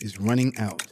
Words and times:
is 0.00 0.20
running 0.20 0.52
out. 0.58 0.82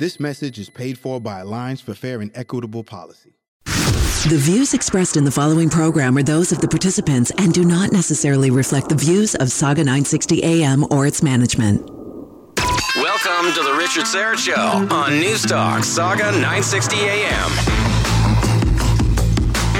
This 0.00 0.18
message 0.18 0.58
is 0.58 0.70
paid 0.70 0.98
for 0.98 1.20
by 1.20 1.40
Alliance 1.40 1.80
for 1.80 1.94
Fair 1.94 2.20
and 2.20 2.30
Equitable 2.34 2.84
Policy. 2.84 3.34
The 3.64 4.38
views 4.38 4.72
expressed 4.72 5.16
in 5.16 5.24
the 5.24 5.30
following 5.30 5.68
program 5.68 6.16
are 6.16 6.22
those 6.22 6.52
of 6.52 6.60
the 6.60 6.68
participants 6.68 7.32
and 7.38 7.52
do 7.52 7.64
not 7.64 7.92
necessarily 7.92 8.50
reflect 8.50 8.88
the 8.88 8.94
views 8.94 9.34
of 9.34 9.50
Saga 9.50 9.80
960 9.82 10.44
AM 10.44 10.86
or 10.90 11.06
its 11.06 11.22
management. 11.22 11.88
Welcome 12.96 13.52
to 13.54 13.62
the 13.62 13.74
Richard 13.78 14.04
Syrett 14.04 14.38
Show 14.38 14.94
on 14.94 15.18
News 15.18 15.42
Talk 15.42 15.82
Saga 15.82 16.30
960 16.32 16.96
AM. 16.96 17.91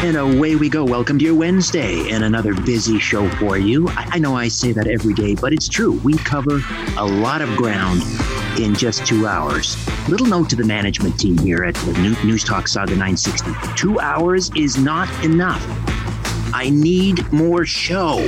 And 0.02 0.16
away 0.16 0.56
we 0.56 0.68
go. 0.68 0.84
Welcome 0.84 1.16
to 1.20 1.24
your 1.24 1.36
Wednesday 1.36 2.10
and 2.10 2.24
another 2.24 2.54
busy 2.54 2.98
show 2.98 3.30
for 3.36 3.56
you. 3.56 3.86
I, 3.90 4.18
know 4.18 4.34
I 4.34 4.48
say 4.48 4.72
that 4.72 4.88
every 4.88 5.14
day, 5.14 5.36
but 5.36 5.52
it's 5.52 5.68
true. 5.68 5.92
We 6.02 6.14
cover 6.14 6.60
a 6.96 7.06
lot 7.06 7.40
of 7.40 7.48
ground 7.50 8.02
in 8.58 8.74
just 8.74 9.06
two 9.06 9.28
hours. 9.28 9.76
Little 10.08 10.26
note 10.26 10.50
to 10.50 10.56
the 10.56 10.64
management 10.64 11.20
team 11.20 11.38
here 11.38 11.62
at 11.62 11.80
News 12.24 12.42
Talk 12.42 12.66
Saga 12.66 12.96
960. 12.96 13.52
Two 13.76 14.00
hours 14.00 14.50
is 14.56 14.76
not 14.76 15.08
enough. 15.24 15.64
I 16.52 16.68
need 16.68 17.32
more 17.32 17.64
show. 17.64 18.18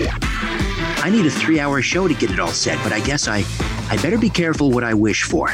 I 1.02 1.10
need 1.10 1.26
a 1.26 1.30
three 1.30 1.58
hour 1.58 1.82
show 1.82 2.06
to 2.06 2.14
get 2.14 2.30
it 2.30 2.38
all 2.38 2.52
set, 2.52 2.80
but 2.84 2.92
I 2.92 3.00
guess 3.00 3.26
I, 3.26 3.42
I 3.90 3.96
better 4.00 4.16
be 4.16 4.30
careful 4.30 4.70
what 4.70 4.84
I 4.84 4.94
wish 4.94 5.24
for. 5.24 5.50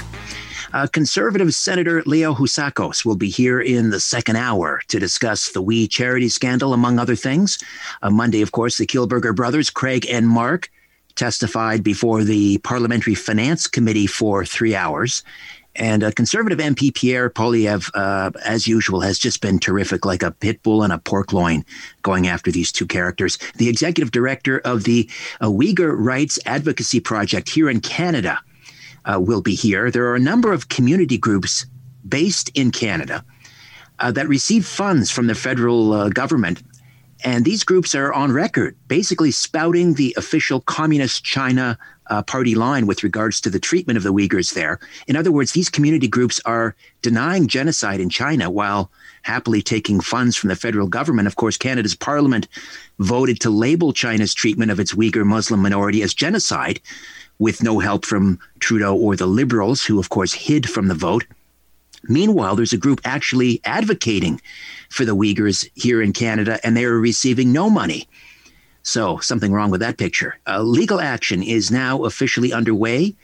Uh, 0.73 0.87
conservative 0.87 1.53
Senator 1.53 2.01
Leo 2.07 2.33
Housakos 2.33 3.05
will 3.05 3.17
be 3.17 3.29
here 3.29 3.61
in 3.61 3.91
the 3.91 3.99
second 3.99 4.37
hour 4.37 4.81
to 4.87 5.01
discuss 5.01 5.51
the 5.51 5.61
We 5.61 5.89
charity 5.89 6.29
scandal, 6.29 6.73
among 6.73 7.01
other 7.01 7.17
things. 7.17 7.59
Uh, 8.03 8.11
Monday, 8.11 8.41
of 8.41 8.53
course, 8.53 8.79
the 8.79 8.87
Kielburger 8.87 9.35
brothers, 9.35 9.69
Craig 9.69 10.07
and 10.09 10.29
Mark, 10.29 10.71
testified 11.17 11.83
before 11.83 12.23
the 12.23 12.59
Parliamentary 12.59 13.17
Finance 13.17 13.67
Committee 13.67 14.07
for 14.07 14.45
three 14.45 14.77
hours. 14.77 15.25
And 15.75 16.05
a 16.05 16.13
conservative 16.13 16.61
MP, 16.61 16.95
Pierre 16.95 17.31
Poilievre, 17.31 17.91
uh, 17.95 18.31
as 18.45 18.69
usual, 18.69 19.01
has 19.01 19.19
just 19.19 19.41
been 19.41 19.59
terrific, 19.59 20.05
like 20.05 20.23
a 20.23 20.31
pit 20.31 20.63
bull 20.63 20.85
and 20.85 20.93
a 20.93 20.99
pork 20.99 21.33
loin, 21.33 21.65
going 22.03 22.29
after 22.29 22.53
these 22.53 22.71
two 22.71 22.87
characters. 22.87 23.39
The 23.57 23.69
executive 23.69 24.13
director 24.13 24.61
of 24.61 24.85
the 24.85 25.11
uh, 25.41 25.47
Uyghur 25.47 25.97
Rights 25.99 26.39
Advocacy 26.47 27.01
Project 27.01 27.49
here 27.49 27.69
in 27.69 27.81
Canada 27.81 28.41
uh, 29.05 29.19
will 29.21 29.43
be 29.43 29.55
here. 29.55 29.91
There 29.91 30.07
are 30.07 30.17
a 30.17 30.21
number 30.21 30.53
of 30.53 30.69
community 30.69 31.19
groups 31.19 31.67
based 32.07 32.51
in 32.55 32.71
Canada 32.71 33.25
uh, 33.99 34.11
that 34.13 34.29
receive 34.29 34.67
funds 34.67 35.11
from 35.11 35.27
the 35.27 35.35
federal 35.35 35.93
uh, 35.93 36.09
government. 36.09 36.63
And 37.23 37.45
these 37.45 37.65
groups 37.65 37.95
are 37.95 38.13
on 38.13 38.33
record, 38.33 38.77
basically 38.89 39.31
spouting 39.31 39.95
the 39.95 40.15
official 40.17 40.63
Communist 40.63 41.23
China 41.23 41.79
uh, 42.07 42.23
party 42.23 42.55
line 42.55 42.87
with 42.87 43.05
regards 43.05 43.41
to 43.41 43.51
the 43.51 43.61
treatment 43.61 43.97
of 43.97 44.03
the 44.03 44.13
Uyghurs 44.13 44.55
there. 44.55 44.81
In 45.07 45.17
other 45.17 45.31
words, 45.31 45.53
these 45.53 45.69
community 45.69 46.09
groups 46.09 46.41
are 46.45 46.75
denying 47.03 47.47
genocide 47.47 48.01
in 48.01 48.09
China 48.09 48.51
while 48.51 48.91
happily 49.23 49.63
taking 49.63 50.01
funds 50.01 50.37
from 50.37 50.49
the 50.49 50.57
federal 50.57 50.89
government. 50.89 51.29
Of 51.29 51.37
course, 51.37 51.57
Canada's 51.57 51.95
parliament 51.95 52.49
voted 52.99 53.39
to 53.41 53.51
label 53.51 53.93
China's 53.93 54.35
treatment 54.35 54.71
of 54.71 54.81
its 54.81 54.95
Uyghur 54.95 55.25
Muslim 55.25 55.61
minority 55.61 56.03
as 56.03 56.15
genocide 56.15 56.81
with 57.41 57.63
no 57.63 57.81
help 57.81 58.05
from 58.05 58.39
Trudeau 58.61 58.95
or 58.95 59.17
the 59.17 59.27
Liberals, 59.27 59.83
who, 59.83 59.99
of 59.99 60.11
course, 60.11 60.33
hid 60.33 60.69
from 60.69 60.87
the 60.87 60.95
vote. 60.95 61.25
Meanwhile, 62.05 62.55
there's 62.55 62.75
a 62.75 62.79
group 62.79 63.01
actually 63.03 63.61
advocating 63.65 64.41
for 64.91 65.05
the 65.05 65.17
Uyghurs 65.17 65.69
here 65.75 66.01
in 66.01 66.13
Canada, 66.13 66.61
and 66.63 66.77
they 66.77 66.85
are 66.85 66.99
receiving 66.99 67.51
no 67.51 67.69
money. 67.69 68.07
So, 68.83 69.19
something 69.19 69.53
wrong 69.53 69.71
with 69.71 69.81
that 69.81 69.99
picture. 69.99 70.39
Uh, 70.47 70.63
legal 70.63 71.01
action 71.01 71.43
is 71.43 71.71
now 71.71 72.05
officially 72.05 72.53
underway 72.53 73.15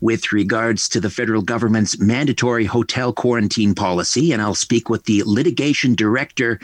with 0.00 0.32
regards 0.32 0.88
to 0.88 1.00
the 1.00 1.10
federal 1.10 1.42
government's 1.42 1.98
mandatory 1.98 2.64
hotel 2.64 3.12
quarantine 3.12 3.74
policy, 3.74 4.32
and 4.32 4.42
I'll 4.42 4.54
speak 4.54 4.88
with 4.88 5.04
the 5.04 5.22
litigation 5.24 5.94
director 5.94 6.58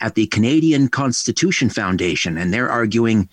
at 0.00 0.14
the 0.14 0.26
Canadian 0.26 0.88
Constitution 0.88 1.68
Foundation, 1.68 2.38
and 2.38 2.52
they're 2.52 2.70
arguing 2.70 3.28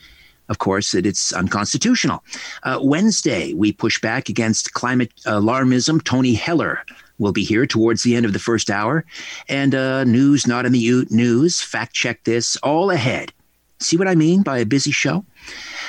of 0.49 0.59
course, 0.59 0.91
that 0.91 1.05
it's 1.05 1.33
unconstitutional. 1.33 2.23
Uh, 2.63 2.79
Wednesday, 2.81 3.53
we 3.53 3.71
push 3.71 3.99
back 4.01 4.29
against 4.29 4.73
climate 4.73 5.11
alarmism. 5.25 6.03
Tony 6.03 6.33
Heller 6.33 6.83
will 7.19 7.31
be 7.31 7.43
here 7.43 7.65
towards 7.65 8.03
the 8.03 8.15
end 8.15 8.25
of 8.25 8.33
the 8.33 8.39
first 8.39 8.69
hour. 8.69 9.05
And 9.47 9.75
uh, 9.75 10.03
news 10.03 10.47
not 10.47 10.65
in 10.65 10.71
the 10.71 11.05
news, 11.09 11.61
fact 11.61 11.93
check 11.93 12.23
this, 12.23 12.55
all 12.57 12.91
ahead. 12.91 13.31
See 13.79 13.97
what 13.97 14.07
I 14.07 14.15
mean 14.15 14.43
by 14.43 14.59
a 14.59 14.65
busy 14.65 14.91
show? 14.91 15.25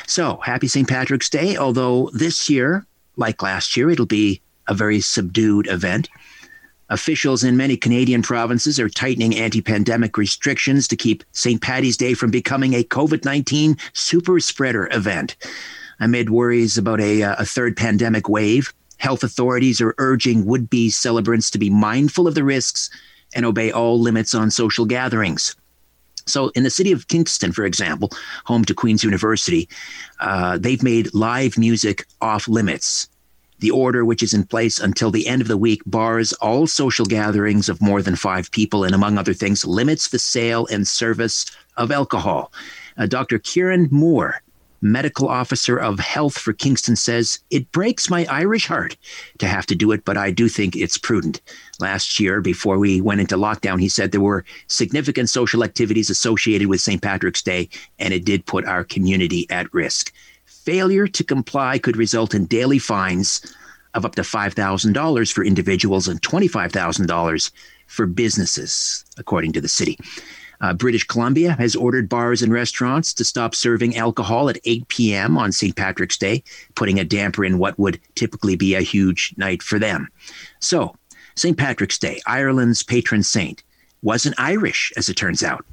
So, 0.06 0.38
happy 0.42 0.68
St. 0.68 0.88
Patrick's 0.88 1.30
Day, 1.30 1.56
although 1.56 2.10
this 2.12 2.50
year, 2.50 2.84
like 3.16 3.42
last 3.42 3.76
year, 3.76 3.90
it'll 3.90 4.06
be 4.06 4.40
a 4.66 4.74
very 4.74 5.00
subdued 5.00 5.66
event. 5.68 6.08
Officials 6.90 7.44
in 7.44 7.56
many 7.56 7.76
Canadian 7.76 8.20
provinces 8.20 8.78
are 8.78 8.90
tightening 8.90 9.34
anti 9.34 9.62
pandemic 9.62 10.18
restrictions 10.18 10.86
to 10.88 10.96
keep 10.96 11.24
St. 11.32 11.60
Patty's 11.62 11.96
Day 11.96 12.12
from 12.12 12.30
becoming 12.30 12.74
a 12.74 12.84
COVID 12.84 13.24
19 13.24 13.76
super 13.94 14.38
spreader 14.38 14.88
event. 14.92 15.36
Amid 16.00 16.28
worries 16.28 16.76
about 16.76 17.00
a, 17.00 17.22
uh, 17.22 17.36
a 17.38 17.46
third 17.46 17.76
pandemic 17.76 18.28
wave, 18.28 18.74
health 18.98 19.22
authorities 19.22 19.80
are 19.80 19.94
urging 19.98 20.44
would 20.44 20.68
be 20.68 20.90
celebrants 20.90 21.50
to 21.50 21.58
be 21.58 21.70
mindful 21.70 22.28
of 22.28 22.34
the 22.34 22.44
risks 22.44 22.90
and 23.34 23.46
obey 23.46 23.70
all 23.70 23.98
limits 23.98 24.34
on 24.34 24.50
social 24.50 24.84
gatherings. 24.84 25.56
So, 26.26 26.48
in 26.50 26.62
the 26.62 26.70
city 26.70 26.92
of 26.92 27.08
Kingston, 27.08 27.52
for 27.52 27.64
example, 27.64 28.10
home 28.44 28.64
to 28.66 28.74
Queen's 28.74 29.04
University, 29.04 29.68
uh, 30.20 30.58
they've 30.58 30.82
made 30.82 31.12
live 31.14 31.58
music 31.58 32.06
off 32.20 32.48
limits. 32.48 33.08
The 33.64 33.70
order, 33.70 34.04
which 34.04 34.22
is 34.22 34.34
in 34.34 34.44
place 34.44 34.78
until 34.78 35.10
the 35.10 35.26
end 35.26 35.40
of 35.40 35.48
the 35.48 35.56
week, 35.56 35.80
bars 35.86 36.34
all 36.34 36.66
social 36.66 37.06
gatherings 37.06 37.70
of 37.70 37.80
more 37.80 38.02
than 38.02 38.14
five 38.14 38.50
people 38.50 38.84
and, 38.84 38.94
among 38.94 39.16
other 39.16 39.32
things, 39.32 39.64
limits 39.64 40.08
the 40.08 40.18
sale 40.18 40.66
and 40.66 40.86
service 40.86 41.46
of 41.78 41.90
alcohol. 41.90 42.52
Uh, 42.98 43.06
Dr. 43.06 43.38
Kieran 43.38 43.88
Moore, 43.90 44.42
medical 44.82 45.30
officer 45.30 45.78
of 45.78 45.98
health 45.98 46.36
for 46.36 46.52
Kingston, 46.52 46.94
says, 46.94 47.38
It 47.48 47.72
breaks 47.72 48.10
my 48.10 48.26
Irish 48.26 48.66
heart 48.66 48.98
to 49.38 49.46
have 49.46 49.64
to 49.64 49.74
do 49.74 49.92
it, 49.92 50.04
but 50.04 50.18
I 50.18 50.30
do 50.30 50.46
think 50.46 50.76
it's 50.76 50.98
prudent. 50.98 51.40
Last 51.80 52.20
year, 52.20 52.42
before 52.42 52.78
we 52.78 53.00
went 53.00 53.22
into 53.22 53.38
lockdown, 53.38 53.80
he 53.80 53.88
said 53.88 54.12
there 54.12 54.20
were 54.20 54.44
significant 54.66 55.30
social 55.30 55.64
activities 55.64 56.10
associated 56.10 56.68
with 56.68 56.82
St. 56.82 57.00
Patrick's 57.00 57.40
Day, 57.40 57.70
and 57.98 58.12
it 58.12 58.26
did 58.26 58.44
put 58.44 58.66
our 58.66 58.84
community 58.84 59.46
at 59.48 59.72
risk 59.72 60.12
failure 60.64 61.06
to 61.06 61.24
comply 61.24 61.78
could 61.78 61.96
result 61.96 62.34
in 62.34 62.46
daily 62.46 62.78
fines 62.78 63.54
of 63.94 64.04
up 64.04 64.14
to 64.16 64.22
$5,000 64.22 65.32
for 65.32 65.44
individuals 65.44 66.08
and 66.08 66.20
$25,000 66.20 67.50
for 67.86 68.06
businesses, 68.06 69.04
according 69.18 69.52
to 69.52 69.60
the 69.60 69.68
city. 69.68 69.98
Uh, 70.60 70.72
British 70.72 71.04
Columbia 71.04 71.52
has 71.58 71.76
ordered 71.76 72.08
bars 72.08 72.42
and 72.42 72.52
restaurants 72.52 73.12
to 73.14 73.24
stop 73.24 73.54
serving 73.54 73.96
alcohol 73.96 74.48
at 74.48 74.58
8 74.64 74.88
p.m. 74.88 75.36
on 75.36 75.52
St. 75.52 75.76
Patrick's 75.76 76.16
Day, 76.16 76.42
putting 76.74 76.98
a 76.98 77.04
damper 77.04 77.44
in 77.44 77.58
what 77.58 77.78
would 77.78 78.00
typically 78.14 78.56
be 78.56 78.74
a 78.74 78.80
huge 78.80 79.34
night 79.36 79.62
for 79.62 79.78
them. 79.78 80.08
So, 80.60 80.96
St. 81.36 81.58
Patrick's 81.58 81.98
Day, 81.98 82.20
Ireland's 82.26 82.82
patron 82.82 83.22
saint, 83.22 83.62
wasn't 84.02 84.36
Irish, 84.38 84.92
as 84.96 85.08
it 85.08 85.14
turns 85.14 85.42
out. 85.42 85.64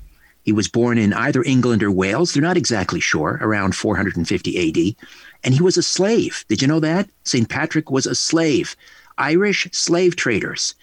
He 0.44 0.52
was 0.52 0.68
born 0.68 0.98
in 0.98 1.14
either 1.14 1.44
England 1.44 1.84
or 1.84 1.92
Wales. 1.92 2.34
They're 2.34 2.42
not 2.42 2.58
exactly 2.58 3.00
sure, 3.00 3.38
around 3.42 3.76
450 3.76 4.70
AD. 4.70 5.08
And 5.44 5.54
he 5.54 5.62
was 5.62 5.78
a 5.78 5.84
slave. 5.84 6.46
Did 6.48 6.62
you 6.62 6.68
know 6.68 6.80
that? 6.80 7.10
St. 7.24 7.48
Patrick 7.48 7.92
was 7.92 8.06
a 8.06 8.16
slave. 8.16 8.76
Irish 9.18 9.68
slave 9.72 10.16
traders 10.16 10.76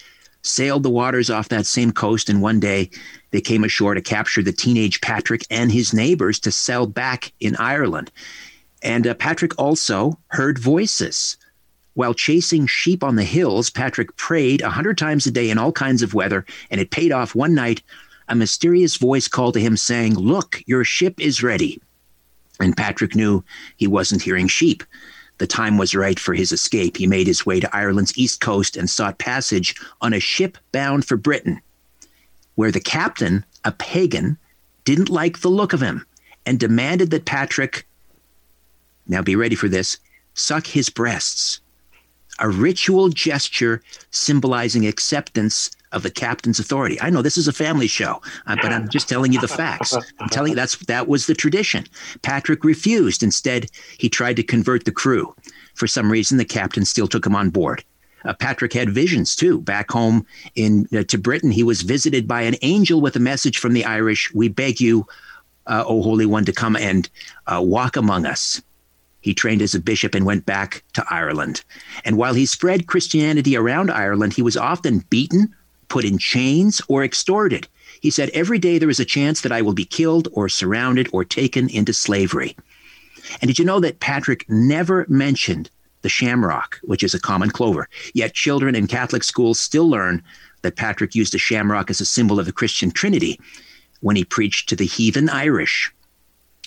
sailed 0.43 0.83
the 0.83 0.91
waters 0.91 1.31
off 1.31 1.49
that 1.49 1.67
same 1.67 1.93
coast, 1.93 2.29
and 2.29 2.41
one 2.41 2.61
day 2.61 2.91
they 3.31 3.41
came 3.41 3.65
ashore 3.65 3.95
to 3.95 4.01
capture 4.01 4.43
the 4.43 4.53
teenage 4.53 5.01
Patrick 5.01 5.43
and 5.51 5.71
his 5.71 5.93
neighbors 5.93 6.39
to 6.41 6.53
sell 6.53 6.87
back 6.87 7.33
in 7.41 7.57
Ireland. 7.57 8.11
And 8.83 9.07
uh, 9.07 9.15
Patrick 9.15 9.59
also 9.59 10.19
heard 10.29 10.59
voices. 10.59 11.37
While 11.95 12.15
chasing 12.15 12.67
sheep 12.67 13.03
on 13.03 13.17
the 13.17 13.25
hills, 13.25 13.71
Patrick 13.71 14.17
prayed 14.17 14.63
a 14.63 14.71
hundred 14.71 14.99
times 14.99 15.27
a 15.27 15.33
day 15.33 15.51
in 15.51 15.59
all 15.59 15.73
kinds 15.73 16.03
of 16.03 16.15
weather, 16.15 16.47
and 16.71 16.81
it 16.81 16.93
paid 16.93 17.11
off 17.11 17.35
one 17.35 17.55
night. 17.55 17.83
A 18.29 18.35
mysterious 18.35 18.97
voice 18.97 19.29
called 19.29 19.55
to 19.55 19.61
him, 19.61 19.77
saying, 19.77 20.15
Look, 20.15 20.63
your 20.67 20.85
ship 20.85 21.21
is 21.21 21.43
ready. 21.43 21.81
And 22.61 22.77
Patrick 22.77 23.15
knew 23.15 23.45
he 23.77 23.87
wasn't 23.87 24.23
hearing 24.23 24.49
sheep. 24.49 24.83
The 25.39 25.47
time 25.47 25.79
was 25.79 25.95
right 25.95 26.19
for 26.19 26.35
his 26.35 26.53
escape. 26.53 26.97
He 26.97 27.07
made 27.07 27.27
his 27.27 27.47
way 27.47 27.61
to 27.61 27.77
Ireland's 27.77 28.17
east 28.19 28.41
coast 28.41 28.77
and 28.77 28.91
sought 28.91 29.19
passage 29.19 29.77
on 30.01 30.13
a 30.13 30.21
ship 30.21 30.59
bound 30.73 31.05
for 31.05 31.17
Britain, 31.17 31.61
where 32.57 32.73
the 32.73 32.81
captain, 32.81 33.45
a 33.65 33.73
pagan, 33.73 34.37
didn't 34.85 35.09
like 35.09 35.41
the 35.41 35.49
look 35.49 35.73
of 35.73 35.81
him 35.81 36.05
and 36.45 36.59
demanded 36.59 37.11
that 37.11 37.25
Patrick, 37.25 37.87
now 39.07 39.23
be 39.23 39.37
ready 39.37 39.55
for 39.55 39.69
this, 39.69 39.99
suck 40.35 40.67
his 40.67 40.91
breasts. 40.91 41.61
A 42.41 42.49
ritual 42.49 43.09
gesture 43.09 43.83
symbolizing 44.11 44.87
acceptance 44.87 45.71
of 45.93 46.03
the 46.03 46.11
captain's 46.11 46.59
authority. 46.59 47.01
I 47.01 47.11
know 47.11 47.23
this 47.23 47.37
is 47.37 47.49
a 47.49 47.53
family 47.53 47.87
show, 47.87 48.21
uh, 48.47 48.57
but 48.61 48.73
I'm 48.73 48.89
just 48.89 49.09
telling 49.09 49.33
you 49.33 49.41
the 49.41 49.49
facts. 49.49 49.95
I'm 50.19 50.29
telling 50.29 50.51
you 50.51 50.57
that's 50.57 50.77
that 50.87 51.09
was 51.09 51.27
the 51.27 51.35
tradition. 51.35 51.87
Patrick 52.23 52.65
refused. 52.65 53.23
Instead, 53.23 53.71
he 53.99 54.09
tried 54.09 54.37
to 54.37 54.43
convert 54.43 54.85
the 54.85 54.93
crew. 54.93 55.35
For 55.75 55.87
some 55.87 56.11
reason, 56.11 56.39
the 56.39 56.45
captain 56.45 56.85
still 56.85 57.09
took 57.09 57.25
him 57.25 57.35
on 57.35 57.51
board. 57.51 57.85
Uh, 58.25 58.35
Patrick 58.35 58.73
had 58.73 58.91
visions 58.91 59.37
too. 59.37 59.61
Back 59.61 59.91
home 59.91 60.27
in 60.55 60.89
uh, 60.93 61.05
to 61.05 61.19
Britain, 61.19 61.51
he 61.51 61.63
was 61.63 61.83
visited 61.83 62.27
by 62.27 62.43
an 62.43 62.57
angel 62.63 63.01
with 63.01 63.17
a 63.17 63.21
message 63.21 63.59
from 63.59 63.73
the 63.73 63.85
Irish. 63.85 64.33
We 64.35 64.49
beg 64.49 64.81
you, 64.81 65.07
uh, 65.67 65.85
O 65.87 66.03
Holy 66.03 66.27
One, 66.27 66.45
to 66.45 66.53
come 66.53 66.77
and 66.77 67.09
uh, 67.47 67.63
walk 67.65 67.97
among 67.97 68.27
us. 68.27 68.61
He 69.21 69.35
trained 69.35 69.63
as 69.63 69.75
a 69.75 69.81
bishop 69.81 70.15
and 70.15 70.25
went 70.25 70.47
back 70.47 70.83
to 70.95 71.05
Ireland. 71.11 71.63
And 72.05 72.17
while 72.17 72.35
he 72.35 72.47
spread 72.47 72.87
Christianity 72.87 73.57
around 73.57 73.91
Ireland, 73.91 74.33
he 74.33 74.43
was 74.43 74.57
often 74.57 75.05
beaten, 75.11 75.55
put 75.89 76.05
in 76.05 76.19
chains, 76.19 76.81
or 76.89 77.05
extorted. 77.05 77.69
He 78.01 78.11
said, 78.11 78.31
Every 78.31 78.59
day 78.59 78.79
there 78.79 78.91
is 78.91 79.01
a 79.01 79.05
chance 79.05 79.41
that 79.41 79.53
I 79.53 79.63
will 79.63 79.75
be 79.75 79.85
killed 79.85 80.29
or 80.33 80.49
surrounded 80.49 81.09
or 81.13 81.25
taken 81.25 81.69
into 81.69 81.93
slavery. 81.93 82.57
And 83.41 83.49
did 83.49 83.59
you 83.59 83.65
know 83.65 83.81
that 83.81 84.01
Patrick 84.01 84.49
never 84.49 85.05
mentioned 85.09 85.71
the 86.03 86.09
shamrock, 86.09 86.79
which 86.83 87.03
is 87.03 87.15
a 87.15 87.21
common 87.21 87.51
clover? 87.51 87.89
Yet 88.15 88.35
children 88.35 88.75
in 88.75 88.87
Catholic 88.87 89.25
schools 89.25 89.59
still 89.59 89.89
learn 89.89 90.23
that 90.63 90.77
Patrick 90.77 91.15
used 91.15 91.35
a 91.35 91.39
shamrock 91.39 91.91
as 91.91 92.01
a 92.01 92.07
symbol 92.07 92.39
of 92.39 92.47
the 92.47 92.53
Christian 92.53 92.91
Trinity 92.91 93.39
when 94.01 94.17
he 94.17 94.25
preached 94.25 94.69
to 94.69 94.77
the 94.77 94.87
heathen 94.87 95.29
Irish. 95.29 95.93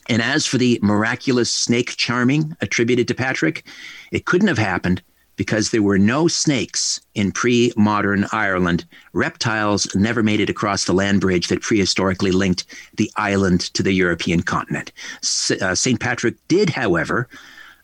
And 0.09 0.21
as 0.21 0.45
for 0.45 0.57
the 0.57 0.79
miraculous 0.81 1.51
snake 1.51 1.95
charming 1.95 2.55
attributed 2.61 3.07
to 3.07 3.15
Patrick, 3.15 3.65
it 4.11 4.25
couldn't 4.25 4.47
have 4.47 4.57
happened 4.57 5.01
because 5.35 5.71
there 5.71 5.81
were 5.81 5.97
no 5.97 6.27
snakes 6.27 7.01
in 7.15 7.31
pre 7.31 7.73
modern 7.75 8.25
Ireland. 8.31 8.85
Reptiles 9.13 9.87
never 9.95 10.23
made 10.23 10.39
it 10.39 10.49
across 10.49 10.85
the 10.85 10.93
land 10.93 11.21
bridge 11.21 11.47
that 11.47 11.61
prehistorically 11.61 12.31
linked 12.31 12.65
the 12.95 13.11
island 13.15 13.61
to 13.73 13.83
the 13.83 13.93
European 13.93 14.41
continent. 14.41 14.91
St. 15.21 15.61
Uh, 15.61 15.75
Patrick 15.99 16.35
did, 16.47 16.69
however, 16.69 17.27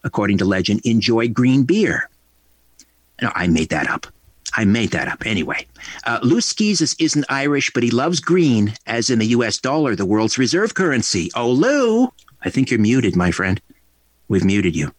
according 0.04 0.38
to 0.40 0.46
legend, 0.46 0.82
enjoy 0.84 1.28
green 1.28 1.64
beer. 1.64 2.10
No, 3.22 3.32
I 3.34 3.48
made 3.48 3.70
that 3.70 3.90
up. 3.90 4.08
I 4.54 4.66
made 4.66 4.92
that 4.92 5.08
up 5.08 5.26
anyway. 5.26 5.68
Uh, 6.06 6.20
Lou 6.24 6.38
Schizas 6.38 6.96
isn't 7.00 7.26
Irish, 7.30 7.72
but 7.74 7.84
he 7.84 7.92
loves 7.92 8.20
green, 8.20 8.74
as 8.86 9.10
in 9.10 9.20
the 9.20 9.28
US 9.28 9.58
dollar, 9.58 9.96
the 9.96 10.06
world's 10.06 10.38
reserve 10.38 10.74
currency. 10.74 11.30
Oh, 11.36 11.52
Lou, 11.52 12.12
I 12.44 12.50
think 12.50 12.72
you're 12.72 12.80
muted, 12.80 13.16
my 13.16 13.32
friend. 13.32 13.62
We've 14.28 14.46
muted 14.46 14.76
you. 14.76 14.92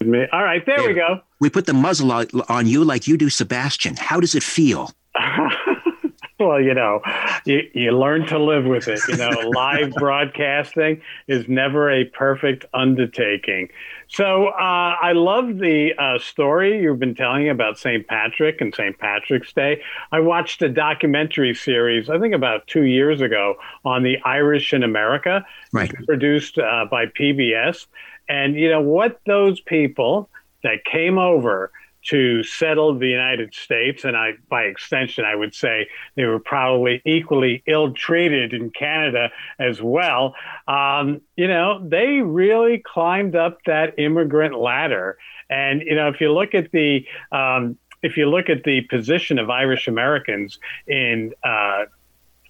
All 0.00 0.44
right, 0.44 0.64
there, 0.64 0.78
there 0.78 0.88
we 0.88 0.94
go. 0.94 1.20
We 1.40 1.50
put 1.50 1.66
the 1.66 1.74
muzzle 1.74 2.12
on 2.48 2.66
you 2.66 2.84
like 2.84 3.06
you 3.08 3.16
do 3.16 3.30
Sebastian. 3.30 3.96
How 3.96 4.20
does 4.20 4.34
it 4.34 4.44
feel? 4.44 4.92
well, 6.38 6.60
you 6.60 6.72
know, 6.72 7.00
you, 7.44 7.62
you 7.74 7.90
learn 7.90 8.24
to 8.26 8.38
live 8.38 8.64
with 8.64 8.86
it. 8.86 9.00
You 9.08 9.16
know, 9.16 9.28
live 9.54 9.92
broadcasting 9.94 11.02
is 11.26 11.48
never 11.48 11.90
a 11.90 12.04
perfect 12.04 12.64
undertaking. 12.72 13.70
So 14.06 14.46
uh, 14.46 14.96
I 15.02 15.12
love 15.12 15.58
the 15.58 15.92
uh, 15.98 16.18
story 16.20 16.80
you've 16.80 17.00
been 17.00 17.16
telling 17.16 17.48
about 17.48 17.76
St. 17.76 18.06
Patrick 18.06 18.60
and 18.60 18.72
St. 18.74 18.96
Patrick's 18.98 19.52
Day. 19.52 19.82
I 20.12 20.20
watched 20.20 20.62
a 20.62 20.68
documentary 20.68 21.54
series, 21.54 22.08
I 22.08 22.20
think 22.20 22.34
about 22.34 22.66
two 22.68 22.84
years 22.84 23.20
ago, 23.20 23.56
on 23.84 24.04
the 24.04 24.18
Irish 24.24 24.72
in 24.72 24.84
America, 24.84 25.44
right. 25.72 25.92
produced 26.06 26.56
uh, 26.58 26.86
by 26.88 27.06
PBS. 27.06 27.86
And 28.28 28.54
you 28.54 28.70
know 28.70 28.80
what 28.80 29.20
those 29.26 29.60
people 29.60 30.28
that 30.62 30.84
came 30.84 31.18
over 31.18 31.70
to 32.08 32.42
settle 32.42 32.98
the 32.98 33.08
United 33.08 33.52
States, 33.52 34.04
and 34.04 34.16
I, 34.16 34.32
by 34.48 34.62
extension, 34.62 35.24
I 35.24 35.34
would 35.34 35.54
say 35.54 35.88
they 36.14 36.24
were 36.24 36.38
probably 36.38 37.02
equally 37.04 37.62
ill-treated 37.66 38.54
in 38.54 38.70
Canada 38.70 39.30
as 39.58 39.82
well. 39.82 40.34
Um, 40.68 41.20
you 41.36 41.48
know, 41.48 41.86
they 41.86 42.22
really 42.22 42.78
climbed 42.78 43.34
up 43.34 43.58
that 43.66 43.98
immigrant 43.98 44.58
ladder, 44.58 45.18
and 45.50 45.82
you 45.82 45.94
know, 45.96 46.08
if 46.08 46.20
you 46.20 46.32
look 46.32 46.54
at 46.54 46.70
the 46.72 47.04
um, 47.32 47.76
if 48.02 48.16
you 48.16 48.30
look 48.30 48.48
at 48.48 48.64
the 48.64 48.82
position 48.82 49.38
of 49.38 49.50
Irish 49.50 49.88
Americans 49.88 50.58
in 50.86 51.32
uh, 51.42 51.84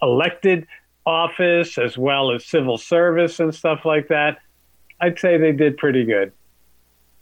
elected 0.02 0.66
office 1.06 1.78
as 1.78 1.96
well 1.96 2.32
as 2.32 2.44
civil 2.44 2.76
service 2.76 3.40
and 3.40 3.54
stuff 3.54 3.86
like 3.86 4.08
that, 4.08 4.38
I'd 5.00 5.18
say 5.18 5.36
they 5.36 5.52
did 5.52 5.76
pretty 5.76 6.04
good. 6.04 6.32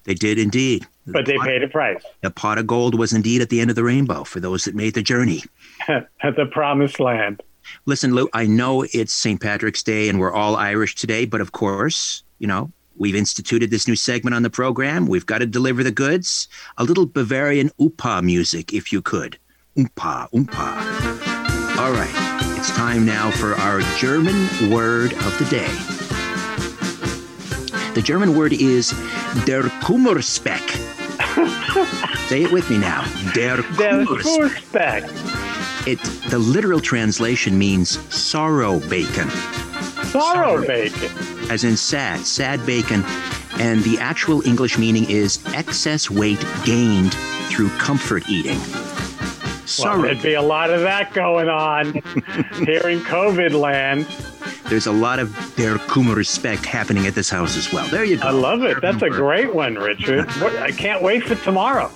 They 0.05 0.15
did 0.15 0.39
indeed. 0.39 0.87
But 1.07 1.27
the 1.27 1.33
they 1.33 1.37
pot, 1.39 1.47
paid 1.47 1.63
a 1.63 1.69
price. 1.69 2.03
The 2.23 2.31
pot 2.31 2.59
of 2.59 2.67
gold 2.67 2.97
was 2.97 3.13
indeed 3.13 3.43
at 3.43 3.49
the 3.49 3.61
end 3.61 3.71
of 3.71 3.77
the 3.77 3.85
rainbow 3.85 4.25
for 4.25 4.41
those 4.41 4.65
that 4.65 4.75
made 4.75 4.95
the 4.95 5.03
journey. 5.03 5.43
at 5.89 6.37
the 6.37 6.47
promised 6.47 7.01
land. 7.01 7.43
Listen, 7.85 8.15
Lou, 8.15 8.29
I 8.33 8.47
know 8.47 8.85
it's 8.93 9.13
St. 9.13 9.41
Patrick's 9.41 9.83
Day 9.83 10.09
and 10.09 10.21
we're 10.21 10.33
all 10.33 10.57
Irish 10.57 10.95
today, 10.95 11.25
but 11.27 11.41
of 11.41 11.53
course, 11.53 12.23
you 12.39 12.47
know, 12.47 12.71
we've 12.97 13.17
instituted 13.17 13.71
this 13.71 13.89
new 13.89 13.97
segment 13.97 14.35
on 14.35 14.43
the 14.43 14.51
program. 14.51 15.07
We've 15.07 15.27
got 15.27 15.39
to 15.39 15.47
deliver 15.47 15.83
the 15.83 15.91
goods. 15.91 16.49
A 16.79 16.85
little 16.85 17.07
Bavarian 17.07 17.71
Oompa 17.81 18.23
music, 18.23 18.73
if 18.73 18.93
you 18.93 19.03
could. 19.03 19.39
Oompa, 19.77 20.31
Oompa. 20.31 21.79
All 21.79 21.93
right, 21.93 22.57
it's 22.57 22.71
time 22.71 23.05
now 23.05 23.31
for 23.33 23.55
our 23.55 23.81
German 23.99 24.71
word 24.71 25.13
of 25.13 25.39
the 25.39 25.47
day. 25.51 25.96
The 27.97 28.03
German 28.03 28.37
word 28.37 28.53
is 28.53 28.91
der 29.47 29.63
Kummerspeck. 29.81 30.69
Say 32.29 32.43
it 32.43 32.53
with 32.53 32.69
me 32.69 32.77
now. 32.77 33.05
Der 33.33 33.63
Kummerspeck. 33.63 35.05
It, 35.87 35.99
the 36.29 36.39
literal 36.39 36.79
translation 36.79 37.59
means 37.59 37.99
sorrow 38.15 38.81
bacon. 38.81 39.31
Sorrow 40.11 40.67
bacon. 40.67 41.11
As 41.51 41.65
in 41.65 41.75
sad, 41.75 42.21
sad 42.21 42.67
bacon. 42.67 43.03
And 43.59 43.83
the 43.83 43.97
actual 43.99 44.47
English 44.47 44.77
meaning 44.77 45.09
is 45.09 45.43
excess 45.55 46.11
weight 46.11 46.45
gained 46.67 47.15
through 47.49 47.71
comfort 47.79 48.29
eating. 48.29 48.59
Sorrow. 49.65 49.93
Well, 49.95 50.03
there'd 50.03 50.23
be 50.23 50.35
a 50.35 50.43
lot 50.43 50.69
of 50.69 50.83
that 50.83 51.15
going 51.15 51.49
on 51.49 51.95
here 52.59 52.91
in 52.91 53.01
COVID 53.01 53.59
land. 53.59 54.07
There's 54.69 54.87
a 54.87 54.93
lot 54.93 55.19
of 55.19 55.35
Der 55.57 55.79
respect 56.15 56.67
happening 56.67 57.07
at 57.07 57.15
this 57.15 57.31
house 57.31 57.57
as 57.57 57.73
well. 57.73 57.89
There 57.89 58.05
you 58.05 58.17
go. 58.17 58.27
I 58.27 58.31
love 58.31 58.63
it. 58.65 58.81
That's 58.81 59.03
a 59.03 59.11
great 59.11 59.55
one, 59.55 59.77
Richard. 59.77 60.29
I 60.29 60.73
can't 60.73 61.03
wait 61.03 61.23
for 61.23 61.37
tomorrow. 61.37 61.91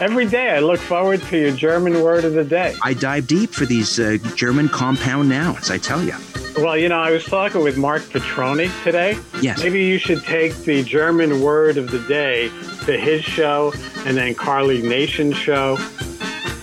Every 0.00 0.26
day 0.26 0.50
I 0.50 0.58
look 0.58 0.80
forward 0.80 1.22
to 1.22 1.38
your 1.38 1.52
German 1.52 2.02
word 2.02 2.24
of 2.24 2.34
the 2.34 2.44
day. 2.44 2.74
I 2.82 2.94
dive 2.94 3.26
deep 3.26 3.50
for 3.50 3.64
these 3.64 3.98
uh, 3.98 4.18
German 4.34 4.68
compound 4.68 5.28
nouns, 5.28 5.70
I 5.70 5.78
tell 5.78 6.02
you. 6.02 6.14
Well, 6.58 6.76
you 6.76 6.88
know, 6.88 6.98
I 6.98 7.10
was 7.10 7.24
talking 7.24 7.62
with 7.62 7.76
Mark 7.76 8.02
Petroni 8.02 8.70
today. 8.82 9.18
Yes. 9.40 9.62
Maybe 9.62 9.84
you 9.84 9.98
should 9.98 10.22
take 10.24 10.54
the 10.64 10.82
German 10.82 11.40
word 11.40 11.76
of 11.76 11.90
the 11.90 12.00
day 12.00 12.48
to 12.86 12.98
his 12.98 13.22
show 13.22 13.72
and 14.04 14.16
then 14.16 14.34
Carly 14.34 14.82
Nation's 14.82 15.36
show 15.36 15.76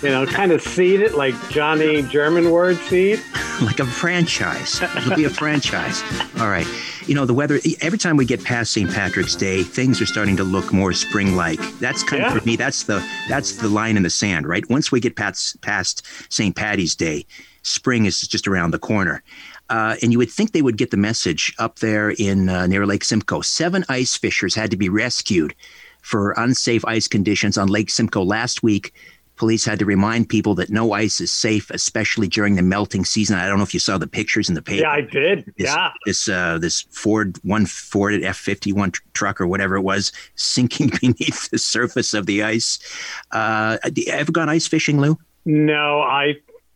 you 0.03 0.10
know, 0.10 0.25
kind 0.25 0.51
of 0.51 0.62
seed 0.62 1.00
it 1.00 1.15
like 1.15 1.34
Johnny 1.50 2.01
German 2.03 2.51
word 2.51 2.75
seed. 2.77 3.24
like 3.62 3.80
a 3.80 3.86
franchise. 3.86 4.82
It'll 4.82 5.16
be 5.16 5.26
a 5.26 5.30
franchise. 5.30 6.02
All 6.40 6.50
right. 6.50 6.68
You 7.06 7.16
know, 7.16 7.26
the 7.26 7.34
weather, 7.34 7.60
every 7.82 7.98
time 7.98 8.18
we 8.18 8.26
get 8.26 8.44
past 8.44 8.72
St. 8.72 8.90
Patrick's 8.92 9.36
Day, 9.36 9.64
things 9.64 10.02
are 10.02 10.06
starting 10.06 10.38
to 10.38 10.44
look 10.44 10.74
more 10.74 10.94
spring 10.94 11.36
like. 11.36 11.60
That's 11.80 12.04
kind 12.04 12.22
yeah. 12.22 12.34
of 12.34 12.42
for 12.42 12.46
me, 12.48 12.56
that's 12.56 12.84
the 12.84 13.06
that's 13.30 13.58
the 13.58 13.68
line 13.68 13.98
in 13.98 14.04
the 14.04 14.10
sand, 14.10 14.48
right? 14.48 14.68
Once 14.70 14.92
we 14.92 15.00
get 15.00 15.16
past, 15.16 15.62
past 15.62 16.06
St. 16.32 16.56
Patty's 16.56 16.96
Day, 16.96 17.26
spring 17.62 18.06
is 18.06 18.22
just 18.22 18.48
around 18.48 18.72
the 18.72 18.80
corner. 18.80 19.22
Uh, 19.70 19.96
and 20.02 20.12
you 20.12 20.18
would 20.18 20.32
think 20.32 20.52
they 20.52 20.62
would 20.62 20.78
get 20.78 20.92
the 20.92 20.98
message 20.98 21.54
up 21.60 21.80
there 21.80 22.12
in 22.12 22.50
uh, 22.50 22.68
near 22.68 22.86
Lake 22.86 23.04
Simcoe. 23.04 23.42
Seven 23.42 23.84
ice 23.90 24.16
fishers 24.16 24.56
had 24.56 24.72
to 24.72 24.78
be 24.78 24.90
rescued 24.90 25.56
for 26.02 26.34
unsafe 26.38 26.84
ice 26.86 27.08
conditions 27.08 27.58
on 27.58 27.68
Lake 27.70 27.90
Simcoe 27.90 28.24
last 28.24 28.62
week 28.62 28.94
police 29.44 29.66
had 29.66 29.78
to 29.78 29.84
remind 29.84 30.30
people 30.30 30.56
that 30.56 30.70
no 30.70 30.94
ice 30.94 31.20
is 31.20 31.30
safe, 31.30 31.70
especially 31.72 32.30
during 32.30 32.56
the 32.56 32.62
melting 32.62 33.04
season. 33.04 33.38
I 33.38 33.46
don't 33.46 33.58
know 33.58 33.66
if 33.66 33.74
you 33.74 33.80
saw 33.82 33.98
the 33.98 34.08
pictures 34.08 34.48
in 34.48 34.56
the 34.56 34.62
paper. 34.62 34.84
Yeah, 34.84 34.92
I 34.92 35.02
did. 35.02 35.52
This, 35.58 35.68
yeah. 35.68 35.92
This 36.06 36.30
uh, 36.30 36.60
this 36.60 36.84
Ford 36.92 37.38
one 37.44 37.66
Ford 37.66 38.24
F 38.24 38.38
fifty 38.38 38.72
one 38.72 38.94
truck 39.12 39.42
or 39.42 39.48
whatever 39.48 39.76
it 39.76 39.82
was 39.82 40.14
sinking 40.36 40.92
beneath 41.02 41.50
the 41.50 41.58
surface 41.58 42.14
of 42.14 42.26
the 42.26 42.42
ice. 42.42 42.80
Uh, 43.32 43.80
ever 44.08 44.32
gone 44.32 44.48
ice 44.48 44.66
fishing, 44.66 45.02
Lou? 45.02 45.18
No, 45.44 46.00
I 46.00 46.36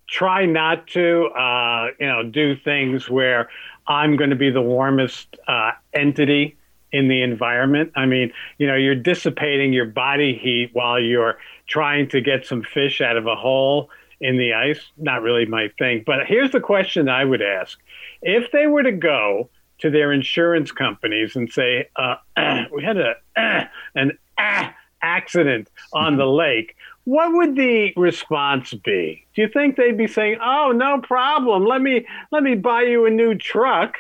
try 0.10 0.46
not 0.46 0.88
to. 0.88 1.28
Uh, 1.28 1.92
you 2.02 2.08
know, 2.08 2.24
do 2.24 2.58
things 2.58 3.10
where 3.10 3.48
I'm 3.88 4.18
going 4.18 4.32
to 4.32 4.36
be 4.36 4.50
the 4.50 4.62
warmest 4.62 5.38
uh, 5.48 5.72
entity 5.94 6.58
in 6.92 7.08
the 7.08 7.22
environment. 7.22 7.94
I 7.96 8.08
mean, 8.08 8.34
you 8.58 8.68
know, 8.68 8.76
you're 8.76 8.94
dissipating 8.94 9.72
your 9.72 9.86
body 9.86 10.38
heat 10.38 10.72
while 10.74 11.00
you're 11.00 11.38
trying 11.68 12.10
to 12.10 12.22
get 12.22 12.46
some 12.46 12.64
fish 12.64 13.02
out 13.02 13.18
of 13.18 13.28
a 13.28 13.36
hole 13.36 13.90
in 14.20 14.38
the 14.38 14.54
ice. 14.54 14.80
Not 14.98 15.22
really 15.22 15.46
my 15.46 15.70
thing. 15.78 16.04
But 16.06 16.26
here's 16.26 16.52
the 16.52 16.60
question 16.60 17.10
I 17.10 17.24
would 17.24 17.42
ask 17.42 17.78
if 18.22 18.52
they 18.52 18.68
were 18.68 18.84
to 18.84 18.92
go 18.92 19.50
to 19.80 19.92
their 19.92 20.12
insurance 20.12 20.72
companies 20.72 21.36
and 21.36 21.52
say, 21.52 21.90
uh, 21.96 22.16
we 22.74 22.84
had 22.84 22.98
a, 22.98 23.16
uh, 23.36 23.66
an 23.96 24.18
uh, 24.38 24.70
accident 25.02 25.70
on 25.94 26.18
the 26.18 26.26
lake. 26.26 26.76
What 27.04 27.32
would 27.34 27.56
the 27.56 27.94
response 27.96 28.74
be? 28.74 29.26
Do 29.34 29.42
you 29.42 29.48
think 29.48 29.78
they'd 29.78 29.98
be 29.98 30.08
saying, 30.08 30.40
"Oh, 30.44 30.74
no 30.76 31.00
problem. 31.00 31.66
Let 31.66 31.82
me 31.82 32.06
let 32.32 32.44
me 32.44 32.56
buy 32.56 32.82
you 32.82 33.06
a 33.06 33.10
new 33.10 33.36
truck"? 33.36 33.96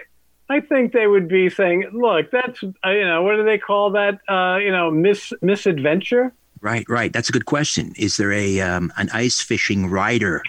I 0.49 0.59
think 0.59 0.91
they 0.91 1.07
would 1.07 1.29
be 1.29 1.49
saying, 1.49 1.89
"Look, 1.93 2.31
that's 2.31 2.61
uh, 2.63 2.89
you 2.89 3.05
know, 3.05 3.21
what 3.23 3.37
do 3.37 3.45
they 3.45 3.59
call 3.59 3.91
that? 3.91 4.19
Uh, 4.27 4.57
you 4.57 4.71
know, 4.71 4.91
mis 4.91 5.31
misadventure." 5.41 6.33
Right, 6.61 6.85
right. 6.89 7.13
That's 7.13 7.29
a 7.29 7.31
good 7.31 7.45
question. 7.45 7.93
Is 7.97 8.17
there 8.17 8.31
a 8.31 8.61
um, 8.61 8.91
an 8.97 9.09
ice 9.13 9.41
fishing 9.41 9.89
rider 9.89 10.41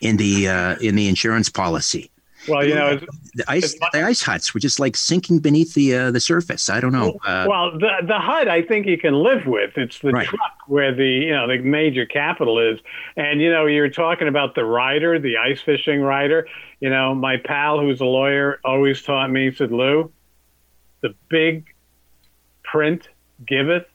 in 0.00 0.16
the 0.16 0.48
uh, 0.48 0.76
in 0.80 0.96
the 0.96 1.08
insurance 1.08 1.48
policy? 1.48 2.10
Well, 2.48 2.64
you 2.64 2.74
know, 2.74 3.00
the 3.34 3.44
ice 3.48 3.74
the 3.92 4.04
ice 4.04 4.22
huts 4.22 4.54
were 4.54 4.60
just 4.60 4.78
like 4.78 4.96
sinking 4.96 5.40
beneath 5.40 5.74
the 5.74 5.94
uh, 5.94 6.10
the 6.10 6.20
surface. 6.20 6.68
I 6.68 6.80
don't 6.80 6.92
know. 6.92 7.18
Uh, 7.24 7.46
well, 7.48 7.72
the 7.72 7.90
the 8.06 8.18
hut 8.18 8.48
I 8.48 8.62
think 8.62 8.86
you 8.86 8.98
can 8.98 9.14
live 9.14 9.46
with. 9.46 9.76
It's 9.76 9.98
the 10.00 10.12
right. 10.12 10.26
truck 10.26 10.52
where 10.66 10.94
the 10.94 11.06
you 11.06 11.32
know 11.32 11.48
the 11.48 11.58
major 11.58 12.06
capital 12.06 12.58
is, 12.58 12.78
and 13.16 13.40
you 13.40 13.50
know 13.50 13.66
you're 13.66 13.88
talking 13.88 14.28
about 14.28 14.54
the 14.54 14.64
rider, 14.64 15.18
the 15.18 15.36
ice 15.38 15.60
fishing 15.60 16.00
rider. 16.00 16.46
You 16.80 16.90
know, 16.90 17.14
my 17.14 17.36
pal 17.38 17.80
who's 17.80 18.00
a 18.00 18.04
lawyer 18.04 18.60
always 18.64 19.02
taught 19.02 19.30
me. 19.30 19.50
He 19.50 19.56
said, 19.56 19.72
"Lou, 19.72 20.12
the 21.00 21.14
big 21.28 21.66
print 22.62 23.08
giveth, 23.44 23.86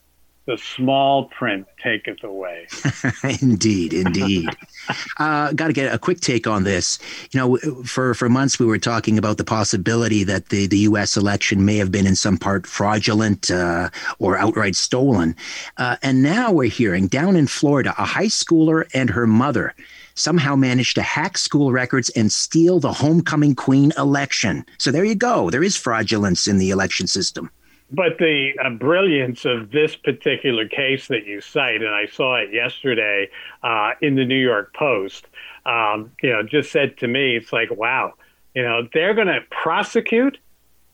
the 0.48 0.58
small 0.58 1.26
print 1.26 1.68
taketh 1.82 2.24
away. 2.24 2.68
indeed, 3.42 3.94
indeed. 3.94 4.50
uh, 5.20 5.54
Got 5.54 5.68
to 5.68 5.74
get 5.74 5.94
a 5.94 6.00
quick 6.00 6.20
take 6.20 6.48
on 6.48 6.64
this. 6.64 6.98
You 7.32 7.40
know, 7.40 7.58
for 7.86 8.14
for 8.16 8.28
months 8.28 8.58
we 8.58 8.66
were 8.66 8.80
talking 8.80 9.18
about 9.18 9.38
the 9.38 9.44
possibility 9.44 10.24
that 10.24 10.50
the 10.50 10.66
the 10.66 10.80
U.S. 10.80 11.16
election 11.16 11.64
may 11.64 11.78
have 11.78 11.92
been 11.92 12.08
in 12.08 12.16
some 12.16 12.38
part 12.38 12.66
fraudulent 12.66 13.52
uh, 13.52 13.90
or 14.18 14.38
outright 14.38 14.76
stolen, 14.76 15.36
uh, 15.78 15.98
and 16.02 16.24
now 16.24 16.52
we're 16.52 16.70
hearing 16.70 17.08
down 17.08 17.36
in 17.36 17.46
Florida 17.46 17.94
a 17.98 18.06
high 18.06 18.26
schooler 18.26 18.90
and 18.96 19.12
her 19.12 19.28
mother 19.28 19.76
somehow 20.16 20.56
managed 20.56 20.96
to 20.96 21.02
hack 21.02 21.38
school 21.38 21.72
records 21.72 22.10
and 22.10 22.32
steal 22.32 22.80
the 22.80 22.92
homecoming 22.92 23.56
queen 23.56 23.94
election. 23.98 24.66
So 24.78 24.92
there 24.92 25.06
you 25.06 25.16
go. 25.16 25.50
There 25.50 25.64
is 25.64 25.78
fraudulence 25.78 26.48
in 26.48 26.58
the 26.58 26.72
election 26.72 27.08
system 27.08 27.50
but 27.92 28.18
the 28.18 28.54
uh, 28.64 28.70
brilliance 28.70 29.46
of 29.46 29.72
this 29.72 29.96
particular 29.96 30.68
case 30.68 31.08
that 31.08 31.26
you 31.26 31.42
cite, 31.42 31.82
and 31.82 31.94
I 31.94 32.06
saw 32.06 32.38
it 32.38 32.54
yesterday 32.54 33.30
uh, 33.64 33.92
in 34.02 34.16
the 34.16 34.26
New 34.26 34.40
York 34.40 34.74
Post, 34.74 35.28
um, 35.66 36.12
you 36.24 36.30
know, 36.30 36.42
just 36.44 36.72
said 36.72 36.98
to 37.00 37.08
me, 37.08 37.36
it's 37.36 37.52
like, 37.52 37.70
wow, 37.72 38.14
you 38.56 38.64
know, 38.64 38.88
they're 38.94 39.14
going 39.14 39.28
to 39.28 39.42
prosecute 39.50 40.38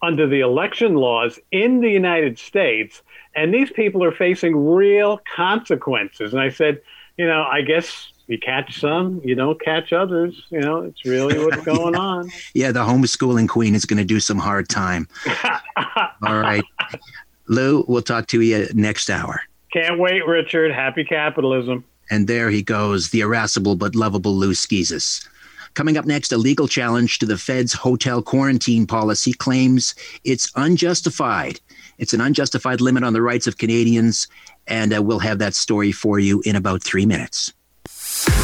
under 0.01 0.27
the 0.27 0.41
election 0.41 0.95
laws 0.95 1.39
in 1.51 1.81
the 1.81 1.89
United 1.89 2.37
States, 2.37 3.01
and 3.35 3.53
these 3.53 3.71
people 3.71 4.03
are 4.03 4.11
facing 4.11 4.55
real 4.55 5.19
consequences. 5.35 6.33
And 6.33 6.41
I 6.41 6.49
said, 6.49 6.81
you 7.17 7.25
know, 7.25 7.43
I 7.43 7.61
guess 7.61 8.11
you 8.27 8.37
catch 8.37 8.79
some, 8.79 9.21
you 9.23 9.35
don't 9.35 9.59
catch 9.61 9.93
others. 9.93 10.35
You 10.49 10.59
know, 10.59 10.81
it's 10.81 11.05
really 11.05 11.43
what's 11.43 11.63
going 11.63 11.95
on. 12.13 12.29
yeah, 12.53 12.71
the 12.71 12.83
homeschooling 12.83 13.47
queen 13.47 13.73
is 13.73 13.85
going 13.85 13.97
to 13.97 14.05
do 14.05 14.19
some 14.19 14.37
hard 14.37 14.69
time. 14.69 15.07
All 16.25 16.39
right. 16.39 16.63
Lou, 17.47 17.85
we'll 17.87 18.01
talk 18.01 18.27
to 18.27 18.41
you 18.41 18.67
next 18.73 19.09
hour. 19.09 19.41
Can't 19.71 19.99
wait, 19.99 20.25
Richard. 20.25 20.71
Happy 20.73 21.03
capitalism. 21.03 21.85
And 22.09 22.27
there 22.27 22.49
he 22.49 22.63
goes, 22.63 23.09
the 23.09 23.21
irascible 23.21 23.75
but 23.75 23.95
lovable 23.95 24.35
Lou 24.35 24.51
Schizas. 24.51 25.27
Coming 25.73 25.97
up 25.97 26.05
next, 26.05 26.31
a 26.31 26.37
legal 26.37 26.67
challenge 26.67 27.19
to 27.19 27.25
the 27.25 27.37
Fed's 27.37 27.73
hotel 27.73 28.21
quarantine 28.21 28.87
policy 28.87 29.31
claims 29.33 29.93
it's 30.23 30.51
unjustified. 30.55 31.59
It's 31.97 32.13
an 32.13 32.21
unjustified 32.21 32.81
limit 32.81 33.03
on 33.03 33.13
the 33.13 33.21
rights 33.21 33.45
of 33.47 33.57
Canadians, 33.57 34.27
and 34.67 34.95
uh, 34.95 35.03
we'll 35.03 35.19
have 35.19 35.39
that 35.39 35.53
story 35.53 35.91
for 35.91 36.17
you 36.19 36.41
in 36.45 36.55
about 36.55 36.81
three 36.81 37.05
minutes. 37.05 37.53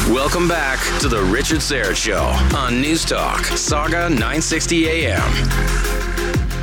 Welcome 0.08 0.46
back 0.46 0.78
to 1.00 1.08
the 1.08 1.20
Richard 1.20 1.58
Syrett 1.58 1.96
Show 1.96 2.22
on 2.56 2.80
News 2.80 3.04
Talk, 3.04 3.44
Saga 3.44 4.08
960 4.08 4.88
AM. 4.88 5.20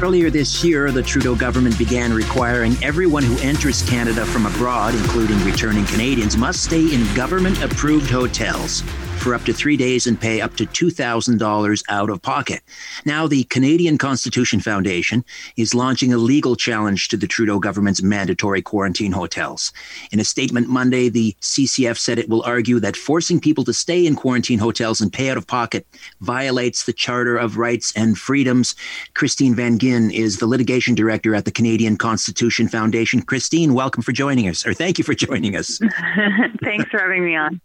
Earlier 0.02 0.30
this 0.30 0.64
year, 0.64 0.92
the 0.92 1.04
Trudeau 1.04 1.36
government 1.36 1.78
began 1.78 2.14
requiring 2.14 2.82
everyone 2.82 3.24
who 3.24 3.38
enters 3.40 3.82
Canada 3.82 4.26
from 4.26 4.46
abroad, 4.46 4.96
including 4.96 5.38
returning 5.44 5.86
Canadians, 5.88 6.38
must 6.38 6.64
stay 6.64 6.94
in 6.94 7.14
government 7.14 7.62
approved 7.62 8.10
hotels 8.10 8.82
for 9.22 9.36
up 9.36 9.44
to 9.44 9.54
three 9.54 9.78
days 9.78 10.08
and 10.08 10.20
pay 10.20 10.42
up 10.42 10.56
to 10.56 10.66
$2,000 10.66 11.84
out 11.90 12.10
of 12.10 12.22
pocket. 12.24 12.62
Now, 13.06 13.28
the 13.28 13.44
Canadian 13.46 14.00
Constitution 14.00 14.60
Foundation 14.60 15.24
is 15.58 15.76
launching 15.76 16.12
a 16.12 16.18
legal 16.18 16.56
challenge 16.56 17.08
to 17.10 17.18
the 17.18 17.28
Trudeau 17.28 17.60
government's 17.60 18.02
mandatory 18.02 18.64
quarantine 18.64 19.12
hotels. 19.12 19.72
In 20.12 20.20
a 20.20 20.24
statement 20.24 20.70
Monday, 20.70 21.08
the 21.08 21.36
CCF 21.40 22.00
said 22.00 22.18
it 22.18 22.30
will 22.30 22.42
argue 22.44 22.80
that 22.80 22.98
forcing 22.98 23.40
people 23.40 23.64
to 23.66 23.74
stay 23.74 24.08
in 24.08 24.16
quarantine 24.16 24.58
hotels 24.58 25.02
and 25.02 25.14
pay 25.14 25.30
out 25.30 25.38
of 25.38 25.46
pocket 25.46 25.86
violates 26.22 26.86
the 26.86 26.94
Charter 26.94 27.38
of 27.38 27.58
Rights 27.58 27.94
and 27.96 28.18
Freedoms. 28.18 28.76
Christine 29.14 29.54
Van 29.54 29.78
Geyn 29.78 30.12
is 30.12 30.38
the 30.38 30.48
litigation 30.48 30.96
director 30.96 31.36
at 31.36 31.46
the 31.46 31.52
Canadian 31.52 31.96
Constitution 31.96 32.68
Foundation. 32.68 33.22
Christine, 33.22 33.76
welcome 33.76 34.02
for 34.02 34.14
joining 34.14 34.48
us, 34.48 34.66
or 34.66 34.74
thank 34.74 34.98
you 34.98 35.04
for 35.04 35.14
joining 35.14 35.56
us. 35.56 35.80
Thanks 36.64 36.90
for 36.90 37.00
having 37.00 37.24
me 37.24 37.36
on. 37.36 37.62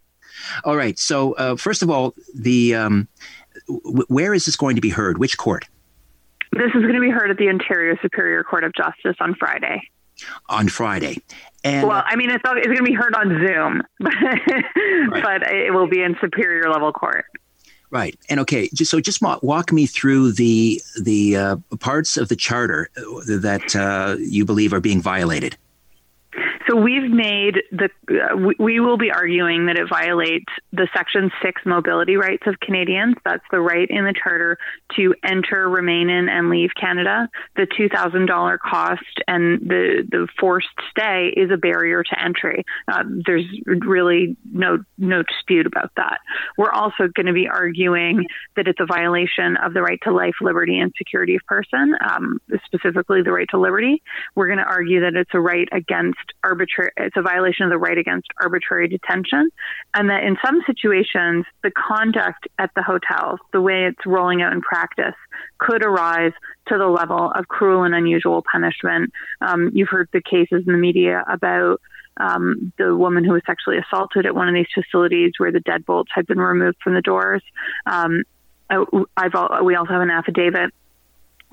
All 0.65 0.77
right. 0.77 0.99
So, 0.99 1.33
uh, 1.35 1.57
first 1.57 1.83
of 1.83 1.91
all, 1.91 2.15
the 2.35 2.75
um, 2.75 3.09
w- 3.69 4.07
where 4.09 4.35
is 4.35 4.45
this 4.45 4.57
going 4.57 4.77
to 4.77 4.83
be 4.83 4.91
heard? 4.91 5.19
Which 5.19 5.37
court? 5.37 5.67
This 6.53 6.71
is 6.75 6.83
going 6.83 6.95
to 6.95 7.01
be 7.01 7.11
heard 7.11 7.31
at 7.31 7.37
the 7.37 7.49
Ontario 7.49 7.97
Superior 8.01 8.43
Court 8.45 8.65
of 8.65 8.73
Justice 8.75 9.17
on 9.21 9.35
Friday. 9.35 9.83
On 10.49 10.69
Friday. 10.69 11.19
And, 11.65 11.87
well, 11.87 12.03
I 12.07 12.17
mean, 12.17 12.31
it's, 12.31 12.43
it's 12.45 12.67
going 12.67 12.79
to 12.79 12.83
be 12.83 12.95
heard 12.95 13.15
on 13.15 13.29
Zoom, 13.29 13.83
right. 14.01 15.23
but 15.23 15.43
it 15.53 15.75
will 15.75 15.89
be 15.89 16.03
in 16.03 16.17
Superior 16.21 16.71
level 16.71 16.93
court. 16.93 17.27
Right. 17.91 18.19
And 18.29 18.41
okay, 18.41 18.69
just 18.75 18.91
so 18.91 19.01
just 19.01 19.21
walk 19.23 19.73
me 19.73 19.87
through 19.87 20.33
the 20.33 20.81
the 21.01 21.37
uh, 21.37 21.57
parts 21.79 22.17
of 22.17 22.29
the 22.29 22.37
charter 22.37 22.91
that 22.95 23.77
uh, 23.77 24.17
you 24.19 24.45
believe 24.45 24.73
are 24.73 24.81
being 24.81 25.01
violated. 25.01 25.57
We've 26.77 27.11
made 27.11 27.63
the 27.73 27.89
uh, 28.11 28.37
we 28.59 28.81
will 28.81 28.99
be 28.99 29.11
arguing 29.11 29.67
that 29.67 29.79
it 29.79 29.89
violates 29.89 30.53
the 30.73 30.87
Section 30.95 31.31
Six 31.43 31.63
mobility 31.65 32.17
rights 32.17 32.43
of 32.47 32.61
Canadians. 32.61 33.15
That's 33.25 33.45
the 33.51 33.61
right 33.61 33.89
in 33.89 34.05
the 34.05 34.13
charter 34.13 34.59
to 34.97 35.15
enter, 35.25 35.71
remain 35.71 36.11
in, 36.11 36.29
and 36.29 36.51
leave 36.51 36.71
Canada. 36.79 37.31
The 37.57 37.67
two 37.75 37.89
thousand 37.89 38.27
dollar 38.27 38.59
cost 38.59 39.01
and 39.27 39.61
the 39.61 40.07
the 40.11 40.29
forced 40.39 40.69
stay 40.91 41.33
is 41.35 41.51
a 41.51 41.57
barrier 41.57 42.03
to 42.03 42.23
entry. 42.23 42.65
Uh, 42.87 43.05
there's 43.25 43.47
really 43.65 44.37
no 44.53 44.85
no 44.99 45.23
dispute 45.23 45.67
about 45.67 45.93
that. 45.97 46.19
We're 46.59 46.73
also 46.73 47.09
going 47.15 47.27
to 47.27 47.33
be 47.33 47.49
arguing 47.49 48.27
that 48.57 48.69
it's 48.69 48.81
a 48.81 48.87
violation 48.87 49.57
of 49.57 49.73
the 49.73 49.81
right 49.81 50.01
to 50.03 50.13
life, 50.13 50.35
liberty, 50.43 50.79
and 50.79 50.93
security 50.99 51.37
of 51.37 51.43
person, 51.47 51.95
um, 52.07 52.39
specifically 52.67 53.23
the 53.23 53.33
right 53.33 53.49
to 53.51 53.59
liberty. 53.59 54.03
We're 54.35 54.49
going 54.49 54.59
to 54.59 54.65
argue 54.65 55.01
that 55.01 55.15
it's 55.15 55.31
a 55.33 55.41
right 55.41 55.69
against 55.73 56.35
our 56.45 56.55
arbitrary 56.67 56.93
it's 56.97 57.17
a 57.17 57.23
violation 57.23 57.65
of 57.65 57.71
the 57.71 57.79
right 57.79 57.99
against 57.99 58.27
arbitrary 58.41 58.89
detention 58.89 59.51
and 59.95 60.11
that 60.11 60.23
in 60.25 60.37
some 60.45 60.61
situations 60.67 61.45
the 61.63 61.71
conduct 61.71 62.47
at 62.59 62.71
the 62.75 62.83
hotels 62.83 63.39
the 63.53 63.61
way 63.61 63.85
it's 63.85 64.07
rolling 64.07 64.43
out 64.43 64.53
in 64.53 64.61
practice 64.61 65.15
could 65.59 65.85
arise 65.85 66.33
to 66.69 66.79
the 66.79 66.87
level 66.87 67.31
of 67.35 67.49
cruel 67.49 67.85
and 67.85 67.95
unusual 67.95 68.43
punishment. 68.51 69.13
Um, 69.41 69.71
you've 69.73 69.89
heard 69.89 70.09
the 70.13 70.21
cases 70.21 70.65
in 70.67 70.73
the 70.73 70.79
media 70.79 71.25
about 71.29 71.81
um, 72.19 72.73
the 72.79 72.97
woman 72.97 73.25
who 73.25 73.33
was 73.33 73.43
sexually 73.47 73.79
assaulted 73.79 74.27
at 74.27 74.35
one 74.35 74.49
of 74.49 74.55
these 74.55 74.67
facilities 74.75 75.33
where 75.39 75.53
the 75.53 75.61
deadbolts 75.61 76.07
had 76.15 76.27
been 76.27 76.39
removed 76.39 76.79
from 76.83 76.95
the 76.95 77.03
doors. 77.03 77.43
Um, 77.85 78.23
I've, 78.69 79.35
we 79.63 79.77
also 79.77 79.93
have 79.93 80.03
an 80.03 80.11
affidavit 80.11 80.73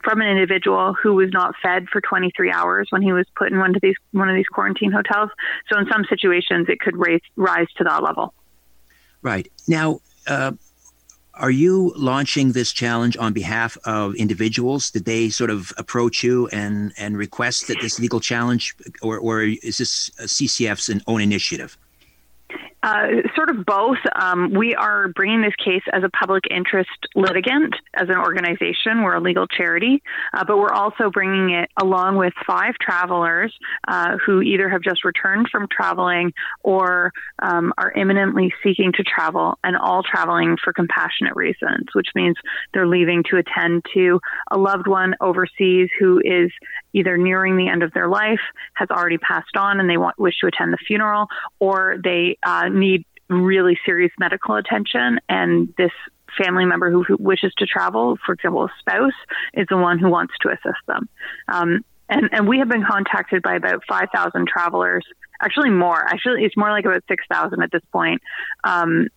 from 0.04 0.22
an 0.22 0.28
individual 0.28 0.94
who 0.94 1.14
was 1.14 1.32
not 1.32 1.56
fed 1.62 1.88
for 1.90 2.02
23 2.02 2.52
hours 2.52 2.88
when 2.90 3.02
he 3.02 3.14
was 3.14 3.26
put 3.36 3.52
in 3.52 3.60
one 3.60 3.76
of 3.76 3.82
these 3.82 3.96
one 4.12 4.30
of 4.30 4.36
these 4.36 4.48
quarantine 4.48 4.92
hotels. 4.92 5.30
So 5.72 5.80
in 5.80 5.88
some 5.92 6.06
situations, 6.06 6.68
it 6.70 6.80
could 6.80 6.96
raise, 6.96 7.22
rise 7.36 7.68
to 7.78 7.84
that 7.86 8.04
level. 8.04 8.34
Right 9.22 9.48
now. 9.68 10.00
Uh, 10.28 10.54
are 11.36 11.50
you 11.50 11.92
launching 11.96 12.52
this 12.52 12.72
challenge 12.72 13.18
on 13.18 13.34
behalf 13.34 13.76
of 13.86 14.14
individuals? 14.14 14.92
Did 14.92 15.06
they 15.06 15.30
sort 15.30 15.50
of 15.50 15.74
approach 15.78 16.24
you 16.24 16.48
and, 16.50 16.94
and 16.96 17.18
request 17.18 17.68
that 17.70 17.82
this 17.82 18.00
legal 18.00 18.20
challenge, 18.20 18.76
or, 19.02 19.18
or 19.18 19.42
is 19.42 19.80
this 19.80 20.12
CCF's 20.20 20.92
own 21.08 21.22
initiative? 21.22 21.76
Uh, 22.84 23.24
sort 23.34 23.50
of 23.50 23.66
both. 23.66 23.98
Um, 24.14 24.54
we 24.54 24.76
are 24.76 25.08
bringing 25.08 25.42
this 25.42 25.56
case 25.56 25.84
as 25.94 26.04
a 26.04 26.10
public 26.10 26.44
interest 26.52 26.90
litigant, 27.16 27.74
as 27.94 28.10
an 28.10 28.18
organization. 28.18 29.04
We're 29.04 29.16
a 29.16 29.22
legal 29.22 29.48
charity, 29.48 30.04
uh, 30.34 30.44
but 30.44 30.58
we're 30.58 30.74
also 30.74 31.10
bringing 31.10 31.52
it 31.52 31.70
along 31.82 32.18
with 32.18 32.34
five 32.46 32.74
travelers 32.82 33.54
uh, 33.88 34.18
who 34.18 34.42
either 34.42 34.68
have 34.68 34.82
just 34.82 35.06
returned 35.06 35.48
from 35.50 35.68
traveling 35.72 36.34
or 36.62 37.14
um, 37.40 37.72
are 37.78 37.94
imminently 37.94 38.54
seeking 38.62 38.92
to 38.98 39.04
travel, 39.04 39.58
and 39.64 39.78
all 39.78 40.04
traveling 40.04 40.58
for 40.62 40.74
compassionate 40.74 41.38
reasons, 41.38 41.86
which 41.94 42.10
means 42.16 42.36
they're 42.74 42.86
leaving 42.86 43.24
to 43.30 43.38
attend 43.38 43.86
to 43.94 44.20
a 44.52 44.58
loved 44.58 44.88
one 44.88 45.16
overseas 45.22 45.88
who 45.98 46.20
is 46.20 46.52
either 46.94 47.18
nearing 47.18 47.58
the 47.58 47.68
end 47.68 47.84
of 47.84 47.94
their 47.94 48.08
life, 48.08 48.42
has 48.74 48.90
already 48.90 49.18
passed 49.18 49.56
on, 49.56 49.80
and 49.80 49.90
they 49.90 49.98
want, 49.98 50.18
wish 50.20 50.36
to 50.42 50.48
attend 50.48 50.74
the 50.74 50.78
funeral, 50.78 51.28
or 51.60 51.98
they 52.04 52.38
uh, 52.44 52.70
need 52.70 53.06
really 53.30 53.78
serious 53.86 54.12
medical 54.20 54.56
attention, 54.56 55.20
and 55.28 55.74
this 55.78 55.92
family 56.38 56.66
member 56.66 56.90
who, 56.90 57.04
who, 57.04 57.18
wishes 57.20 57.54
to 57.58 57.66
travel, 57.66 58.18
for 58.26 58.34
example, 58.34 58.66
a 58.66 58.70
spouse, 58.80 59.14
is 59.54 59.68
the 59.70 59.78
one 59.78 60.00
who 60.00 60.10
wants 60.10 60.34
to 60.42 60.50
assist 60.50 60.80
them. 60.88 61.08
Um, 61.48 61.86
and, 62.10 62.30
and 62.32 62.48
we 62.48 62.60
have 62.60 62.68
been 62.68 62.86
contacted 62.86 63.42
by 63.42 63.56
about 63.56 63.84
5,000 63.88 64.48
travelers, 64.48 65.06
actually 65.42 65.70
more. 65.70 65.98
Actually, 65.98 66.44
it's 66.44 66.58
more 66.58 66.70
like 66.70 66.86
about 66.86 67.04
6,000 67.08 67.62
at 67.62 67.72
this 67.72 67.82
point, 67.92 68.22
um, 68.64 69.08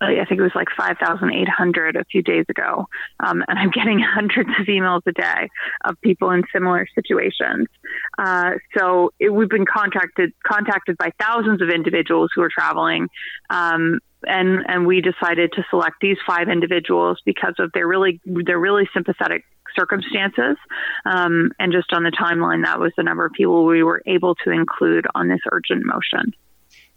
I 0.00 0.24
think 0.24 0.40
it 0.40 0.42
was 0.42 0.54
like 0.54 0.68
5,800 0.76 1.96
a 1.96 2.04
few 2.04 2.22
days 2.22 2.44
ago. 2.48 2.86
Um, 3.20 3.44
and 3.48 3.58
I'm 3.58 3.70
getting 3.70 3.98
hundreds 4.14 4.50
of 4.58 4.66
emails 4.66 5.02
a 5.06 5.12
day 5.12 5.48
of 5.84 6.00
people 6.00 6.30
in 6.30 6.42
similar 6.52 6.86
situations. 6.94 7.68
Uh, 8.18 8.52
so 8.76 9.12
it, 9.18 9.30
we've 9.30 9.48
been 9.48 9.66
contacted, 9.66 10.32
contacted 10.46 10.96
by 10.98 11.10
thousands 11.20 11.62
of 11.62 11.70
individuals 11.70 12.30
who 12.34 12.42
are 12.42 12.50
traveling. 12.50 13.08
Um, 13.50 14.00
and, 14.26 14.64
and 14.66 14.86
we 14.86 15.00
decided 15.00 15.52
to 15.52 15.64
select 15.70 15.96
these 16.00 16.16
five 16.26 16.48
individuals 16.48 17.20
because 17.24 17.54
of 17.58 17.70
their 17.72 17.86
really, 17.86 18.20
their 18.24 18.58
really 18.58 18.88
sympathetic 18.94 19.44
circumstances. 19.76 20.56
Um, 21.04 21.52
and 21.58 21.72
just 21.72 21.92
on 21.92 22.04
the 22.04 22.10
timeline, 22.10 22.64
that 22.64 22.80
was 22.80 22.92
the 22.96 23.02
number 23.02 23.26
of 23.26 23.32
people 23.32 23.64
we 23.66 23.82
were 23.82 24.02
able 24.06 24.34
to 24.36 24.50
include 24.50 25.06
on 25.14 25.28
this 25.28 25.40
urgent 25.50 25.84
motion. 25.84 26.34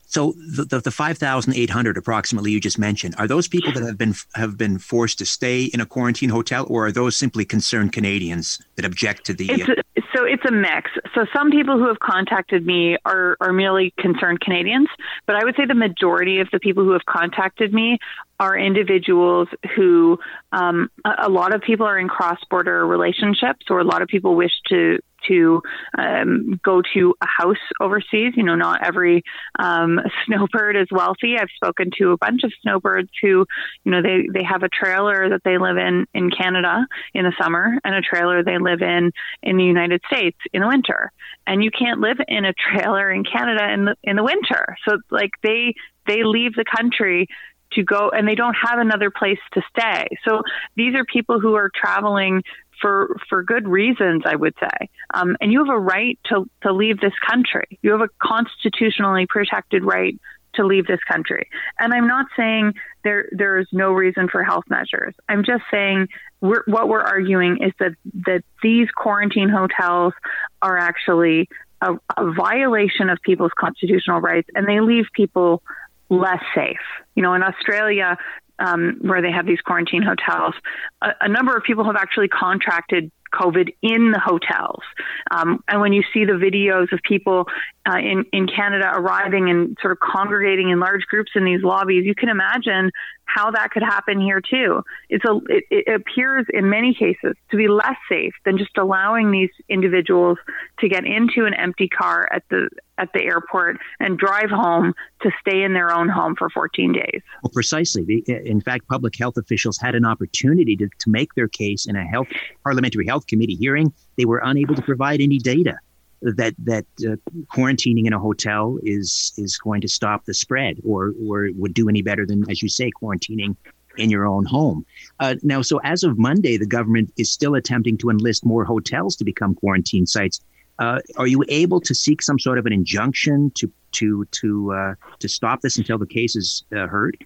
So 0.09 0.33
the, 0.37 0.63
the, 0.63 0.79
the 0.79 0.91
5,800 0.91 1.97
approximately 1.97 2.51
you 2.51 2.61
just 2.61 2.79
mentioned, 2.79 3.13
are 3.17 3.27
those 3.27 3.47
people 3.47 3.73
that 3.73 3.83
have 3.83 3.97
been 3.97 4.15
have 4.35 4.57
been 4.57 4.79
forced 4.79 5.19
to 5.19 5.25
stay 5.25 5.65
in 5.65 5.81
a 5.81 5.85
quarantine 5.85 6.29
hotel 6.29 6.65
or 6.69 6.87
are 6.87 6.91
those 6.93 7.17
simply 7.17 7.43
concerned 7.43 7.91
Canadians 7.91 8.59
that 8.75 8.85
object 8.85 9.25
to 9.25 9.33
the 9.33 9.47
it's 9.95 10.06
so 10.17 10.25
it's 10.25 10.43
a 10.45 10.51
mix. 10.51 10.89
So 11.13 11.25
some 11.35 11.51
people 11.51 11.77
who 11.77 11.87
have 11.87 11.99
contacted 11.99 12.65
me 12.65 12.97
are 13.05 13.37
are 13.39 13.53
merely 13.53 13.93
concerned 13.99 14.41
Canadians, 14.41 14.89
but 15.25 15.35
I 15.35 15.43
would 15.43 15.55
say 15.55 15.65
the 15.65 15.75
majority 15.75 16.39
of 16.39 16.47
the 16.51 16.59
people 16.59 16.83
who 16.83 16.91
have 16.91 17.05
contacted 17.05 17.73
me 17.73 17.99
are 18.39 18.57
individuals 18.57 19.47
who 19.75 20.17
um, 20.51 20.89
a, 21.05 21.27
a 21.27 21.29
lot 21.29 21.53
of 21.53 21.61
people 21.61 21.85
are 21.85 21.97
in 21.97 22.07
cross 22.07 22.39
border 22.49 22.85
relationships 22.85 23.65
or 23.69 23.79
a 23.79 23.83
lot 23.83 24.01
of 24.01 24.07
people 24.07 24.35
wish 24.35 24.51
to 24.69 24.99
to 25.27 25.61
um, 25.97 26.59
go 26.63 26.81
to 26.93 27.15
a 27.21 27.25
house 27.25 27.57
overseas. 27.79 28.33
You 28.35 28.43
know, 28.43 28.55
not 28.55 28.85
every 28.85 29.23
um, 29.59 29.99
snowbird 30.25 30.75
is 30.75 30.87
wealthy. 30.91 31.37
I've 31.37 31.49
spoken 31.55 31.91
to 31.97 32.11
a 32.11 32.17
bunch 32.17 32.43
of 32.43 32.53
snowbirds 32.61 33.09
who, 33.21 33.45
you 33.83 33.91
know, 33.91 34.01
they, 34.01 34.27
they 34.31 34.43
have 34.43 34.63
a 34.63 34.69
trailer 34.69 35.29
that 35.29 35.41
they 35.43 35.57
live 35.57 35.77
in 35.77 36.05
in 36.13 36.29
Canada 36.29 36.87
in 37.13 37.23
the 37.23 37.33
summer 37.41 37.77
and 37.83 37.95
a 37.95 38.01
trailer 38.01 38.43
they 38.43 38.57
live 38.57 38.81
in 38.81 39.11
in 39.43 39.57
the 39.57 39.63
United 39.63 40.01
States 40.11 40.37
in 40.53 40.61
the 40.61 40.67
winter. 40.67 41.11
And 41.45 41.63
you 41.63 41.71
can't 41.71 41.99
live 41.99 42.17
in 42.27 42.45
a 42.45 42.53
trailer 42.53 43.11
in 43.11 43.23
Canada 43.23 43.71
in 43.71 43.85
the 43.85 43.95
in 44.03 44.15
the 44.15 44.23
winter. 44.23 44.77
So 44.87 44.97
like 45.09 45.31
they 45.43 45.75
they 46.07 46.23
leave 46.23 46.55
the 46.55 46.65
country 46.65 47.27
to 47.73 47.83
go 47.83 48.09
and 48.09 48.27
they 48.27 48.35
don't 48.35 48.55
have 48.55 48.79
another 48.79 49.11
place 49.11 49.39
to 49.53 49.61
stay. 49.69 50.07
So 50.25 50.41
these 50.75 50.95
are 50.95 51.03
people 51.05 51.39
who 51.39 51.55
are 51.55 51.69
traveling 51.73 52.43
for 52.81 53.17
for 53.29 53.43
good 53.43 53.67
reasons, 53.67 54.23
I 54.25 54.35
would 54.35 54.53
say. 54.59 54.89
Um, 55.13 55.35
and 55.41 55.51
you 55.51 55.63
have 55.65 55.73
a 55.73 55.79
right 55.79 56.19
to 56.29 56.49
to 56.63 56.73
leave 56.73 56.99
this 56.99 57.13
country. 57.27 57.79
You 57.81 57.91
have 57.91 58.01
a 58.01 58.09
constitutionally 58.21 59.25
protected 59.27 59.83
right 59.83 60.19
to 60.57 60.65
leave 60.65 60.85
this 60.85 60.99
country. 61.09 61.49
And 61.79 61.93
I'm 61.93 62.07
not 62.07 62.27
saying 62.35 62.73
there 63.03 63.29
there 63.31 63.57
is 63.57 63.67
no 63.71 63.93
reason 63.93 64.27
for 64.29 64.43
health 64.43 64.65
measures. 64.69 65.15
I'm 65.29 65.43
just 65.43 65.63
saying 65.71 66.07
we're, 66.41 66.63
what 66.67 66.87
we're 66.87 67.01
arguing 67.01 67.63
is 67.63 67.71
that 67.79 67.93
that 68.25 68.43
these 68.61 68.89
quarantine 68.91 69.49
hotels 69.49 70.13
are 70.61 70.77
actually 70.77 71.49
a, 71.81 71.93
a 72.15 72.31
violation 72.33 73.09
of 73.09 73.19
people's 73.23 73.51
constitutional 73.57 74.19
rights, 74.19 74.49
and 74.55 74.67
they 74.67 74.79
leave 74.79 75.05
people 75.13 75.63
less 76.09 76.43
safe. 76.55 76.77
You 77.15 77.23
know, 77.23 77.33
in 77.33 77.43
Australia, 77.43 78.17
um, 78.59 78.97
where 79.01 79.21
they 79.21 79.31
have 79.31 79.45
these 79.45 79.61
quarantine 79.61 80.01
hotels, 80.01 80.55
a, 81.01 81.11
a, 81.21 81.29
number 81.29 81.55
of 81.55 81.63
people 81.63 81.83
have 81.85 81.95
actually 81.95 82.27
contracted 82.27 83.11
COVID 83.33 83.73
in 83.81 84.11
the 84.11 84.19
hotels. 84.19 84.83
Um, 85.31 85.63
and 85.67 85.81
when 85.81 85.93
you 85.93 86.03
see 86.13 86.25
the 86.25 86.33
videos 86.33 86.91
of 86.91 86.99
people 87.03 87.45
uh, 87.89 87.97
in, 87.97 88.25
in 88.33 88.47
Canada 88.47 88.91
arriving 88.93 89.49
and 89.49 89.77
sort 89.81 89.91
of 89.91 89.99
congregating 89.99 90.69
in 90.69 90.79
large 90.79 91.05
groups 91.07 91.31
in 91.35 91.45
these 91.45 91.63
lobbies, 91.63 92.05
you 92.05 92.15
can 92.15 92.29
imagine 92.29 92.91
how 93.27 93.51
that 93.51 93.71
could 93.71 93.83
happen 93.83 94.19
here 94.19 94.41
too. 94.41 94.83
It's 95.09 95.23
a, 95.25 95.35
it, 95.49 95.63
it 95.69 95.93
appears 95.93 96.45
in 96.49 96.69
many 96.69 96.93
cases 96.93 97.35
to 97.51 97.57
be 97.57 97.67
less 97.67 97.95
safe 98.09 98.33
than 98.45 98.57
just 98.57 98.77
allowing 98.77 99.31
these 99.31 99.49
individuals 99.69 100.37
to 100.79 100.89
get 100.89 101.05
into 101.05 101.45
an 101.45 101.53
empty 101.53 101.87
car 101.87 102.27
at 102.31 102.43
the 102.49 102.69
at 102.97 103.13
the 103.13 103.23
airport 103.23 103.77
and 103.99 104.17
drive 104.17 104.49
home 104.49 104.93
to 105.21 105.29
stay 105.39 105.61
in 105.61 105.73
their 105.73 105.91
own 105.91 106.09
home 106.09 106.35
for 106.35 106.49
14 106.49 106.93
days. 106.93 107.21
Well, 107.43 107.51
precisely. 107.53 108.23
In 108.27 108.59
fact, 108.59 108.87
public 108.87 109.15
health 109.15 109.37
officials 109.37 109.77
had 109.77 109.93
an 109.93 110.03
opportunity 110.03 110.75
to, 110.77 110.87
to 110.87 111.09
make 111.09 111.35
their 111.35 111.47
case 111.47 111.85
in 111.85 111.95
a 111.95 112.03
health 112.03 112.27
parliamentary 112.63 113.05
health 113.05 113.27
committee 113.27 113.55
hearing. 113.55 113.93
They 114.17 114.25
were 114.25 114.41
unable 114.43 114.73
to 114.73 114.81
provide 114.81 115.21
any 115.21 115.37
data 115.37 115.77
that 116.21 116.55
that 116.57 116.85
uh, 117.07 117.15
quarantining 117.53 118.07
in 118.07 118.13
a 118.13 118.19
hotel 118.19 118.77
is 118.83 119.33
is 119.37 119.57
going 119.57 119.81
to 119.81 119.87
stop 119.87 120.25
the 120.25 120.33
spread 120.33 120.79
or 120.83 121.13
or 121.27 121.49
would 121.55 121.73
do 121.73 121.89
any 121.89 122.01
better 122.01 122.25
than 122.25 122.49
as 122.49 122.61
you 122.61 122.69
say 122.69 122.91
quarantining 122.91 123.55
in 123.97 124.09
your 124.09 124.25
own 124.25 124.45
home. 124.45 124.85
Uh, 125.19 125.35
now, 125.43 125.61
so 125.61 125.79
as 125.83 126.03
of 126.03 126.17
Monday, 126.17 126.57
the 126.57 126.67
government 126.67 127.11
is 127.17 127.31
still 127.31 127.55
attempting 127.55 127.97
to 127.97 128.09
enlist 128.09 128.45
more 128.45 128.63
hotels 128.63 129.15
to 129.15 129.23
become 129.23 129.55
quarantine 129.55 130.05
sites. 130.05 130.39
Uh, 130.79 130.99
are 131.17 131.27
you 131.27 131.43
able 131.49 131.81
to 131.81 131.95
seek 131.95 132.21
some 132.21 132.37
sort 132.37 132.59
of 132.59 132.65
an 132.65 132.73
injunction 132.73 133.51
to 133.55 133.71
to 133.93 134.25
to 134.25 134.73
uh, 134.73 134.95
to 135.19 135.27
stop 135.27 135.61
this 135.61 135.77
until 135.77 135.97
the 135.97 136.05
case 136.05 136.35
is 136.35 136.63
uh, 136.75 136.87
heard? 136.87 137.17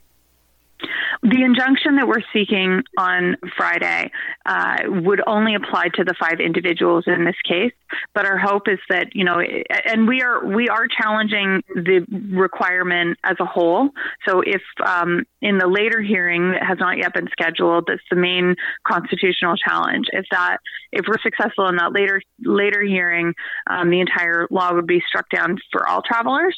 The 1.24 1.44
injunction 1.44 1.96
that 1.98 2.08
we're 2.08 2.24
seeking 2.34 2.84
on 2.98 3.38
Friday 3.58 4.12
uh, 4.46 4.78
would 4.86 5.22
only 5.26 5.56
apply 5.56 5.90
to 5.96 6.04
the 6.04 6.16
five 6.20 6.40
individuals 6.40 7.06
in 7.08 7.26
this 7.26 7.36
case. 7.48 7.74
But 8.14 8.26
our 8.26 8.38
hope 8.38 8.68
is 8.68 8.80
that 8.90 9.16
you 9.16 9.26
know, 9.26 9.42
and 9.86 10.08
we 10.08 10.22
are 10.22 10.46
we 10.46 10.70
are 10.70 10.88
challenging 10.88 11.62
the 11.76 12.06
requirement 12.32 13.18
as 13.24 13.36
a 13.40 13.46
whole. 13.46 13.90
So 14.28 14.42
if 14.42 14.62
um, 14.86 15.26
in 15.42 15.58
the 15.58 15.68
later 15.68 16.02
hearing 16.02 16.52
that 16.52 16.64
has 16.64 16.78
not 16.80 16.98
yet 16.98 17.14
been 17.14 17.28
scheduled, 17.32 17.86
that's 17.88 18.02
the 18.10 18.16
main 18.16 18.56
constitutional 18.88 19.56
challenge. 19.58 20.06
If 20.12 20.26
that 20.32 20.58
if 20.92 21.06
we're 21.08 21.20
successful 21.22 21.68
in 21.68 21.78
that 21.78 21.94
later 21.94 22.22
later 22.44 22.82
hearing, 22.82 23.34
um, 23.70 23.90
the 23.90 24.00
entire 24.00 24.48
law 24.50 24.74
would 24.74 24.88
be 24.88 25.04
struck 25.08 25.30
down 25.30 25.58
for 25.72 25.88
all 25.88 26.02
travelers. 26.02 26.58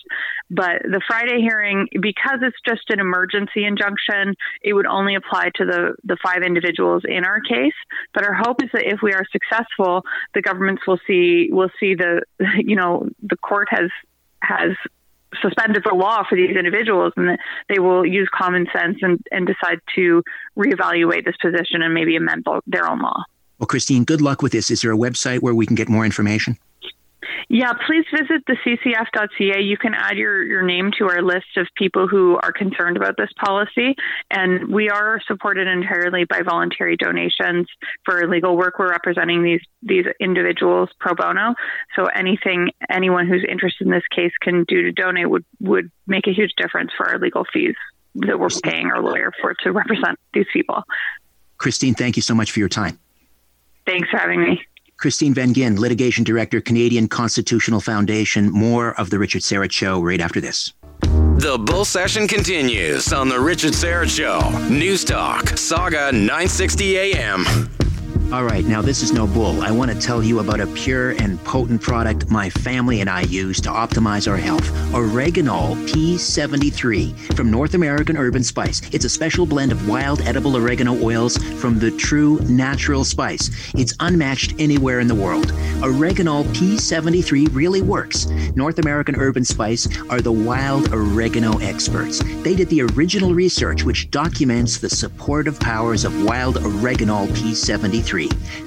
But 0.49 0.83
the 0.83 1.01
Friday 1.07 1.41
hearing, 1.41 1.87
because 2.01 2.39
it's 2.41 2.57
just 2.67 2.89
an 2.89 2.99
emergency 2.99 3.65
injunction, 3.65 4.22
it 4.61 4.73
would 4.73 4.85
only 4.85 5.15
apply 5.15 5.51
to 5.55 5.65
the 5.65 5.95
the 6.03 6.17
five 6.23 6.43
individuals 6.43 7.03
in 7.05 7.23
our 7.25 7.39
case. 7.39 7.73
But 8.13 8.23
our 8.25 8.33
hope 8.33 8.63
is 8.63 8.69
that 8.73 8.83
if 8.85 9.01
we 9.01 9.13
are 9.13 9.25
successful, 9.31 10.03
the 10.33 10.41
governments 10.41 10.83
will 10.87 10.99
see 11.07 11.49
will 11.51 11.69
see 11.79 11.95
the 11.95 12.23
you 12.57 12.75
know 12.75 13.09
the 13.21 13.37
court 13.37 13.67
has 13.71 13.89
has 14.41 14.71
suspended 15.41 15.83
the 15.83 15.95
law 15.95 16.23
for 16.27 16.35
these 16.35 16.55
individuals 16.55 17.13
and 17.17 17.27
that 17.27 17.39
they 17.69 17.79
will 17.79 18.05
use 18.05 18.29
common 18.31 18.67
sense 18.71 18.99
and, 19.01 19.19
and 19.31 19.47
decide 19.47 19.79
to 19.95 20.21
reevaluate 20.55 21.25
this 21.25 21.35
position 21.41 21.81
and 21.81 21.93
maybe 21.93 22.15
amend 22.15 22.45
their 22.67 22.87
own 22.87 22.99
law. 22.99 23.23
Well, 23.57 23.67
Christine, 23.67 24.03
good 24.03 24.21
luck 24.21 24.41
with 24.41 24.51
this. 24.51 24.69
Is 24.69 24.81
there 24.81 24.91
a 24.91 24.97
website 24.97 25.39
where 25.39 25.55
we 25.55 25.65
can 25.65 25.75
get 25.75 25.89
more 25.89 26.05
information? 26.05 26.57
Yeah, 27.49 27.73
please 27.85 28.05
visit 28.11 28.43
the 28.47 28.55
ccf.ca. 28.65 29.61
You 29.61 29.77
can 29.77 29.93
add 29.93 30.17
your, 30.17 30.43
your 30.43 30.63
name 30.63 30.91
to 30.97 31.05
our 31.09 31.21
list 31.21 31.57
of 31.57 31.67
people 31.75 32.07
who 32.07 32.37
are 32.41 32.51
concerned 32.51 32.97
about 32.97 33.17
this 33.17 33.29
policy. 33.43 33.95
And 34.31 34.69
we 34.69 34.89
are 34.89 35.21
supported 35.27 35.67
entirely 35.67 36.25
by 36.25 36.41
voluntary 36.41 36.97
donations 36.97 37.67
for 38.05 38.27
legal 38.27 38.57
work. 38.57 38.79
We're 38.79 38.89
representing 38.89 39.43
these 39.43 39.61
these 39.81 40.05
individuals 40.19 40.89
pro 40.99 41.13
bono. 41.13 41.55
So 41.95 42.05
anything 42.05 42.69
anyone 42.89 43.27
who's 43.27 43.45
interested 43.47 43.85
in 43.85 43.91
this 43.91 44.03
case 44.15 44.31
can 44.41 44.63
do 44.63 44.83
to 44.83 44.91
donate 44.91 45.29
would, 45.29 45.45
would 45.59 45.91
make 46.07 46.27
a 46.27 46.31
huge 46.31 46.53
difference 46.55 46.91
for 46.95 47.09
our 47.09 47.19
legal 47.19 47.45
fees 47.51 47.75
that 48.15 48.39
we're 48.39 48.49
paying 48.63 48.87
our 48.87 49.01
lawyer 49.01 49.33
for 49.41 49.53
to 49.55 49.71
represent 49.71 50.19
these 50.33 50.45
people. 50.53 50.83
Christine, 51.57 51.95
thank 51.95 52.15
you 52.15 52.21
so 52.21 52.35
much 52.35 52.51
for 52.51 52.59
your 52.59 52.69
time. 52.69 52.99
Thanks 53.85 54.09
for 54.09 54.17
having 54.17 54.41
me. 54.41 54.61
Christine 55.03 55.33
Van 55.33 55.53
Geyn, 55.53 55.77
Litigation 55.77 56.23
Director, 56.23 56.61
Canadian 56.61 57.09
Constitutional 57.09 57.81
Foundation. 57.81 58.49
More 58.49 58.97
of 58.97 59.09
The 59.09 59.19
Richard 59.19 59.41
Syrett 59.41 59.73
Show 59.73 60.01
right 60.01 60.21
after 60.21 60.39
this. 60.39 60.71
The 61.01 61.61
bull 61.61 61.83
session 61.83 62.25
continues 62.25 63.11
on 63.11 63.27
The 63.27 63.37
Richard 63.37 63.73
Syrett 63.73 64.07
Show. 64.07 64.39
News 64.69 65.03
Talk, 65.03 65.57
Saga 65.57 66.09
960 66.13 66.97
AM. 66.97 67.43
All 68.31 68.43
right, 68.43 68.65
now 68.65 68.81
this 68.81 69.03
is 69.03 69.11
no 69.11 69.27
bull. 69.27 69.61
I 69.61 69.69
want 69.69 69.91
to 69.91 69.99
tell 69.99 70.23
you 70.23 70.39
about 70.39 70.59
a 70.59 70.65
pure 70.67 71.11
and 71.11 71.43
potent 71.43 71.81
product 71.81 72.31
my 72.31 72.49
family 72.49 73.01
and 73.01 73.09
I 73.09 73.21
use 73.21 73.61
to 73.61 73.69
optimize 73.69 74.27
our 74.27 74.37
health. 74.37 74.63
Oreganol 74.91 75.75
P73 75.89 77.35
from 77.35 77.51
North 77.51 77.75
American 77.75 78.17
Urban 78.17 78.43
Spice. 78.43 78.81
It's 78.91 79.05
a 79.05 79.09
special 79.09 79.45
blend 79.45 79.71
of 79.71 79.87
wild 79.87 80.21
edible 80.21 80.55
oregano 80.57 80.99
oils 81.03 81.37
from 81.59 81.77
the 81.77 81.91
true 81.91 82.39
natural 82.41 83.03
spice. 83.03 83.51
It's 83.75 83.93
unmatched 83.99 84.55
anywhere 84.57 84.99
in 84.99 85.07
the 85.07 85.15
world. 85.15 85.47
Oreganol 85.81 86.45
P73 86.55 87.49
really 87.53 87.83
works. 87.83 88.25
North 88.55 88.79
American 88.79 89.15
Urban 89.15 89.45
Spice 89.45 89.87
are 90.09 90.21
the 90.21 90.31
wild 90.31 90.91
oregano 90.91 91.59
experts. 91.59 92.23
They 92.41 92.55
did 92.55 92.69
the 92.69 92.81
original 92.81 93.35
research 93.35 93.83
which 93.83 94.09
documents 94.09 94.79
the 94.79 94.89
supportive 94.89 95.59
powers 95.59 96.03
of 96.03 96.23
wild 96.23 96.57
oregano 96.57 97.27
P73. 97.27 98.12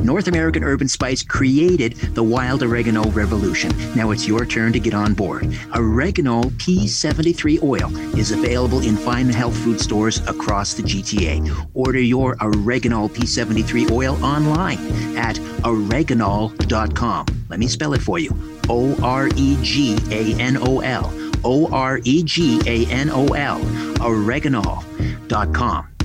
North 0.01 0.27
American 0.27 0.65
Urban 0.65 0.89
Spice 0.89 1.23
created 1.23 1.95
the 2.15 2.23
wild 2.23 2.65
oregano 2.65 3.09
revolution. 3.11 3.73
Now 3.95 4.11
it's 4.11 4.27
your 4.27 4.45
turn 4.45 4.73
to 4.73 4.81
get 4.81 4.93
on 4.93 5.15
board. 5.15 5.57
Oregano 5.75 6.43
P73 6.43 7.63
oil 7.63 7.97
is 8.19 8.33
available 8.33 8.81
in 8.81 8.97
fine 8.97 9.29
health 9.29 9.57
food 9.57 9.81
stores 9.81 10.19
across 10.27 10.75
the 10.75 10.83
GTA. 10.83 11.69
Order 11.75 12.01
your 12.01 12.37
Oregano 12.43 13.07
P73 13.07 13.91
oil 13.93 14.23
online 14.25 14.79
at 15.17 15.37
oreganol.com. 15.63 17.27
Let 17.49 17.61
me 17.61 17.69
spell 17.69 17.93
it 17.93 18.03
for 18.03 18.19
you. 18.19 18.31
O 18.69 18.97
R 19.03 19.29
E 19.37 19.57
G 19.63 19.97
A 20.11 20.35
N 20.41 20.57
O 20.57 20.81
L. 20.81 21.13
O 21.45 21.71
R 21.73 22.01
E 22.03 22.23
G 22.25 22.61
A 22.67 22.87
N 22.91 23.11
O 23.11 23.27
L. 23.29 23.61
Oreganol.com. 24.01 25.96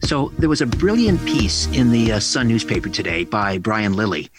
So 0.00 0.32
there 0.38 0.48
was 0.48 0.60
a 0.60 0.66
brilliant 0.66 1.24
piece 1.24 1.66
in 1.68 1.90
the 1.90 2.12
uh, 2.12 2.20
Sun 2.20 2.48
newspaper 2.48 2.88
today 2.88 3.24
by 3.24 3.58
Brian 3.58 3.94
Lilley. 3.94 4.30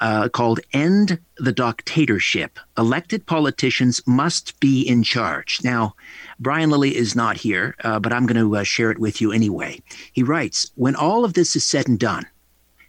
uh, 0.00 0.28
called 0.28 0.60
End 0.72 1.18
the 1.38 1.52
Dictatorship. 1.52 2.58
Elected 2.76 3.26
politicians 3.26 4.00
must 4.06 4.58
be 4.60 4.82
in 4.82 5.02
charge. 5.02 5.60
Now, 5.64 5.94
Brian 6.38 6.70
Lilley 6.70 6.94
is 6.96 7.16
not 7.16 7.38
here, 7.38 7.74
uh, 7.82 7.98
but 7.98 8.12
I'm 8.12 8.26
going 8.26 8.40
to 8.40 8.56
uh, 8.56 8.62
share 8.62 8.90
it 8.90 8.98
with 8.98 9.20
you 9.20 9.32
anyway. 9.32 9.80
He 10.12 10.22
writes 10.22 10.70
When 10.74 10.94
all 10.94 11.24
of 11.24 11.34
this 11.34 11.56
is 11.56 11.64
said 11.64 11.88
and 11.88 11.98
done, 11.98 12.26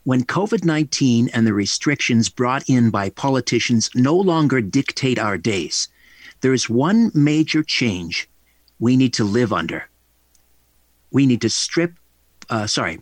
when 0.03 0.23
COVID 0.23 0.63
19 0.63 1.29
and 1.29 1.45
the 1.45 1.53
restrictions 1.53 2.29
brought 2.29 2.69
in 2.69 2.89
by 2.89 3.09
politicians 3.09 3.89
no 3.95 4.15
longer 4.15 4.61
dictate 4.61 5.19
our 5.19 5.37
days, 5.37 5.87
there 6.41 6.53
is 6.53 6.69
one 6.69 7.11
major 7.13 7.63
change 7.63 8.29
we 8.79 8.95
need 8.95 9.13
to 9.13 9.23
live 9.23 9.51
under. 9.51 9.88
We 11.11 11.25
need 11.25 11.41
to 11.41 11.49
strip, 11.49 11.93
uh, 12.49 12.67
sorry, 12.67 12.99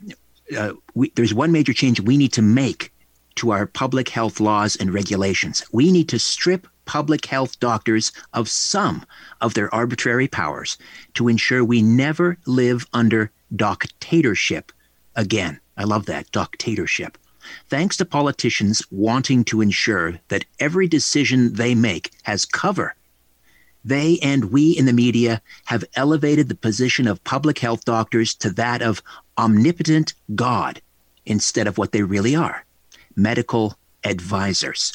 uh, 0.57 0.73
we, 0.93 1.11
there's 1.15 1.33
one 1.33 1.51
major 1.51 1.73
change 1.73 1.99
we 1.99 2.17
need 2.17 2.33
to 2.33 2.41
make 2.41 2.91
to 3.35 3.51
our 3.51 3.65
public 3.65 4.09
health 4.09 4.39
laws 4.39 4.75
and 4.75 4.93
regulations. 4.93 5.63
We 5.71 5.91
need 5.91 6.09
to 6.09 6.19
strip 6.19 6.67
public 6.85 7.25
health 7.25 7.59
doctors 7.59 8.11
of 8.33 8.49
some 8.49 9.05
of 9.41 9.53
their 9.53 9.73
arbitrary 9.75 10.27
powers 10.27 10.77
to 11.13 11.27
ensure 11.27 11.63
we 11.63 11.81
never 11.81 12.37
live 12.45 12.87
under 12.93 13.29
doctatorship 13.55 14.71
again. 15.15 15.59
I 15.75 15.83
love 15.83 16.05
that, 16.07 16.31
dictatorship. 16.31 17.17
Thanks 17.69 17.97
to 17.97 18.05
politicians 18.05 18.81
wanting 18.91 19.43
to 19.45 19.61
ensure 19.61 20.19
that 20.29 20.45
every 20.59 20.87
decision 20.87 21.53
they 21.53 21.75
make 21.75 22.11
has 22.23 22.45
cover, 22.45 22.95
they 23.87 24.19
and 24.21 24.51
we 24.51 24.71
in 24.71 24.85
the 24.85 24.93
media 24.93 25.41
have 25.65 25.83
elevated 25.95 26.49
the 26.49 26.55
position 26.55 27.07
of 27.07 27.23
public 27.23 27.59
health 27.59 27.85
doctors 27.85 28.35
to 28.35 28.49
that 28.51 28.81
of 28.81 29.01
omnipotent 29.37 30.13
God 30.35 30.81
instead 31.25 31.67
of 31.67 31.77
what 31.77 31.91
they 31.91 32.03
really 32.03 32.35
are 32.35 32.65
medical 33.15 33.77
advisors. 34.03 34.93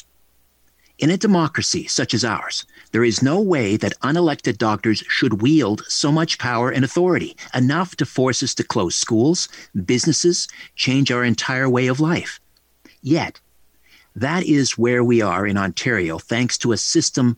In 0.99 1.09
a 1.09 1.17
democracy 1.17 1.87
such 1.87 2.13
as 2.13 2.23
ours, 2.23 2.65
there 2.91 3.03
is 3.03 3.23
no 3.23 3.41
way 3.41 3.75
that 3.77 3.99
unelected 4.01 4.57
doctors 4.57 5.03
should 5.07 5.41
wield 5.41 5.83
so 5.87 6.11
much 6.11 6.37
power 6.37 6.69
and 6.69 6.85
authority, 6.85 7.35
enough 7.53 7.95
to 7.97 8.05
force 8.05 8.43
us 8.43 8.53
to 8.55 8.63
close 8.63 8.95
schools, 8.95 9.49
businesses, 9.85 10.47
change 10.75 11.11
our 11.11 11.23
entire 11.23 11.67
way 11.67 11.87
of 11.87 11.99
life. 11.99 12.39
Yet, 13.01 13.41
that 14.15 14.43
is 14.43 14.77
where 14.77 15.03
we 15.03 15.21
are 15.21 15.47
in 15.47 15.57
Ontario, 15.57 16.19
thanks 16.19 16.57
to 16.59 16.71
a 16.71 16.77
system 16.77 17.37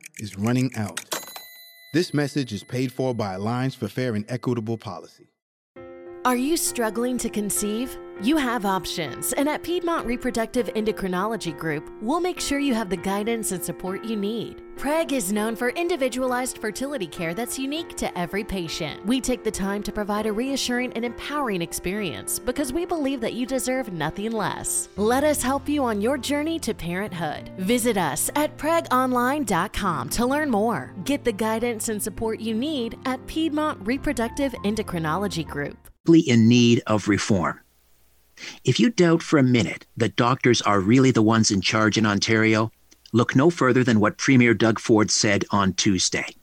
is 0.21 0.37
running 0.37 0.73
out. 0.75 1.03
This 1.93 2.13
message 2.13 2.53
is 2.53 2.63
paid 2.63 2.91
for 2.91 3.13
by 3.13 3.33
Alliance 3.33 3.75
for 3.75 3.89
Fair 3.89 4.15
and 4.15 4.23
Equitable 4.29 4.77
Policy. 4.77 5.27
Are 6.23 6.35
you 6.35 6.55
struggling 6.55 7.17
to 7.17 7.29
conceive? 7.29 7.97
You 8.21 8.37
have 8.37 8.63
options, 8.63 9.33
and 9.33 9.49
at 9.49 9.63
Piedmont 9.63 10.05
Reproductive 10.05 10.67
Endocrinology 10.75 11.57
Group, 11.57 11.91
we'll 11.99 12.19
make 12.19 12.39
sure 12.39 12.59
you 12.59 12.75
have 12.75 12.91
the 12.91 12.97
guidance 12.97 13.51
and 13.51 13.63
support 13.63 14.05
you 14.05 14.15
need. 14.15 14.61
PREG 14.81 15.13
is 15.13 15.31
known 15.31 15.55
for 15.55 15.69
individualized 15.69 16.57
fertility 16.57 17.05
care 17.05 17.35
that's 17.35 17.59
unique 17.59 17.95
to 17.97 18.17
every 18.17 18.43
patient. 18.43 19.05
We 19.05 19.21
take 19.21 19.43
the 19.43 19.51
time 19.51 19.83
to 19.83 19.91
provide 19.91 20.25
a 20.25 20.33
reassuring 20.33 20.91
and 20.93 21.05
empowering 21.05 21.61
experience 21.61 22.39
because 22.39 22.73
we 22.73 22.87
believe 22.87 23.21
that 23.21 23.33
you 23.33 23.45
deserve 23.45 23.93
nothing 23.93 24.31
less. 24.31 24.89
Let 24.95 25.23
us 25.23 25.43
help 25.43 25.69
you 25.69 25.83
on 25.83 26.01
your 26.01 26.17
journey 26.17 26.57
to 26.61 26.73
parenthood. 26.73 27.51
Visit 27.59 27.95
us 27.95 28.31
at 28.35 28.57
pregonline.com 28.57 30.09
to 30.09 30.25
learn 30.25 30.49
more. 30.49 30.95
Get 31.03 31.23
the 31.25 31.31
guidance 31.31 31.89
and 31.89 32.01
support 32.01 32.39
you 32.39 32.55
need 32.55 32.97
at 33.05 33.23
Piedmont 33.27 33.85
Reproductive 33.85 34.51
Endocrinology 34.63 35.47
Group. 35.47 35.77
In 36.07 36.47
need 36.47 36.81
of 36.87 37.07
reform. 37.07 37.59
If 38.63 38.79
you 38.79 38.89
doubt 38.89 39.21
for 39.21 39.37
a 39.37 39.43
minute 39.43 39.85
that 39.97 40.15
doctors 40.15 40.59
are 40.63 40.79
really 40.79 41.11
the 41.11 41.21
ones 41.21 41.51
in 41.51 41.61
charge 41.61 41.99
in 41.99 42.07
Ontario, 42.07 42.71
look 43.11 43.35
no 43.35 43.49
further 43.49 43.83
than 43.83 43.99
what 43.99 44.17
Premier 44.17 44.53
Doug 44.53 44.79
Ford 44.79 45.11
said 45.11 45.45
on 45.51 45.73
Tuesday. 45.73 46.35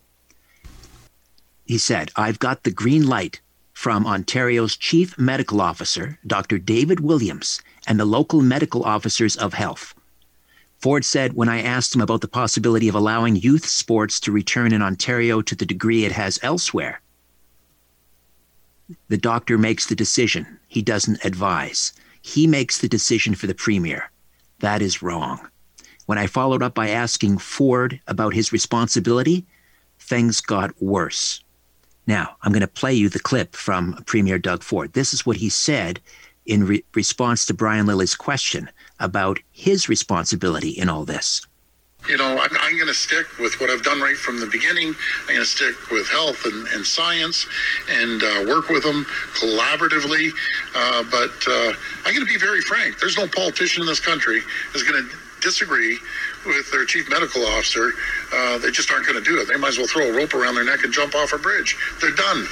He 1.65 1.79
said, 1.79 2.11
I've 2.17 2.39
got 2.39 2.63
the 2.63 2.71
green 2.71 3.07
light 3.07 3.41
from 3.73 4.07
Ontario's 4.07 4.77
Chief 4.77 5.17
Medical 5.19 5.61
Officer, 5.61 6.19
Dr. 6.27 6.59
David 6.59 7.01
Williams, 7.01 7.61
and 7.87 7.99
the 7.99 8.05
local 8.05 8.43
medical 8.43 8.83
officers 8.85 9.37
of 9.37 9.55
health. 9.55 9.95
Ford 10.81 11.05
said 11.05 11.33
when 11.33 11.49
I 11.49 11.63
asked 11.63 11.95
him 11.95 12.01
about 12.01 12.21
the 12.21 12.29
possibility 12.29 12.89
of 12.89 12.95
allowing 12.95 13.37
youth 13.37 13.67
sports 13.67 14.21
to 14.21 14.33
return 14.33 14.73
in 14.73 14.83
Ontario 14.83 15.43
to 15.43 15.55
the 15.55 15.67
degree 15.67 16.05
it 16.05 16.13
has 16.13 16.39
elsewhere, 16.43 17.01
The 19.09 19.19
doctor 19.19 19.59
makes 19.59 19.87
the 19.87 19.95
decision. 19.95 20.59
He 20.67 20.83
doesn't 20.83 21.25
advise. 21.25 21.93
He 22.23 22.47
makes 22.47 22.79
the 22.79 22.89
decision 22.89 23.35
for 23.35 23.47
the 23.47 23.55
premier. 23.55 24.11
That 24.61 24.81
is 24.83 25.03
wrong. 25.03 25.49
When 26.09 26.17
I 26.17 26.27
followed 26.27 26.63
up 26.63 26.73
by 26.73 26.89
asking 26.89 27.37
Ford 27.37 28.01
about 28.07 28.33
his 28.33 28.51
responsibility, 28.51 29.45
things 29.99 30.41
got 30.41 30.71
worse. 30.81 31.45
Now, 32.07 32.35
I'm 32.41 32.51
going 32.51 32.63
to 32.63 32.67
play 32.67 32.95
you 32.95 33.11
the 33.11 33.19
clip 33.19 33.55
from 33.55 34.03
Premier 34.07 34.39
Doug 34.39 34.63
Ford. 34.63 34.95
This 34.95 35.13
is 35.13 35.27
what 35.27 35.37
he 35.37 35.51
said 35.51 36.01
in 36.47 36.67
re- 36.67 36.85
response 36.95 37.45
to 37.45 37.53
Brian 37.53 37.85
Lilley's 37.85 38.17
question 38.17 38.71
about 38.99 39.39
his 39.53 39.91
responsibility 39.91 40.71
in 40.71 40.89
all 40.89 41.05
this 41.05 41.47
you 42.09 42.17
know, 42.17 42.39
I'm, 42.39 42.57
I'm 42.61 42.77
going 42.77 42.87
to 42.87 42.95
stick 42.95 43.27
with 43.39 43.61
what 43.61 43.71
I've 43.71 43.83
done 43.83 44.01
right 44.01 44.17
from 44.17 44.39
the 44.41 44.47
beginning. 44.47 44.95
I'm 45.23 45.35
going 45.35 45.41
to 45.41 45.45
stick 45.45 45.91
with 45.91 46.09
health 46.09 46.47
and, 46.47 46.67
and 46.69 46.87
science 46.87 47.47
and 47.91 48.23
uh, 48.23 48.45
work 48.47 48.69
with 48.69 48.85
them 48.85 49.05
collaboratively. 49.35 50.31
Uh, 50.75 51.03
but 51.11 51.35
uh, 51.47 51.73
I'm 52.07 52.15
going 52.15 52.27
to 52.27 52.33
be 52.33 52.39
very 52.39 52.61
frank. 52.61 52.99
There's 53.01 53.19
no 53.19 53.27
politician 53.27 53.83
in 53.83 53.89
this 53.89 54.01
country 54.01 54.41
is 54.75 54.85
going 54.85 55.05
to 55.05 55.17
disagree 55.41 55.99
with 56.47 56.71
their 56.71 56.85
chief 56.85 57.09
medical 57.09 57.45
officer. 57.47 57.93
Uh, 58.33 58.59
they 58.59 58.71
just 58.71 58.91
aren't 58.91 59.07
going 59.07 59.23
to 59.23 59.25
do 59.25 59.39
it. 59.41 59.49
They 59.49 59.57
might 59.57 59.69
as 59.69 59.79
well 59.79 59.87
throw 59.87 60.09
a 60.09 60.13
rope 60.13 60.35
around 60.35 60.55
their 60.55 60.65
neck 60.65 60.85
and 60.85 60.93
jump 60.93 61.15
off 61.15 61.33
a 61.33 61.39
bridge. 61.39 61.77
They're 62.01 62.11
done. 62.11 62.47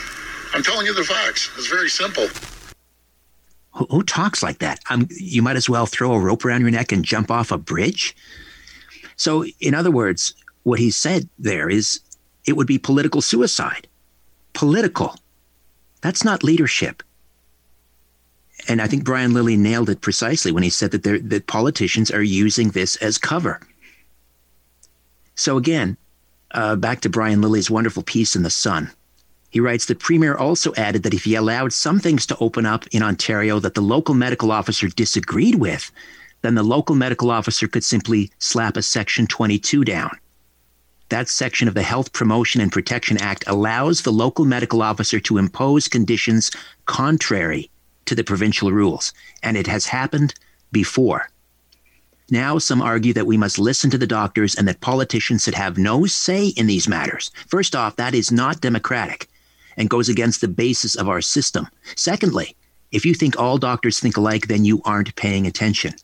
I'm 0.55 0.63
telling 0.63 0.87
you 0.87 0.95
the 0.95 1.05
facts. 1.05 1.51
It's 1.57 1.69
very 1.69 1.89
simple. 1.89 2.29
Who, 3.73 3.87
who 3.91 4.03
talks 4.03 4.43
like 4.43 4.59
that? 4.59 4.81
Um, 4.91 5.09
you 5.11 5.43
might 5.43 5.57
as 5.57 5.69
well 5.69 5.87
throw 5.87 6.13
a 6.13 6.21
rope 6.21 6.45
around 6.45 6.63
your 6.63 6.71
neck 6.71 6.93
and 6.93 7.05
jump 7.05 7.31
off 7.31 7.51
a 7.51 7.59
bridge. 7.59 8.17
So, 9.17 9.45
in 9.61 9.75
other 9.75 9.91
words, 9.91 10.35
what 10.63 10.79
he 10.79 10.91
said 10.91 11.29
there 11.39 11.69
is 11.69 12.01
it 12.47 12.57
would 12.57 12.67
be 12.67 12.79
political 12.79 13.21
suicide. 13.21 13.89
Political. 14.53 15.17
That's 16.01 16.25
not 16.25 16.45
leadership. 16.45 17.03
And 18.69 18.83
I 18.83 18.87
think 18.87 19.05
Brian 19.05 19.33
Lilley 19.33 19.57
nailed 19.57 19.91
it 19.91 20.01
precisely 20.01 20.51
when 20.51 20.63
he 20.63 20.71
said 20.71 20.91
that, 20.91 21.31
that 21.31 21.47
politicians 21.47 22.11
are 22.11 22.23
using 22.23 22.71
this 22.71 22.97
as 22.97 23.19
cover. 23.19 23.61
So, 25.35 25.57
again, 25.57 25.97
uh, 26.53 26.77
back 26.77 27.01
to 27.03 27.09
Brian 27.09 27.41
Lilley's 27.41 27.71
wonderful 27.71 28.03
piece 28.03 28.35
in 28.35 28.43
The 28.43 28.51
Sun. 28.51 28.91
He 29.51 29.61
writes 29.61 29.87
that 29.87 30.01
Premier 30.01 30.35
also 30.35 30.75
added 30.75 31.03
that 31.05 31.15
if 31.15 31.25
he 31.25 31.35
allowed 31.35 31.73
some 31.73 32.01
things 32.01 32.27
to 32.27 32.37
open 32.39 32.67
up 32.67 32.87
in 32.89 33.03
Ontario 33.03 33.61
that 33.61 33.75
the 33.75 33.81
local 33.81 34.15
medical 34.15 34.51
officer 34.51 34.89
disagreed 34.89 35.57
with, 35.57 35.91
then 36.43 36.55
the 36.55 36.63
local 36.63 36.95
medical 36.95 37.31
officer 37.31 37.69
could 37.69 37.85
simply 37.85 38.31
slap 38.39 38.77
a 38.77 38.83
Section 38.83 39.27
22 39.27 39.85
down. 39.85 40.11
That 41.09 41.29
section 41.29 41.69
of 41.69 41.75
the 41.75 41.83
Health 41.83 42.13
Promotion 42.13 42.61
and 42.61 42.73
Protection 42.73 43.17
Act 43.19 43.45
allows 43.47 44.03
the 44.03 44.13
local 44.13 44.45
medical 44.45 44.83
officer 44.83 45.21
to 45.21 45.39
impose 45.39 45.87
conditions 45.87 46.51
contrary 46.87 47.71
to 48.07 48.15
the 48.15 48.25
provincial 48.25 48.73
rules, 48.73 49.13
and 49.43 49.57
it 49.57 49.67
has 49.67 49.87
happened 49.87 50.35
before. 50.73 51.29
Now, 52.31 52.59
some 52.59 52.83
argue 52.83 53.13
that 53.13 53.27
we 53.27 53.37
must 53.37 53.59
listen 53.59 53.89
to 53.91 53.99
the 53.99 54.07
doctors 54.07 54.57
and 54.57 54.67
that 54.67 54.81
politicians 54.81 55.45
should 55.45 55.55
have 55.55 55.79
no 55.79 56.07
say 56.07 56.49
in 56.49 56.67
these 56.67 56.89
matters. 56.89 57.31
First 57.47 57.77
off, 57.77 57.97
that 57.97 58.15
is 58.15 58.33
not 58.33 58.61
democratic 58.61 59.29
and 59.77 59.91
goes 59.91 60.09
against 60.09 60.41
the 60.41 60.49
basis 60.49 60.97
of 60.97 61.09
our 61.09 61.21
system. 61.21 61.69
Secondly, 61.95 62.57
if 62.91 63.07
you 63.07 63.15
think 63.15 63.39
all 63.39 63.59
doctors 63.59 64.01
think 64.01 64.17
alike, 64.17 64.49
then 64.49 64.65
you 64.65 64.81
aren't 64.85 65.15
paying 65.17 65.47
attention. 65.47 65.95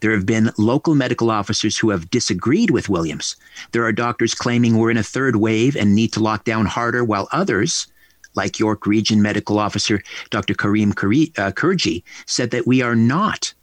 There 0.00 0.12
have 0.12 0.26
been 0.26 0.50
local 0.56 0.94
medical 0.94 1.30
officers 1.30 1.76
who 1.76 1.90
have 1.90 2.10
disagreed 2.10 2.70
with 2.70 2.88
Williams. 2.88 3.36
There 3.72 3.84
are 3.84 3.92
doctors 3.92 4.34
claiming 4.34 4.76
we're 4.76 4.90
in 4.90 4.96
a 4.96 5.02
third 5.02 5.36
wave 5.36 5.76
and 5.76 5.94
need 5.94 6.12
to 6.14 6.20
lock 6.20 6.44
down 6.44 6.66
harder, 6.66 7.04
while 7.04 7.28
others, 7.32 7.86
like 8.34 8.58
York 8.58 8.86
Region 8.86 9.22
Medical 9.22 9.58
Officer 9.58 10.02
Dr. 10.30 10.54
Karim 10.54 10.90
uh, 10.90 10.94
Kurji, 10.94 12.02
said 12.26 12.50
that 12.50 12.66
we 12.66 12.82
are 12.82 12.96
not 12.96 13.54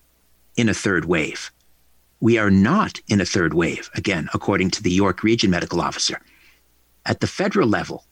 in 0.55 0.69
a 0.69 0.73
third 0.73 1.05
wave. 1.05 1.51
We 2.19 2.37
are 2.37 2.49
not 2.49 2.99
in 3.07 3.21
a 3.21 3.25
third 3.25 3.53
wave, 3.53 3.89
again, 3.93 4.27
according 4.33 4.71
to 4.71 4.83
the 4.83 4.91
York 4.91 5.23
Region 5.23 5.51
Medical 5.51 5.81
Officer. 5.81 6.19
At 7.05 7.19
the 7.19 7.27
federal 7.27 7.67
level, 7.67 8.05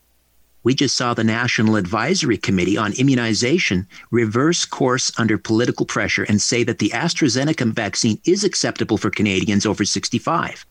we 0.66 0.74
just 0.74 0.98
saw 0.98 1.14
the 1.14 1.24
National 1.24 1.76
Advisory 1.76 2.38
Committee 2.38 2.76
on 2.78 2.94
Immunization 2.94 3.88
reverse 4.10 4.66
course 4.66 5.12
under 5.20 5.38
political 5.38 5.86
pressure 5.86 6.24
and 6.24 6.42
say 6.42 6.64
that 6.64 6.80
the 6.80 6.90
AstraZeneca 6.90 7.72
vaccine 7.72 8.20
is 8.26 8.44
acceptable 8.44 8.98
for 8.98 9.12
Canadians 9.12 9.66
over 9.68 9.86
65. 9.86 10.66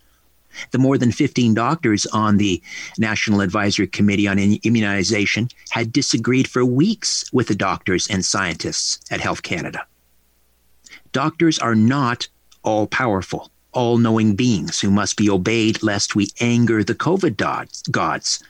The 0.71 0.79
more 0.79 0.99
than 0.99 1.13
15 1.13 1.55
doctors 1.55 2.07
on 2.07 2.37
the 2.37 2.63
National 2.99 3.41
Advisory 3.41 3.87
Committee 3.87 4.29
on 4.29 4.39
Immunization 4.39 5.49
had 5.71 5.93
disagreed 5.93 6.49
for 6.49 6.65
weeks 6.65 7.33
with 7.33 7.49
the 7.49 7.55
doctors 7.55 8.09
and 8.09 8.25
scientists 8.25 9.01
at 9.11 9.21
Health 9.21 9.43
Canada. 9.43 9.87
Doctors 11.13 11.59
are 11.59 11.75
not 11.75 12.29
all 12.63 12.87
powerful 12.87 13.51
all 13.75 13.99
knowing 13.99 14.35
beings 14.35 14.81
who 14.81 14.91
must 14.91 15.17
be 15.17 15.29
obeyed 15.29 15.83
lest 15.83 16.15
we 16.15 16.31
anger 16.41 16.83
the 16.83 16.95
COVID 16.95 17.37
gods. 17.91 18.43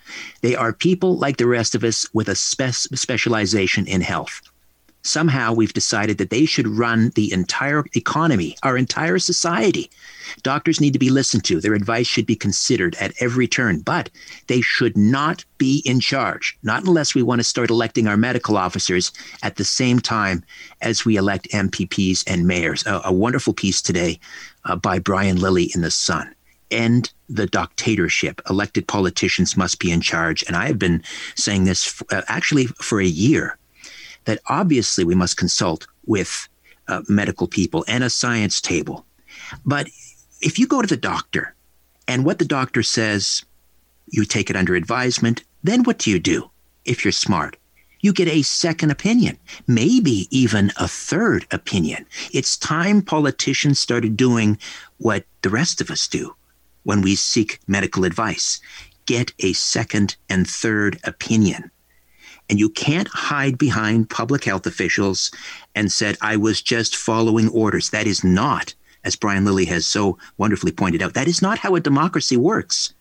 They 0.43 0.55
are 0.55 0.73
people 0.73 1.17
like 1.17 1.39
the 1.39 1.47
rest 1.47 1.75
of 1.75 1.83
us 1.83 2.07
with 2.13 2.29
a 2.29 2.35
spe- 2.35 2.95
specialization 2.95 3.87
in 3.87 4.03
health. 4.03 4.43
Somehow 5.05 5.53
we've 5.53 5.73
decided 5.75 6.17
that 6.17 6.31
they 6.31 6.47
should 6.47 6.67
run 6.67 7.11
the 7.11 7.31
entire 7.31 7.85
economy, 7.95 8.57
our 8.63 8.77
entire 8.77 9.19
society. 9.19 9.91
Doctors 10.43 10.81
need 10.81 10.95
to 10.95 10.99
be 10.99 11.11
listened 11.11 11.45
to. 11.45 11.61
Their 11.61 11.75
advice 11.75 12.07
should 12.07 12.25
be 12.25 12.35
considered 12.35 12.97
at 12.97 13.13
every 13.21 13.47
turn, 13.47 13.81
but 13.81 14.09
they 14.47 14.63
should 14.63 14.97
not 14.97 15.45
be 15.59 15.83
in 15.85 16.01
charge, 16.01 16.59
not 16.63 16.85
unless 16.85 17.15
we 17.15 17.23
want 17.23 17.41
to 17.41 17.45
start 17.45 17.69
electing 17.69 18.09
our 18.09 18.17
medical 18.17 18.57
officers 18.57 19.13
at 19.43 19.57
the 19.57 19.65
same 19.65 20.01
time 20.01 20.43
as 20.81 21.05
we 21.05 21.17
elect 21.17 21.51
MPPs 21.51 22.25
and 22.27 22.47
mayors. 22.47 22.87
A, 22.87 23.03
a 23.05 23.13
wonderful 23.13 23.53
piece 23.53 23.83
today 23.83 24.19
uh, 24.65 24.75
by 24.75 24.99
Brian 24.99 25.39
Lilley 25.39 25.71
in 25.75 25.83
The 25.83 25.91
Sun. 25.91 26.35
End 26.71 27.13
the 27.29 27.47
dictatorship. 27.47 28.41
Elected 28.49 28.89
politicians 28.89 29.55
must 29.55 29.79
be 29.79 29.93
in 29.93 30.01
charge. 30.01 30.43
And 30.45 30.57
I 30.57 30.67
have 30.67 30.79
been 30.79 31.03
saying 31.35 31.65
this 31.65 31.87
f- 31.87 32.03
uh, 32.11 32.23
actually 32.27 32.67
for 32.67 33.01
a 33.01 33.07
year 33.07 33.59
that 34.25 34.41
obviously 34.49 35.05
we 35.05 35.15
must 35.15 35.37
consult 35.37 35.87
with 36.07 36.49
uh, 36.89 37.03
medical 37.09 37.47
people 37.47 37.85
and 37.89 38.05
a 38.05 38.11
science 38.11 38.61
table. 38.61 39.05
But 39.65 39.89
if 40.41 40.59
you 40.59 40.67
go 40.67 40.83
to 40.83 40.87
the 40.87 40.97
doctor 40.97 41.55
and 42.07 42.25
what 42.25 42.39
the 42.39 42.45
doctor 42.45 42.83
says, 42.83 43.45
you 44.09 44.25
take 44.25 44.51
it 44.51 44.57
under 44.57 44.75
advisement, 44.75 45.45
then 45.63 45.83
what 45.85 45.99
do 45.99 46.11
you 46.11 46.19
do 46.19 46.51
if 46.85 47.05
you're 47.05 47.13
smart? 47.13 47.57
You 48.01 48.13
get 48.13 48.29
a 48.29 48.43
second 48.43 48.91
opinion, 48.91 49.39
maybe 49.67 50.29
even 50.31 50.73
a 50.77 50.87
third 50.87 51.47
opinion. 51.51 52.05
It's 52.33 52.59
time 52.59 53.01
politicians 53.01 53.79
started 53.79 54.15
doing 54.15 54.59
what 54.99 55.25
the 55.41 55.49
rest 55.49 55.81
of 55.81 55.91
us 55.91 56.07
do 56.07 56.35
when 56.83 57.01
we 57.01 57.15
seek 57.15 57.61
medical 57.67 58.05
advice 58.05 58.61
get 59.07 59.33
a 59.41 59.53
second 59.53 60.17
and 60.29 60.49
third 60.49 60.99
opinion. 61.05 61.71
And 62.51 62.61
you 62.61 62.69
can't 62.69 63.09
hide 63.09 63.57
behind 63.59 64.11
public 64.11 64.45
health 64.45 64.67
officials 64.67 65.31
and 65.75 65.91
said, 65.91 66.17
I 66.21 66.37
was 66.37 66.61
just 66.61 66.97
following 66.97 67.49
orders. 67.49 67.91
That 67.91 68.07
is 68.07 68.23
not, 68.23 68.75
as 69.03 69.17
Brian 69.17 69.45
Lilley 69.45 69.65
has 69.67 69.87
so 69.87 70.19
wonderfully 70.37 70.73
pointed 70.73 71.03
out, 71.03 71.15
that 71.15 71.29
is 71.29 71.41
not 71.41 71.59
how 71.59 71.75
a 71.75 71.81
democracy 71.81 72.37
works. 72.37 72.93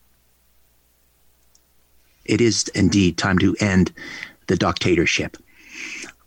It 2.25 2.39
is 2.39 2.69
indeed 2.69 3.17
time 3.17 3.37
to 3.39 3.55
end 3.59 3.91
the 4.47 4.55
dictatorship. 4.55 5.37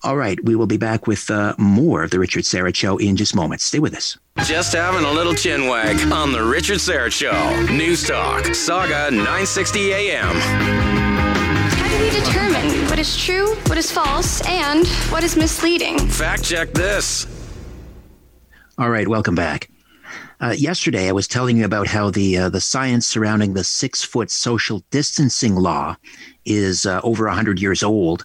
All 0.02 0.16
right, 0.16 0.42
we 0.44 0.54
will 0.54 0.66
be 0.66 0.76
back 0.76 1.06
with 1.06 1.30
uh, 1.30 1.54
more 1.58 2.04
of 2.04 2.10
the 2.10 2.18
Richard 2.18 2.44
Syrett 2.44 2.76
Show 2.76 2.98
in 2.98 3.16
just 3.16 3.34
moments. 3.34 3.64
Stay 3.64 3.78
with 3.78 3.94
us. 3.94 4.16
Just 4.44 4.74
having 4.74 5.04
a 5.04 5.10
little 5.10 5.34
chin 5.34 5.66
wag 5.66 5.96
on 6.12 6.32
the 6.32 6.44
Richard 6.44 6.78
Syrett 6.78 7.12
Show. 7.12 7.72
News 7.72 8.06
Talk, 8.06 8.54
Saga 8.54 9.10
960 9.10 9.92
AM 9.92 10.36
How 10.36 11.88
do 11.88 12.04
we 12.04 12.10
determine 12.10 12.85
what 12.96 13.06
is 13.06 13.16
true, 13.18 13.54
what 13.66 13.76
is 13.76 13.92
false, 13.92 14.40
and 14.46 14.88
what 15.10 15.22
is 15.22 15.36
misleading. 15.36 15.98
Fact 15.98 16.42
check 16.42 16.72
this. 16.72 17.26
All 18.78 18.88
right, 18.88 19.06
welcome 19.06 19.34
back. 19.34 19.68
Uh, 20.40 20.54
yesterday, 20.56 21.06
I 21.06 21.12
was 21.12 21.28
telling 21.28 21.58
you 21.58 21.66
about 21.66 21.88
how 21.88 22.08
the 22.08 22.38
uh, 22.38 22.48
the 22.48 22.62
science 22.62 23.06
surrounding 23.06 23.52
the 23.52 23.64
six 23.64 24.02
foot 24.02 24.30
social 24.30 24.82
distancing 24.90 25.56
law 25.56 25.96
is 26.46 26.86
uh, 26.86 27.02
over 27.04 27.28
hundred 27.28 27.60
years 27.60 27.82
old, 27.82 28.24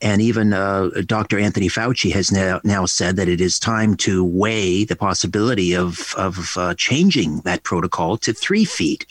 and 0.00 0.22
even 0.22 0.54
uh, 0.54 0.88
Dr. 1.04 1.38
Anthony 1.38 1.68
Fauci 1.68 2.10
has 2.12 2.32
now, 2.32 2.62
now 2.64 2.86
said 2.86 3.16
that 3.16 3.28
it 3.28 3.42
is 3.42 3.58
time 3.58 3.98
to 3.98 4.24
weigh 4.24 4.84
the 4.84 4.96
possibility 4.96 5.76
of 5.76 6.14
of 6.16 6.56
uh, 6.56 6.72
changing 6.78 7.40
that 7.40 7.64
protocol 7.64 8.16
to 8.16 8.32
three 8.32 8.64
feet. 8.64 9.04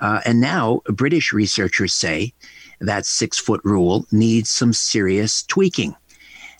Uh, 0.00 0.22
and 0.24 0.40
now, 0.40 0.80
British 0.86 1.34
researchers 1.34 1.92
say 1.92 2.32
that 2.80 3.06
six 3.06 3.38
foot 3.38 3.60
rule 3.64 4.06
needs 4.12 4.50
some 4.50 4.72
serious 4.72 5.42
tweaking. 5.44 5.94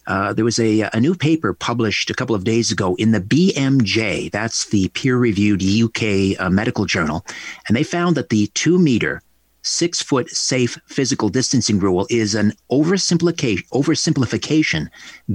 Uh, 0.07 0.33
there 0.33 0.45
was 0.45 0.59
a, 0.59 0.83
a 0.93 1.01
new 1.01 1.15
paper 1.15 1.55
published 1.55 2.11
a 2.11 2.15
couple 2.15 2.35
of 2.35 2.45
days 2.45 2.71
ago 2.71 2.95
in 2.97 3.13
the 3.13 3.21
BMJ, 3.21 4.31
that's 4.31 4.67
the 4.69 4.89
peer 4.89 5.17
reviewed 5.17 5.63
UK 5.63 6.39
uh, 6.39 6.51
medical 6.51 6.85
journal, 6.85 7.25
and 7.67 7.77
they 7.77 7.83
found 7.83 8.17
that 8.17 8.29
the 8.29 8.47
two 8.49 8.79
meter 8.79 9.23
six 9.63 10.03
foot 10.03 10.29
safe 10.29 10.79
physical 10.87 11.31
distancing 11.31 11.79
rule 11.79 12.07
is 12.11 12.35
an 12.35 12.53
oversimplification, 12.71 13.67
oversimplification 13.69 14.89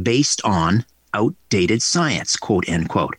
based 0.03 0.39
on 0.45 0.85
outdated 1.15 1.81
science, 1.81 2.35
quote, 2.35 2.69
end 2.69 2.89
quote. 2.89 3.15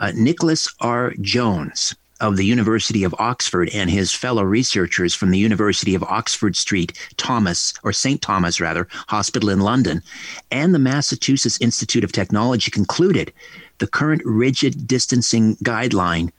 Uh, 0.00 0.10
Nicholas 0.16 0.68
R. 0.80 1.14
Jones 1.20 1.94
of 2.20 2.36
the 2.36 2.44
University 2.44 3.04
of 3.04 3.14
Oxford 3.18 3.70
and 3.72 3.90
his 3.90 4.12
fellow 4.12 4.42
researchers 4.42 5.14
from 5.14 5.30
the 5.30 5.38
University 5.38 5.94
of 5.94 6.02
Oxford 6.02 6.56
Street 6.56 6.92
Thomas, 7.16 7.74
or 7.82 7.92
St. 7.92 8.20
Thomas 8.20 8.60
rather, 8.60 8.88
Hospital 9.08 9.50
in 9.50 9.60
London, 9.60 10.02
and 10.50 10.74
the 10.74 10.78
Massachusetts 10.78 11.60
Institute 11.60 12.04
of 12.04 12.12
Technology 12.12 12.70
concluded 12.70 13.32
the 13.78 13.86
current 13.86 14.22
rigid 14.24 14.86
distancing 14.86 15.56
guideline 15.56 16.30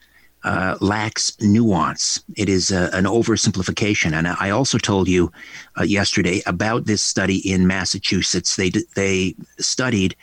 uh, 0.44 0.78
lacks 0.80 1.38
nuance. 1.42 2.24
It 2.38 2.50
is 2.50 2.72
uh, 2.72 2.90
an 2.94 3.06
oversimplification. 3.06 4.14
And 4.14 4.28
I 4.28 4.50
also 4.50 4.78
told 4.78 5.08
you 5.08 5.32
uh, 5.78 5.84
yesterday 5.84 6.42
about 6.46 6.86
this 6.86 7.02
study 7.02 7.38
in 7.38 7.68
Massachusetts. 7.68 8.56
They 8.56 8.72
they 8.96 9.36
studied, 9.58 10.16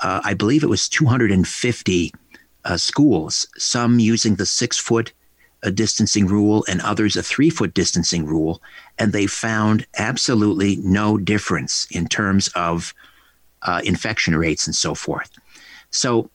uh, 0.00 0.20
I 0.24 0.34
believe 0.34 0.62
it 0.62 0.68
was 0.68 0.88
250 0.88 2.12
uh, 2.64 2.76
schools, 2.76 3.46
some 3.56 3.98
using 3.98 4.36
the 4.36 4.46
six 4.46 4.78
foot 4.78 5.12
uh, 5.62 5.70
distancing 5.70 6.26
rule 6.26 6.64
and 6.68 6.80
others 6.82 7.16
a 7.16 7.22
three 7.22 7.50
foot 7.50 7.74
distancing 7.74 8.26
rule, 8.26 8.62
and 8.98 9.12
they 9.12 9.26
found 9.26 9.86
absolutely 9.98 10.76
no 10.76 11.18
difference 11.18 11.86
in 11.90 12.06
terms 12.06 12.48
of 12.54 12.94
infection 13.84 14.36
rates 14.36 14.66
and 14.66 14.76
so 14.76 14.94
forth. 14.94 15.30
So 15.90 16.30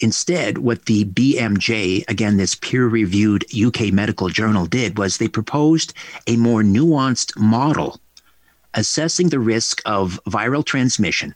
Instead, 0.00 0.58
what 0.58 0.84
the 0.84 1.06
BMJ, 1.06 2.06
again, 2.08 2.36
this 2.36 2.54
peer 2.54 2.86
reviewed 2.86 3.46
UK 3.54 3.92
medical 3.92 4.28
journal, 4.28 4.66
did 4.66 4.98
was 4.98 5.16
they 5.16 5.28
proposed 5.28 5.94
a 6.26 6.36
more 6.36 6.62
nuanced 6.62 7.36
model 7.38 7.98
assessing 8.74 9.30
the 9.30 9.38
risk 9.38 9.80
of 9.86 10.20
viral 10.26 10.62
transmission 10.64 11.34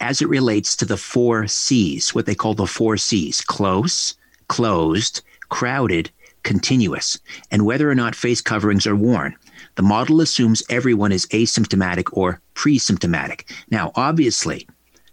as 0.00 0.22
it 0.22 0.28
relates 0.28 0.74
to 0.76 0.84
the 0.84 0.96
four 0.96 1.46
C's, 1.46 2.14
what 2.14 2.26
they 2.26 2.34
call 2.34 2.54
the 2.54 2.66
four 2.66 2.96
C's 2.96 3.40
close, 3.40 4.14
closed, 4.48 5.22
crowded, 5.48 6.10
continuous, 6.42 7.18
and 7.50 7.66
whether 7.66 7.90
or 7.90 7.94
not 7.94 8.14
face 8.14 8.40
coverings 8.40 8.86
are 8.86 8.96
worn. 8.96 9.36
The 9.76 9.82
model 9.82 10.20
assumes 10.20 10.62
everyone 10.70 11.12
is 11.12 11.26
asymptomatic 11.26 12.08
or 12.12 12.40
pre 12.54 12.78
symptomatic. 12.78 13.50
Now, 13.70 13.92
obviously, 13.94 14.66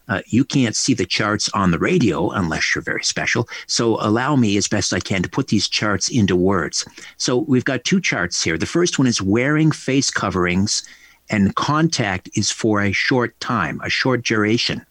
uh, 0.10 0.22
you 0.28 0.46
can't 0.46 0.76
see 0.76 0.94
the 0.94 1.06
charts 1.06 1.50
on 1.50 1.72
the 1.72 1.80
radio 1.80 2.30
unless 2.30 2.74
you're 2.74 2.82
very 2.82 3.04
special. 3.04 3.48
So 3.68 3.98
allow 4.00 4.36
me 4.36 4.56
as 4.58 4.68
best 4.68 4.94
I 4.94 5.00
can 5.00 5.22
to 5.22 5.30
put 5.30 5.50
these 5.50 5.68
charts 5.68 6.10
into 6.10 6.36
words. 6.36 6.86
So 7.18 7.40
we've 7.40 7.66
got 7.66 7.84
two 7.84 8.00
charts 8.00 8.42
here. 8.42 8.58
The 8.58 8.66
first 8.66 8.98
one 8.98 9.08
is 9.08 9.22
wearing 9.22 9.72
face 9.72 10.10
coverings 10.10 10.84
and 11.30 11.56
contact 11.56 12.30
is 12.36 12.52
for 12.52 12.82
a 12.82 12.92
short 12.92 13.40
time, 13.40 13.82
a 13.84 13.90
short 13.90 14.24
duration. 14.24 14.86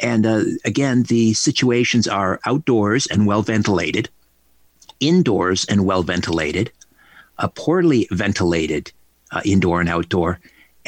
And 0.00 0.26
uh, 0.26 0.44
again, 0.64 1.04
the 1.04 1.34
situations 1.34 2.06
are 2.06 2.40
outdoors 2.44 3.06
and 3.06 3.26
well 3.26 3.42
ventilated, 3.42 4.08
indoors 5.00 5.64
and 5.64 5.84
well 5.84 6.02
ventilated, 6.02 6.70
a 7.38 7.48
poorly 7.48 8.06
ventilated 8.10 8.92
uh, 9.32 9.40
indoor 9.44 9.80
and 9.80 9.88
outdoor, 9.88 10.38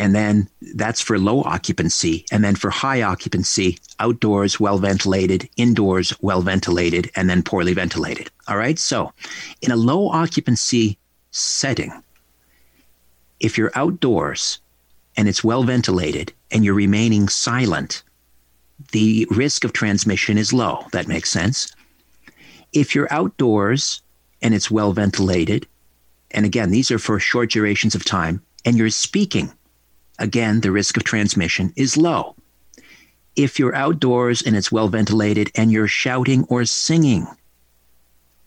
and 0.00 0.14
then 0.14 0.48
that's 0.74 1.00
for 1.00 1.18
low 1.18 1.42
occupancy. 1.42 2.24
And 2.32 2.42
then 2.42 2.54
for 2.54 2.70
high 2.70 3.02
occupancy, 3.02 3.78
outdoors, 3.98 4.58
well 4.58 4.78
ventilated, 4.78 5.48
indoors, 5.56 6.14
well 6.22 6.40
ventilated, 6.40 7.10
and 7.16 7.28
then 7.28 7.42
poorly 7.42 7.74
ventilated. 7.74 8.30
All 8.48 8.56
right. 8.56 8.78
So 8.78 9.12
in 9.60 9.70
a 9.70 9.76
low 9.76 10.08
occupancy 10.08 10.96
setting, 11.32 11.92
if 13.40 13.56
you're 13.58 13.72
outdoors 13.74 14.60
and 15.16 15.28
it's 15.28 15.42
well 15.42 15.64
ventilated 15.64 16.32
and 16.50 16.64
you're 16.64 16.74
remaining 16.74 17.28
silent, 17.28 18.02
the 18.92 19.26
risk 19.30 19.64
of 19.64 19.72
transmission 19.72 20.38
is 20.38 20.52
low. 20.52 20.86
That 20.92 21.08
makes 21.08 21.30
sense. 21.30 21.74
If 22.72 22.94
you're 22.94 23.12
outdoors 23.12 24.02
and 24.42 24.54
it's 24.54 24.70
well 24.70 24.92
ventilated, 24.92 25.66
and 26.30 26.46
again, 26.46 26.70
these 26.70 26.90
are 26.90 26.98
for 26.98 27.18
short 27.18 27.50
durations 27.50 27.94
of 27.94 28.04
time, 28.04 28.42
and 28.64 28.76
you're 28.76 28.90
speaking, 28.90 29.52
again, 30.18 30.60
the 30.60 30.70
risk 30.70 30.96
of 30.96 31.04
transmission 31.04 31.72
is 31.76 31.96
low. 31.96 32.36
If 33.36 33.58
you're 33.58 33.74
outdoors 33.74 34.42
and 34.42 34.56
it's 34.56 34.70
well 34.70 34.88
ventilated 34.88 35.50
and 35.54 35.72
you're 35.72 35.88
shouting 35.88 36.44
or 36.44 36.64
singing, 36.64 37.26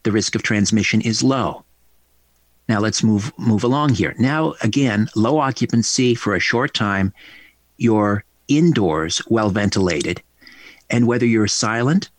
the 0.04 0.12
risk 0.12 0.36
of 0.36 0.44
transmission 0.44 1.02
is 1.02 1.24
low. 1.24 1.66
Now 2.70 2.80
let's 2.80 3.04
move 3.04 3.32
move 3.38 3.64
along 3.64 3.96
here. 3.96 4.16
Now 4.18 4.56
again, 4.62 5.10
low 5.16 5.40
occupancy 5.40 6.16
for 6.16 6.36
a 6.36 6.40
short 6.40 6.74
time, 6.74 7.14
you're 7.78 8.24
indoors, 8.48 9.22
well 9.28 9.50
ventilated, 9.50 10.22
and 10.90 11.08
whether 11.08 11.26
you're 11.26 11.48
silent, 11.48 12.10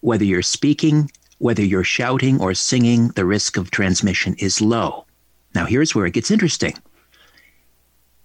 whether 0.00 0.24
you're 0.24 0.42
speaking, 0.42 1.10
whether 1.38 1.62
you're 1.62 1.84
shouting 1.84 2.40
or 2.40 2.54
singing, 2.54 3.08
the 3.08 3.24
risk 3.24 3.56
of 3.56 3.70
transmission 3.70 4.34
is 4.38 4.60
low. 4.60 5.06
Now 5.54 5.66
here's 5.66 5.94
where 5.94 6.06
it 6.06 6.12
gets 6.12 6.30
interesting 6.30 6.74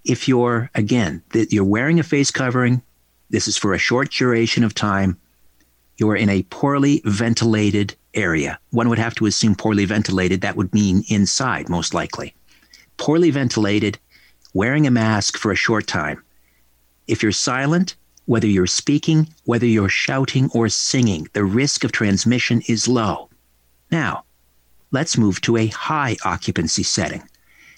if 0.04 0.28
you're, 0.28 0.70
again, 0.76 1.22
that 1.32 1.52
you're 1.54 1.64
wearing 1.64 2.00
a 2.00 2.04
face 2.04 2.32
covering, 2.32 2.82
this 3.30 3.48
is 3.48 3.58
for 3.58 3.74
a 3.74 3.78
short 3.78 4.12
duration 4.12 4.64
of 4.64 4.74
time, 4.74 5.20
you're 6.00 6.16
in 6.16 6.30
a 6.30 6.44
poorly 6.44 7.02
ventilated 7.06 7.96
area. 8.14 8.60
One 8.72 8.90
would 8.90 9.00
have 9.00 9.16
to 9.16 9.26
assume 9.26 9.56
poorly 9.56 9.86
ventilated, 9.86 10.42
that 10.42 10.56
would 10.56 10.74
mean 10.74 11.04
inside, 11.10 11.70
most 11.70 11.94
likely. 11.94 12.34
Poorly 12.98 13.32
ventilated, 13.32 14.00
wearing 14.54 14.88
a 14.88 14.92
mask 14.92 15.38
for 15.38 15.52
a 15.52 15.56
short 15.56 15.88
time. 15.88 16.24
If 17.08 17.22
you're 17.22 17.32
silent, 17.32 17.96
whether 18.26 18.48
you're 18.48 18.68
speaking, 18.68 19.28
whether 19.46 19.66
you're 19.66 19.90
shouting 19.90 20.50
or 20.54 20.70
singing, 20.70 21.28
the 21.34 21.44
risk 21.44 21.84
of 21.84 21.92
transmission 21.92 22.62
is 22.68 22.88
low. 22.88 23.30
Now, 23.92 24.24
let's 24.92 25.18
move 25.18 25.42
to 25.42 25.58
a 25.58 25.68
high 25.68 26.16
occupancy 26.24 26.84
setting. 26.84 27.24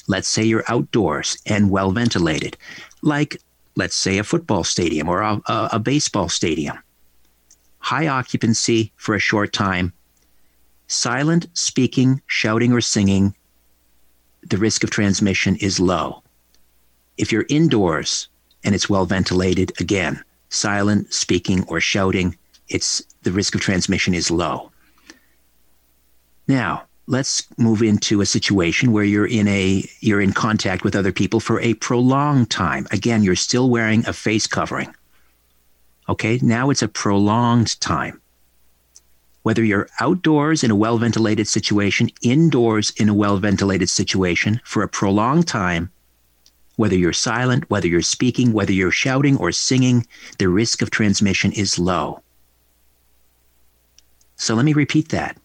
Let's 0.07 0.27
say 0.27 0.43
you're 0.43 0.65
outdoors 0.67 1.37
and 1.45 1.69
well 1.69 1.91
ventilated, 1.91 2.57
like, 3.01 3.37
let's 3.75 3.95
say, 3.95 4.17
a 4.17 4.23
football 4.23 4.63
stadium 4.63 5.07
or 5.07 5.21
a, 5.21 5.41
a, 5.47 5.69
a 5.73 5.79
baseball 5.79 6.27
stadium. 6.27 6.77
High 7.81 8.07
occupancy 8.07 8.93
for 8.95 9.15
a 9.15 9.19
short 9.19 9.51
time, 9.53 9.91
silent 10.87 11.47
speaking, 11.53 12.21
shouting, 12.27 12.71
or 12.71 12.81
singing, 12.81 13.35
the 14.47 14.57
risk 14.57 14.83
of 14.83 14.89
transmission 14.89 15.55
is 15.57 15.79
low. 15.79 16.23
If 17.17 17.31
you're 17.31 17.45
indoors 17.49 18.27
and 18.63 18.73
it's 18.73 18.89
well 18.89 19.05
ventilated, 19.05 19.73
again, 19.79 20.23
silent 20.49 21.13
speaking 21.13 21.65
or 21.67 21.79
shouting, 21.79 22.37
it's 22.69 23.01
the 23.23 23.31
risk 23.31 23.55
of 23.55 23.61
transmission 23.61 24.13
is 24.13 24.31
low. 24.31 24.71
Now, 26.47 26.83
let's 27.07 27.47
move 27.57 27.81
into 27.81 28.21
a 28.21 28.25
situation 28.25 28.91
where 28.91 29.03
you're 29.03 29.27
in 29.27 29.47
a 29.47 29.83
you're 29.99 30.21
in 30.21 30.33
contact 30.33 30.83
with 30.83 30.95
other 30.95 31.11
people 31.11 31.39
for 31.39 31.59
a 31.59 31.73
prolonged 31.75 32.49
time 32.49 32.87
again 32.91 33.23
you're 33.23 33.35
still 33.35 33.69
wearing 33.69 34.05
a 34.07 34.13
face 34.13 34.47
covering 34.47 34.93
okay 36.11 36.37
now 36.41 36.69
it's 36.69 36.81
a 36.81 36.87
prolonged 36.87 37.79
time. 37.79 38.21
Whether 39.43 39.63
you're 39.63 39.89
outdoors 39.99 40.63
in 40.63 40.69
a 40.69 40.75
well 40.75 40.97
ventilated 40.97 41.47
situation 41.47 42.09
indoors 42.21 42.91
in 42.97 43.09
a 43.09 43.13
well 43.13 43.37
ventilated 43.37 43.89
situation 43.89 44.61
for 44.63 44.83
a 44.83 44.89
prolonged 44.89 45.47
time 45.47 45.91
whether 46.75 46.95
you're 46.95 47.13
silent 47.13 47.69
whether 47.69 47.87
you're 47.87 48.01
speaking 48.01 48.53
whether 48.53 48.73
you're 48.73 48.91
shouting 48.91 49.37
or 49.37 49.51
singing 49.51 50.05
the 50.37 50.49
risk 50.49 50.81
of 50.81 50.91
transmission 50.91 51.51
is 51.53 51.79
low. 51.79 52.21
So 54.35 54.55
let 54.55 54.65
me 54.65 54.73
repeat 54.73 55.09
that. 55.09 55.37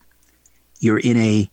You're 0.81 0.98
in 0.98 1.16
a 1.16 1.50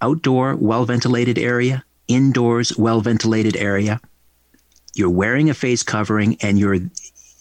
outdoor, 0.00 0.56
well 0.56 0.84
ventilated 0.84 1.38
area, 1.38 1.84
indoors, 2.08 2.76
well 2.76 3.00
ventilated 3.00 3.56
area. 3.56 4.00
You're 4.94 5.10
wearing 5.10 5.48
a 5.48 5.54
face 5.54 5.82
covering 5.82 6.36
and 6.40 6.58
you're 6.58 6.78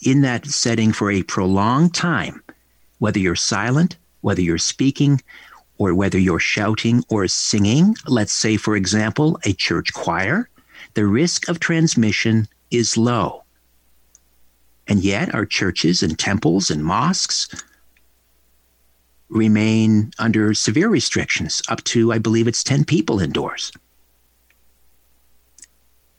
in 0.02 0.22
that 0.22 0.46
setting 0.46 0.92
for 0.92 1.12
a 1.12 1.24
prolonged 1.24 1.94
time, 1.94 2.44
whether 3.00 3.20
you're 3.20 3.36
silent, 3.36 3.98
whether 4.22 4.42
you're 4.42 4.58
speaking, 4.58 5.22
or 5.78 5.94
whether 5.94 6.18
you're 6.18 6.40
shouting 6.40 7.04
or 7.10 7.28
singing, 7.28 7.96
let's 8.08 8.34
say, 8.34 8.58
for 8.58 8.76
example, 8.76 9.40
a 9.44 9.54
church 9.54 9.94
choir, 9.94 10.50
the 10.94 11.06
risk 11.06 11.48
of 11.48 11.60
transmission 11.60 12.48
is 12.72 12.98
low. 12.98 13.44
And 14.88 15.04
yet, 15.04 15.34
our 15.36 15.46
churches 15.46 16.02
and 16.02 16.18
temples 16.18 16.72
and 16.72 16.84
mosques 16.84 17.48
remain 19.30 20.14
under 20.18 20.54
severe 20.54 20.88
restrictions, 20.88 21.62
up 21.68 21.84
to, 21.84 22.14
I 22.14 22.18
believe 22.18 22.48
it's 22.48 22.64
10 22.64 22.86
people 22.86 23.20
indoors. 23.20 23.72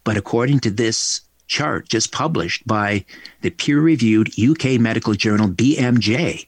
But 0.05 0.16
according 0.16 0.61
to 0.61 0.70
this 0.70 1.22
chart 1.49 1.88
just 1.88 2.12
published 2.12 2.66
by 2.66 3.05
the 3.40 3.51
peer 3.51 3.80
reviewed 3.80 4.38
UK 4.38 4.80
medical 4.80 5.14
journal 5.14 5.49
BMJ, 5.49 6.46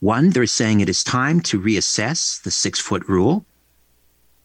one, 0.00 0.30
they're 0.30 0.46
saying 0.46 0.80
it 0.80 0.88
is 0.88 1.04
time 1.04 1.40
to 1.42 1.60
reassess 1.60 2.42
the 2.42 2.50
six 2.50 2.78
foot 2.80 3.06
rule. 3.08 3.44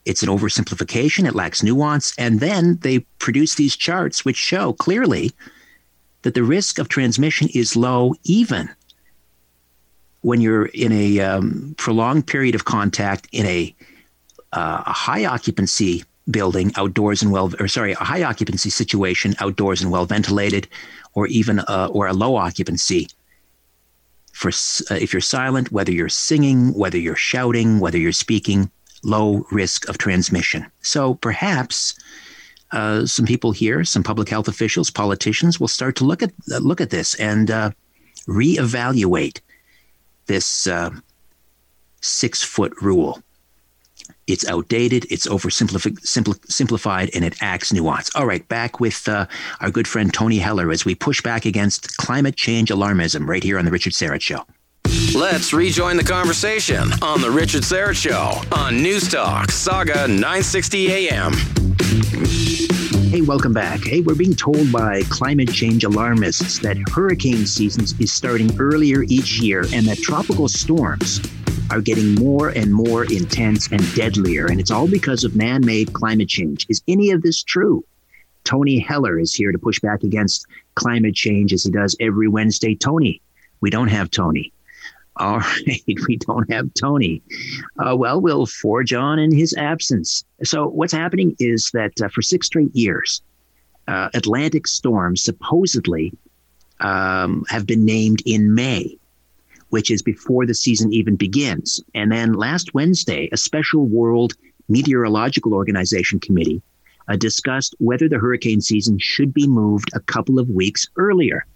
It's 0.06 0.22
an 0.22 0.30
oversimplification, 0.30 1.28
it 1.28 1.36
lacks 1.36 1.64
nuance. 1.64 2.14
And 2.18 2.40
then 2.40 2.78
they 2.82 3.00
produce 3.20 3.56
these 3.56 3.76
charts 3.76 4.26
which 4.26 4.36
show 4.36 4.74
clearly 4.74 5.32
that 6.24 6.34
the 6.34 6.44
risk 6.44 6.80
of 6.80 6.90
transmission 6.90 7.48
is 7.54 7.76
low 7.76 8.16
even 8.24 8.70
when 10.22 10.42
you're 10.42 10.68
in 10.68 10.92
a 10.92 11.20
um, 11.20 11.76
prolonged 11.78 12.28
period 12.28 12.56
of 12.56 12.66
contact 12.66 13.28
in 13.32 13.46
a, 13.46 13.76
uh, 14.54 14.84
a 14.86 14.94
high 14.94 15.26
occupancy 15.26 16.04
building 16.30 16.72
outdoors 16.76 17.22
and 17.22 17.32
well 17.32 17.52
or 17.60 17.68
sorry 17.68 17.94
a 17.94 17.96
high 17.96 18.24
occupancy 18.24 18.70
situation 18.70 19.36
outdoors 19.40 19.82
and 19.82 19.92
well 19.92 20.06
ventilated 20.06 20.68
or 21.14 21.28
even 21.28 21.60
uh, 21.60 21.90
or 21.92 22.08
a 22.08 22.14
low 22.14 22.36
occupancy. 22.36 23.08
For 24.32 24.50
uh, 24.50 24.96
if 24.96 25.14
you're 25.14 25.22
silent 25.22 25.72
whether 25.72 25.92
you're 25.92 26.10
singing 26.10 26.74
whether 26.74 26.98
you're 26.98 27.16
shouting 27.16 27.80
whether 27.80 27.98
you're 27.98 28.12
speaking 28.12 28.72
low 29.04 29.46
risk 29.52 29.88
of 29.90 29.98
transmission. 29.98 30.66
So 30.82 31.16
perhaps 31.16 31.94
uh, 32.72 33.06
some 33.06 33.26
people 33.26 33.52
here 33.52 33.84
some 33.84 34.04
public 34.04 34.30
health 34.30 34.48
officials 34.48 34.90
politicians 34.90 35.60
will 35.60 35.68
start 35.68 35.96
to 35.98 36.06
look 36.06 36.24
at 36.24 36.32
uh, 36.52 36.60
look 36.60 36.82
at 36.82 36.90
this 36.90 37.16
and 37.16 37.52
uh, 37.52 37.72
reevaluate 38.28 39.42
this 40.28 40.68
uh, 40.68 40.90
six 42.02 42.42
foot 42.42 42.74
rule 42.82 43.22
it's 44.28 44.48
outdated, 44.48 45.06
it's 45.10 45.28
oversimplified, 45.28 47.16
and 47.16 47.26
it 47.26 47.36
acts 47.42 47.74
nuance. 47.74 48.14
All 48.16 48.26
right, 48.26 48.48
back 48.48 48.80
with 48.80 49.08
uh, 49.08 49.26
our 49.60 49.72
good 49.72 49.88
friend 49.88 50.14
Tony 50.14 50.38
Heller 50.38 50.72
as 50.72 50.86
we 50.86 50.96
push 50.96 51.22
back 51.22 51.46
against 51.46 51.98
climate 51.98 52.36
change 52.36 52.70
alarmism 52.70 53.28
right 53.28 53.44
here 53.44 53.60
on 53.60 53.66
The 53.66 53.72
Richard 53.72 53.94
Syrett 53.94 54.22
Show. 54.22 54.46
Let's 55.16 55.54
rejoin 55.54 55.98
the 55.98 56.04
conversation 56.04 56.92
on 57.02 57.22
The 57.22 57.30
Richard 57.30 57.64
Syrett 57.64 57.96
Show 57.96 58.42
on 58.56 58.82
News 58.82 59.10
Talk, 59.10 59.48
Sauga 59.50 60.08
960 60.08 60.92
AM. 60.92 61.34
Hey, 63.10 63.22
welcome 63.22 63.54
back. 63.54 63.84
Hey, 63.84 64.02
we're 64.02 64.16
being 64.16 64.36
told 64.36 64.72
by 64.72 65.04
climate 65.04 65.52
change 65.52 65.84
alarmists 65.84 66.60
that 66.60 66.78
hurricane 66.90 67.46
season 67.46 67.84
is 68.00 68.12
starting 68.12 68.50
earlier 68.60 69.04
each 69.04 69.40
year 69.40 69.66
and 69.72 69.86
that 69.86 70.00
tropical 70.00 70.48
storms 70.48 71.20
are 71.74 71.82
getting 71.82 72.14
more 72.14 72.50
and 72.50 72.72
more 72.72 73.04
intense 73.06 73.72
and 73.72 73.82
deadlier, 73.96 74.46
and 74.46 74.60
it's 74.60 74.70
all 74.70 74.88
because 74.88 75.24
of 75.24 75.36
man 75.36 75.66
made 75.66 75.92
climate 75.94 76.30
change. 76.30 76.68
Is 76.70 76.84
any 76.88 77.10
of 77.10 77.24
this 77.24 77.42
true? 77.42 77.84
Tony 78.44 78.78
Heller 78.78 79.18
is 79.18 79.34
here 79.34 79.52
to 79.52 79.58
push 79.58 79.80
back 79.80 80.04
against 80.04 80.46
climate 80.76 81.16
change 81.16 81.52
as 81.52 81.64
he 81.64 81.72
does 81.72 81.96
every 82.00 82.28
Wednesday. 82.28 82.76
Tony, 82.76 83.22
we 83.62 83.72
don't 83.72 83.88
have 83.88 84.12
Tony. 84.12 84.54
All 85.18 85.40
right, 85.68 85.84
we 86.08 86.18
don't 86.18 86.52
have 86.52 86.72
Tony. 86.76 87.24
Uh, 87.80 87.96
well, 87.96 88.22
we'll 88.22 88.46
forge 88.46 88.94
on 88.94 89.18
in 89.18 89.34
his 89.34 89.56
absence. 89.56 90.24
So, 90.44 90.68
what's 90.68 90.94
happening 90.94 91.36
is 91.40 91.72
that 91.74 92.00
uh, 92.04 92.08
for 92.10 92.22
six 92.22 92.46
straight 92.46 92.76
years, 92.76 93.24
uh, 93.88 94.10
Atlantic 94.14 94.68
storms 94.68 95.24
supposedly 95.24 96.14
um, 96.82 97.46
have 97.50 97.66
been 97.66 97.84
named 97.84 98.22
in 98.28 98.54
May 98.54 99.00
which 99.74 99.90
is 99.90 100.04
before 100.04 100.46
the 100.46 100.54
season 100.54 100.94
even 100.94 101.16
begins. 101.16 101.82
And 101.96 102.12
then 102.12 102.34
last 102.34 102.76
Wednesday, 102.76 103.28
a 103.32 103.38
special 103.38 103.88
World 103.88 104.34
Meteorological 104.70 105.52
Organization 105.52 106.20
committee 106.20 106.62
uh, 107.08 107.16
discussed 107.16 107.74
whether 107.80 108.08
the 108.08 108.20
hurricane 108.20 108.62
season 108.62 109.00
should 109.00 109.34
be 109.34 109.48
moved 109.48 109.90
a 109.96 110.00
couple 110.00 110.38
of 110.38 110.48
weeks 110.48 110.88
earlier. 110.96 111.48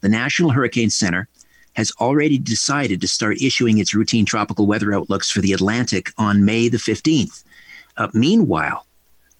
The 0.00 0.08
National 0.08 0.50
Hurricane 0.50 0.90
Center 0.90 1.26
has 1.72 1.90
already 2.00 2.38
decided 2.38 3.00
to 3.00 3.08
start 3.08 3.42
issuing 3.42 3.78
its 3.78 3.96
routine 3.96 4.26
tropical 4.26 4.68
weather 4.68 4.94
outlooks 4.94 5.28
for 5.28 5.40
the 5.40 5.52
Atlantic 5.52 6.12
on 6.18 6.44
May 6.44 6.68
the 6.68 6.78
15th. 6.78 7.42
Uh, 7.96 8.06
meanwhile, 8.14 8.86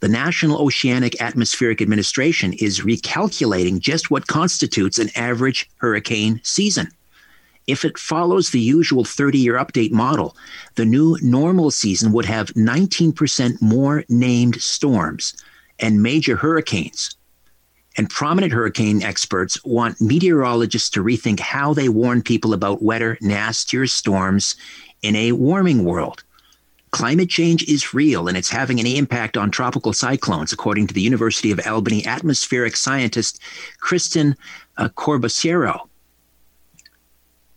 the 0.00 0.08
National 0.08 0.60
Oceanic 0.60 1.22
Atmospheric 1.22 1.80
Administration 1.80 2.54
is 2.54 2.80
recalculating 2.80 3.78
just 3.78 4.10
what 4.10 4.26
constitutes 4.26 4.98
an 4.98 5.10
average 5.14 5.70
hurricane 5.76 6.40
season. 6.42 6.90
If 7.70 7.84
it 7.84 7.98
follows 7.98 8.50
the 8.50 8.58
usual 8.58 9.04
30 9.04 9.38
year 9.38 9.54
update 9.54 9.92
model, 9.92 10.36
the 10.74 10.84
new 10.84 11.16
normal 11.22 11.70
season 11.70 12.10
would 12.10 12.24
have 12.24 12.48
19% 12.54 13.62
more 13.62 14.02
named 14.08 14.60
storms 14.60 15.36
and 15.78 16.02
major 16.02 16.34
hurricanes. 16.34 17.14
And 17.96 18.10
prominent 18.10 18.52
hurricane 18.52 19.04
experts 19.04 19.62
want 19.64 20.00
meteorologists 20.00 20.90
to 20.90 21.04
rethink 21.04 21.38
how 21.38 21.72
they 21.72 21.88
warn 21.88 22.22
people 22.22 22.54
about 22.54 22.82
wetter, 22.82 23.16
nastier 23.20 23.86
storms 23.86 24.56
in 25.02 25.14
a 25.14 25.30
warming 25.30 25.84
world. 25.84 26.24
Climate 26.90 27.30
change 27.30 27.62
is 27.68 27.94
real 27.94 28.26
and 28.26 28.36
it's 28.36 28.50
having 28.50 28.80
an 28.80 28.86
impact 28.86 29.36
on 29.36 29.52
tropical 29.52 29.92
cyclones, 29.92 30.52
according 30.52 30.88
to 30.88 30.94
the 30.94 31.02
University 31.02 31.52
of 31.52 31.60
Albany 31.64 32.04
atmospheric 32.04 32.74
scientist 32.74 33.38
Kristen 33.78 34.34
uh, 34.76 34.88
Corbosiero 34.88 35.86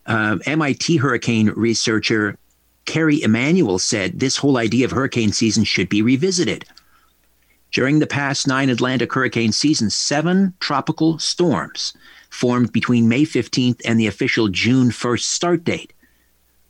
uh, 0.06 0.38
MIT 0.45 0.97
hurricane 0.97 1.49
researcher 1.56 2.38
Kerry 2.86 3.22
Emanuel 3.22 3.80
said 3.80 4.20
this 4.20 4.38
whole 4.38 4.58
idea 4.58 4.86
of 4.86 4.91
hurricane 4.91 5.32
season 5.32 5.64
should 5.64 5.89
be 5.89 6.01
revisited. 6.01 6.66
During 7.72 7.99
the 7.99 8.08
past 8.08 8.47
nine 8.47 8.70
Atlantic 8.70 9.14
hurricane 9.14 9.51
seasons, 9.51 9.95
seven 9.95 10.54
tropical 10.60 11.18
storms 11.18 11.93
formed 12.30 12.72
between 12.72 13.08
May 13.08 13.24
15th 13.24 13.82
and 13.86 13.99
the 13.99 14.08
official 14.08 14.47
June 14.47 14.89
1st 14.89 15.22
start 15.22 15.64
date. 15.64 15.93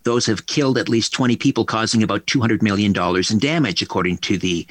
Those 0.03 0.25
have 0.25 0.45
killed 0.45 0.77
at 0.77 0.89
least 0.89 1.13
20 1.13 1.37
people, 1.37 1.65
causing 1.65 2.03
about 2.03 2.25
$200 2.25 2.61
million 2.61 2.93
in 2.95 3.39
damage, 3.39 3.81
according 3.81 4.17
to 4.19 4.37
the 4.37 4.67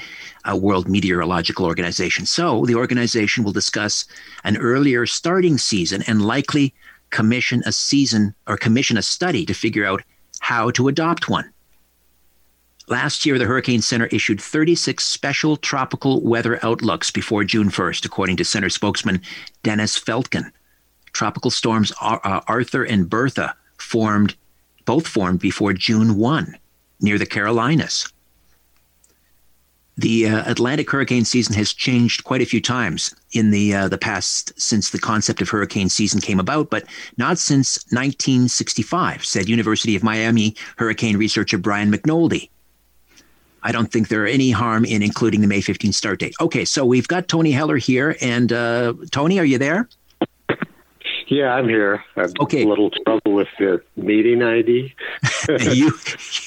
uh, 0.51 0.55
World 0.55 0.89
Meteorological 0.89 1.65
Organization. 1.65 2.27
So 2.27 2.67
the 2.67 2.75
organization 2.75 3.43
will 3.43 3.53
discuss 3.53 4.05
an 4.45 4.59
earlier 4.59 5.07
starting 5.07 5.57
season 5.57 6.03
and 6.07 6.23
likely 6.23 6.75
commission 7.13 7.63
a 7.65 7.71
season 7.73 8.35
or 8.49 8.57
commission 8.57 8.97
a 8.97 9.03
study 9.03 9.47
to 9.47 9.55
figure 9.55 9.85
out 9.85 10.03
how 10.41 10.71
to 10.73 10.89
adopt 10.89 11.29
one. 11.29 11.49
Last 12.89 13.25
year, 13.25 13.39
the 13.39 13.45
Hurricane 13.45 13.81
Center 13.81 14.07
issued 14.07 14.41
36 14.41 15.07
special 15.07 15.57
tropical 15.57 16.21
weather 16.21 16.59
outlooks 16.65 17.13
before 17.13 17.45
June 17.45 17.71
1st, 17.71 18.05
according 18.05 18.37
to 18.39 18.45
center 18.45 18.69
spokesman 18.69 19.23
Dennis 19.63 19.97
Feltgen. 19.97 20.51
Tropical 21.13 21.51
storms 21.51 21.93
uh, 22.01 22.41
Arthur 22.49 22.83
and 22.83 23.09
Bertha 23.09 23.55
formed, 23.79 24.35
both 24.85 25.07
formed 25.07 25.39
before 25.39 25.73
June 25.73 26.17
1 26.17 26.57
near 27.01 27.19
the 27.19 27.27
Carolinas. 27.27 28.12
The 29.99 30.27
uh, 30.27 30.51
Atlantic 30.51 30.91
hurricane 30.91 31.25
season 31.25 31.55
has 31.55 31.75
changed 31.75 32.25
quite 32.25 32.41
a 32.41 32.47
few 32.47 32.61
times 32.63 33.15
in 33.33 33.51
the 33.51 33.75
uh, 33.75 33.89
the 33.89 33.99
past 33.99 34.59
since 34.59 34.91
the 34.91 34.99
concept 34.99 35.43
of 35.43 35.51
hurricane 35.51 35.91
season 35.91 36.21
came 36.21 36.41
about, 36.41 36.71
but 36.71 36.85
not 37.19 37.39
since 37.39 37.85
1965, 37.91 39.25
said 39.25 39.49
University 39.51 39.95
of 39.95 40.03
Miami 40.03 40.57
hurricane 40.79 41.19
researcher 41.19 41.59
Brian 41.59 41.93
McNoldy. 41.93 42.49
I 43.65 43.71
don't 43.71 43.93
think 43.93 44.09
there 44.09 44.25
are 44.25 44.27
any 44.27 44.51
harm 44.51 44.85
in 44.85 45.03
including 45.03 45.41
the 45.41 45.47
May 45.47 45.61
15 45.61 45.93
start 45.93 46.21
date. 46.21 46.35
Okay, 46.41 46.65
so 46.65 46.85
we've 46.85 47.07
got 47.07 47.29
Tony 47.29 47.53
Heller 47.53 47.77
here, 47.77 48.17
and 48.21 48.53
uh, 48.53 48.95
Tony, 49.11 49.39
are 49.39 49.45
you 49.45 49.59
there? 49.59 49.89
Yeah, 51.29 51.55
I'm 51.55 51.69
here. 51.69 52.05
I've 52.17 52.33
okay. 52.41 52.65
a 52.65 52.69
little 52.69 52.91
trouble 52.91 53.33
with 53.33 53.49
the 53.59 53.81
meeting 53.97 54.43
ID. 54.43 54.95
you, 55.73 55.93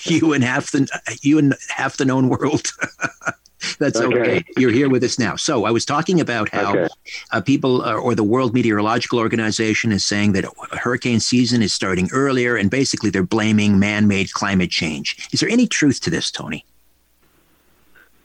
you 0.03 0.33
and 0.33 0.43
half 0.43 0.71
the 0.71 0.87
you 1.21 1.39
and 1.39 1.55
half 1.69 1.97
the 1.97 2.05
known 2.05 2.29
world. 2.29 2.67
That's 3.80 3.99
okay. 3.99 4.19
okay. 4.19 4.43
You're 4.57 4.71
here 4.71 4.89
with 4.89 5.03
us 5.03 5.19
now. 5.19 5.36
So 5.36 5.65
I 5.65 5.71
was 5.71 5.86
talking 5.86 6.19
about 6.19 6.49
how 6.49 6.71
okay. 6.71 6.88
uh, 7.32 7.41
people 7.41 7.82
uh, 7.82 7.93
or 7.93 8.15
the 8.15 8.23
World 8.23 8.53
Meteorological 8.53 9.19
Organization 9.19 9.91
is 9.91 10.05
saying 10.05 10.34
that 10.34 10.45
hurricane 10.71 11.19
season 11.19 11.61
is 11.61 11.73
starting 11.73 12.09
earlier, 12.11 12.55
and 12.55 12.69
basically 12.69 13.09
they're 13.09 13.23
blaming 13.23 13.80
man-made 13.80 14.32
climate 14.34 14.69
change. 14.71 15.28
Is 15.32 15.39
there 15.39 15.49
any 15.49 15.67
truth 15.67 16.01
to 16.01 16.09
this, 16.09 16.32
Tony? 16.32 16.65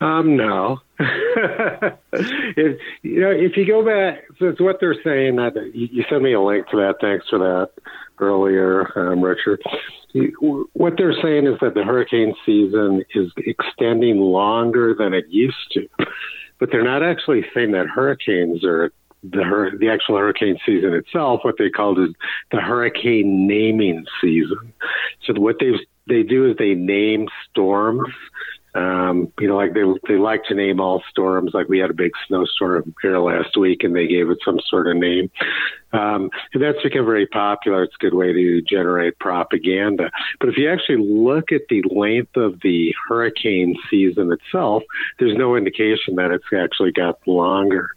Um, 0.01 0.36
no. 0.36 0.80
if, 0.98 2.80
you 3.03 3.20
know, 3.20 3.30
if 3.30 3.57
you 3.57 3.66
go 3.66 3.84
back, 3.84 4.24
so 4.38 4.48
it's 4.48 4.61
what 4.61 4.80
they're 4.80 5.01
saying. 5.05 5.36
That 5.36 5.55
you, 5.74 5.88
you 5.92 6.05
sent 6.09 6.22
me 6.22 6.32
a 6.32 6.40
link 6.40 6.68
to 6.68 6.76
that. 6.78 6.96
Thanks 7.01 7.28
for 7.28 7.38
that 7.38 7.70
earlier, 8.18 8.90
um, 8.98 9.20
Richard. 9.20 9.62
What 10.72 10.94
they're 10.96 11.20
saying 11.22 11.46
is 11.46 11.58
that 11.61 11.74
the 11.74 11.84
hurricane 11.84 12.34
season 12.44 13.04
is 13.14 13.30
extending 13.36 14.18
longer 14.18 14.94
than 14.94 15.14
it 15.14 15.26
used 15.28 15.72
to, 15.72 15.88
but 16.58 16.70
they're 16.70 16.84
not 16.84 17.02
actually 17.02 17.44
saying 17.54 17.72
that 17.72 17.86
hurricanes 17.86 18.64
are 18.64 18.92
the 19.22 19.76
the 19.78 19.88
actual 19.88 20.16
hurricane 20.16 20.58
season 20.64 20.94
itself. 20.94 21.40
What 21.44 21.56
they 21.58 21.70
called 21.70 21.98
is 21.98 22.11
the 22.50 22.61
hurricane 22.61 23.46
naming 23.46 24.06
season. 24.20 24.72
So 25.26 25.34
what 25.34 25.56
they 25.61 25.72
they 26.08 26.22
do 26.22 26.50
is 26.50 26.56
they 26.56 26.74
name 26.74 27.28
storms 27.50 28.08
Um, 28.74 29.32
you 29.40 29.48
know, 29.48 29.56
like 29.56 29.74
they 29.74 29.82
they 30.08 30.18
like 30.18 30.44
to 30.44 30.54
name 30.54 30.80
all 30.80 31.02
storms. 31.10 31.52
Like 31.54 31.68
we 31.68 31.78
had 31.78 31.90
a 31.90 31.94
big 31.94 32.12
snowstorm 32.26 32.94
here 33.02 33.18
last 33.18 33.56
week, 33.56 33.82
and 33.82 33.94
they 33.94 34.06
gave 34.06 34.30
it 34.30 34.38
some 34.44 34.60
sort 34.68 34.86
of 34.86 34.96
name. 34.96 35.30
Um, 35.92 36.30
and 36.54 36.62
that's 36.62 36.80
become 36.82 37.04
very 37.04 37.26
popular. 37.26 37.82
It's 37.82 37.96
a 38.00 38.04
good 38.04 38.14
way 38.14 38.32
to 38.32 38.62
generate 38.62 39.18
propaganda. 39.18 40.10
But 40.38 40.50
if 40.50 40.56
you 40.56 40.70
actually 40.70 41.04
look 41.04 41.50
at 41.50 41.62
the 41.68 41.82
length 41.90 42.36
of 42.36 42.60
the 42.62 42.94
hurricane 43.08 43.74
season 43.90 44.32
itself, 44.32 44.84
there's 45.18 45.36
no 45.36 45.56
indication 45.56 46.14
that 46.16 46.30
it's 46.30 46.44
actually 46.56 46.92
got 46.92 47.18
longer. 47.26 47.88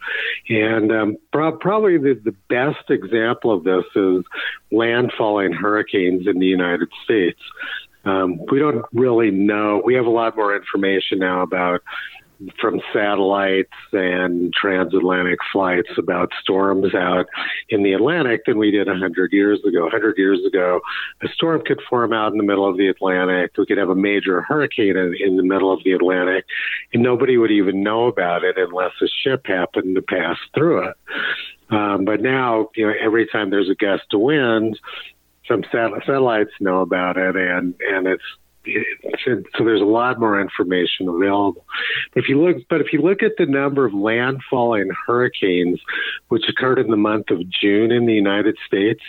And 0.49 0.91
um, 0.91 1.17
pro- 1.31 1.57
probably 1.57 1.99
the, 1.99 2.19
the 2.23 2.35
best 2.49 2.89
example 2.89 3.51
of 3.51 3.63
this 3.63 3.85
is 3.95 4.23
landfalling 4.71 5.55
hurricanes 5.55 6.25
in 6.25 6.39
the 6.39 6.47
United 6.47 6.89
States. 7.03 7.39
Um, 8.05 8.39
we 8.51 8.59
don't 8.59 8.85
really 8.93 9.31
know. 9.31 9.81
We 9.83 9.95
have 9.95 10.05
a 10.05 10.11
lot 10.11 10.35
more 10.35 10.55
information 10.55 11.19
now 11.19 11.41
about 11.41 11.81
from 12.59 12.81
satellites 12.91 13.71
and 13.91 14.53
transatlantic 14.53 15.39
flights 15.51 15.89
about 15.97 16.31
storms 16.41 16.93
out 16.93 17.27
in 17.69 17.83
the 17.83 17.93
Atlantic 17.93 18.41
than 18.45 18.57
we 18.57 18.71
did 18.71 18.87
100 18.87 19.31
years 19.31 19.59
ago. 19.65 19.83
100 19.83 20.17
years 20.17 20.39
ago, 20.45 20.81
a 21.21 21.27
storm 21.29 21.61
could 21.65 21.79
form 21.89 22.13
out 22.13 22.31
in 22.31 22.37
the 22.37 22.43
middle 22.43 22.69
of 22.69 22.77
the 22.77 22.87
Atlantic. 22.87 23.51
We 23.57 23.65
could 23.65 23.77
have 23.77 23.89
a 23.89 23.95
major 23.95 24.41
hurricane 24.41 24.97
in, 24.97 25.15
in 25.19 25.37
the 25.37 25.43
middle 25.43 25.71
of 25.71 25.83
the 25.83 25.91
Atlantic, 25.91 26.45
and 26.93 27.03
nobody 27.03 27.37
would 27.37 27.51
even 27.51 27.83
know 27.83 28.07
about 28.07 28.43
it 28.43 28.57
unless 28.57 28.91
a 29.01 29.07
ship 29.23 29.45
happened 29.45 29.95
to 29.95 30.01
pass 30.01 30.37
through 30.53 30.89
it. 30.89 30.95
Um, 31.69 32.05
but 32.05 32.21
now, 32.21 32.69
you 32.75 32.85
know, 32.85 32.93
every 33.01 33.25
time 33.27 33.49
there's 33.49 33.69
a 33.69 33.75
gust 33.75 34.13
of 34.13 34.19
wind, 34.19 34.79
some 35.47 35.63
satellites 35.71 36.51
know 36.59 36.81
about 36.81 37.17
it, 37.17 37.35
and 37.35 37.75
and 37.79 38.07
it's 38.07 38.23
so 39.25 39.63
there's 39.63 39.81
a 39.81 39.85
lot 39.85 40.19
more 40.19 40.39
information 40.39 41.09
available. 41.09 41.65
If 42.15 42.29
you 42.29 42.41
look, 42.41 42.57
but 42.69 42.79
if 42.79 42.93
you 42.93 43.01
look 43.01 43.21
at 43.21 43.33
the 43.37 43.45
number 43.45 43.85
of 43.85 43.91
landfalling 43.91 44.87
hurricanes 45.05 45.81
which 46.29 46.47
occurred 46.47 46.79
in 46.79 46.89
the 46.89 46.97
month 46.97 47.29
of 47.29 47.41
June 47.49 47.91
in 47.91 48.05
the 48.05 48.13
United 48.13 48.57
States, 48.65 49.01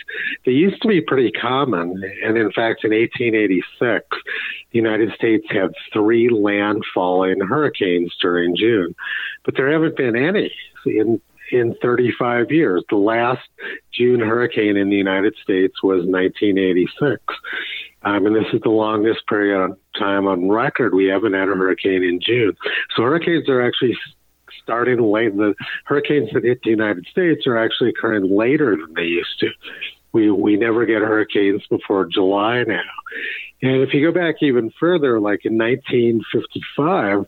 they 0.45 0.51
used 0.51 0.81
to 0.81 0.87
be 0.87 1.01
pretty 1.01 1.31
common. 1.31 2.01
And 2.23 2.37
in 2.37 2.51
fact, 2.51 2.83
in 2.83 2.91
1886, 2.91 4.05
the 4.71 4.77
United 4.77 5.13
States 5.13 5.45
had 5.49 5.71
three 5.93 6.29
landfalling 6.29 7.47
hurricanes 7.47 8.13
during 8.21 8.55
June, 8.57 8.93
but 9.45 9.55
there 9.55 9.71
haven't 9.71 9.95
been 9.95 10.15
any 10.15 10.53
in 10.85 11.21
in 11.51 11.75
35 11.81 12.51
years. 12.51 12.83
The 12.89 12.95
last 12.95 13.47
June 13.93 14.19
hurricane 14.19 14.77
in 14.77 14.89
the 14.89 14.95
United 14.95 15.35
States 15.41 15.81
was 15.83 16.05
1986. 16.05 17.21
Um, 18.03 18.27
and 18.27 18.35
this 18.35 18.53
is 18.53 18.61
the 18.61 18.69
longest 18.69 19.25
period 19.27 19.59
of 19.59 19.77
time 19.97 20.27
on 20.27 20.49
record 20.49 20.93
we 20.93 21.05
haven't 21.05 21.33
had 21.33 21.49
a 21.49 21.55
hurricane 21.55 22.03
in 22.03 22.19
June. 22.21 22.55
So 22.95 23.03
hurricanes 23.03 23.49
are 23.49 23.65
actually 23.65 23.97
starting 24.61 25.01
late. 25.01 25.35
The 25.35 25.55
hurricanes 25.85 26.29
that 26.33 26.43
hit 26.43 26.61
the 26.63 26.69
United 26.69 27.05
States 27.09 27.47
are 27.47 27.57
actually 27.57 27.89
occurring 27.89 28.35
later 28.35 28.75
than 28.75 28.93
they 28.95 29.03
used 29.03 29.39
to. 29.39 29.49
We 30.11 30.31
we 30.31 30.55
never 30.55 30.85
get 30.85 31.01
hurricanes 31.01 31.65
before 31.67 32.05
July 32.05 32.63
now. 32.63 32.81
And 33.61 33.81
if 33.81 33.93
you 33.93 34.05
go 34.05 34.17
back 34.17 34.35
even 34.41 34.71
further, 34.79 35.19
like 35.19 35.45
in 35.45 35.57
1955, 35.57 37.25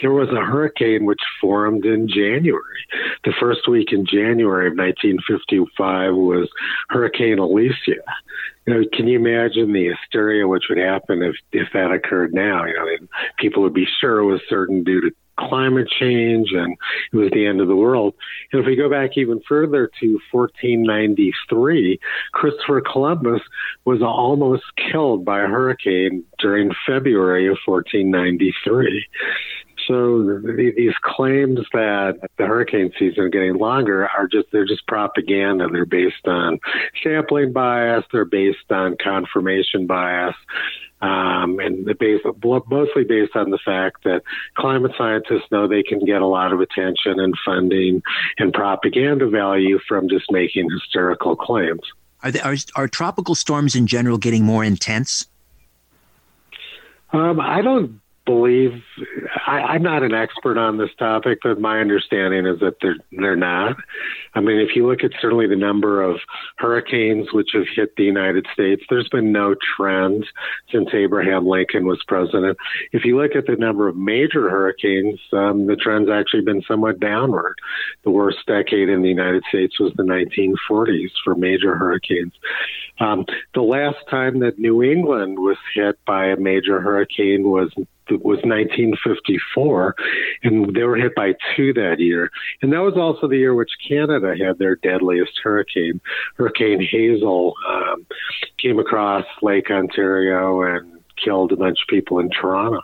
there 0.00 0.12
was 0.12 0.28
a 0.30 0.44
hurricane 0.44 1.04
which 1.04 1.20
formed 1.40 1.84
in 1.84 2.08
January. 2.08 2.86
The 3.24 3.32
first 3.38 3.68
week 3.68 3.92
in 3.92 4.06
January 4.06 4.68
of 4.68 4.76
1955 4.76 6.14
was 6.14 6.48
Hurricane 6.88 7.38
Alicia. 7.38 8.02
You 8.66 8.74
know, 8.74 8.84
can 8.92 9.08
you 9.08 9.18
imagine 9.18 9.72
the 9.72 9.88
hysteria 9.88 10.46
which 10.46 10.64
would 10.68 10.78
happen 10.78 11.22
if 11.22 11.36
if 11.52 11.68
that 11.72 11.90
occurred 11.90 12.34
now? 12.34 12.64
You 12.64 12.74
know, 12.74 13.06
people 13.38 13.62
would 13.62 13.74
be 13.74 13.86
sure 14.00 14.18
it 14.18 14.26
was 14.26 14.40
certain 14.48 14.84
due 14.84 15.00
to 15.00 15.10
climate 15.38 15.88
change 15.88 16.48
and 16.52 16.76
it 17.12 17.16
was 17.16 17.30
the 17.32 17.46
end 17.46 17.60
of 17.60 17.68
the 17.68 17.76
world. 17.76 18.14
And 18.52 18.60
if 18.60 18.66
we 18.66 18.76
go 18.76 18.90
back 18.90 19.16
even 19.16 19.40
further 19.48 19.90
to 20.00 20.18
1493, 20.32 22.00
Christopher 22.32 22.80
Columbus 22.80 23.40
was 23.84 24.02
almost 24.02 24.64
killed 24.90 25.24
by 25.24 25.40
a 25.40 25.46
hurricane 25.46 26.24
during 26.38 26.70
February 26.86 27.46
of 27.46 27.56
1493. 27.64 29.06
So 29.88 30.40
these 30.44 30.92
claims 31.02 31.60
that 31.72 32.30
the 32.36 32.46
hurricane 32.46 32.92
season 32.98 33.24
is 33.24 33.30
getting 33.30 33.56
longer 33.56 34.06
are 34.06 34.28
just 34.28 34.48
they're 34.52 34.66
just 34.66 34.86
propaganda. 34.86 35.66
They're 35.72 35.86
based 35.86 36.26
on 36.26 36.60
sampling 37.02 37.54
bias. 37.54 38.04
They're 38.12 38.26
based 38.26 38.70
on 38.70 38.98
confirmation 39.02 39.86
bias. 39.86 40.36
Um, 41.00 41.58
and 41.60 41.86
the 41.86 41.94
base, 41.94 42.20
mostly 42.68 43.04
based 43.04 43.34
on 43.34 43.50
the 43.50 43.58
fact 43.64 44.04
that 44.04 44.22
climate 44.56 44.92
scientists 44.98 45.50
know 45.50 45.66
they 45.66 45.82
can 45.82 46.04
get 46.04 46.20
a 46.20 46.26
lot 46.26 46.52
of 46.52 46.60
attention 46.60 47.18
and 47.18 47.34
funding 47.44 48.02
and 48.36 48.52
propaganda 48.52 49.28
value 49.28 49.78
from 49.88 50.08
just 50.08 50.30
making 50.30 50.68
hysterical 50.70 51.34
claims. 51.34 51.82
Are, 52.22 52.30
they, 52.32 52.40
are, 52.40 52.56
are 52.74 52.88
tropical 52.88 53.34
storms 53.34 53.74
in 53.74 53.86
general 53.86 54.18
getting 54.18 54.44
more 54.44 54.64
intense? 54.64 55.26
Um, 57.12 57.40
I 57.40 57.62
don't 57.62 58.00
believe 58.28 58.82
I, 59.46 59.76
am 59.76 59.82
not 59.82 60.02
an 60.02 60.12
expert 60.12 60.58
on 60.58 60.76
this 60.76 60.90
topic, 60.98 61.38
but 61.42 61.58
my 61.58 61.80
understanding 61.80 62.44
is 62.44 62.60
that 62.60 62.74
they're 62.82 62.98
they're 63.10 63.36
not. 63.36 63.76
I 64.34 64.40
mean, 64.40 64.58
if 64.58 64.76
you 64.76 64.86
look 64.86 65.02
at 65.02 65.12
certainly 65.18 65.46
the 65.46 65.56
number 65.56 66.02
of 66.02 66.20
hurricanes 66.58 67.32
which 67.32 67.48
have 67.54 67.64
hit 67.74 67.96
the 67.96 68.04
United 68.04 68.46
States, 68.52 68.82
there's 68.90 69.08
been 69.08 69.32
no 69.32 69.54
trend 69.76 70.26
since 70.70 70.90
Abraham 70.92 71.46
Lincoln 71.46 71.86
was 71.86 72.02
president. 72.06 72.58
If 72.92 73.06
you 73.06 73.18
look 73.18 73.34
at 73.34 73.46
the 73.46 73.56
number 73.56 73.88
of 73.88 73.96
major 73.96 74.50
hurricanes, 74.50 75.18
um, 75.32 75.66
the 75.66 75.76
trend's 75.76 76.10
actually 76.10 76.42
been 76.42 76.62
somewhat 76.68 77.00
downward. 77.00 77.56
The 78.04 78.10
worst 78.10 78.38
decade 78.46 78.90
in 78.90 79.00
the 79.00 79.08
United 79.08 79.42
States 79.48 79.80
was 79.80 79.94
the 79.96 80.02
1940s 80.02 81.12
for 81.24 81.34
major 81.34 81.74
hurricanes. 81.74 82.34
Um, 83.00 83.24
the 83.54 83.62
last 83.62 83.98
time 84.10 84.40
that 84.40 84.58
New 84.58 84.82
England 84.82 85.38
was 85.38 85.56
hit 85.74 85.98
by 86.04 86.26
a 86.26 86.36
major 86.36 86.80
hurricane 86.80 87.48
was 87.48 87.72
was 88.10 88.38
1954, 88.44 89.94
and 90.42 90.74
they 90.74 90.82
were 90.82 90.96
hit 90.96 91.14
by 91.14 91.34
two 91.56 91.72
that 91.74 91.98
year. 91.98 92.30
And 92.62 92.72
that 92.72 92.80
was 92.80 92.94
also 92.96 93.28
the 93.28 93.36
year 93.36 93.54
which 93.54 93.70
Canada 93.86 94.34
had 94.38 94.58
their 94.58 94.76
deadliest 94.76 95.32
hurricane. 95.42 96.00
Hurricane 96.36 96.80
Hazel 96.80 97.54
um, 97.68 98.06
came 98.58 98.78
across 98.78 99.24
Lake 99.42 99.70
Ontario 99.70 100.62
and 100.62 101.00
killed 101.22 101.52
a 101.52 101.56
bunch 101.56 101.78
of 101.82 101.88
people 101.88 102.18
in 102.18 102.30
Toronto. 102.30 102.80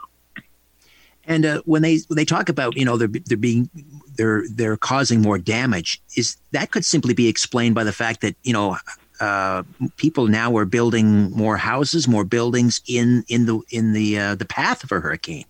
And 1.26 1.46
uh, 1.46 1.62
when 1.64 1.82
they 1.82 2.00
when 2.08 2.16
they 2.16 2.24
talk 2.24 2.48
about 2.48 2.76
you 2.76 2.84
know 2.84 2.98
they're 2.98 3.08
they're 3.08 3.36
being 3.38 3.70
they're 4.16 4.44
they're 4.50 4.76
causing 4.76 5.22
more 5.22 5.38
damage, 5.38 6.02
is 6.16 6.36
that 6.52 6.70
could 6.70 6.84
simply 6.84 7.14
be 7.14 7.28
explained 7.28 7.74
by 7.74 7.84
the 7.84 7.92
fact 7.92 8.20
that 8.20 8.36
you 8.42 8.52
know 8.52 8.76
uh, 9.20 9.62
people 9.96 10.26
now 10.26 10.56
are 10.56 10.64
building 10.64 11.30
more 11.32 11.56
houses, 11.56 12.08
more 12.08 12.24
buildings 12.24 12.80
in 12.86 13.24
in 13.28 13.46
the 13.46 13.60
in 13.70 13.92
the 13.92 14.18
uh, 14.18 14.34
the 14.34 14.44
path 14.44 14.84
of 14.84 14.92
a 14.92 15.00
hurricane. 15.00 15.44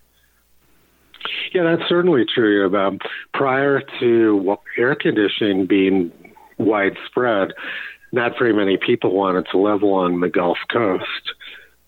Yeah, 1.53 1.63
that's 1.63 1.89
certainly 1.89 2.25
true. 2.33 2.75
Um, 2.77 2.99
prior 3.33 3.81
to 4.01 4.59
air 4.77 4.95
conditioning 4.95 5.67
being 5.67 6.13
widespread, 6.59 7.53
not 8.13 8.33
very 8.39 8.53
many 8.53 8.77
people 8.77 9.13
wanted 9.13 9.47
to 9.53 9.59
live 9.59 9.83
along 9.83 10.21
the 10.21 10.29
Gulf 10.29 10.59
Coast 10.71 11.33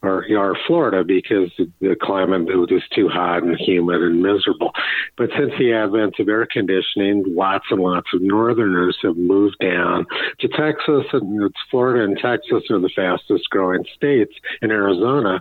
or, 0.03 0.25
or 0.37 0.57
Florida 0.67 1.03
because 1.05 1.51
the 1.81 1.97
climate 2.01 2.47
was 2.47 2.69
just 2.69 2.93
too 2.93 3.09
hot 3.09 3.43
and 3.43 3.57
humid 3.59 4.03
and 4.03 4.23
miserable. 4.23 4.73
But 5.17 5.31
since 5.37 5.53
the 5.59 5.73
advent 5.73 6.17
of 6.19 6.29
air 6.29 6.47
conditioning, 6.47 7.25
lots 7.27 7.65
and 7.71 7.81
lots 7.81 8.09
of 8.13 8.23
Northerners 8.23 8.97
have 9.03 9.17
moved 9.17 9.57
down 9.61 10.07
to 10.41 10.49
Texas, 10.49 11.07
and 11.13 11.43
it's 11.43 11.57
Florida 11.71 12.05
and 12.05 12.19
Texas 12.19 12.65
are 12.71 12.79
the 12.79 12.91
fastest 12.95 13.49
growing 13.51 13.85
states, 13.95 14.35
in 14.63 14.71
Arizona 14.71 15.41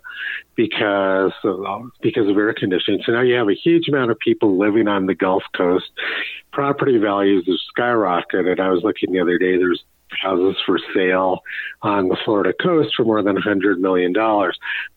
because 0.55 1.33
of, 1.43 1.91
because 2.01 2.29
of 2.29 2.37
air 2.37 2.53
conditioning. 2.53 3.01
So 3.05 3.11
now 3.11 3.21
you 3.21 3.35
have 3.35 3.49
a 3.49 3.55
huge 3.55 3.87
amount 3.89 4.11
of 4.11 4.19
people 4.19 4.57
living 4.57 4.87
on 4.87 5.05
the 5.05 5.15
Gulf 5.15 5.43
Coast. 5.55 5.85
Property 6.51 6.97
values 6.97 7.45
have 7.47 7.57
skyrocketed. 7.77 8.59
I 8.59 8.69
was 8.69 8.83
looking 8.83 9.11
the 9.11 9.19
other 9.19 9.37
day. 9.37 9.57
There's 9.57 9.83
houses 10.21 10.61
for 10.65 10.79
sale 10.93 11.41
on 11.81 12.07
the 12.07 12.17
Florida 12.25 12.53
coast 12.53 12.93
for 12.95 13.03
more 13.03 13.21
than 13.21 13.35
$100 13.35 13.77
million. 13.79 14.13
So 14.13 14.51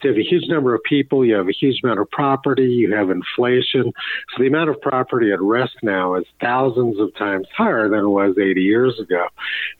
you 0.04 0.10
have 0.10 0.18
a 0.18 0.22
huge 0.22 0.48
number 0.48 0.74
of 0.74 0.82
people, 0.82 1.24
you 1.24 1.34
have 1.34 1.48
a 1.48 1.52
huge 1.52 1.80
amount 1.82 2.00
of 2.00 2.10
property, 2.10 2.66
you 2.66 2.94
have 2.94 3.10
inflation. 3.10 3.92
So 4.34 4.42
the 4.42 4.46
amount 4.46 4.70
of 4.70 4.80
property 4.80 5.32
at 5.32 5.40
risk 5.40 5.74
now 5.82 6.14
is 6.14 6.24
thousands 6.40 6.98
of 6.98 7.14
times 7.16 7.46
higher 7.56 7.88
than 7.88 8.00
it 8.00 8.08
was 8.08 8.36
80 8.38 8.60
years 8.62 8.98
ago. 9.00 9.26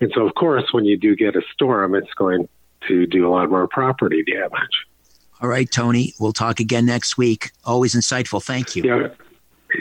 And 0.01 0.13
so, 0.15 0.27
of 0.27 0.35
course, 0.35 0.65
when 0.73 0.85
you 0.85 0.97
do 0.97 1.17
get 1.17 1.37
a 1.37 1.43
storm, 1.53 1.95
it's 1.95 2.13
going 2.15 2.49
to 2.89 3.07
do 3.07 3.27
a 3.27 3.31
lot 3.31 3.51
more 3.51 3.67
property 3.69 4.23
damage. 4.25 4.87
All 5.41 5.49
right, 5.49 5.71
Tony. 5.71 6.15
We'll 6.19 6.33
talk 6.33 6.61
again 6.61 6.87
next 6.87 7.17
week. 7.17 7.53
Always 7.65 7.95
insightful. 7.95 8.43
Thank 8.43 8.75
you. 8.75 8.83
Yeah. 8.85 9.09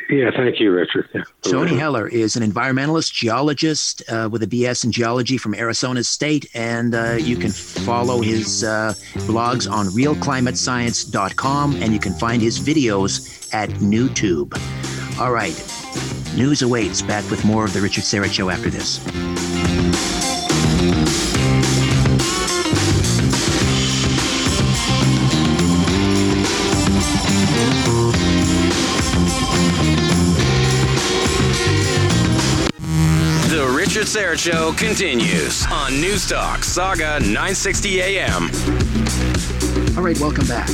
Yeah, 0.10 0.32
thank 0.36 0.60
you, 0.60 0.72
Richard. 0.72 1.08
Yeah. 1.14 1.24
Tony 1.44 1.78
Heller 1.78 2.10
is 2.10 2.36
an 2.36 2.44
environmentalist, 2.50 3.14
geologist 3.14 4.04
uh, 4.10 4.28
with 4.30 4.44
a 4.44 4.48
BS 4.48 4.84
in 4.84 4.92
geology 4.92 5.38
from 5.38 5.56
Arizona 5.56 6.04
State, 6.04 6.46
and 6.54 6.94
uh, 6.94 7.14
you 7.14 7.38
can 7.38 7.52
follow 7.52 8.20
his 8.22 8.66
uh, 8.66 8.94
blogs 9.28 9.70
on 9.72 9.86
realclimatescience.com, 9.88 11.76
and 11.82 11.94
you 11.94 12.00
can 12.00 12.14
find 12.14 12.42
his 12.42 12.60
videos 12.60 13.54
at 13.54 13.70
NewTube. 13.70 14.54
All 15.20 15.32
right, 15.32 15.56
news 16.36 16.62
awaits. 16.62 17.02
Back 17.02 17.30
with 17.32 17.46
more 17.46 17.64
of 17.64 17.72
the 17.74 17.80
Richard 17.80 18.04
Syrett 18.04 18.34
Show 18.34 18.50
after 18.50 18.70
this. 18.70 19.00
Syrett 34.08 34.40
Show 34.40 34.72
continues 34.78 35.66
on 35.70 35.92
News 36.00 36.30
Talk 36.30 36.62
Sauga 36.62 37.20
960 37.20 38.02
AM. 38.02 38.44
All 39.98 40.02
right, 40.02 40.18
welcome 40.22 40.48
back. 40.48 40.70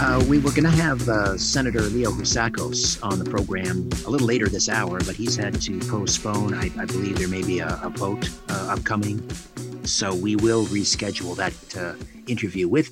Uh, 0.00 0.24
we 0.28 0.38
were 0.38 0.50
going 0.50 0.64
to 0.64 0.70
have 0.70 1.08
uh, 1.08 1.38
Senator 1.38 1.82
Leo 1.82 2.10
Housakos 2.10 3.00
on 3.00 3.20
the 3.20 3.24
program 3.24 3.88
a 4.06 4.10
little 4.10 4.26
later 4.26 4.48
this 4.48 4.68
hour, 4.68 4.98
but 5.06 5.14
he's 5.14 5.36
had 5.36 5.62
to 5.62 5.78
postpone. 5.88 6.52
I, 6.52 6.68
I 6.76 6.84
believe 6.86 7.16
there 7.16 7.28
may 7.28 7.44
be 7.44 7.60
a, 7.60 7.78
a 7.80 7.90
vote 7.90 8.28
uh, 8.48 8.74
upcoming. 8.76 9.22
So 9.84 10.12
we 10.12 10.34
will 10.34 10.64
reschedule 10.66 11.36
that 11.36 11.76
uh, 11.76 11.94
interview 12.26 12.66
with 12.66 12.90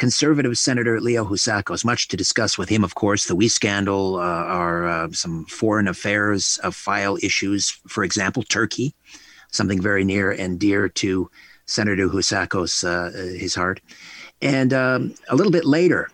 conservative 0.00 0.56
Senator 0.56 0.98
Leo 0.98 1.26
Housakos. 1.26 1.84
Much 1.84 2.08
to 2.08 2.16
discuss 2.16 2.56
with 2.56 2.70
him, 2.70 2.82
of 2.82 2.94
course. 2.94 3.26
The 3.26 3.36
WE 3.36 3.48
scandal 3.48 4.16
uh, 4.16 4.20
are 4.20 4.88
uh, 4.88 5.12
some 5.12 5.44
foreign 5.44 5.86
affairs 5.86 6.58
of 6.64 6.74
file 6.74 7.18
issues, 7.22 7.70
for 7.86 8.02
example, 8.02 8.42
Turkey, 8.42 8.94
something 9.52 9.80
very 9.80 10.02
near 10.02 10.32
and 10.32 10.58
dear 10.58 10.88
to 10.88 11.30
Senator 11.66 12.08
Housakos, 12.08 12.82
uh, 12.82 13.12
his 13.38 13.54
heart. 13.54 13.82
And 14.40 14.72
um, 14.72 15.14
a 15.28 15.36
little 15.36 15.52
bit 15.52 15.66
later, 15.66 16.10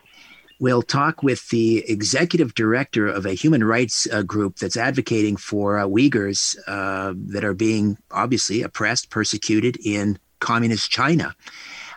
we'll 0.59 0.83
talk 0.83 1.23
with 1.23 1.49
the 1.51 1.89
executive 1.89 2.55
director 2.55 3.07
of 3.07 3.25
a 3.25 3.35
human 3.35 3.63
rights 3.63 4.09
uh, 4.13 4.23
group 4.23 4.57
that's 4.57 4.77
advocating 4.77 5.37
for 5.37 5.79
uh, 5.79 5.87
Uyghurs 5.87 6.57
uh, 6.67 7.15
that 7.33 7.45
are 7.45 7.55
being 7.55 7.99
obviously 8.11 8.63
oppressed, 8.63 9.11
persecuted 9.11 9.77
in 9.85 10.19
communist 10.41 10.91
China. 10.91 11.37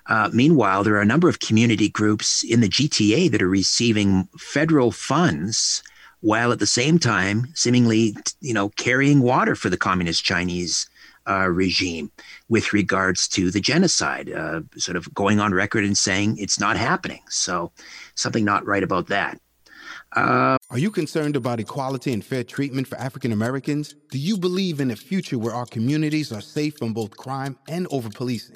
Uh, 0.09 0.27
meanwhile, 0.33 0.83
there 0.83 0.95
are 0.95 1.01
a 1.01 1.05
number 1.05 1.29
of 1.29 1.39
community 1.39 1.87
groups 1.87 2.43
in 2.43 2.61
the 2.61 2.67
GTA 2.67 3.31
that 3.31 3.43
are 3.43 3.47
receiving 3.47 4.27
federal 4.37 4.91
funds 4.91 5.83
while 6.21 6.51
at 6.51 6.59
the 6.59 6.67
same 6.67 6.97
time 6.99 7.47
seemingly, 7.53 8.17
you 8.41 8.53
know, 8.53 8.69
carrying 8.69 9.21
water 9.21 9.55
for 9.55 9.69
the 9.69 9.77
communist 9.77 10.23
Chinese 10.23 10.89
uh, 11.29 11.47
regime 11.47 12.11
with 12.49 12.73
regards 12.73 13.27
to 13.27 13.51
the 13.51 13.61
genocide, 13.61 14.31
uh, 14.31 14.61
sort 14.77 14.97
of 14.97 15.13
going 15.13 15.39
on 15.39 15.53
record 15.53 15.83
and 15.83 15.97
saying 15.97 16.35
it's 16.37 16.59
not 16.59 16.75
happening. 16.75 17.21
So, 17.29 17.71
something 18.15 18.43
not 18.43 18.65
right 18.65 18.83
about 18.83 19.07
that. 19.07 19.39
Uh, 20.15 20.57
are 20.71 20.79
you 20.79 20.89
concerned 20.89 21.35
about 21.35 21.59
equality 21.59 22.11
and 22.11 22.25
fair 22.25 22.43
treatment 22.43 22.87
for 22.87 22.97
African 22.97 23.31
Americans? 23.31 23.93
Do 24.09 24.17
you 24.17 24.37
believe 24.37 24.79
in 24.79 24.89
a 24.89 24.95
future 24.95 25.37
where 25.37 25.53
our 25.53 25.67
communities 25.67 26.31
are 26.31 26.41
safe 26.41 26.79
from 26.79 26.93
both 26.93 27.15
crime 27.15 27.59
and 27.67 27.85
over 27.91 28.09
policing? 28.09 28.55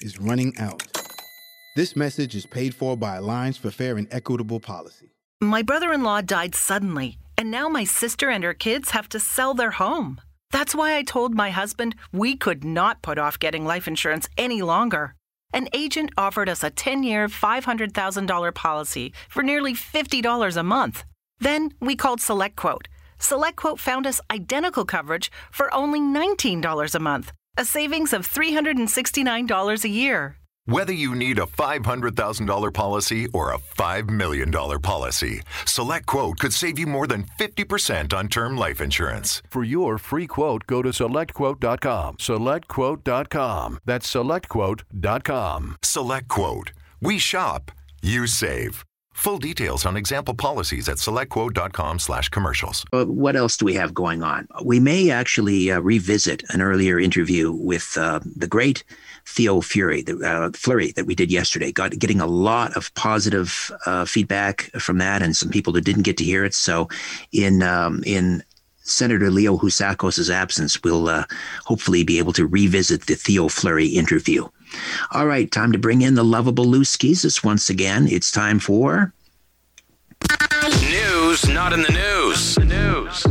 is 0.00 0.20
running 0.20 0.56
out. 0.58 0.82
This 1.76 1.94
message 1.94 2.34
is 2.34 2.46
paid 2.46 2.74
for 2.74 2.96
by 2.96 3.16
Alliance 3.16 3.56
for 3.56 3.70
Fair 3.70 3.96
and 3.96 4.08
Equitable 4.10 4.60
Policy. 4.60 5.10
My 5.40 5.62
brother 5.62 5.92
in 5.92 6.02
law 6.02 6.20
died 6.20 6.54
suddenly, 6.54 7.16
and 7.38 7.50
now 7.50 7.68
my 7.68 7.84
sister 7.84 8.28
and 8.28 8.44
her 8.44 8.54
kids 8.54 8.90
have 8.90 9.08
to 9.10 9.20
sell 9.20 9.54
their 9.54 9.70
home. 9.70 10.20
That's 10.50 10.74
why 10.74 10.96
I 10.96 11.02
told 11.02 11.34
my 11.34 11.50
husband 11.50 11.94
we 12.12 12.36
could 12.36 12.64
not 12.64 13.02
put 13.02 13.18
off 13.18 13.38
getting 13.38 13.64
life 13.64 13.86
insurance 13.86 14.28
any 14.36 14.62
longer. 14.62 15.14
An 15.52 15.68
agent 15.72 16.10
offered 16.18 16.48
us 16.48 16.62
a 16.62 16.70
10 16.70 17.02
year, 17.02 17.28
$500,000 17.28 18.54
policy 18.54 19.12
for 19.28 19.42
nearly 19.42 19.74
$50 19.74 20.56
a 20.56 20.62
month. 20.62 21.04
Then 21.38 21.72
we 21.80 21.96
called 21.96 22.20
SelectQuote. 22.20 22.86
SelectQuote 23.18 23.78
found 23.78 24.06
us 24.06 24.20
identical 24.30 24.84
coverage 24.84 25.30
for 25.50 25.72
only 25.74 26.00
$19 26.00 26.94
a 26.94 26.98
month, 26.98 27.32
a 27.56 27.64
savings 27.64 28.12
of 28.12 28.28
$369 28.28 29.84
a 29.84 29.88
year. 29.88 30.36
Whether 30.66 30.92
you 30.92 31.14
need 31.14 31.38
a 31.38 31.46
$500,000 31.46 32.72
policy 32.74 33.26
or 33.32 33.52
a 33.52 33.58
$5 33.58 34.10
million 34.10 34.52
policy, 34.52 35.40
SelectQuote 35.64 36.38
could 36.38 36.52
save 36.52 36.78
you 36.78 36.86
more 36.86 37.06
than 37.06 37.24
50% 37.38 38.12
on 38.12 38.28
term 38.28 38.56
life 38.56 38.80
insurance. 38.80 39.42
For 39.50 39.64
your 39.64 39.98
free 39.98 40.26
quote, 40.26 40.66
go 40.66 40.82
to 40.82 40.90
selectquote.com. 40.90 42.18
SelectQuote.com. 42.18 43.78
That's 43.84 44.14
selectquote.com. 44.14 45.76
SelectQuote. 45.82 46.68
We 47.00 47.18
shop, 47.18 47.72
you 48.02 48.26
save. 48.26 48.84
Full 49.20 49.38
details 49.38 49.84
on 49.84 49.98
example 49.98 50.32
policies 50.32 50.88
at 50.88 50.96
selectquote.com 50.96 51.98
slash 51.98 52.30
commercials. 52.30 52.86
Uh, 52.90 53.04
what 53.04 53.36
else 53.36 53.54
do 53.58 53.66
we 53.66 53.74
have 53.74 53.92
going 53.92 54.22
on? 54.22 54.48
We 54.64 54.80
may 54.80 55.10
actually 55.10 55.70
uh, 55.70 55.80
revisit 55.80 56.42
an 56.48 56.62
earlier 56.62 56.98
interview 56.98 57.52
with 57.52 57.98
uh, 57.98 58.20
the 58.24 58.46
great 58.46 58.82
Theo 59.26 59.60
Fury, 59.60 60.00
the, 60.00 60.16
uh, 60.26 60.52
Fleury 60.56 60.92
that 60.92 61.04
we 61.04 61.14
did 61.14 61.30
yesterday. 61.30 61.70
Got 61.70 61.98
getting 61.98 62.22
a 62.22 62.26
lot 62.26 62.74
of 62.78 62.94
positive 62.94 63.70
uh, 63.84 64.06
feedback 64.06 64.70
from 64.78 64.96
that, 64.96 65.20
and 65.20 65.36
some 65.36 65.50
people 65.50 65.74
that 65.74 65.84
didn't 65.84 66.04
get 66.04 66.16
to 66.16 66.24
hear 66.24 66.42
it. 66.42 66.54
So, 66.54 66.88
in 67.30 67.62
um, 67.62 68.02
in 68.06 68.42
Senator 68.84 69.30
Leo 69.30 69.58
Housakos' 69.58 70.30
absence, 70.30 70.82
we'll 70.82 71.10
uh, 71.10 71.24
hopefully 71.66 72.04
be 72.04 72.16
able 72.16 72.32
to 72.32 72.46
revisit 72.46 73.04
the 73.04 73.16
Theo 73.16 73.48
Fleury 73.48 73.88
interview. 73.88 74.48
All 75.12 75.26
right, 75.26 75.50
time 75.50 75.72
to 75.72 75.78
bring 75.78 76.02
in 76.02 76.14
the 76.14 76.24
lovable 76.24 76.64
Lou 76.64 76.82
Schizas 76.82 77.44
once 77.44 77.70
again. 77.70 78.06
It's 78.08 78.30
time 78.30 78.58
for 78.58 79.12
news, 80.90 81.48
not 81.48 81.72
in 81.72 81.82
the 81.82 81.92
news. 81.92 82.56
The 82.56 82.64
news. 82.64 83.24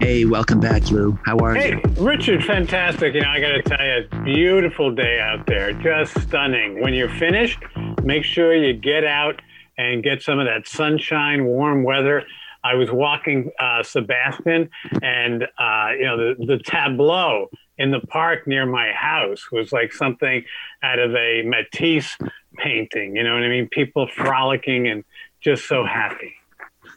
Hey, 0.00 0.24
welcome 0.24 0.60
back, 0.60 0.90
Lou. 0.90 1.18
How 1.24 1.38
are 1.38 1.54
hey, 1.54 1.70
you? 1.70 1.76
Hey, 1.76 2.02
Richard, 2.02 2.44
fantastic. 2.44 3.14
You 3.14 3.22
know, 3.22 3.28
I 3.28 3.40
got 3.40 3.52
to 3.52 3.62
tell 3.62 3.84
you, 3.84 4.06
beautiful 4.24 4.94
day 4.94 5.18
out 5.20 5.46
there, 5.46 5.72
just 5.72 6.20
stunning. 6.20 6.80
When 6.80 6.92
you're 6.92 7.14
finished, 7.16 7.62
make 8.02 8.24
sure 8.24 8.54
you 8.54 8.74
get 8.74 9.04
out 9.04 9.40
and 9.78 10.02
get 10.02 10.22
some 10.22 10.38
of 10.38 10.46
that 10.46 10.68
sunshine, 10.68 11.46
warm 11.46 11.82
weather. 11.82 12.26
I 12.62 12.74
was 12.74 12.90
walking 12.90 13.50
uh, 13.58 13.82
Sebastian, 13.82 14.68
and 15.02 15.44
uh, 15.58 15.88
you 15.98 16.04
know 16.04 16.16
the, 16.18 16.44
the 16.44 16.58
tableau 16.58 17.48
in 17.80 17.90
the 17.90 18.00
park 18.00 18.46
near 18.46 18.66
my 18.66 18.92
house 18.92 19.50
was 19.50 19.72
like 19.72 19.90
something 19.92 20.44
out 20.82 20.98
of 20.98 21.14
a 21.14 21.42
Matisse 21.42 22.16
painting. 22.58 23.16
You 23.16 23.24
know 23.24 23.32
what 23.32 23.42
I 23.42 23.48
mean? 23.48 23.68
People 23.70 24.06
frolicking 24.06 24.86
and 24.86 25.02
just 25.40 25.66
so 25.66 25.86
happy. 25.86 26.34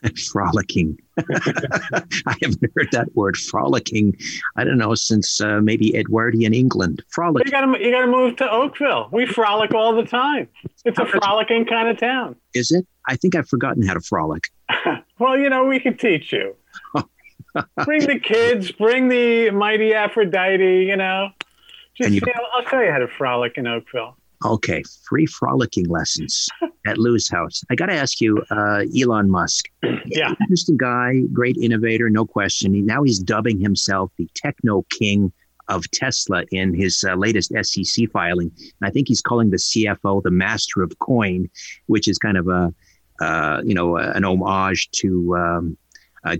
frolicking. 0.32 1.00
I 1.18 2.36
haven't 2.42 2.72
heard 2.76 2.90
that 2.92 3.08
word 3.16 3.38
frolicking. 3.38 4.18
I 4.58 4.66
don't 4.66 4.78
know 4.78 4.94
since 4.94 5.40
uh, 5.40 5.62
maybe 5.62 5.96
Edwardian 5.96 6.54
England. 6.54 7.02
Frolic. 7.10 7.46
You 7.46 7.52
got 7.52 7.62
to 7.62 7.82
you 7.82 7.92
got 7.92 8.02
to 8.02 8.12
move 8.12 8.36
to 8.38 8.52
Oakville. 8.52 9.08
We 9.14 9.26
frolic 9.26 9.74
all 9.74 9.96
the 9.96 10.06
time. 10.06 10.50
It's 10.84 11.00
a 11.00 11.06
frolicking 11.06 11.66
kind 11.66 11.88
of 11.88 11.98
town. 11.98 12.36
Is 12.54 12.72
it? 12.72 12.86
I 13.08 13.16
think 13.16 13.36
I've 13.36 13.48
forgotten 13.48 13.84
how 13.84 13.94
to 13.94 14.02
frolic. 14.02 14.44
well, 15.20 15.38
you 15.38 15.50
know, 15.50 15.66
we 15.66 15.80
can 15.80 15.96
teach 15.96 16.34
you. 16.34 16.56
Bring 17.86 18.06
the 18.06 18.20
kids. 18.20 18.72
Bring 18.72 19.10
the 19.10 19.52
mighty 19.52 19.94
Aphrodite. 19.94 20.86
You 20.86 20.98
know, 20.98 21.30
just 21.96 22.12
you, 22.12 22.22
you 22.26 22.34
know, 22.34 22.48
I'll 22.54 22.66
show 22.68 22.82
you 22.82 22.92
how 22.92 23.00
to 23.00 23.08
frolic 23.08 23.58
in 23.58 23.68
Oakville. 23.68 24.18
Okay, 24.46 24.84
free 25.08 25.26
frolicking 25.26 25.88
lessons. 25.88 26.50
at 26.86 26.98
Lou's 26.98 27.30
house. 27.30 27.64
I 27.70 27.76
got 27.76 27.88
to 27.88 27.94
ask 27.94 28.20
you, 28.22 28.44
uh, 28.52 28.84
Elon 29.00 29.30
Musk. 29.30 29.66
Yeah. 30.06 30.34
Interesting 30.42 30.78
guy, 30.78 31.22
great 31.32 31.56
innovator, 31.58 32.10
no 32.10 32.26
question. 32.26 32.74
He, 32.74 32.82
now 32.82 33.04
he's 33.04 33.20
dubbing 33.20 33.60
himself 33.60 34.12
the 34.18 34.28
techno 34.36 34.86
king 34.92 35.32
of 35.70 35.90
Tesla 35.92 36.44
in 36.52 36.74
his 36.74 37.06
uh, 37.08 37.16
latest 37.16 37.54
SEC 37.64 38.12
filing. 38.12 38.52
And 38.58 38.88
I 38.88 38.92
think 38.92 39.08
he's 39.08 39.22
calling 39.22 39.50
the 39.50 39.58
CFO 39.58 40.22
the 40.22 40.30
master 40.30 40.84
of 40.84 41.00
coin, 41.00 41.50
which 41.88 42.08
is 42.08 42.18
kind 42.18 42.38
of 42.38 42.48
a, 42.50 42.74
uh, 43.22 43.62
you 43.64 43.74
know, 43.74 43.96
an 43.96 44.26
homage 44.26 44.90
to 44.92 45.36
um, 45.38 45.78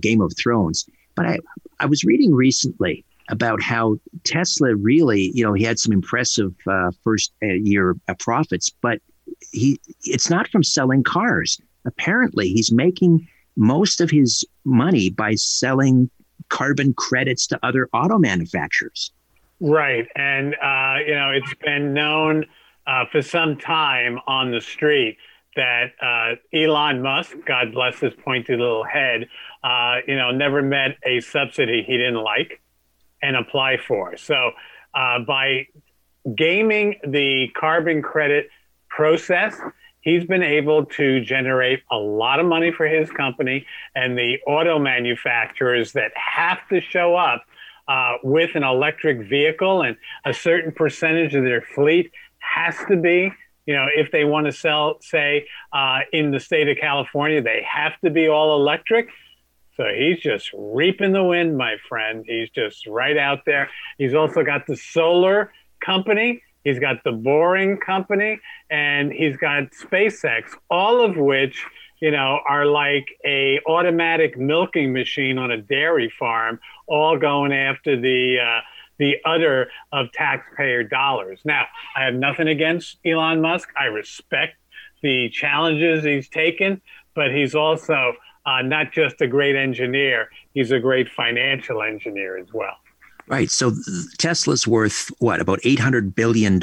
Game 0.00 0.20
of 0.20 0.32
Thrones. 0.38 0.86
But 1.14 1.26
I, 1.26 1.38
I 1.80 1.86
was 1.86 2.04
reading 2.04 2.34
recently 2.34 3.04
about 3.28 3.62
how 3.62 3.96
Tesla 4.24 4.74
really, 4.74 5.30
you 5.34 5.44
know, 5.44 5.52
he 5.52 5.64
had 5.64 5.78
some 5.78 5.92
impressive 5.92 6.54
uh, 6.66 6.90
first 7.02 7.32
uh, 7.42 7.46
year 7.46 7.96
uh, 8.08 8.14
profits, 8.18 8.70
but 8.70 9.00
he 9.52 9.80
it's 10.02 10.28
not 10.28 10.48
from 10.48 10.62
selling 10.62 11.02
cars. 11.02 11.58
Apparently, 11.86 12.48
he's 12.48 12.72
making 12.72 13.26
most 13.56 14.00
of 14.00 14.10
his 14.10 14.44
money 14.64 15.10
by 15.10 15.34
selling 15.34 16.10
carbon 16.48 16.92
credits 16.94 17.46
to 17.46 17.58
other 17.62 17.88
auto 17.92 18.18
manufacturers. 18.18 19.12
Right, 19.60 20.06
and 20.16 20.54
uh, 20.54 20.96
you 21.06 21.14
know, 21.14 21.30
it's 21.30 21.54
been 21.62 21.94
known 21.94 22.44
uh, 22.86 23.04
for 23.10 23.22
some 23.22 23.56
time 23.56 24.18
on 24.26 24.50
the 24.50 24.60
street 24.60 25.16
that 25.56 25.92
uh, 26.02 26.34
Elon 26.52 27.00
Musk, 27.00 27.36
God 27.46 27.72
bless 27.72 28.00
his 28.00 28.12
pointy 28.24 28.56
little 28.56 28.84
head, 28.84 29.28
you 30.06 30.16
know, 30.16 30.30
never 30.30 30.62
met 30.62 30.98
a 31.04 31.20
subsidy 31.20 31.82
he 31.82 31.96
didn't 31.96 32.22
like 32.22 32.60
and 33.22 33.36
apply 33.36 33.78
for. 33.78 34.16
So 34.16 34.52
uh, 34.94 35.20
by 35.20 35.66
gaming 36.36 36.96
the 37.06 37.48
carbon 37.56 38.02
credit 38.02 38.48
process, 38.88 39.58
he's 40.00 40.24
been 40.24 40.42
able 40.42 40.84
to 40.84 41.20
generate 41.20 41.82
a 41.90 41.96
lot 41.96 42.38
of 42.38 42.46
money 42.46 42.70
for 42.70 42.86
his 42.86 43.10
company 43.10 43.66
and 43.94 44.16
the 44.16 44.38
auto 44.46 44.78
manufacturers 44.78 45.92
that 45.92 46.12
have 46.14 46.58
to 46.68 46.80
show 46.80 47.16
up 47.16 47.44
uh, 47.88 48.14
with 48.22 48.54
an 48.54 48.62
electric 48.62 49.28
vehicle 49.28 49.82
and 49.82 49.96
a 50.24 50.32
certain 50.32 50.72
percentage 50.72 51.34
of 51.34 51.44
their 51.44 51.62
fleet 51.62 52.10
has 52.38 52.76
to 52.88 52.96
be 52.96 53.30
you 53.66 53.74
know 53.74 53.86
if 53.94 54.10
they 54.10 54.24
want 54.24 54.46
to 54.46 54.52
sell 54.52 54.98
say 55.00 55.46
uh, 55.72 56.00
in 56.12 56.30
the 56.30 56.40
state 56.40 56.68
of 56.68 56.76
california 56.78 57.42
they 57.42 57.62
have 57.68 57.92
to 58.02 58.10
be 58.10 58.28
all 58.28 58.58
electric 58.58 59.08
so 59.76 59.84
he's 59.96 60.20
just 60.20 60.50
reaping 60.54 61.12
the 61.12 61.24
wind, 61.24 61.56
my 61.56 61.76
friend. 61.88 62.24
He's 62.26 62.50
just 62.50 62.86
right 62.86 63.16
out 63.16 63.40
there. 63.44 63.68
He's 63.98 64.14
also 64.14 64.44
got 64.44 64.66
the 64.66 64.76
solar 64.76 65.52
company. 65.84 66.42
He's 66.62 66.78
got 66.78 67.04
the 67.04 67.12
boring 67.12 67.78
company 67.78 68.40
and 68.70 69.12
he's 69.12 69.36
got 69.36 69.72
SpaceX, 69.72 70.54
all 70.70 71.04
of 71.04 71.16
which, 71.16 71.66
you 72.00 72.10
know, 72.10 72.40
are 72.48 72.66
like 72.66 73.06
a 73.24 73.60
automatic 73.66 74.38
milking 74.38 74.92
machine 74.92 75.38
on 75.38 75.50
a 75.50 75.58
dairy 75.58 76.12
farm, 76.18 76.60
all 76.86 77.18
going 77.18 77.52
after 77.52 78.00
the 78.00 78.38
uh, 78.40 78.60
the 78.98 79.16
udder 79.24 79.68
of 79.92 80.12
taxpayer 80.12 80.84
dollars. 80.84 81.40
Now, 81.44 81.66
I 81.96 82.04
have 82.04 82.14
nothing 82.14 82.46
against 82.46 82.96
Elon 83.04 83.40
Musk. 83.40 83.68
I 83.76 83.86
respect 83.86 84.54
the 85.02 85.28
challenges 85.30 86.04
he's 86.04 86.28
taken, 86.28 86.80
but 87.14 87.32
he's 87.32 87.54
also 87.54 88.14
uh, 88.46 88.62
not 88.62 88.92
just 88.92 89.20
a 89.20 89.26
great 89.26 89.56
engineer, 89.56 90.28
he's 90.52 90.70
a 90.70 90.80
great 90.80 91.08
financial 91.08 91.82
engineer 91.82 92.38
as 92.38 92.52
well. 92.52 92.76
Right. 93.26 93.50
So 93.50 93.72
Tesla's 94.18 94.66
worth 94.66 95.10
what, 95.18 95.40
about 95.40 95.60
$800 95.62 96.14
billion. 96.14 96.62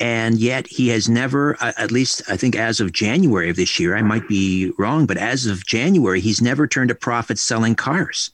And 0.00 0.38
yet 0.38 0.66
he 0.66 0.88
has 0.88 1.08
never, 1.08 1.56
uh, 1.60 1.72
at 1.78 1.92
least 1.92 2.22
I 2.28 2.36
think 2.36 2.56
as 2.56 2.80
of 2.80 2.92
January 2.92 3.48
of 3.48 3.56
this 3.56 3.78
year, 3.78 3.96
I 3.96 4.02
might 4.02 4.26
be 4.26 4.72
wrong, 4.76 5.06
but 5.06 5.16
as 5.16 5.46
of 5.46 5.64
January, 5.64 6.20
he's 6.20 6.42
never 6.42 6.66
turned 6.66 6.90
a 6.90 6.96
profit 6.96 7.38
selling 7.38 7.76
cars. 7.76 8.30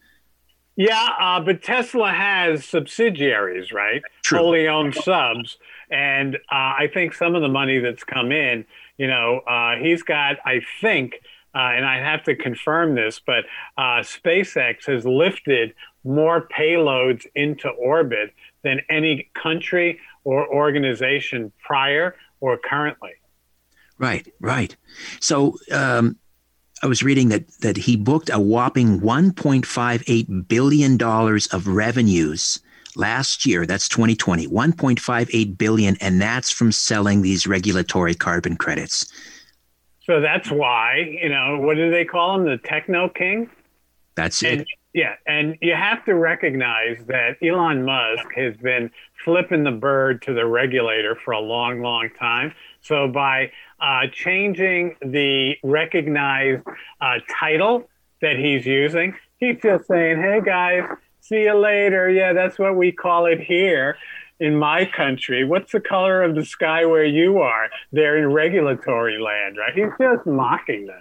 Yeah, 0.76 1.10
uh, 1.20 1.40
but 1.40 1.62
Tesla 1.62 2.10
has 2.10 2.64
subsidiaries, 2.64 3.72
right? 3.72 4.02
True. 4.22 4.38
Wholly 4.38 4.68
owned 4.68 4.94
subs. 4.94 5.58
And 5.90 6.36
uh, 6.36 6.38
I 6.50 6.88
think 6.92 7.12
some 7.12 7.34
of 7.34 7.42
the 7.42 7.48
money 7.48 7.78
that's 7.80 8.04
come 8.04 8.32
in, 8.32 8.64
you 8.96 9.06
know, 9.06 9.40
uh, 9.40 9.76
he's 9.76 10.02
got, 10.02 10.36
I 10.46 10.62
think, 10.80 11.20
uh, 11.54 11.58
and 11.58 11.84
I 11.84 11.98
have 11.98 12.22
to 12.24 12.36
confirm 12.36 12.94
this, 12.94 13.20
but 13.24 13.44
uh, 13.76 14.02
SpaceX 14.02 14.86
has 14.86 15.04
lifted 15.04 15.74
more 16.04 16.48
payloads 16.48 17.26
into 17.34 17.68
orbit 17.68 18.32
than 18.62 18.80
any 18.88 19.30
country 19.34 19.98
or 20.24 20.46
organization 20.46 21.52
prior 21.64 22.14
or 22.40 22.56
currently. 22.58 23.12
Right, 23.98 24.32
right. 24.40 24.74
So 25.20 25.58
um, 25.72 26.16
I 26.82 26.86
was 26.86 27.02
reading 27.02 27.28
that 27.28 27.48
that 27.60 27.76
he 27.76 27.96
booked 27.96 28.30
a 28.30 28.40
whopping 28.40 29.00
1.58 29.00 30.48
billion 30.48 30.96
dollars 30.96 31.46
of 31.48 31.66
revenues 31.66 32.60
last 32.96 33.44
year. 33.44 33.66
That's 33.66 33.88
2020, 33.88 34.46
1.58 34.46 35.58
billion, 35.58 35.96
and 36.00 36.20
that's 36.20 36.50
from 36.50 36.72
selling 36.72 37.22
these 37.22 37.46
regulatory 37.46 38.14
carbon 38.14 38.56
credits. 38.56 39.12
So 40.10 40.20
that's 40.20 40.50
why, 40.50 41.18
you 41.22 41.28
know, 41.28 41.58
what 41.60 41.76
do 41.76 41.88
they 41.88 42.04
call 42.04 42.34
him? 42.34 42.44
The 42.44 42.58
techno 42.58 43.08
king? 43.08 43.48
That's 44.16 44.42
it. 44.42 44.66
Yeah. 44.92 45.14
And 45.24 45.56
you 45.60 45.72
have 45.76 46.04
to 46.06 46.16
recognize 46.16 46.96
that 47.06 47.36
Elon 47.40 47.84
Musk 47.84 48.26
has 48.34 48.56
been 48.56 48.90
flipping 49.24 49.62
the 49.62 49.70
bird 49.70 50.20
to 50.22 50.34
the 50.34 50.44
regulator 50.46 51.14
for 51.14 51.30
a 51.30 51.38
long, 51.38 51.80
long 51.80 52.08
time. 52.18 52.52
So 52.80 53.06
by 53.06 53.52
uh, 53.78 54.08
changing 54.12 54.96
the 55.00 55.54
recognized 55.62 56.66
uh, 57.00 57.18
title 57.38 57.88
that 58.20 58.36
he's 58.36 58.66
using, 58.66 59.14
he's 59.38 59.58
just 59.62 59.86
saying, 59.86 60.16
hey, 60.16 60.40
guys, 60.44 60.88
see 61.20 61.42
you 61.42 61.54
later. 61.54 62.10
Yeah, 62.10 62.32
that's 62.32 62.58
what 62.58 62.74
we 62.74 62.90
call 62.90 63.26
it 63.26 63.40
here 63.40 63.96
in 64.40 64.56
my 64.56 64.84
country. 64.86 65.44
What's 65.44 65.72
the 65.72 65.80
color 65.80 66.22
of 66.22 66.34
the 66.34 66.44
sky 66.44 66.84
where 66.86 67.04
you 67.04 67.38
are? 67.38 67.68
They're 67.92 68.16
in 68.16 68.32
regulatory 68.32 69.20
land, 69.20 69.56
right? 69.58 69.74
He's 69.74 69.92
just 70.00 70.26
mocking 70.26 70.86
them. 70.86 71.00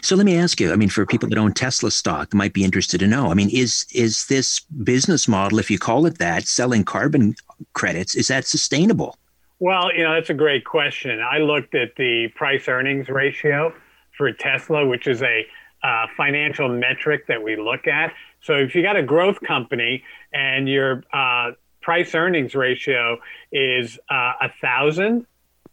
So 0.00 0.16
let 0.16 0.26
me 0.26 0.36
ask 0.36 0.60
you. 0.60 0.72
I 0.72 0.76
mean, 0.76 0.88
for 0.88 1.04
people 1.06 1.28
that 1.28 1.38
own 1.38 1.52
Tesla 1.52 1.90
stock, 1.90 2.32
might 2.34 2.52
be 2.52 2.64
interested 2.64 2.98
to 2.98 3.06
know. 3.06 3.30
I 3.30 3.34
mean, 3.34 3.50
is 3.50 3.86
is 3.92 4.26
this 4.26 4.60
business 4.60 5.26
model, 5.26 5.58
if 5.58 5.70
you 5.70 5.78
call 5.78 6.06
it 6.06 6.18
that, 6.18 6.46
selling 6.46 6.84
carbon 6.84 7.34
credits, 7.72 8.14
is 8.14 8.28
that 8.28 8.46
sustainable? 8.46 9.16
Well, 9.58 9.94
you 9.94 10.02
know, 10.02 10.14
that's 10.14 10.30
a 10.30 10.34
great 10.34 10.64
question. 10.64 11.20
I 11.20 11.38
looked 11.38 11.74
at 11.74 11.94
the 11.96 12.28
price 12.34 12.68
earnings 12.68 13.08
ratio 13.08 13.72
for 14.16 14.32
Tesla, 14.32 14.86
which 14.86 15.06
is 15.06 15.22
a 15.22 15.46
uh, 15.82 16.06
financial 16.16 16.68
metric 16.68 17.26
that 17.26 17.42
we 17.42 17.56
look 17.56 17.86
at. 17.86 18.12
So 18.40 18.54
if 18.54 18.74
you 18.74 18.82
got 18.82 18.96
a 18.96 19.02
growth 19.02 19.40
company 19.40 20.02
and 20.32 20.68
your 20.68 21.04
uh, 21.12 21.52
price 21.82 22.14
earnings 22.14 22.54
ratio 22.54 23.18
is 23.50 23.98
uh, 24.10 24.32
a 24.40 24.48
thousand, 24.60 25.26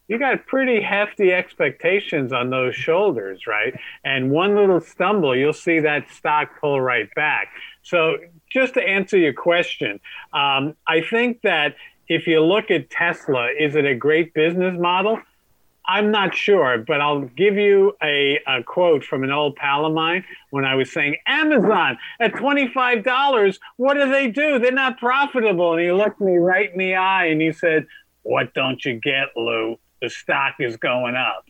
you 0.10 0.18
got 0.18 0.48
pretty 0.48 0.82
hefty 0.82 1.32
expectations 1.32 2.34
on 2.34 2.50
those 2.50 2.76
shoulders, 2.76 3.46
right? 3.46 3.80
And 4.04 4.32
one 4.32 4.56
little 4.56 4.82
stumble, 4.82 5.36
you'll 5.36 5.54
see 5.54 5.80
that 5.82 6.10
stock 6.10 6.50
pull 6.60 6.82
right 6.82 7.08
back. 7.16 7.50
So, 7.84 8.18
just 8.52 8.74
to 8.74 8.82
answer 8.82 9.18
your 9.18 9.34
question, 9.34 10.00
um, 10.34 10.76
I 10.88 11.02
think 11.08 11.42
that 11.44 11.76
if 12.08 12.26
you 12.26 12.44
look 12.44 12.72
at 12.72 12.90
Tesla, 12.90 13.50
is 13.58 13.76
it 13.76 13.86
a 13.86 13.94
great 13.94 14.34
business 14.34 14.76
model? 14.80 15.20
I'm 15.90 16.12
not 16.12 16.36
sure, 16.36 16.78
but 16.78 17.02
I'll 17.02 17.22
give 17.22 17.56
you 17.56 17.94
a, 18.04 18.40
a, 18.46 18.62
quote 18.62 19.04
from 19.04 19.24
an 19.24 19.32
old 19.32 19.56
pal 19.56 19.88
of 19.88 19.94
mine 19.94 20.24
when 20.52 20.64
I 20.64 20.76
was 20.76 20.94
saying, 20.94 21.18
Amazon 21.26 21.98
at 22.20 22.34
$25, 22.34 23.58
what 23.78 23.96
do 23.96 24.08
they 24.08 24.30
do? 24.30 24.60
They're 24.60 24.72
not 24.72 25.00
profitable. 25.00 25.74
And 25.74 25.82
he 25.82 25.92
looked 25.92 26.22
me 26.22 26.38
right 26.38 26.72
in 26.72 26.78
the 26.78 26.94
eye 26.94 27.26
and 27.26 27.42
he 27.42 27.52
said, 27.52 27.88
What 28.22 28.54
don't 28.54 28.86
you 28.86 29.00
get, 29.00 29.30
Lou? 29.36 29.78
The 30.00 30.12
stock 30.12 30.58
is 30.60 30.78
going 30.78 31.16
up. 31.16 31.46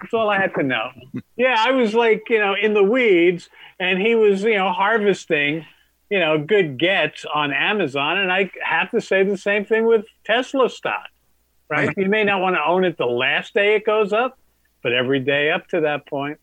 That's 0.00 0.14
all 0.14 0.30
I 0.30 0.38
had 0.38 0.54
to 0.54 0.62
know. 0.62 0.90
Yeah, 1.36 1.56
I 1.58 1.72
was 1.72 1.92
like, 1.92 2.22
you 2.28 2.38
know, 2.38 2.54
in 2.54 2.74
the 2.74 2.84
weeds, 2.84 3.48
and 3.80 4.00
he 4.00 4.14
was, 4.14 4.44
you 4.44 4.54
know, 4.54 4.70
harvesting, 4.70 5.64
you 6.08 6.20
know, 6.20 6.38
good 6.38 6.78
gets 6.78 7.24
on 7.24 7.52
Amazon. 7.52 8.18
And 8.18 8.30
I 8.30 8.50
have 8.62 8.92
to 8.92 9.00
say 9.00 9.24
the 9.24 9.36
same 9.36 9.64
thing 9.64 9.86
with 9.86 10.04
Tesla 10.24 10.70
stock 10.70 11.08
right? 11.72 11.96
You 11.96 12.08
may 12.08 12.24
not 12.24 12.40
want 12.40 12.56
to 12.56 12.64
own 12.64 12.84
it 12.84 12.98
the 12.98 13.06
last 13.06 13.54
day 13.54 13.74
it 13.74 13.86
goes 13.86 14.12
up, 14.12 14.38
but 14.82 14.92
every 14.92 15.20
day 15.20 15.50
up 15.50 15.66
to 15.68 15.80
that 15.80 16.06
point. 16.06 16.38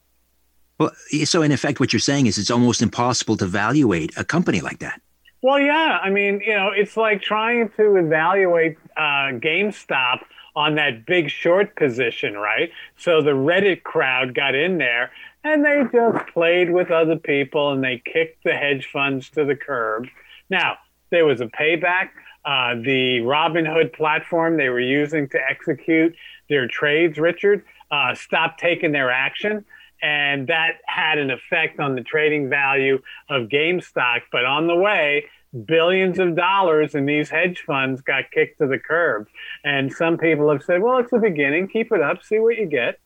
Well, 0.80 0.92
so 1.26 1.42
in 1.42 1.52
effect, 1.52 1.80
what 1.80 1.94
you're 1.94 2.00
saying 2.00 2.26
is 2.26 2.38
it's 2.38 2.50
almost 2.50 2.82
impossible 2.82 3.38
to 3.38 3.46
evaluate 3.46 4.18
a 4.18 4.24
company 4.24 4.62
like 4.62 4.80
that. 4.80 5.02
Well, 5.42 5.60
yeah. 5.60 6.00
I 6.02 6.10
mean, 6.10 6.42
you 6.46 6.54
know, 6.54 6.72
it's 6.76 6.98
like 6.98 7.22
trying 7.22 7.70
to 7.78 7.96
evaluate 7.98 8.78
uh, 8.98 9.38
GameStop 9.40 10.22
on 10.56 10.76
that 10.76 11.06
big 11.06 11.30
short 11.30 11.76
position, 11.76 12.34
right? 12.34 12.72
So 12.98 13.22
the 13.22 13.32
Reddit 13.32 13.84
crowd 13.84 14.34
got 14.34 14.56
in 14.56 14.78
there 14.78 15.12
and 15.44 15.64
they 15.64 15.84
just 15.94 16.28
played 16.34 16.72
with 16.72 16.92
other 16.92 17.16
people 17.16 17.72
and 17.72 17.84
they 17.84 18.02
kicked 18.04 18.44
the 18.44 18.54
hedge 18.54 18.90
funds 18.92 19.30
to 19.32 19.46
the 19.46 19.56
curb. 19.56 20.08
Now, 20.50 20.78
there 21.12 21.26
was 21.26 21.40
a 21.42 21.46
payback 21.46 22.10
uh, 22.46 22.76
the 22.76 23.20
Robinhood 23.20 23.94
platform 23.94 24.58
they 24.58 24.70
were 24.70 24.80
using 24.80 25.28
to 25.30 25.40
execute 25.50 26.16
their 26.50 26.68
trades, 26.68 27.18
Richard, 27.18 27.64
uh, 27.92 28.16
stopped 28.16 28.60
taking 28.60 28.92
their 28.92 29.12
action. 29.12 29.66
And 30.02 30.48
that 30.48 30.78
had 30.86 31.18
an 31.18 31.30
effect 31.30 31.80
on 31.80 31.96
the 31.96 32.02
trading 32.02 32.50
value 32.50 33.02
of 33.30 33.50
GameStop. 33.50 34.22
But 34.32 34.46
on 34.46 34.68
the 34.68 34.76
way, 34.76 35.26
billions 35.66 36.20
of 36.20 36.36
dollars 36.36 36.96
in 36.96 37.06
these 37.06 37.30
hedge 37.30 37.64
funds 37.66 38.02
got 38.02 38.32
kicked 38.32 38.60
to 38.60 38.68
the 38.68 38.80
curb. 38.80 39.28
And 39.64 39.92
some 39.92 40.18
people 40.18 40.50
have 40.50 40.64
said, 40.64 40.82
well, 40.82 41.00
it's 41.00 41.12
the 41.12 41.20
beginning. 41.20 41.68
Keep 41.68 41.92
it 41.92 42.02
up. 42.02 42.24
See 42.24 42.40
what 42.40 42.58
you 42.58 42.66
get. 42.66 43.00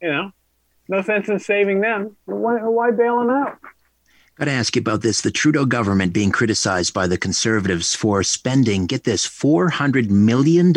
You 0.00 0.12
know, 0.12 0.30
no 0.88 1.02
sense 1.02 1.28
in 1.28 1.38
saving 1.40 1.80
them. 1.80 2.16
Why, 2.26 2.62
why 2.62 2.90
bail 2.92 3.18
them 3.18 3.30
out? 3.30 3.58
Got 4.38 4.44
to 4.46 4.50
ask 4.50 4.76
you 4.76 4.80
about 4.80 5.00
this. 5.00 5.22
The 5.22 5.30
Trudeau 5.30 5.64
government 5.64 6.12
being 6.12 6.30
criticized 6.30 6.92
by 6.92 7.06
the 7.06 7.16
conservatives 7.16 7.94
for 7.94 8.22
spending, 8.22 8.84
get 8.84 9.04
this, 9.04 9.26
$400 9.26 10.10
million 10.10 10.76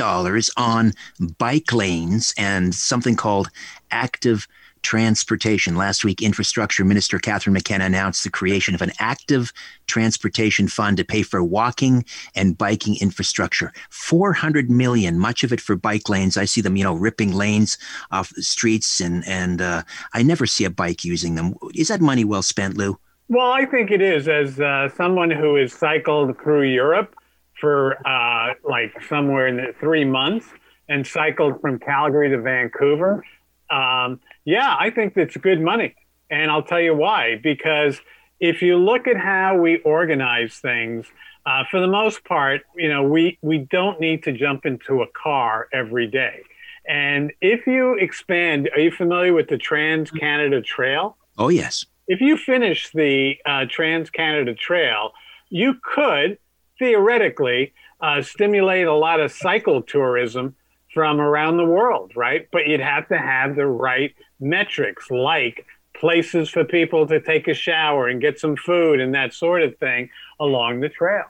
on 0.55 0.93
bike 1.37 1.73
lanes 1.73 2.33
and 2.37 2.73
something 2.73 3.17
called 3.17 3.49
active 3.91 4.47
transportation. 4.81 5.75
Last 5.75 6.05
week, 6.05 6.21
Infrastructure 6.21 6.85
Minister 6.85 7.19
Catherine 7.19 7.53
McKenna 7.53 7.83
announced 7.83 8.23
the 8.23 8.29
creation 8.29 8.75
of 8.75 8.81
an 8.81 8.93
active 8.97 9.51
transportation 9.87 10.69
fund 10.69 10.95
to 10.95 11.03
pay 11.03 11.21
for 11.21 11.43
walking 11.43 12.05
and 12.35 12.57
biking 12.57 12.95
infrastructure. 13.01 13.73
400 13.89 14.69
million, 14.69 15.19
much 15.19 15.43
of 15.43 15.51
it 15.51 15.59
for 15.59 15.75
bike 15.75 16.07
lanes. 16.07 16.37
I 16.37 16.45
see 16.45 16.61
them, 16.61 16.77
you 16.77 16.85
know, 16.85 16.95
ripping 16.95 17.33
lanes 17.33 17.77
off 18.09 18.29
the 18.29 18.41
streets 18.41 19.01
and, 19.01 19.27
and 19.27 19.61
uh, 19.61 19.83
I 20.13 20.23
never 20.23 20.45
see 20.45 20.63
a 20.63 20.69
bike 20.69 21.03
using 21.03 21.35
them. 21.35 21.55
Is 21.75 21.89
that 21.89 21.99
money 21.99 22.23
well 22.23 22.41
spent, 22.41 22.77
Lou? 22.77 22.97
Well, 23.31 23.51
I 23.51 23.65
think 23.67 23.91
it 23.91 24.01
is. 24.01 24.27
As 24.27 24.59
uh, 24.59 24.89
someone 24.97 25.29
who 25.29 25.53
has 25.55 25.71
cycled 25.71 26.35
through 26.41 26.63
Europe 26.63 27.13
for 27.61 27.95
uh, 28.07 28.55
like 28.67 29.03
somewhere 29.03 29.47
in 29.47 29.57
the 29.57 29.75
three 29.79 30.03
months 30.03 30.47
and 30.89 31.05
cycled 31.05 31.61
from 31.61 31.77
Calgary 31.77 32.29
to 32.31 32.41
Vancouver, 32.41 33.23
um, 33.69 34.19
yeah, 34.45 34.75
I 34.79 34.89
think 34.89 35.15
it's 35.15 35.37
good 35.37 35.61
money. 35.61 35.93
And 36.31 36.49
I'll 36.49 36.63
tell 36.63 36.81
you 36.81 36.95
why. 36.95 37.39
Because 37.41 38.01
if 38.39 38.63
you 38.63 38.77
look 38.77 39.07
at 39.07 39.15
how 39.15 39.57
we 39.57 39.77
organize 39.81 40.55
things, 40.55 41.05
uh, 41.45 41.65
for 41.69 41.79
the 41.79 41.87
most 41.87 42.23
part, 42.25 42.61
you 42.75 42.89
know, 42.89 43.03
we, 43.03 43.37
we 43.43 43.59
don't 43.59 43.99
need 43.99 44.23
to 44.23 44.31
jump 44.31 44.65
into 44.65 45.03
a 45.03 45.07
car 45.07 45.67
every 45.71 46.07
day. 46.07 46.41
And 46.87 47.31
if 47.41 47.67
you 47.67 47.93
expand, 47.93 48.71
are 48.73 48.79
you 48.79 48.89
familiar 48.89 49.33
with 49.33 49.49
the 49.49 49.57
Trans 49.59 50.09
Canada 50.09 50.63
Trail? 50.63 51.15
Oh, 51.37 51.49
yes 51.49 51.85
if 52.09 52.21
you 52.21 52.35
finish 52.35 52.89
the 52.91 53.35
uh, 53.45 53.65
Trans 53.69 54.09
Canada 54.09 54.55
Trail, 54.55 55.11
you 55.49 55.75
could 55.81 56.39
theoretically 56.79 57.71
uh, 58.01 58.23
stimulate 58.23 58.87
a 58.87 58.93
lot 58.93 59.19
of 59.19 59.31
cycle 59.31 59.83
tourism 59.83 60.55
from 60.91 61.21
around 61.21 61.57
the 61.57 61.65
world, 61.65 62.11
right? 62.15 62.47
But 62.51 62.65
you'd 62.67 62.79
have 62.79 63.07
to 63.09 63.17
have 63.17 63.55
the 63.55 63.67
right 63.67 64.15
metrics, 64.39 65.11
like 65.11 65.67
places 65.95 66.49
for 66.49 66.65
people 66.65 67.05
to 67.05 67.21
take 67.21 67.47
a 67.47 67.53
shower 67.53 68.07
and 68.07 68.19
get 68.19 68.39
some 68.39 68.55
food 68.55 68.99
and 68.99 69.13
that 69.13 69.31
sort 69.33 69.61
of 69.61 69.77
thing 69.77 70.09
along 70.39 70.79
the 70.79 70.89
trail. 70.89 71.25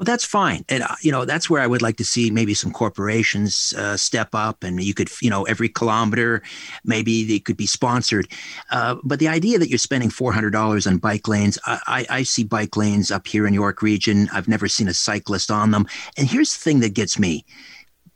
Well, 0.00 0.06
that's 0.06 0.24
fine, 0.24 0.64
and 0.70 0.82
uh, 0.82 0.96
you 1.02 1.12
know 1.12 1.26
that's 1.26 1.50
where 1.50 1.60
I 1.60 1.66
would 1.66 1.82
like 1.82 1.98
to 1.98 2.06
see 2.06 2.30
maybe 2.30 2.54
some 2.54 2.72
corporations 2.72 3.74
uh, 3.76 3.98
step 3.98 4.30
up, 4.32 4.64
and 4.64 4.82
you 4.82 4.94
could, 4.94 5.10
you 5.20 5.28
know, 5.28 5.42
every 5.42 5.68
kilometer, 5.68 6.42
maybe 6.86 7.22
they 7.22 7.38
could 7.38 7.58
be 7.58 7.66
sponsored. 7.66 8.26
Uh, 8.70 8.96
but 9.04 9.18
the 9.18 9.28
idea 9.28 9.58
that 9.58 9.68
you're 9.68 9.76
spending 9.76 10.08
four 10.08 10.32
hundred 10.32 10.52
dollars 10.52 10.86
on 10.86 10.96
bike 10.96 11.28
lanes, 11.28 11.58
I, 11.66 11.80
I, 11.86 12.06
I, 12.20 12.22
see 12.22 12.44
bike 12.44 12.78
lanes 12.78 13.10
up 13.10 13.26
here 13.26 13.46
in 13.46 13.52
York 13.52 13.82
Region. 13.82 14.30
I've 14.32 14.48
never 14.48 14.68
seen 14.68 14.88
a 14.88 14.94
cyclist 14.94 15.50
on 15.50 15.70
them. 15.70 15.86
And 16.16 16.26
here's 16.26 16.56
the 16.56 16.62
thing 16.62 16.80
that 16.80 16.94
gets 16.94 17.18
me: 17.18 17.44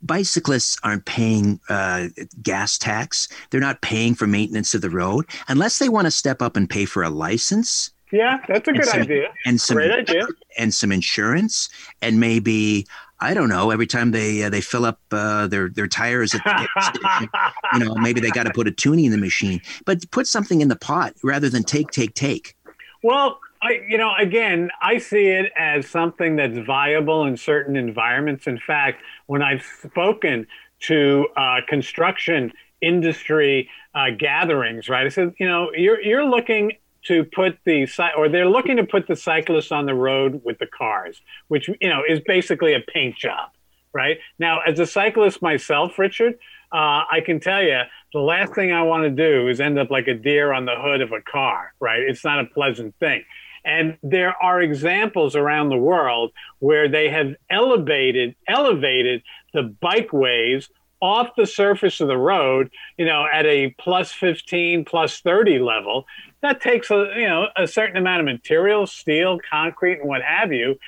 bicyclists 0.01 0.79
aren't 0.85 1.05
paying 1.05 1.61
uh, 1.69 2.09
gas 2.43 2.79
tax. 2.79 3.29
They're 3.51 3.61
not 3.61 3.83
paying 3.83 4.15
for 4.15 4.27
maintenance 4.27 4.75
of 4.75 4.81
the 4.81 4.89
road 4.89 5.27
unless 5.49 5.81
they 5.81 5.91
want 5.91 6.07
to 6.07 6.11
step 6.11 6.41
up 6.41 6.57
and 6.57 6.71
pay 6.71 6.87
for 6.87 7.03
a 7.03 7.11
license 7.11 7.91
yeah, 8.15 8.39
that's 8.47 8.69
a 8.69 8.73
good 8.73 8.85
some, 8.85 9.03
idea. 9.03 9.33
And 9.45 9.61
some 9.61 9.77
great 9.77 9.91
idea. 9.91 10.27
And 10.57 10.73
some 10.73 10.93
insurance, 10.93 11.69
and 12.01 12.21
maybe 12.21 12.87
I 13.19 13.35
don't 13.35 13.49
know. 13.49 13.71
Every 13.71 13.87
time 13.87 14.13
they 14.13 14.45
uh, 14.45 14.51
they 14.51 14.61
fill 14.61 14.85
up 14.85 15.01
uh, 15.11 15.49
their 15.49 15.69
their 15.69 15.89
tires 15.89 16.35
at 16.35 16.43
the 16.45 16.69
station, 16.81 17.29
you 17.73 17.79
know, 17.81 17.95
maybe 17.97 18.21
they 18.21 18.31
got 18.31 18.45
to 18.45 18.53
put 18.53 18.69
a 18.69 18.71
tuning 18.71 19.07
in 19.07 19.11
the 19.11 19.19
machine. 19.19 19.61
But 19.85 20.09
put 20.13 20.29
something 20.29 20.61
in 20.61 20.69
the 20.69 20.77
pot 20.77 21.15
rather 21.25 21.49
than 21.49 21.65
take 21.65 21.91
take 21.91 22.15
take. 22.15 22.57
Well, 23.03 23.41
I, 23.63 23.81
you 23.89 23.99
know, 23.99 24.15
again, 24.17 24.71
I 24.81 24.99
see 24.99 25.27
it 25.27 25.51
as 25.57 25.89
something 25.89 26.37
that's 26.37 26.59
viable 26.59 27.25
in 27.25 27.37
certain 27.37 27.77
environments. 27.77 28.47
In 28.47 28.59
fact, 28.59 29.03
when 29.27 29.43
I've 29.43 29.65
spoken 29.83 30.47
to 30.81 31.27
uh, 31.37 31.61
construction 31.67 32.53
industry 32.81 33.69
uh, 33.95 34.11
gatherings, 34.11 34.89
right, 34.89 35.07
I 35.07 35.09
said, 35.09 35.35
you 35.39 35.49
know, 35.49 35.73
you're 35.73 36.01
you're 36.01 36.25
looking 36.25 36.73
to 37.05 37.25
put 37.25 37.59
the 37.65 37.89
or 38.17 38.29
they're 38.29 38.49
looking 38.49 38.77
to 38.77 38.85
put 38.85 39.07
the 39.07 39.17
cyclists 39.17 39.73
on 39.73 39.87
the 39.87 39.95
road 39.95 40.43
with 40.45 40.59
the 40.59 40.67
cars, 40.67 41.21
which 41.49 41.69
you 41.69 41.89
know 41.89 42.03
is 42.09 42.21
basically 42.21 42.75
a 42.75 42.81
paint 42.81 43.17
job, 43.17 43.51
right? 43.93 44.19
Now, 44.39 44.61
as 44.61 44.79
a 44.79 44.87
cyclist 44.87 45.43
myself, 45.43 45.99
Richard, 45.99 46.35
uh, 46.73 47.05
I 47.11 47.21
can 47.25 47.41
tell 47.41 47.63
you 47.63 47.81
the 48.13 48.21
last 48.21 48.55
thing 48.55 48.73
I 48.73 48.83
want 48.83 49.05
to 49.05 49.11
do 49.11 49.49
is 49.49 49.61
end 49.61 49.79
up 49.79 49.91
like 49.91 50.09
a 50.09 50.15
deer 50.15 50.53
on 50.53 50.65
the 50.65 50.77
hood 50.77 51.01
of 51.01 51.13
a 51.13 51.21
car, 51.21 51.73
right? 51.81 52.01
It's 52.01 52.25
not 52.25 52.41
a 52.41 52.45
pleasant 52.45 52.95
thing. 52.99 53.25
And 53.65 53.97
there 54.03 54.35
are 54.43 54.61
examples 54.61 55.37
around 55.37 55.71
the 55.71 55.77
world 55.77 56.33
where 56.59 56.89
they 56.89 57.09
have 57.09 57.35
elevated 57.49 58.35
elevated 58.47 59.23
the 59.55 59.75
bikeways 59.83 60.69
off 61.01 61.37
the 61.37 61.47
surface 61.47 62.01
of 62.01 62.09
the 62.09 62.17
road, 62.17 62.71
you 62.97 63.05
know, 63.05 63.27
at 63.31 63.45
a 63.47 63.75
plus 63.79 64.11
15, 64.13 64.85
plus 64.85 65.21
30 65.21 65.59
level, 65.59 66.07
that 66.45 66.61
takes 66.61 66.91
a 66.91 67.13
you 67.17 67.29
know 67.29 67.49
a 67.57 67.67
certain 67.67 67.97
amount 67.97 68.21
of 68.21 68.27
material, 68.27 68.87
steel, 68.87 69.39
concrete, 69.51 70.01
and 70.01 70.09
what 70.09 70.23
have 70.23 70.53
you. 70.53 70.79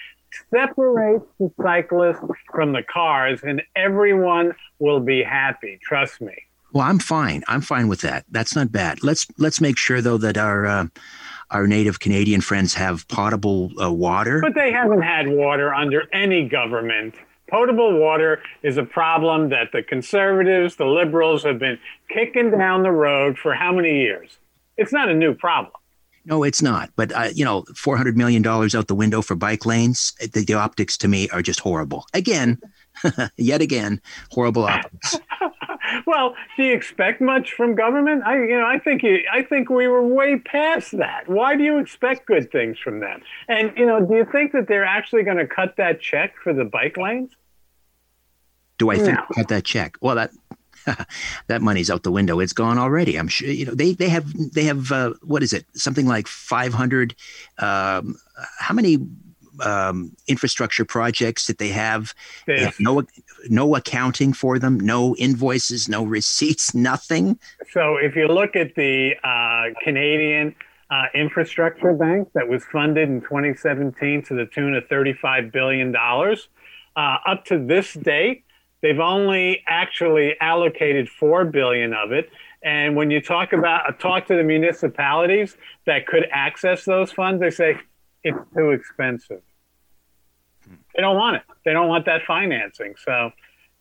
Separates 0.50 1.24
the 1.38 1.50
cyclists 1.62 2.20
from 2.52 2.72
the 2.72 2.82
cars, 2.82 3.40
and 3.42 3.62
everyone 3.74 4.54
will 4.78 5.00
be 5.00 5.22
happy. 5.22 5.78
Trust 5.82 6.20
me. 6.20 6.34
Well, 6.72 6.84
I'm 6.84 6.98
fine. 6.98 7.42
I'm 7.48 7.62
fine 7.62 7.88
with 7.88 8.02
that. 8.02 8.26
That's 8.30 8.54
not 8.54 8.70
bad. 8.70 9.02
Let's 9.02 9.26
let's 9.38 9.60
make 9.60 9.78
sure 9.78 10.02
though 10.02 10.18
that 10.18 10.36
our 10.36 10.66
uh, 10.66 10.86
our 11.50 11.66
native 11.66 12.00
Canadian 12.00 12.40
friends 12.40 12.74
have 12.74 13.08
potable 13.08 13.70
uh, 13.80 13.90
water. 13.90 14.40
But 14.42 14.54
they 14.54 14.72
haven't 14.72 15.02
had 15.02 15.28
water 15.28 15.74
under 15.74 16.02
any 16.12 16.48
government. 16.48 17.14
Potable 17.48 17.98
water 17.98 18.42
is 18.62 18.76
a 18.76 18.82
problem 18.82 19.50
that 19.50 19.70
the 19.72 19.82
conservatives, 19.82 20.76
the 20.76 20.84
liberals 20.84 21.44
have 21.44 21.60
been 21.60 21.78
kicking 22.10 22.50
down 22.50 22.82
the 22.82 22.90
road 22.90 23.38
for 23.38 23.54
how 23.54 23.72
many 23.72 24.00
years? 24.00 24.38
It's 24.76 24.92
not 24.92 25.08
a 25.08 25.14
new 25.14 25.34
problem. 25.34 25.72
No, 26.26 26.42
it's 26.42 26.60
not. 26.60 26.90
But 26.96 27.12
uh, 27.12 27.28
you 27.32 27.44
know, 27.44 27.64
four 27.76 27.96
hundred 27.96 28.16
million 28.16 28.42
dollars 28.42 28.74
out 28.74 28.88
the 28.88 28.94
window 28.94 29.22
for 29.22 29.36
bike 29.36 29.64
lanes. 29.64 30.12
The, 30.20 30.44
the 30.44 30.54
optics 30.54 30.98
to 30.98 31.08
me 31.08 31.28
are 31.30 31.40
just 31.40 31.60
horrible. 31.60 32.04
Again, 32.14 32.58
yet 33.36 33.62
again, 33.62 34.00
horrible 34.32 34.64
optics. 34.64 35.16
well, 36.06 36.34
do 36.56 36.64
you 36.64 36.74
expect 36.74 37.20
much 37.20 37.52
from 37.52 37.76
government? 37.76 38.24
I, 38.24 38.38
you 38.38 38.58
know, 38.58 38.66
I 38.66 38.80
think 38.80 39.04
you, 39.04 39.20
I 39.32 39.42
think 39.42 39.70
we 39.70 39.86
were 39.86 40.02
way 40.02 40.38
past 40.38 40.96
that. 40.98 41.28
Why 41.28 41.56
do 41.56 41.62
you 41.62 41.78
expect 41.78 42.26
good 42.26 42.50
things 42.50 42.76
from 42.78 42.98
them? 42.98 43.22
And 43.48 43.72
you 43.76 43.86
know, 43.86 44.04
do 44.04 44.16
you 44.16 44.26
think 44.30 44.50
that 44.52 44.66
they're 44.66 44.84
actually 44.84 45.22
going 45.22 45.38
to 45.38 45.46
cut 45.46 45.76
that 45.76 46.00
check 46.00 46.34
for 46.42 46.52
the 46.52 46.64
bike 46.64 46.96
lanes? 46.96 47.30
Do 48.78 48.90
I 48.90 48.96
think 48.96 49.16
no. 49.16 49.24
cut 49.32 49.48
that 49.48 49.64
check? 49.64 49.96
Well, 50.00 50.16
that 50.16 50.32
that 51.48 51.62
money's 51.62 51.90
out 51.90 52.02
the 52.02 52.12
window. 52.12 52.40
It's 52.40 52.52
gone 52.52 52.78
already. 52.78 53.16
I'm 53.16 53.28
sure. 53.28 53.48
You 53.48 53.66
know, 53.66 53.74
they 53.74 53.92
they 53.92 54.08
have 54.08 54.32
they 54.52 54.64
have 54.64 54.92
uh, 54.92 55.14
what 55.22 55.42
is 55.42 55.52
it? 55.52 55.66
Something 55.74 56.06
like 56.06 56.26
500. 56.26 57.14
Um, 57.58 58.16
how 58.58 58.74
many 58.74 58.98
um, 59.60 60.14
infrastructure 60.26 60.84
projects 60.84 61.46
that 61.46 61.58
they 61.58 61.68
have? 61.68 62.14
They 62.46 62.60
have 62.60 62.78
no 62.78 63.02
no 63.48 63.74
accounting 63.74 64.32
for 64.32 64.58
them, 64.58 64.78
no 64.78 65.16
invoices, 65.16 65.88
no 65.88 66.04
receipts, 66.04 66.74
nothing. 66.74 67.38
So 67.70 67.96
if 67.96 68.16
you 68.16 68.28
look 68.28 68.56
at 68.56 68.74
the 68.74 69.14
uh, 69.22 69.74
Canadian. 69.82 70.54
Uh, 70.88 71.06
infrastructure 71.14 71.92
bank 71.92 72.28
that 72.32 72.46
was 72.46 72.64
funded 72.66 73.08
in 73.08 73.20
2017 73.20 74.22
to 74.22 74.34
the 74.34 74.46
tune 74.46 74.72
of 74.72 74.84
$35 74.84 75.50
billion. 75.50 75.92
Uh, 75.96 77.18
up 77.26 77.44
to 77.44 77.58
this 77.58 77.94
date, 77.94 78.45
They've 78.82 79.00
only 79.00 79.62
actually 79.66 80.34
allocated 80.40 81.08
four 81.08 81.44
billion 81.44 81.92
of 81.92 82.12
it. 82.12 82.30
And 82.62 82.96
when 82.96 83.10
you 83.10 83.20
talk 83.20 83.52
about 83.52 83.88
uh, 83.88 83.92
talk 83.92 84.26
to 84.26 84.36
the 84.36 84.42
municipalities 84.42 85.56
that 85.86 86.06
could 86.06 86.26
access 86.32 86.84
those 86.84 87.12
funds, 87.12 87.40
they 87.40 87.50
say 87.50 87.78
it's 88.22 88.38
too 88.54 88.70
expensive. 88.70 89.42
They 90.94 91.02
don't 91.02 91.16
want 91.16 91.36
it. 91.36 91.42
They 91.64 91.72
don't 91.72 91.88
want 91.88 92.06
that 92.06 92.22
financing. 92.26 92.94
So 93.04 93.30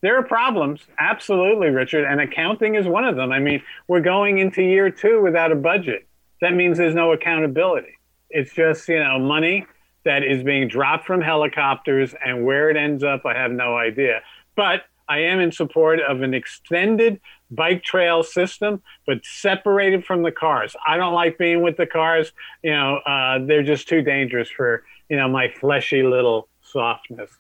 there 0.02 0.18
are 0.18 0.24
problems, 0.24 0.82
absolutely, 1.00 1.70
Richard, 1.70 2.06
and 2.06 2.22
accounting 2.22 2.76
is 2.76 2.88
one 2.88 3.06
of 3.06 3.16
them. 3.16 3.32
I 3.32 3.40
mean, 3.40 3.64
we're 3.88 4.02
going 4.02 4.38
into 4.38 4.62
year 4.62 4.92
two 4.92 5.22
without 5.22 5.52
a 5.52 5.56
budget. 5.56 6.08
That 6.42 6.54
means 6.54 6.78
there's 6.78 6.94
no 6.94 7.12
accountability. 7.12 7.98
It's 8.30 8.54
just 8.54 8.88
you 8.88 9.00
know 9.00 9.18
money 9.18 9.66
that 10.04 10.24
is 10.24 10.44
being 10.44 10.68
dropped 10.68 11.08
from 11.08 11.22
helicopters, 11.22 12.14
and 12.24 12.46
where 12.46 12.70
it 12.70 12.78
ends 12.78 13.04
up, 13.04 13.26
I 13.26 13.34
have 13.34 13.52
no 13.52 13.76
idea. 13.76 14.22
But 14.56 14.84
I 15.08 15.20
am 15.20 15.40
in 15.40 15.52
support 15.52 16.00
of 16.00 16.22
an 16.22 16.34
extended 16.34 17.20
bike 17.52 17.84
trail 17.84 18.24
system, 18.24 18.82
but 19.06 19.20
separated 19.24 20.06
from 20.06 20.24
the 20.24 20.32
cars. 20.32 20.76
I 20.88 20.98
don't 20.98 21.14
like 21.14 21.38
being 21.38 21.62
with 21.62 21.78
the 21.78 21.86
cars. 21.86 22.32
You 22.64 22.72
know, 22.72 22.98
uh, 22.98 23.40
they're 23.46 23.64
just 23.64 23.88
too 23.88 24.02
dangerous 24.02 24.50
for 24.50 24.84
you 25.10 25.18
know 25.18 25.28
my 25.28 25.50
fleshy 25.50 26.04
little 26.04 26.48
softness. 26.62 27.32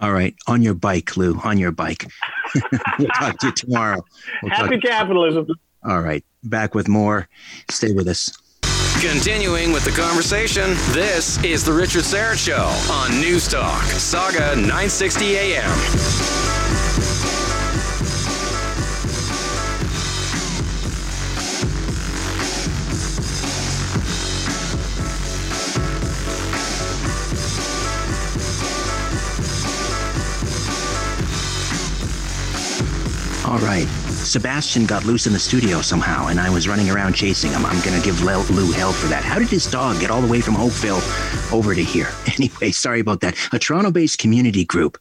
All 0.00 0.12
right, 0.12 0.34
on 0.46 0.60
your 0.60 0.74
bike, 0.74 1.16
Lou. 1.16 1.38
On 1.44 1.56
your 1.56 1.70
bike. 1.70 2.06
we'll 2.98 3.08
talk 3.10 3.38
to 3.38 3.46
you 3.46 3.52
tomorrow. 3.52 4.04
We'll 4.42 4.52
Happy 4.52 4.78
capitalism. 4.78 5.46
All 5.84 6.00
right, 6.00 6.24
back 6.42 6.74
with 6.74 6.88
more. 6.88 7.28
Stay 7.70 7.92
with 7.92 8.08
us. 8.08 8.36
Continuing 9.00 9.72
with 9.72 9.84
the 9.84 9.90
conversation, 9.90 10.70
this 10.92 11.42
is 11.44 11.64
the 11.64 11.72
Richard 11.72 12.04
Syrett 12.04 12.38
Show 12.38 12.70
on 12.92 13.10
News 13.20 13.48
Talk, 13.48 13.82
Sauga 13.82 14.56
960 14.56 15.36
AM. 15.36 16.43
Sebastian 34.34 34.84
got 34.84 35.04
loose 35.04 35.28
in 35.28 35.32
the 35.32 35.38
studio 35.38 35.80
somehow, 35.80 36.26
and 36.26 36.40
I 36.40 36.50
was 36.50 36.66
running 36.66 36.90
around 36.90 37.12
chasing 37.12 37.52
him. 37.52 37.64
I'm 37.64 37.80
going 37.84 37.96
to 37.96 38.04
give 38.04 38.20
Lou 38.20 38.72
hell 38.72 38.92
for 38.92 39.06
that. 39.06 39.22
How 39.22 39.38
did 39.38 39.46
his 39.46 39.70
dog 39.70 40.00
get 40.00 40.10
all 40.10 40.20
the 40.20 40.26
way 40.26 40.40
from 40.40 40.56
Oakville 40.56 41.00
over 41.56 41.72
to 41.72 41.84
here? 41.84 42.08
Anyway, 42.34 42.72
sorry 42.72 42.98
about 42.98 43.20
that. 43.20 43.36
A 43.52 43.60
Toronto 43.60 43.92
based 43.92 44.18
community 44.18 44.64
group 44.64 44.98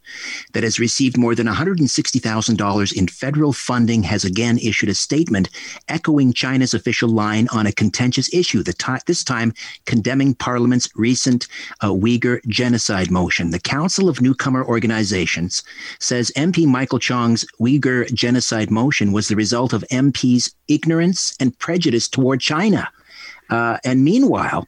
that 0.54 0.62
has 0.62 0.80
received 0.80 1.18
more 1.18 1.34
than 1.34 1.48
$160,000 1.48 2.94
in 2.94 3.08
federal 3.08 3.52
funding 3.52 4.04
has 4.04 4.24
again 4.24 4.60
issued 4.60 4.90
a 4.90 4.94
statement 4.94 5.50
echoing 5.90 6.32
China's 6.32 6.76
official 6.76 7.10
line 7.10 7.48
on 7.52 7.66
a 7.66 7.72
contentious 7.72 8.32
issue, 8.32 8.62
the 8.62 9.02
this 9.08 9.24
time 9.24 9.52
condemning 9.88 10.36
Parliament's 10.36 10.88
recent 10.96 11.48
uh, 11.82 11.88
Uyghur 11.88 12.46
genocide 12.46 13.10
motion. 13.10 13.50
The 13.50 13.60
Council 13.60 14.08
of 14.08 14.22
Newcomer 14.22 14.64
Organizations 14.64 15.64
says 15.98 16.32
MP 16.38 16.68
Michael 16.68 17.00
Chong's 17.00 17.44
Uyghur 17.60 18.14
genocide 18.14 18.70
motion 18.70 19.12
was 19.12 19.23
the 19.28 19.36
result 19.36 19.74
of 19.74 19.84
MP's 19.92 20.54
ignorance 20.68 21.36
and 21.40 21.58
prejudice 21.60 22.08
toward 22.08 22.42
China. 22.42 22.90
Uh, 23.50 23.78
and 23.84 24.04
meanwhile, 24.04 24.68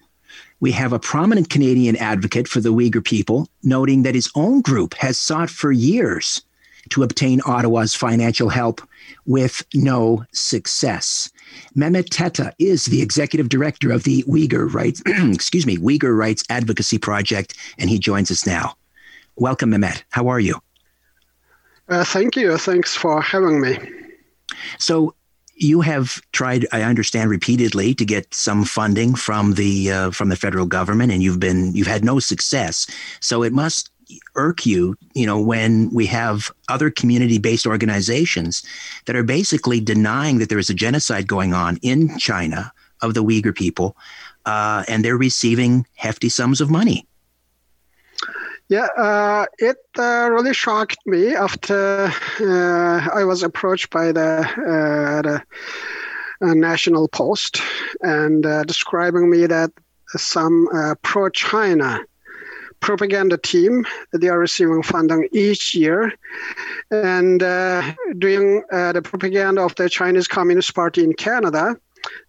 we 0.59 0.71
have 0.71 0.93
a 0.93 0.99
prominent 0.99 1.49
Canadian 1.49 1.95
advocate 1.97 2.47
for 2.47 2.59
the 2.59 2.73
Uyghur 2.73 3.03
people 3.03 3.47
noting 3.63 4.03
that 4.03 4.15
his 4.15 4.29
own 4.35 4.61
group 4.61 4.93
has 4.95 5.17
sought 5.17 5.49
for 5.49 5.71
years 5.71 6.41
to 6.89 7.03
obtain 7.03 7.41
Ottawa's 7.45 7.95
financial 7.95 8.49
help 8.49 8.81
with 9.25 9.63
no 9.73 10.23
success. 10.33 11.31
Mehmet 11.75 12.09
Tohti 12.09 12.51
is 12.59 12.85
the 12.85 13.01
executive 13.01 13.49
director 13.49 13.91
of 13.91 14.03
the 14.03 14.23
Uyghur 14.23 14.71
Rights, 14.71 15.01
excuse 15.07 15.65
me, 15.65 15.77
Uyghur 15.77 16.15
Rights 16.17 16.43
Advocacy 16.49 16.97
Project, 16.97 17.55
and 17.77 17.89
he 17.89 17.99
joins 17.99 18.31
us 18.31 18.45
now. 18.45 18.75
Welcome, 19.35 19.71
Mehmet. 19.71 20.03
How 20.09 20.27
are 20.27 20.39
you? 20.39 20.61
Uh, 21.89 22.03
thank 22.03 22.35
you. 22.35 22.57
Thanks 22.57 22.95
for 22.95 23.21
having 23.21 23.61
me. 23.61 23.77
So 24.77 25.15
you 25.55 25.81
have 25.81 26.21
tried, 26.31 26.67
I 26.71 26.81
understand, 26.81 27.29
repeatedly 27.29 27.95
to 27.95 28.05
get 28.05 28.33
some 28.33 28.65
funding 28.65 29.15
from 29.15 29.53
the 29.53 29.91
uh, 29.91 30.11
from 30.11 30.29
the 30.29 30.35
federal 30.35 30.65
government, 30.65 31.11
and 31.11 31.23
you've 31.23 31.39
been 31.39 31.73
you've 31.73 31.87
had 31.87 32.03
no 32.03 32.19
success. 32.19 32.87
So 33.21 33.43
it 33.43 33.53
must 33.53 33.89
irk 34.35 34.65
you, 34.65 34.95
you 35.13 35.25
know, 35.25 35.39
when 35.39 35.89
we 35.91 36.05
have 36.05 36.51
other 36.69 36.91
community-based 36.91 37.65
organizations 37.65 38.63
that 39.05 39.15
are 39.15 39.23
basically 39.23 39.79
denying 39.79 40.37
that 40.37 40.49
there 40.49 40.59
is 40.59 40.69
a 40.69 40.75
genocide 40.75 41.27
going 41.27 41.53
on 41.53 41.77
in 41.81 42.17
China 42.19 42.71
of 43.01 43.13
the 43.13 43.23
Uyghur 43.23 43.55
people, 43.55 43.95
uh, 44.45 44.83
and 44.87 45.03
they're 45.03 45.17
receiving 45.17 45.85
hefty 45.95 46.29
sums 46.29 46.61
of 46.61 46.69
money. 46.69 47.07
Yeah, 48.67 48.87
uh, 48.97 49.45
it 49.59 49.77
uh, 49.99 50.27
really 50.31 50.53
shocked 50.53 50.97
me 51.05 51.35
after 51.35 52.11
uh, 52.41 53.09
I 53.13 53.23
was 53.23 53.43
approached 53.43 53.91
by 53.91 54.11
the, 54.11 54.39
uh, 54.41 55.21
the 55.21 55.43
uh, 56.41 56.53
National 56.55 57.07
Post 57.07 57.61
and 58.01 58.43
uh, 58.43 58.63
describing 58.63 59.29
me 59.29 59.45
that 59.45 59.71
some 60.15 60.67
pro-China 61.03 61.99
propaganda 62.79 63.37
team 63.37 63.85
they 64.13 64.29
are 64.29 64.37
receiving 64.37 64.83
funding 64.83 65.27
each 65.31 65.73
year 65.73 66.13
and 66.91 67.39
doing 68.19 68.63
the 68.69 69.01
propaganda 69.03 69.61
of 69.61 69.75
the 69.75 69.89
Chinese 69.89 70.27
Communist 70.27 70.73
Party 70.75 71.03
in 71.03 71.13
Canada 71.13 71.75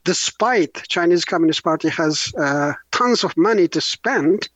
despite 0.04 0.82
Chinese 0.88 1.24
Communist 1.24 1.62
Party 1.62 1.88
has 1.88 2.32
tons 2.90 3.22
of 3.24 3.36
money 3.36 3.68
to 3.68 3.80
spend 3.80 4.48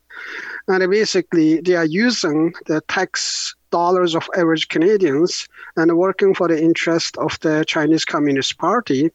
and 0.71 0.91
basically, 0.91 1.61
they 1.61 1.75
are 1.75 1.85
using 1.85 2.53
the 2.66 2.81
tax 2.83 3.55
dollars 3.71 4.14
of 4.14 4.29
average 4.37 4.68
Canadians 4.68 5.49
and 5.77 5.97
working 5.97 6.35
for 6.35 6.49
the 6.49 6.61
interest 6.61 7.16
of 7.18 7.39
the 7.41 7.64
Chinese 7.66 8.05
Communist 8.05 8.59
Party. 8.59 9.11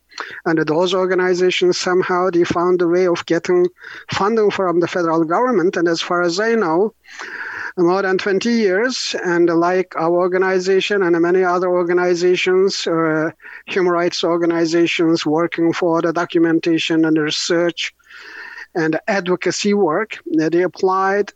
And 0.46 0.60
those 0.60 0.94
organizations 0.94 1.78
somehow 1.78 2.30
they 2.30 2.46
found 2.46 2.82
a 2.82 2.88
way 2.88 3.08
of 3.08 3.26
getting 3.26 3.68
funding 4.12 4.50
from 4.52 4.80
the 4.80 4.88
federal 4.88 5.24
government. 5.26 5.76
And 5.76 5.88
as 5.88 6.02
far 6.02 6.22
as 6.22 6.40
I 6.40 6.56
know, 6.56 6.94
more 7.78 8.02
than 8.02 8.18
20 8.18 8.50
years. 8.50 9.16
And 9.24 9.50
like 9.50 9.96
our 9.98 10.12
organization 10.12 11.04
and 11.04 11.20
many 11.22 11.44
other 11.44 11.70
organizations, 11.70 12.88
uh, 12.88 13.32
human 13.66 13.92
rights 13.92 14.24
organizations 14.24 15.26
working 15.26 15.74
for 15.74 16.02
the 16.02 16.14
documentation 16.14 17.06
and 17.06 17.18
research 17.18 17.94
and 18.76 19.00
advocacy 19.08 19.74
work, 19.74 20.20
they 20.26 20.62
applied 20.62 21.32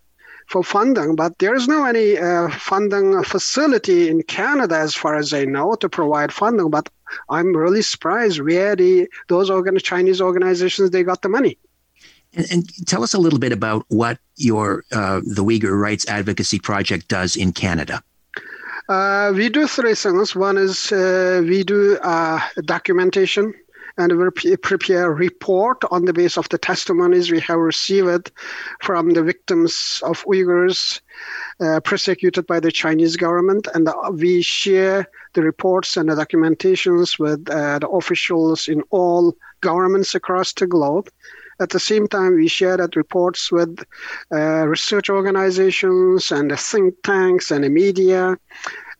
for 0.50 0.64
funding, 0.64 1.16
but 1.16 1.38
there 1.38 1.56
is 1.56 1.68
no 1.68 1.86
any 1.86 2.18
uh, 2.18 2.50
funding 2.50 3.24
facility 3.24 4.10
in 4.10 4.24
Canada, 4.24 4.78
as 4.78 4.96
far 4.96 5.16
as 5.16 5.32
I 5.32 5.46
know, 5.46 5.76
to 5.76 5.88
provide 5.88 6.34
funding. 6.34 6.70
But 6.72 6.90
I'm 7.30 7.56
really 7.56 7.84
surprised 7.84 8.42
where 8.42 8.76
the 8.76 9.08
those 9.28 9.50
organ- 9.50 9.78
Chinese 9.78 10.20
organizations 10.20 10.90
they 10.90 11.04
got 11.04 11.22
the 11.22 11.30
money. 11.30 11.58
And, 12.34 12.52
and 12.52 12.88
tell 12.88 13.04
us 13.04 13.14
a 13.14 13.20
little 13.20 13.40
bit 13.40 13.52
about 13.52 13.86
what 13.90 14.18
your 14.38 14.84
uh, 14.92 15.22
the 15.24 15.44
Uyghur 15.44 15.80
Rights 15.80 16.08
Advocacy 16.08 16.60
Project 16.60 17.08
does 17.08 17.36
in 17.36 17.54
Canada. 17.54 18.02
Uh, 18.88 19.32
we 19.36 19.50
do 19.50 19.68
three 19.68 19.94
things. 19.94 20.36
One 20.36 20.58
is 20.58 20.92
uh, 20.92 21.44
we 21.46 21.64
do 21.64 22.00
uh, 22.02 22.40
documentation 22.66 23.54
and 24.00 24.18
we 24.18 24.56
prepare 24.56 25.12
a 25.12 25.14
report 25.14 25.84
on 25.92 26.06
the 26.06 26.14
basis 26.14 26.38
of 26.38 26.48
the 26.50 26.58
testimonies 26.58 27.30
we 27.30 27.42
have 27.42 27.60
received 27.60 28.32
from 28.82 29.10
the 29.10 29.22
victims 29.22 30.02
of 30.06 30.24
Uyghurs 30.24 31.02
uh, 31.60 31.82
persecuted 31.82 32.48
by 32.48 32.62
the 32.62 32.72
Chinese 32.72 33.18
government. 33.18 33.68
And 33.74 33.90
we 34.14 34.42
share 34.42 35.06
the 35.34 35.42
reports 35.44 35.98
and 35.98 36.10
the 36.10 36.16
documentations 36.16 37.20
with 37.20 37.50
uh, 37.50 37.80
the 37.80 37.90
officials 37.90 38.70
in 38.70 38.84
all 38.90 39.36
governments 39.60 40.16
across 40.16 40.54
the 40.54 40.66
globe. 40.66 41.10
At 41.60 41.72
the 41.72 41.80
same 41.80 42.08
time, 42.08 42.36
we 42.36 42.48
share 42.48 42.78
that 42.78 42.96
reports 42.96 43.52
with 43.52 43.84
uh, 44.32 44.66
research 44.66 45.10
organizations 45.10 46.32
and 46.32 46.58
think 46.58 46.96
tanks 47.04 47.52
and 47.52 47.66
the 47.66 47.70
media. 47.70 48.38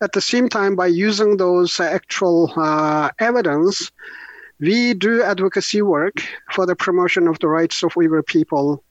At 0.02 0.12
the 0.12 0.22
same 0.22 0.50
time, 0.50 0.76
by 0.76 0.88
using 0.88 1.38
those 1.38 1.80
actual 1.80 2.52
uh, 2.58 3.12
evidence, 3.20 3.92
we 4.60 4.94
do 4.94 5.24
advocacy 5.24 5.82
work 5.82 6.22
for 6.52 6.66
the 6.66 6.76
promotion 6.76 7.28
of 7.28 7.40
the 7.40 7.48
rights 7.48 7.82
of 7.84 7.94
Uyghur 7.94 8.26
people 8.26 8.84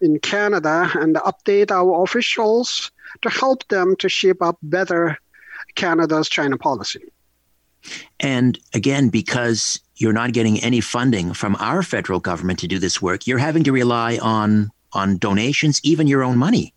in 0.00 0.18
Canada 0.18 0.90
and 0.94 1.16
update 1.16 1.70
our 1.70 2.02
officials 2.02 2.90
to 3.22 3.30
help 3.30 3.66
them 3.68 3.94
to 3.96 4.08
shape 4.08 4.42
up 4.42 4.58
better 4.62 5.16
Canada's 5.76 6.28
China 6.28 6.58
policy. 6.58 7.04
And 8.18 8.58
again, 8.72 9.08
because 9.08 9.80
you're 9.96 10.12
not 10.12 10.32
getting 10.32 10.58
any 10.60 10.80
funding 10.80 11.32
from 11.32 11.54
our 11.56 11.82
federal 11.82 12.18
government 12.18 12.58
to 12.60 12.68
do 12.68 12.78
this 12.78 13.00
work, 13.00 13.26
you're 13.26 13.38
having 13.38 13.64
to 13.64 13.72
rely 13.72 14.18
on 14.18 14.70
on 14.92 15.18
donations, 15.18 15.80
even 15.82 16.06
your 16.06 16.22
own 16.22 16.36
money 16.36 16.73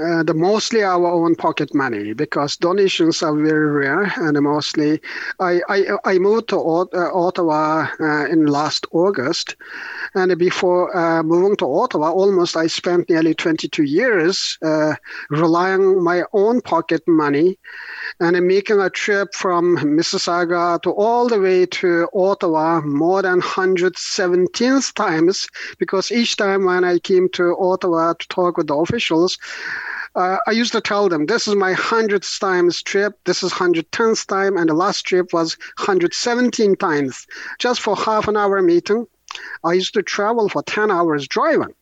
uh, 0.00 0.22
the 0.22 0.34
mostly 0.34 0.82
our 0.82 1.06
own 1.06 1.34
pocket 1.34 1.74
money 1.74 2.12
because 2.12 2.56
donations 2.56 3.22
are 3.22 3.36
very 3.36 3.70
rare 3.70 4.12
and 4.16 4.40
mostly 4.40 5.00
I, 5.38 5.60
I, 5.68 5.84
I 6.04 6.18
moved 6.18 6.48
to 6.48 6.56
uh, 6.58 7.10
Ottawa 7.12 7.88
uh, 8.00 8.26
in 8.26 8.46
last 8.46 8.86
August 8.92 9.56
and 10.14 10.36
before 10.38 10.96
uh, 10.96 11.22
moving 11.22 11.56
to 11.56 11.66
Ottawa 11.66 12.10
almost 12.10 12.56
I 12.56 12.66
spent 12.66 13.08
nearly 13.10 13.34
22 13.34 13.82
years 13.82 14.58
uh, 14.62 14.94
relying 15.28 16.02
my 16.02 16.22
own 16.32 16.60
pocket 16.60 17.02
money 17.06 17.58
and 18.20 18.46
making 18.46 18.80
a 18.80 18.90
trip 18.90 19.34
from 19.34 19.76
Mississauga 19.78 20.80
to 20.82 20.90
all 20.90 21.28
the 21.28 21.40
way 21.40 21.66
to 21.66 22.08
Ottawa 22.14 22.80
more 22.80 23.22
than 23.22 23.40
117 23.40 24.80
times 24.94 25.48
because 25.78 26.10
each 26.10 26.36
time 26.36 26.64
when 26.64 26.84
I 26.84 26.98
came 26.98 27.28
to 27.30 27.56
Ottawa 27.58 28.14
to 28.14 28.28
talk 28.28 28.56
with 28.56 28.66
the 28.66 28.74
officials 28.74 29.38
uh, 30.14 30.38
I 30.46 30.50
used 30.50 30.72
to 30.72 30.80
tell 30.80 31.08
them, 31.08 31.26
this 31.26 31.46
is 31.46 31.54
my 31.54 31.74
100th 31.74 32.40
times 32.40 32.82
trip, 32.82 33.18
this 33.24 33.42
is 33.42 33.52
110th 33.52 34.26
time, 34.26 34.56
and 34.56 34.68
the 34.68 34.74
last 34.74 35.02
trip 35.02 35.32
was 35.32 35.56
117 35.78 36.76
times, 36.76 37.26
just 37.58 37.80
for 37.80 37.96
half 37.96 38.28
an 38.28 38.36
hour 38.36 38.60
meeting. 38.62 39.06
I 39.62 39.74
used 39.74 39.94
to 39.94 40.02
travel 40.02 40.48
for 40.48 40.62
10 40.62 40.90
hours 40.90 41.28
driving 41.28 41.74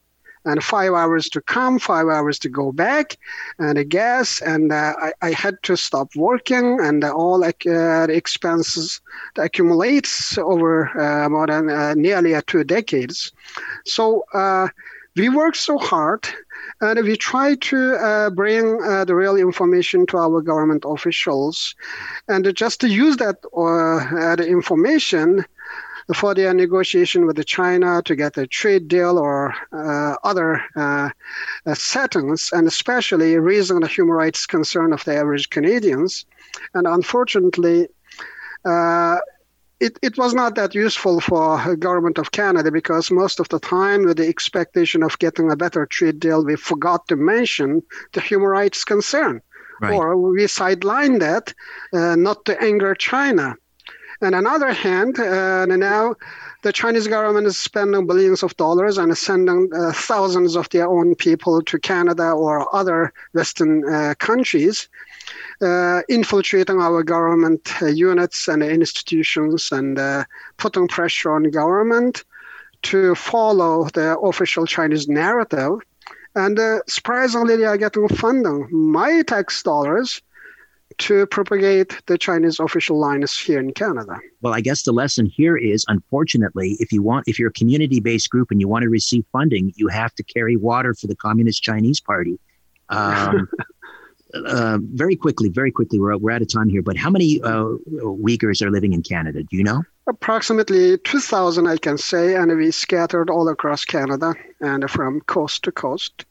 and 0.44 0.62
five 0.62 0.92
hours 0.92 1.28
to 1.28 1.40
come, 1.40 1.78
five 1.78 2.06
hours 2.06 2.38
to 2.40 2.48
go 2.48 2.72
back, 2.72 3.16
and 3.58 3.76
the 3.76 3.84
gas. 3.84 4.40
And 4.40 4.72
uh, 4.72 4.94
I, 4.98 5.12
I, 5.20 5.32
had 5.32 5.62
to 5.64 5.76
stop 5.76 6.14
working, 6.16 6.80
and 6.80 7.04
all 7.04 7.38
like, 7.38 7.66
uh, 7.66 8.06
the 8.06 8.14
expenses 8.14 9.00
accumulates 9.36 10.38
over 10.38 10.88
uh, 10.98 11.28
more 11.28 11.46
than 11.46 11.70
uh, 11.70 11.94
nearly 11.94 12.40
two 12.46 12.64
decades. 12.64 13.32
So 13.84 14.24
uh, 14.32 14.68
we 15.18 15.28
work 15.28 15.54
so 15.56 15.78
hard. 15.78 16.26
And 16.80 17.02
we 17.04 17.16
try 17.16 17.56
to 17.56 17.94
uh, 17.96 18.30
bring 18.30 18.78
the 18.78 19.14
real 19.14 19.36
information 19.36 20.06
to 20.06 20.16
our 20.16 20.40
government 20.40 20.84
officials, 20.86 21.74
and 22.28 22.54
just 22.54 22.80
to 22.82 22.88
use 22.88 23.16
that 23.16 23.42
the 23.42 24.46
information 24.46 25.44
for 26.14 26.34
their 26.34 26.54
negotiation 26.54 27.26
with 27.26 27.44
China 27.46 28.00
to 28.02 28.14
get 28.16 28.38
a 28.38 28.46
trade 28.46 28.88
deal 28.88 29.18
or 29.18 29.54
uh, 29.72 30.14
other 30.24 30.62
uh, 30.76 31.10
uh, 31.66 31.74
settings, 31.74 32.50
and 32.52 32.66
especially 32.66 33.36
raising 33.38 33.80
the 33.80 33.88
human 33.88 34.14
rights 34.14 34.46
concern 34.46 34.92
of 34.92 35.04
the 35.04 35.16
average 35.16 35.50
Canadians. 35.50 36.24
And 36.74 36.86
unfortunately, 36.86 37.88
uh, 38.64 39.18
it, 39.80 39.98
it 40.02 40.18
was 40.18 40.34
not 40.34 40.54
that 40.56 40.74
useful 40.74 41.20
for 41.20 41.76
government 41.76 42.18
of 42.18 42.32
Canada 42.32 42.70
because 42.72 43.10
most 43.10 43.38
of 43.40 43.48
the 43.48 43.60
time, 43.60 44.04
with 44.04 44.16
the 44.16 44.26
expectation 44.28 45.02
of 45.02 45.18
getting 45.18 45.50
a 45.50 45.56
better 45.56 45.86
trade 45.86 46.20
deal, 46.20 46.44
we 46.44 46.56
forgot 46.56 47.06
to 47.08 47.16
mention 47.16 47.82
the 48.12 48.20
human 48.20 48.48
rights 48.48 48.84
concern. 48.84 49.40
Right. 49.80 49.92
Or 49.92 50.16
we 50.16 50.42
sidelined 50.44 51.20
that 51.20 51.54
uh, 51.92 52.16
not 52.16 52.44
to 52.46 52.60
anger 52.60 52.94
China. 52.94 53.54
And 54.20 54.34
on 54.34 54.44
the 54.44 54.50
other 54.50 54.72
hand, 54.72 55.20
uh, 55.20 55.66
now 55.66 56.16
the 56.62 56.72
Chinese 56.72 57.06
government 57.06 57.46
is 57.46 57.56
spending 57.56 58.04
billions 58.06 58.42
of 58.42 58.56
dollars 58.56 58.98
and 58.98 59.16
sending 59.16 59.70
uh, 59.72 59.92
thousands 59.92 60.56
of 60.56 60.68
their 60.70 60.88
own 60.88 61.14
people 61.14 61.62
to 61.62 61.78
Canada 61.78 62.32
or 62.32 62.74
other 62.74 63.12
Western 63.32 63.88
uh, 63.88 64.14
countries, 64.18 64.88
uh, 65.60 66.02
infiltrating 66.08 66.80
our 66.80 67.02
government 67.02 67.70
uh, 67.82 67.86
units 67.86 68.48
and 68.48 68.62
institutions 68.62 69.70
and 69.72 69.98
uh, 69.98 70.24
putting 70.56 70.88
pressure 70.88 71.32
on 71.32 71.44
government 71.44 72.24
to 72.82 73.14
follow 73.14 73.88
the 73.94 74.18
official 74.20 74.66
Chinese 74.66 75.08
narrative. 75.08 75.78
And 76.34 76.58
surprisingly, 76.86 77.56
they 77.56 77.64
are 77.64 77.76
getting 77.76 78.08
funding. 78.08 78.68
My 78.70 79.22
tax 79.22 79.62
dollars 79.62 80.22
to 80.98 81.26
propagate 81.26 82.00
the 82.06 82.18
Chinese 82.18 82.58
official 82.58 82.98
lines 82.98 83.38
here 83.38 83.60
in 83.60 83.72
Canada. 83.72 84.18
Well, 84.42 84.54
I 84.54 84.60
guess 84.60 84.82
the 84.82 84.92
lesson 84.92 85.26
here 85.26 85.56
is 85.56 85.84
unfortunately, 85.88 86.76
if 86.80 86.92
you 86.92 87.02
want, 87.02 87.28
if 87.28 87.38
you're 87.38 87.50
a 87.50 87.52
community 87.52 88.00
based 88.00 88.30
group 88.30 88.50
and 88.50 88.60
you 88.60 88.68
want 88.68 88.82
to 88.82 88.88
receive 88.88 89.24
funding, 89.32 89.72
you 89.76 89.88
have 89.88 90.14
to 90.16 90.22
carry 90.22 90.56
water 90.56 90.94
for 90.94 91.06
the 91.06 91.16
Communist 91.16 91.62
Chinese 91.62 92.00
Party. 92.00 92.38
Um, 92.88 93.48
uh, 94.34 94.78
very 94.80 95.16
quickly, 95.16 95.48
very 95.48 95.72
quickly, 95.72 95.98
we're, 95.98 96.16
we're 96.16 96.30
out 96.30 96.42
of 96.42 96.52
time 96.52 96.68
here, 96.68 96.82
but 96.82 96.96
how 96.96 97.10
many 97.10 97.40
uh, 97.42 97.64
Uyghurs 98.02 98.62
are 98.62 98.70
living 98.70 98.92
in 98.92 99.02
Canada? 99.02 99.42
Do 99.42 99.56
you 99.56 99.64
know? 99.64 99.82
Approximately 100.06 100.98
2,000, 100.98 101.66
I 101.66 101.76
can 101.76 101.98
say, 101.98 102.34
and 102.34 102.56
we 102.56 102.70
scattered 102.70 103.30
all 103.30 103.48
across 103.48 103.84
Canada 103.84 104.34
and 104.60 104.90
from 104.90 105.20
coast 105.22 105.64
to 105.64 105.72
coast. 105.72 106.24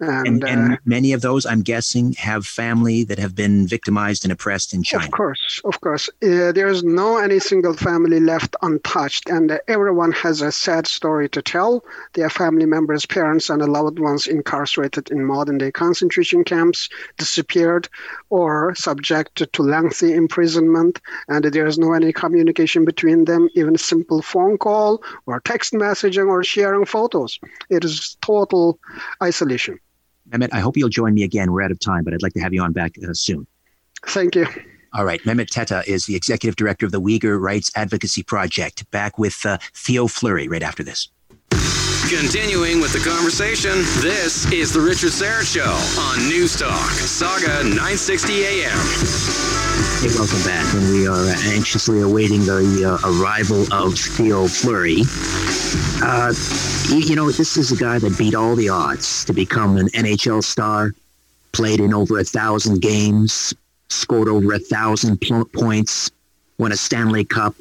And, 0.00 0.26
and, 0.26 0.44
and 0.44 0.72
uh, 0.74 0.76
many 0.84 1.12
of 1.12 1.20
those, 1.20 1.46
I'm 1.46 1.62
guessing, 1.62 2.12
have 2.14 2.46
family 2.46 3.04
that 3.04 3.18
have 3.18 3.34
been 3.34 3.66
victimized 3.66 4.24
and 4.24 4.32
oppressed 4.32 4.74
in 4.74 4.82
China. 4.82 5.04
Of 5.04 5.10
course, 5.10 5.60
of 5.64 5.80
course. 5.80 6.08
Uh, 6.22 6.52
there's 6.52 6.82
no 6.82 7.18
any 7.18 7.38
single 7.38 7.74
family 7.74 8.20
left 8.20 8.56
untouched, 8.62 9.28
and 9.28 9.52
uh, 9.52 9.58
everyone 9.68 10.12
has 10.12 10.40
a 10.40 10.50
sad 10.52 10.86
story 10.86 11.28
to 11.30 11.42
tell. 11.42 11.84
Their 12.14 12.30
family 12.30 12.66
members, 12.66 13.06
parents, 13.06 13.50
and 13.50 13.62
loved 13.62 13.98
ones 13.98 14.26
incarcerated 14.26 15.10
in 15.10 15.24
modern-day 15.24 15.72
concentration 15.72 16.44
camps, 16.44 16.88
disappeared, 17.18 17.88
or 18.30 18.74
subjected 18.74 19.52
to 19.52 19.62
lengthy 19.62 20.12
imprisonment, 20.12 21.00
and 21.28 21.44
there's 21.44 21.78
no 21.78 21.92
any 21.92 22.12
communication 22.12 22.84
between 22.84 23.24
them, 23.24 23.48
even 23.54 23.74
a 23.74 23.78
simple 23.78 24.22
phone 24.22 24.58
call 24.58 25.02
or 25.26 25.40
text 25.40 25.72
messaging 25.72 26.28
or 26.28 26.42
sharing 26.42 26.84
photos. 26.84 27.38
It 27.70 27.84
is 27.84 28.16
total 28.20 28.78
isolation. 29.22 29.78
Mehmet, 30.30 30.48
I 30.52 30.60
hope 30.60 30.76
you'll 30.76 30.88
join 30.88 31.14
me 31.14 31.22
again. 31.22 31.52
We're 31.52 31.62
out 31.62 31.70
of 31.70 31.78
time, 31.80 32.04
but 32.04 32.14
I'd 32.14 32.22
like 32.22 32.32
to 32.34 32.40
have 32.40 32.52
you 32.52 32.62
on 32.62 32.72
back 32.72 32.96
uh, 33.06 33.12
soon. 33.12 33.46
Thank 34.06 34.34
you. 34.34 34.46
All 34.92 35.04
right. 35.04 35.20
Mehmet 35.22 35.48
Tohti 35.48 35.86
is 35.86 36.06
the 36.06 36.14
executive 36.14 36.56
director 36.56 36.86
of 36.86 36.92
the 36.92 37.00
Uyghur 37.00 37.40
Rights 37.40 37.70
Advocacy 37.74 38.22
Project. 38.22 38.88
Back 38.90 39.18
with 39.18 39.44
uh, 39.44 39.58
Theo 39.74 40.06
Fleury 40.06 40.48
right 40.48 40.62
after 40.62 40.84
this. 40.84 41.08
Continuing 42.16 42.80
with 42.80 42.92
the 42.92 43.00
conversation, 43.00 43.80
this 44.00 44.46
is 44.52 44.72
The 44.72 44.80
Richard 44.80 45.10
Syrett 45.10 45.52
Show 45.52 45.72
on 46.00 46.18
Newstalk, 46.30 46.88
Sauga 47.02 47.64
960 47.64 48.44
AM. 48.44 48.70
Hey, 49.98 50.14
welcome 50.16 50.40
back. 50.44 50.72
And 50.74 50.90
we 50.90 51.08
are 51.08 51.26
anxiously 51.52 52.02
awaiting 52.02 52.44
the 52.44 53.00
uh, 53.02 53.10
arrival 53.10 53.66
of 53.72 53.98
Theo 53.98 54.46
Fleury. 54.46 55.02
Uh, 56.00 56.32
you, 56.88 56.98
you 56.98 57.16
know, 57.16 57.32
this 57.32 57.56
is 57.56 57.72
a 57.72 57.76
guy 57.76 57.98
that 57.98 58.16
beat 58.16 58.36
all 58.36 58.54
the 58.54 58.68
odds 58.68 59.24
to 59.24 59.32
become 59.32 59.76
an 59.76 59.88
NHL 59.88 60.44
star, 60.44 60.94
played 61.50 61.80
in 61.80 61.92
over 61.92 62.20
a 62.20 62.24
thousand 62.24 62.80
games, 62.80 63.52
scored 63.88 64.28
over 64.28 64.54
a 64.54 64.60
thousand 64.60 65.20
pl- 65.20 65.46
points, 65.46 66.12
won 66.58 66.70
a 66.70 66.76
Stanley 66.76 67.24
Cup, 67.24 67.56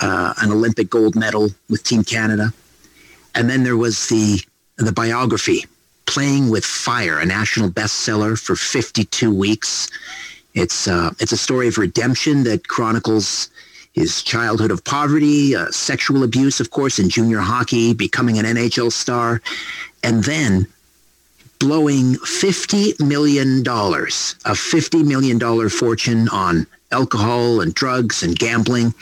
uh, 0.00 0.34
an 0.42 0.52
Olympic 0.52 0.90
gold 0.90 1.16
medal 1.16 1.48
with 1.70 1.82
Team 1.82 2.04
Canada. 2.04 2.52
And 3.34 3.48
then 3.50 3.62
there 3.62 3.76
was 3.76 4.08
the 4.08 4.40
the 4.76 4.92
biography, 4.92 5.66
Playing 6.06 6.50
with 6.50 6.64
Fire, 6.64 7.18
a 7.18 7.26
national 7.26 7.70
bestseller 7.70 8.38
for 8.38 8.56
52 8.56 9.32
weeks. 9.32 9.88
It's 10.54 10.86
uh, 10.88 11.10
it's 11.18 11.32
a 11.32 11.36
story 11.36 11.68
of 11.68 11.78
redemption 11.78 12.44
that 12.44 12.68
chronicles 12.68 13.50
his 13.94 14.22
childhood 14.22 14.72
of 14.72 14.82
poverty, 14.84 15.54
uh, 15.54 15.70
sexual 15.70 16.24
abuse, 16.24 16.58
of 16.58 16.70
course, 16.70 16.98
in 16.98 17.08
junior 17.08 17.38
hockey, 17.38 17.94
becoming 17.94 18.38
an 18.38 18.44
NHL 18.44 18.90
star, 18.90 19.40
and 20.02 20.24
then 20.24 20.66
blowing 21.60 22.14
$50 22.14 23.00
million, 23.00 23.60
a 23.60 23.62
$50 23.62 25.06
million 25.06 25.68
fortune 25.70 26.28
on 26.28 26.66
alcohol 26.90 27.60
and 27.60 27.72
drugs 27.72 28.22
and 28.22 28.38
gambling. 28.38 28.92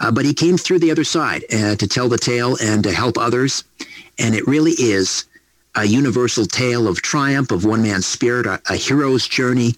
Uh, 0.00 0.10
but 0.10 0.24
he 0.24 0.34
came 0.34 0.56
through 0.56 0.78
the 0.78 0.90
other 0.90 1.04
side 1.04 1.44
uh, 1.52 1.76
to 1.76 1.86
tell 1.86 2.08
the 2.08 2.18
tale 2.18 2.56
and 2.62 2.82
to 2.82 2.92
help 2.92 3.16
others. 3.16 3.64
And 4.18 4.34
it 4.34 4.46
really 4.46 4.72
is 4.72 5.24
a 5.76 5.84
universal 5.84 6.46
tale 6.46 6.86
of 6.86 7.02
triumph, 7.02 7.50
of 7.50 7.64
one 7.64 7.82
man's 7.82 8.06
spirit, 8.06 8.46
a, 8.46 8.60
a 8.68 8.76
hero's 8.76 9.26
journey. 9.26 9.74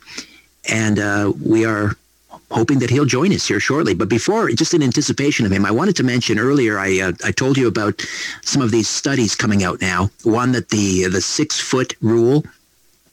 And 0.69 0.99
uh, 0.99 1.33
we 1.43 1.65
are 1.65 1.97
hoping 2.51 2.79
that 2.79 2.91
he'll 2.91 3.05
join 3.07 3.33
us 3.33 3.47
here 3.49 3.61
shortly. 3.61 3.95
But 3.95 4.09
before, 4.09 4.49
just 4.51 4.75
in 4.75 4.83
anticipation 4.83 5.47
of 5.47 5.53
him, 5.53 5.65
I 5.65 5.71
wanted 5.71 5.97
to 5.97 6.03
mention 6.03 6.39
earlier. 6.39 6.79
I 6.79 7.01
uh, 7.01 7.13
I 7.25 7.33
told 7.33 7.57
you 7.57 7.67
about 7.67 8.05
some 8.43 8.63
of 8.63 8.71
these 8.71 8.89
studies 8.89 9.35
coming 9.35 9.65
out 9.65 9.81
now. 9.81 10.11
One 10.23 10.53
that 10.53 10.69
the 10.71 11.07
the 11.09 11.21
six 11.21 11.59
foot 11.61 11.95
rule. 12.01 12.45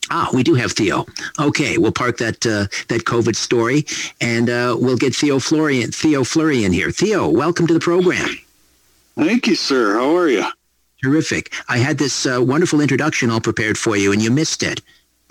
Ah, 0.09 0.29
we 0.33 0.43
do 0.43 0.53
have 0.53 0.73
Theo. 0.73 1.05
Okay, 1.39 1.77
we'll 1.77 1.91
park 1.91 2.17
that 2.17 2.45
uh, 2.45 2.67
that 2.89 3.05
COVID 3.05 3.35
story, 3.35 3.85
and 4.19 4.49
uh, 4.49 4.75
we'll 4.79 4.97
get 4.97 5.15
Theo 5.15 5.39
Florian 5.39 5.91
Theo 5.91 6.23
Fleury 6.23 6.63
in 6.63 6.73
here. 6.73 6.91
Theo, 6.91 7.29
welcome 7.29 7.67
to 7.67 7.73
the 7.73 7.79
program. 7.79 8.29
Thank 9.15 9.47
you, 9.47 9.55
sir. 9.55 9.93
How 9.93 10.15
are 10.15 10.27
you? 10.27 10.45
Terrific. 11.03 11.53
I 11.67 11.77
had 11.77 11.97
this 11.97 12.25
uh, 12.25 12.39
wonderful 12.41 12.81
introduction 12.81 13.29
all 13.29 13.41
prepared 13.41 13.77
for 13.77 13.95
you, 13.95 14.11
and 14.11 14.21
you 14.21 14.31
missed 14.31 14.63
it. 14.63 14.81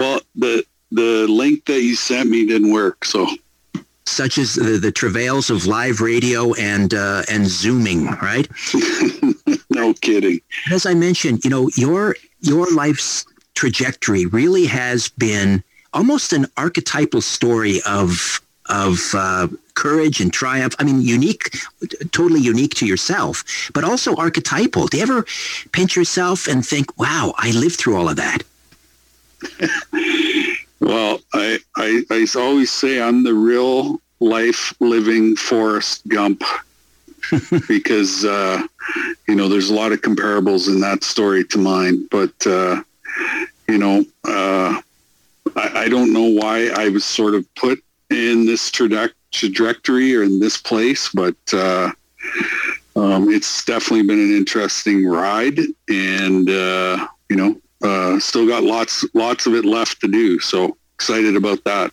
well, 0.00 0.20
the 0.34 0.64
the 0.90 1.26
link 1.28 1.64
that 1.66 1.82
you 1.82 1.96
sent 1.96 2.30
me 2.30 2.46
didn't 2.46 2.72
work. 2.72 3.04
So, 3.04 3.28
such 4.06 4.38
as 4.38 4.54
the, 4.54 4.78
the 4.78 4.92
travails 4.92 5.50
of 5.50 5.66
live 5.66 6.00
radio 6.00 6.52
and 6.54 6.94
uh, 6.94 7.22
and 7.30 7.46
zooming, 7.46 8.06
right? 8.06 8.48
no 9.70 9.94
kidding. 9.94 10.40
As 10.72 10.86
I 10.86 10.94
mentioned, 10.94 11.44
you 11.44 11.50
know 11.50 11.70
your 11.76 12.16
your 12.40 12.66
life's 12.70 13.24
trajectory 13.54 14.26
really 14.26 14.66
has 14.66 15.08
been 15.08 15.62
almost 15.92 16.32
an 16.32 16.46
archetypal 16.56 17.20
story 17.20 17.80
of 17.86 18.40
of 18.68 19.00
uh, 19.14 19.48
courage 19.74 20.20
and 20.20 20.32
triumph. 20.32 20.76
I 20.78 20.84
mean, 20.84 21.02
unique, 21.02 21.56
totally 22.12 22.40
unique 22.40 22.74
to 22.76 22.86
yourself, 22.86 23.42
but 23.74 23.82
also 23.82 24.14
archetypal. 24.14 24.86
Do 24.86 24.98
you 24.98 25.02
ever 25.02 25.26
pinch 25.72 25.96
yourself 25.96 26.46
and 26.46 26.64
think, 26.64 26.96
"Wow, 26.98 27.34
I 27.36 27.50
lived 27.50 27.76
through 27.76 27.96
all 27.96 28.08
of 28.08 28.16
that"? 28.16 28.42
Well, 30.80 31.20
I, 31.34 31.58
I, 31.76 32.02
I 32.10 32.26
always 32.36 32.70
say 32.70 33.00
I'm 33.00 33.22
the 33.22 33.34
real 33.34 34.00
life 34.18 34.74
living 34.80 35.36
Forrest 35.36 36.08
Gump 36.08 36.42
because, 37.68 38.24
uh, 38.24 38.66
you 39.28 39.34
know, 39.34 39.48
there's 39.48 39.70
a 39.70 39.74
lot 39.74 39.92
of 39.92 40.00
comparables 40.00 40.68
in 40.68 40.80
that 40.80 41.04
story 41.04 41.44
to 41.44 41.58
mine. 41.58 42.06
But, 42.10 42.46
uh, 42.46 42.82
you 43.68 43.78
know, 43.78 44.04
uh, 44.24 44.80
I, 45.56 45.70
I, 45.74 45.88
don't 45.88 46.12
know 46.12 46.26
why 46.26 46.68
I 46.68 46.88
was 46.88 47.04
sort 47.04 47.34
of 47.34 47.52
put 47.54 47.82
in 48.10 48.46
this 48.46 48.70
trajectory 48.70 50.16
or 50.16 50.22
in 50.22 50.40
this 50.40 50.56
place, 50.56 51.10
but 51.12 51.36
uh, 51.52 51.90
um, 52.96 53.30
it's 53.30 53.64
definitely 53.64 54.02
been 54.02 54.18
an 54.18 54.36
interesting 54.36 55.06
ride, 55.06 55.58
and 55.88 56.50
uh, 56.50 57.06
you 57.28 57.36
know, 57.36 57.60
uh, 57.82 58.18
still 58.18 58.46
got 58.46 58.62
lots 58.62 59.04
lots 59.14 59.46
of 59.46 59.54
it 59.54 59.64
left 59.64 60.00
to 60.00 60.08
do. 60.08 60.38
So 60.40 60.76
excited 60.94 61.36
about 61.36 61.62
that. 61.64 61.92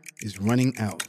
is 0.21 0.39
running 0.39 0.77
out. 0.77 1.07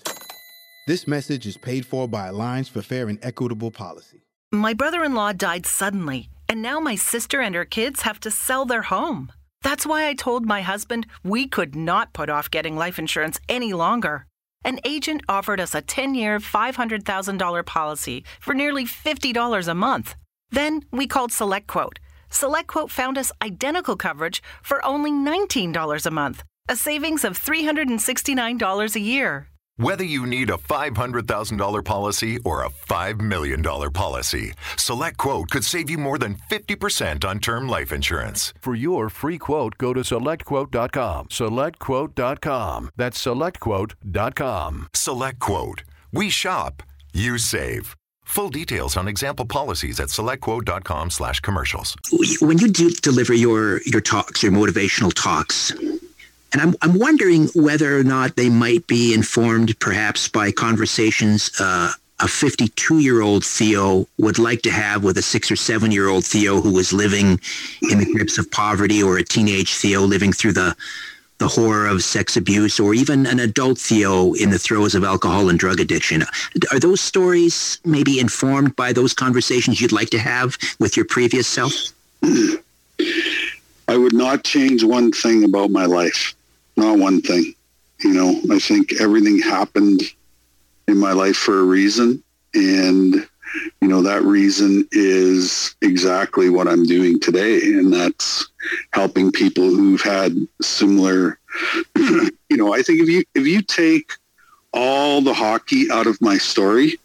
This 0.86 1.06
message 1.06 1.46
is 1.46 1.56
paid 1.56 1.86
for 1.86 2.08
by 2.08 2.26
Alliance 2.26 2.68
for 2.68 2.82
Fair 2.82 3.08
and 3.08 3.18
Equitable 3.22 3.70
Policy. 3.70 4.22
My 4.50 4.74
brother 4.74 5.04
in 5.04 5.14
law 5.14 5.32
died 5.32 5.64
suddenly, 5.64 6.28
and 6.48 6.60
now 6.60 6.80
my 6.80 6.96
sister 6.96 7.40
and 7.40 7.54
her 7.54 7.64
kids 7.64 8.02
have 8.02 8.18
to 8.20 8.30
sell 8.30 8.64
their 8.64 8.82
home. 8.82 9.30
That's 9.62 9.86
why 9.86 10.08
I 10.08 10.14
told 10.14 10.44
my 10.44 10.62
husband 10.62 11.06
we 11.22 11.46
could 11.46 11.76
not 11.76 12.12
put 12.12 12.28
off 12.28 12.50
getting 12.50 12.76
life 12.76 12.98
insurance 12.98 13.38
any 13.48 13.72
longer. 13.72 14.26
An 14.64 14.80
agent 14.84 15.22
offered 15.28 15.60
us 15.60 15.74
a 15.74 15.82
10 15.82 16.14
year, 16.14 16.40
$500,000 16.40 17.64
policy 17.64 18.24
for 18.40 18.54
nearly 18.54 18.84
$50 18.84 19.68
a 19.68 19.74
month. 19.74 20.16
Then 20.50 20.84
we 20.90 21.06
called 21.06 21.30
SelectQuote. 21.30 21.98
SelectQuote 22.30 22.90
found 22.90 23.16
us 23.18 23.32
identical 23.40 23.96
coverage 23.96 24.42
for 24.62 24.84
only 24.84 25.12
$19 25.12 26.06
a 26.06 26.10
month 26.10 26.42
a 26.68 26.76
savings 26.76 27.24
of 27.24 27.38
$369 27.38 28.94
a 28.96 29.00
year. 29.00 29.48
Whether 29.78 30.04
you 30.04 30.26
need 30.26 30.50
a 30.50 30.58
$500,000 30.58 31.84
policy 31.84 32.38
or 32.44 32.64
a 32.64 32.68
$5 32.68 33.20
million 33.22 33.62
policy, 33.62 34.52
Select 34.76 35.16
Quote 35.16 35.50
could 35.50 35.64
save 35.64 35.88
you 35.88 35.96
more 35.96 36.18
than 36.18 36.36
50% 36.50 37.24
on 37.24 37.38
term 37.38 37.68
life 37.68 37.90
insurance. 37.90 38.52
For 38.60 38.74
your 38.74 39.08
free 39.08 39.38
quote, 39.38 39.78
go 39.78 39.94
to 39.94 40.00
selectquote.com. 40.00 41.28
SelectQuote.com. 41.28 42.90
That's 42.96 43.24
selectquote.com. 43.24 44.88
Select 44.94 45.38
Quote. 45.38 45.84
We 46.12 46.28
shop, 46.28 46.82
you 47.14 47.38
save. 47.38 47.96
Full 48.24 48.50
details 48.50 48.96
on 48.96 49.08
example 49.08 49.46
policies 49.46 49.98
at 50.00 50.08
selectquote.com 50.08 51.10
slash 51.10 51.40
commercials. 51.40 51.96
When 52.40 52.58
you 52.58 52.68
do 52.68 52.90
deliver 52.90 53.32
your, 53.34 53.80
your 53.86 54.00
talks, 54.00 54.42
your 54.42 54.52
motivational 54.52 55.12
talks, 55.14 55.72
and 56.52 56.60
I'm, 56.60 56.74
I'm 56.82 56.98
wondering 56.98 57.48
whether 57.54 57.98
or 57.98 58.04
not 58.04 58.36
they 58.36 58.50
might 58.50 58.86
be 58.86 59.14
informed 59.14 59.78
perhaps 59.80 60.28
by 60.28 60.52
conversations 60.52 61.50
uh, 61.58 61.92
a 62.20 62.28
52 62.28 63.00
year 63.00 63.20
old 63.20 63.44
Theo 63.44 64.06
would 64.18 64.38
like 64.38 64.62
to 64.62 64.70
have 64.70 65.02
with 65.02 65.18
a 65.18 65.22
six 65.22 65.50
or 65.50 65.56
seven 65.56 65.90
year 65.90 66.08
old 66.08 66.24
Theo 66.24 66.60
who 66.60 66.72
was 66.72 66.92
living 66.92 67.40
in 67.90 67.98
the 67.98 68.12
grips 68.12 68.38
of 68.38 68.50
poverty 68.50 69.02
or 69.02 69.18
a 69.18 69.24
teenage 69.24 69.74
Theo 69.74 70.02
living 70.02 70.32
through 70.32 70.52
the 70.52 70.76
the 71.38 71.48
horror 71.48 71.88
of 71.88 72.04
sex 72.04 72.36
abuse 72.36 72.78
or 72.78 72.94
even 72.94 73.26
an 73.26 73.40
adult 73.40 73.76
Theo 73.76 74.32
in 74.34 74.50
the 74.50 74.60
throes 74.60 74.94
of 74.94 75.02
alcohol 75.02 75.48
and 75.48 75.58
drug 75.58 75.80
addiction. 75.80 76.22
Are 76.70 76.78
those 76.78 77.00
stories 77.00 77.80
maybe 77.84 78.20
informed 78.20 78.76
by 78.76 78.92
those 78.92 79.12
conversations 79.12 79.80
you'd 79.80 79.90
like 79.90 80.10
to 80.10 80.20
have 80.20 80.56
with 80.78 80.96
your 80.96 81.06
previous 81.06 81.48
self? 81.48 81.72
I 83.88 83.96
would 83.96 84.12
not 84.12 84.44
change 84.44 84.84
one 84.84 85.10
thing 85.10 85.42
about 85.42 85.70
my 85.70 85.86
life 85.86 86.32
not 86.76 86.98
one 86.98 87.20
thing. 87.20 87.54
You 88.00 88.14
know, 88.14 88.54
I 88.54 88.58
think 88.58 89.00
everything 89.00 89.38
happened 89.38 90.02
in 90.88 90.98
my 90.98 91.12
life 91.12 91.36
for 91.36 91.60
a 91.60 91.64
reason. 91.64 92.22
And, 92.54 93.14
you 93.80 93.88
know, 93.88 94.02
that 94.02 94.22
reason 94.22 94.88
is 94.92 95.74
exactly 95.82 96.50
what 96.50 96.68
I'm 96.68 96.84
doing 96.84 97.20
today. 97.20 97.60
And 97.62 97.92
that's 97.92 98.48
helping 98.92 99.30
people 99.30 99.64
who've 99.64 100.00
had 100.00 100.36
similar, 100.60 101.38
you 101.96 102.56
know, 102.56 102.74
I 102.74 102.82
think 102.82 103.00
if 103.00 103.08
you, 103.08 103.24
if 103.34 103.46
you 103.46 103.62
take 103.62 104.12
all 104.72 105.20
the 105.20 105.34
hockey 105.34 105.90
out 105.90 106.06
of 106.06 106.20
my 106.20 106.38
story, 106.38 106.98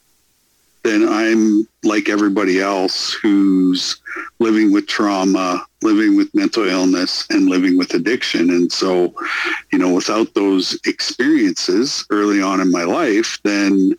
then 0.83 1.07
I'm 1.07 1.67
like 1.83 2.07
everybody 2.07 2.61
else 2.61 3.11
who's 3.13 3.97
living 4.39 4.71
with 4.71 4.87
trauma, 4.87 5.65
living 5.81 6.15
with 6.15 6.33
mental 6.33 6.67
illness, 6.67 7.25
and 7.29 7.49
living 7.49 7.77
with 7.77 7.93
addiction. 7.93 8.49
And 8.49 8.71
so, 8.71 9.13
you 9.71 9.77
know, 9.77 9.93
without 9.93 10.33
those 10.33 10.79
experiences 10.85 12.05
early 12.09 12.41
on 12.41 12.61
in 12.61 12.71
my 12.71 12.83
life, 12.83 13.39
then, 13.43 13.93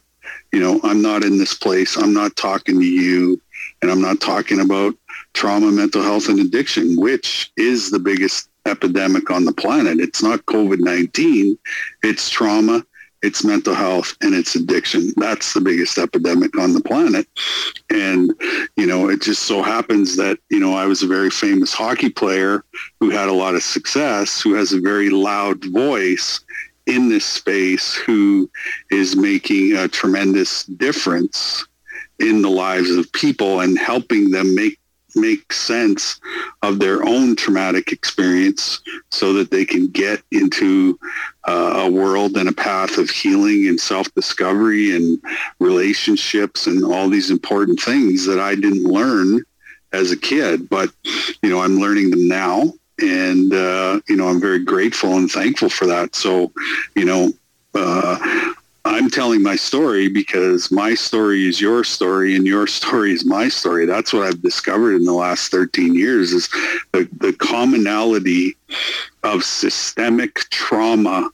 you 0.52 0.60
know, 0.60 0.80
I'm 0.82 1.00
not 1.00 1.24
in 1.24 1.38
this 1.38 1.54
place. 1.54 1.96
I'm 1.96 2.12
not 2.12 2.36
talking 2.36 2.80
to 2.80 2.86
you, 2.86 3.40
and 3.82 3.90
I'm 3.90 4.00
not 4.00 4.20
talking 4.20 4.60
about 4.60 4.94
trauma, 5.34 5.70
mental 5.70 6.02
health, 6.02 6.28
and 6.28 6.40
addiction, 6.40 6.96
which 6.96 7.52
is 7.56 7.90
the 7.90 7.98
biggest 7.98 8.48
epidemic 8.66 9.30
on 9.30 9.44
the 9.44 9.52
planet. 9.52 10.00
It's 10.00 10.22
not 10.22 10.46
COVID 10.46 10.80
19, 10.80 11.58
it's 12.02 12.28
trauma, 12.28 12.84
it's 13.22 13.44
mental 13.44 13.74
health 13.74 14.16
and 14.20 14.34
it's 14.34 14.54
addiction. 14.54 15.12
That's 15.16 15.52
the 15.52 15.60
biggest 15.60 15.98
epidemic 15.98 16.56
on 16.58 16.72
the 16.72 16.80
planet. 16.80 17.26
And, 17.90 18.32
you 18.76 18.86
know, 18.86 19.08
it 19.08 19.22
just 19.22 19.42
so 19.42 19.62
happens 19.62 20.16
that, 20.16 20.38
you 20.50 20.60
know, 20.60 20.74
I 20.74 20.86
was 20.86 21.02
a 21.02 21.08
very 21.08 21.30
famous 21.30 21.72
hockey 21.72 22.10
player 22.10 22.64
who 23.00 23.10
had 23.10 23.28
a 23.28 23.32
lot 23.32 23.54
of 23.54 23.62
success, 23.62 24.40
who 24.40 24.54
has 24.54 24.72
a 24.72 24.80
very 24.80 25.10
loud 25.10 25.64
voice 25.64 26.40
in 26.86 27.08
this 27.08 27.24
space, 27.24 27.94
who 27.94 28.48
is 28.90 29.16
making 29.16 29.76
a 29.76 29.88
tremendous 29.88 30.64
difference 30.64 31.66
in 32.18 32.42
the 32.42 32.50
lives 32.50 32.90
of 32.90 33.12
people 33.12 33.60
and 33.60 33.78
helping 33.78 34.30
them 34.30 34.54
make 34.54 34.78
make 35.14 35.52
sense 35.52 36.20
of 36.62 36.78
their 36.78 37.04
own 37.04 37.34
traumatic 37.34 37.92
experience 37.92 38.80
so 39.10 39.32
that 39.32 39.50
they 39.50 39.64
can 39.64 39.88
get 39.88 40.22
into 40.30 40.98
uh, 41.44 41.84
a 41.86 41.90
world 41.90 42.36
and 42.36 42.48
a 42.48 42.52
path 42.52 42.98
of 42.98 43.10
healing 43.10 43.68
and 43.68 43.80
self-discovery 43.80 44.94
and 44.94 45.20
relationships 45.60 46.66
and 46.66 46.84
all 46.84 47.08
these 47.08 47.30
important 47.30 47.80
things 47.80 48.26
that 48.26 48.38
I 48.38 48.54
didn't 48.54 48.84
learn 48.84 49.42
as 49.92 50.12
a 50.12 50.16
kid, 50.16 50.68
but 50.68 50.90
you 51.42 51.48
know, 51.48 51.60
I'm 51.60 51.78
learning 51.78 52.10
them 52.10 52.28
now 52.28 52.72
and 53.00 53.52
uh, 53.54 54.00
you 54.08 54.16
know, 54.16 54.28
I'm 54.28 54.40
very 54.40 54.64
grateful 54.64 55.14
and 55.16 55.30
thankful 55.30 55.70
for 55.70 55.86
that. 55.86 56.14
So, 56.14 56.52
you 56.94 57.04
know, 57.04 57.32
uh, 57.74 58.52
I'm 58.88 59.10
telling 59.10 59.42
my 59.42 59.56
story 59.56 60.08
because 60.08 60.70
my 60.70 60.94
story 60.94 61.46
is 61.46 61.60
your 61.60 61.84
story 61.84 62.34
and 62.34 62.46
your 62.46 62.66
story 62.78 63.12
is 63.12 63.24
my 63.24 63.48
story. 63.48 63.86
That's 63.86 64.12
what 64.12 64.26
I've 64.26 64.42
discovered 64.42 64.94
in 64.96 65.04
the 65.04 65.12
last 65.12 65.50
13 65.50 65.94
years 65.94 66.32
is 66.32 66.48
the, 66.92 67.08
the 67.18 67.32
commonality 67.34 68.56
of 69.22 69.44
systemic 69.44 70.36
trauma 70.50 71.30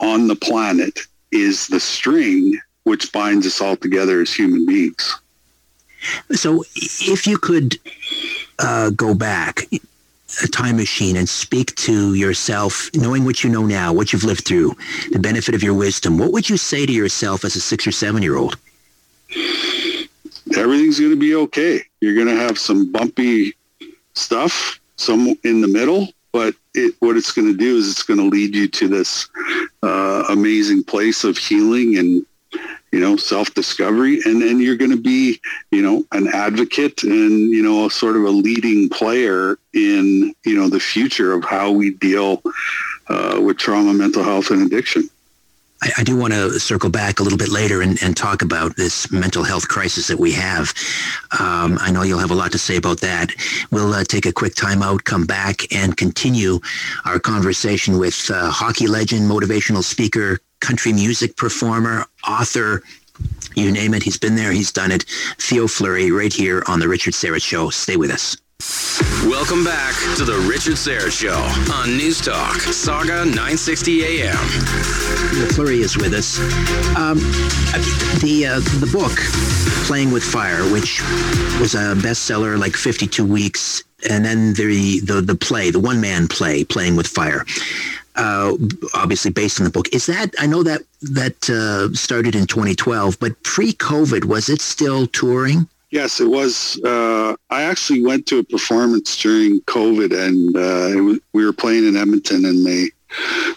on 0.00 0.28
the 0.28 0.36
planet 0.36 1.00
is 1.30 1.68
the 1.68 1.80
string 1.80 2.58
which 2.84 3.12
binds 3.12 3.46
us 3.46 3.60
all 3.60 3.76
together 3.76 4.20
as 4.20 4.32
human 4.32 4.64
beings. 4.64 5.14
So 6.32 6.64
if 6.74 7.26
you 7.26 7.38
could 7.38 7.78
uh, 8.58 8.90
go 8.90 9.14
back 9.14 9.66
a 10.42 10.48
time 10.48 10.76
machine 10.76 11.16
and 11.16 11.28
speak 11.28 11.74
to 11.76 12.14
yourself, 12.14 12.90
knowing 12.94 13.24
what 13.24 13.42
you 13.42 13.50
know 13.50 13.66
now, 13.66 13.92
what 13.92 14.12
you've 14.12 14.24
lived 14.24 14.44
through, 14.44 14.76
the 15.10 15.18
benefit 15.18 15.54
of 15.54 15.62
your 15.62 15.74
wisdom, 15.74 16.18
what 16.18 16.32
would 16.32 16.48
you 16.48 16.56
say 16.56 16.86
to 16.86 16.92
yourself 16.92 17.44
as 17.44 17.56
a 17.56 17.60
six 17.60 17.86
or 17.86 17.92
seven 17.92 18.22
year 18.22 18.36
old? 18.36 18.56
Everything's 20.56 20.98
going 20.98 21.12
to 21.12 21.16
be 21.16 21.34
okay. 21.34 21.82
You're 22.00 22.14
going 22.14 22.28
to 22.28 22.36
have 22.36 22.58
some 22.58 22.90
bumpy 22.90 23.54
stuff, 24.14 24.80
some 24.96 25.38
in 25.44 25.60
the 25.60 25.68
middle, 25.68 26.08
but 26.32 26.54
it, 26.74 26.94
what 27.00 27.16
it's 27.16 27.32
going 27.32 27.48
to 27.48 27.56
do 27.56 27.76
is 27.76 27.90
it's 27.90 28.02
going 28.02 28.18
to 28.18 28.26
lead 28.26 28.54
you 28.54 28.68
to 28.68 28.88
this 28.88 29.28
uh, 29.82 30.24
amazing 30.30 30.84
place 30.84 31.24
of 31.24 31.36
healing 31.36 31.98
and 31.98 32.24
you 32.92 33.00
know 33.00 33.16
self-discovery 33.16 34.20
and 34.24 34.40
then 34.40 34.60
you're 34.60 34.76
going 34.76 34.90
to 34.90 35.00
be 35.00 35.40
you 35.70 35.82
know 35.82 36.04
an 36.12 36.28
advocate 36.28 37.02
and 37.02 37.50
you 37.50 37.62
know 37.62 37.88
sort 37.88 38.16
of 38.16 38.22
a 38.22 38.30
leading 38.30 38.88
player 38.88 39.58
in 39.74 40.34
you 40.44 40.54
know 40.54 40.68
the 40.68 40.80
future 40.80 41.32
of 41.32 41.44
how 41.44 41.70
we 41.70 41.90
deal 41.90 42.42
uh, 43.08 43.40
with 43.42 43.56
trauma 43.56 43.92
mental 43.92 44.22
health 44.22 44.50
and 44.50 44.62
addiction 44.62 45.08
I, 45.82 45.90
I 45.98 46.04
do 46.04 46.16
want 46.16 46.32
to 46.32 46.58
circle 46.58 46.90
back 46.90 47.20
a 47.20 47.22
little 47.22 47.38
bit 47.38 47.50
later 47.50 47.82
and, 47.82 47.98
and, 48.02 48.16
talk 48.16 48.42
about 48.42 48.76
this 48.76 49.10
mental 49.12 49.44
health 49.44 49.68
crisis 49.68 50.08
that 50.08 50.18
we 50.18 50.32
have. 50.32 50.74
Um, 51.38 51.78
I 51.80 51.92
know 51.92 52.02
you'll 52.02 52.18
have 52.18 52.32
a 52.32 52.34
lot 52.34 52.50
to 52.52 52.58
say 52.58 52.76
about 52.76 53.00
that. 53.00 53.30
We'll 53.70 53.92
uh, 53.92 54.04
take 54.04 54.26
a 54.26 54.32
quick 54.32 54.54
time 54.54 54.82
out, 54.82 55.04
come 55.04 55.24
back, 55.24 55.72
and 55.72 55.96
continue 55.96 56.58
our 57.04 57.20
conversation 57.20 57.98
with 57.98 58.30
uh, 58.30 58.50
hockey 58.50 58.88
legend, 58.88 59.30
motivational 59.30 59.84
speaker, 59.84 60.40
country 60.60 60.92
music 60.92 61.36
performer, 61.36 62.04
author, 62.28 62.82
you 63.54 63.72
name 63.72 63.94
it. 63.94 64.02
He's 64.02 64.18
been 64.18 64.36
there. 64.36 64.52
He's 64.52 64.70
done 64.70 64.92
it. 64.92 65.04
Theo 65.38 65.66
Fleury 65.66 66.10
right 66.10 66.32
here 66.32 66.62
on 66.66 66.78
the 66.78 66.88
Richard 66.88 67.14
Syrett 67.14 67.42
Show. 67.42 67.70
Stay 67.70 67.96
with 67.96 68.10
us. 68.10 68.36
Welcome 69.24 69.64
back 69.64 69.94
to 70.16 70.24
the 70.24 70.36
Richard 70.48 70.74
Syrett 70.74 71.12
Show 71.12 71.38
on 71.72 71.96
News 71.96 72.20
Talk, 72.20 72.56
Sauga 72.56 73.24
960 73.24 74.04
AM. 74.04 74.36
Theo 74.36 75.46
Fleury 75.46 75.80
is 75.80 75.96
with 75.96 76.12
us. 76.12 76.38
Um, 76.96 77.18
the 78.20 78.46
uh, 78.46 78.60
the 78.80 78.90
book, 78.92 79.16
Playing 79.86 80.10
with 80.10 80.24
Fire, 80.24 80.62
which 80.72 81.00
was 81.60 81.74
a 81.74 81.94
bestseller 81.94 82.58
like 82.58 82.74
52 82.74 83.24
weeks, 83.24 83.84
and 84.10 84.24
then 84.24 84.54
the 84.54 85.00
the, 85.04 85.20
the 85.20 85.36
play, 85.36 85.70
the 85.70 85.80
one 85.80 86.00
man 86.00 86.26
play, 86.26 86.64
Playing 86.64 86.96
with 86.96 87.06
Fire. 87.06 87.44
Uh, 88.18 88.56
obviously 88.94 89.30
based 89.30 89.60
on 89.60 89.64
the 89.64 89.70
book. 89.70 89.86
Is 89.94 90.06
that 90.06 90.34
I 90.40 90.46
know 90.46 90.64
that 90.64 90.82
that 91.02 91.48
uh, 91.48 91.94
started 91.94 92.34
in 92.34 92.48
2012, 92.48 93.16
but 93.20 93.40
pre-COVID 93.44 94.24
was 94.24 94.48
it 94.48 94.60
still 94.60 95.06
touring? 95.06 95.68
Yes, 95.90 96.20
it 96.20 96.28
was. 96.28 96.80
Uh, 96.84 97.36
I 97.50 97.62
actually 97.62 98.02
went 98.04 98.26
to 98.26 98.38
a 98.38 98.42
performance 98.42 99.16
during 99.16 99.60
COVID, 99.62 100.12
and 100.12 100.56
uh, 100.56 101.02
was, 101.02 101.20
we 101.32 101.44
were 101.44 101.52
playing 101.52 101.86
in 101.86 101.96
Edmonton, 101.96 102.44
and 102.44 102.66
they 102.66 102.90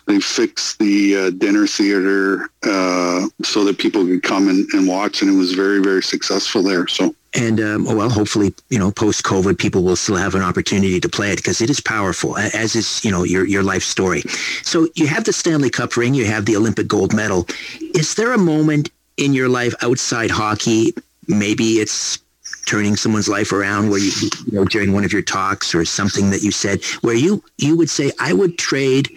they 0.05 0.19
fixed 0.19 0.79
the 0.79 1.15
uh, 1.17 1.29
dinner 1.31 1.67
theater 1.67 2.49
uh, 2.63 3.27
so 3.43 3.65
that 3.65 3.79
people 3.79 4.05
could 4.05 4.23
come 4.23 4.47
and, 4.47 4.65
and, 4.73 4.87
watch, 4.87 5.21
and 5.21 5.29
it 5.29 5.37
was 5.37 5.53
very, 5.53 5.81
very 5.81 6.03
successful 6.03 6.63
there. 6.63 6.87
So. 6.87 7.15
And 7.33 7.61
um, 7.61 7.85
well, 7.85 8.09
hopefully, 8.09 8.53
you 8.69 8.77
know, 8.77 8.91
post 8.91 9.23
COVID, 9.23 9.57
people 9.57 9.83
will 9.83 9.95
still 9.95 10.17
have 10.17 10.35
an 10.35 10.41
opportunity 10.41 10.99
to 10.99 11.07
play 11.07 11.31
it 11.31 11.37
because 11.37 11.61
it 11.61 11.69
is 11.69 11.79
powerful, 11.79 12.37
as 12.37 12.75
is 12.75 13.03
you 13.05 13.11
know 13.11 13.23
your 13.23 13.47
your 13.47 13.63
life 13.63 13.83
story. 13.83 14.21
So 14.63 14.87
you 14.95 15.07
have 15.07 15.23
the 15.23 15.31
Stanley 15.31 15.69
Cup 15.69 15.95
ring, 15.95 16.13
you 16.13 16.25
have 16.25 16.45
the 16.45 16.57
Olympic 16.57 16.87
gold 16.87 17.13
medal. 17.13 17.47
Is 17.95 18.15
there 18.15 18.33
a 18.33 18.37
moment 18.37 18.89
in 19.15 19.33
your 19.33 19.47
life 19.47 19.73
outside 19.81 20.31
hockey 20.31 20.93
maybe 21.27 21.79
it's 21.79 22.19
turning 22.65 22.95
someone's 22.95 23.27
life 23.27 23.51
around 23.51 23.89
where 23.89 23.99
you, 23.99 24.11
you 24.45 24.51
know 24.53 24.65
during 24.65 24.93
one 24.93 25.03
of 25.03 25.11
your 25.11 25.21
talks 25.21 25.73
or 25.73 25.83
something 25.83 26.29
that 26.29 26.41
you 26.41 26.51
said 26.51 26.83
where 27.01 27.15
you 27.15 27.43
you 27.57 27.75
would 27.75 27.89
say 27.89 28.11
I 28.19 28.33
would 28.33 28.57
trade 28.57 29.09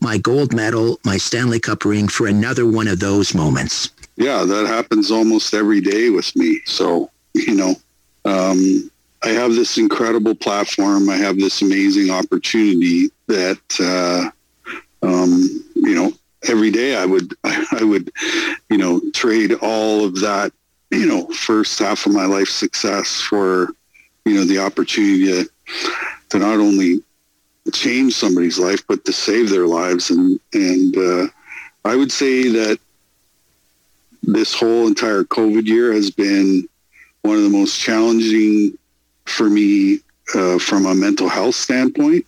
my 0.00 0.16
gold 0.16 0.54
medal, 0.54 0.98
my 1.04 1.18
Stanley 1.18 1.60
Cup 1.60 1.84
ring 1.84 2.08
for 2.08 2.26
another 2.26 2.66
one 2.66 2.88
of 2.88 3.00
those 3.00 3.34
moments. 3.34 3.90
Yeah, 4.16 4.44
that 4.44 4.66
happens 4.66 5.10
almost 5.10 5.52
every 5.52 5.82
day 5.82 6.08
with 6.08 6.34
me. 6.34 6.60
So, 6.64 7.10
you 7.34 7.54
know, 7.54 7.74
um, 8.24 8.90
I 9.22 9.28
have 9.28 9.54
this 9.54 9.78
incredible 9.78 10.34
platform. 10.34 11.10
I 11.10 11.16
have 11.16 11.36
this 11.36 11.62
amazing 11.62 12.10
opportunity 12.10 13.10
that, 13.26 13.60
uh, 13.80 14.30
um, 15.06 15.64
you 15.74 15.94
know, 15.94 16.12
every 16.48 16.70
day 16.70 16.96
I 16.96 17.04
would, 17.04 17.34
I 17.44 17.82
would, 17.82 18.10
you 18.70 18.78
know, 18.78 19.00
trade 19.12 19.52
all 19.60 20.04
of 20.04 20.20
that 20.20 20.52
you 20.90 21.06
know, 21.06 21.26
first 21.28 21.78
half 21.78 22.06
of 22.06 22.12
my 22.12 22.26
life 22.26 22.48
success 22.48 23.20
for, 23.20 23.68
you 24.24 24.34
know, 24.34 24.44
the 24.44 24.58
opportunity 24.58 25.26
to, 25.26 25.48
to 26.30 26.38
not 26.38 26.58
only 26.58 27.02
change 27.72 28.14
somebody's 28.14 28.58
life, 28.58 28.80
but 28.88 29.04
to 29.04 29.12
save 29.12 29.50
their 29.50 29.66
lives. 29.66 30.10
And, 30.10 30.40
and 30.52 30.96
uh, 30.96 31.26
I 31.84 31.94
would 31.94 32.10
say 32.10 32.48
that 32.48 32.78
this 34.22 34.52
whole 34.52 34.86
entire 34.86 35.22
COVID 35.22 35.66
year 35.66 35.92
has 35.92 36.10
been 36.10 36.68
one 37.22 37.36
of 37.36 37.42
the 37.42 37.50
most 37.50 37.78
challenging 37.78 38.76
for 39.26 39.48
me 39.48 39.98
uh, 40.34 40.58
from 40.58 40.86
a 40.86 40.94
mental 40.94 41.28
health 41.28 41.54
standpoint. 41.54 42.24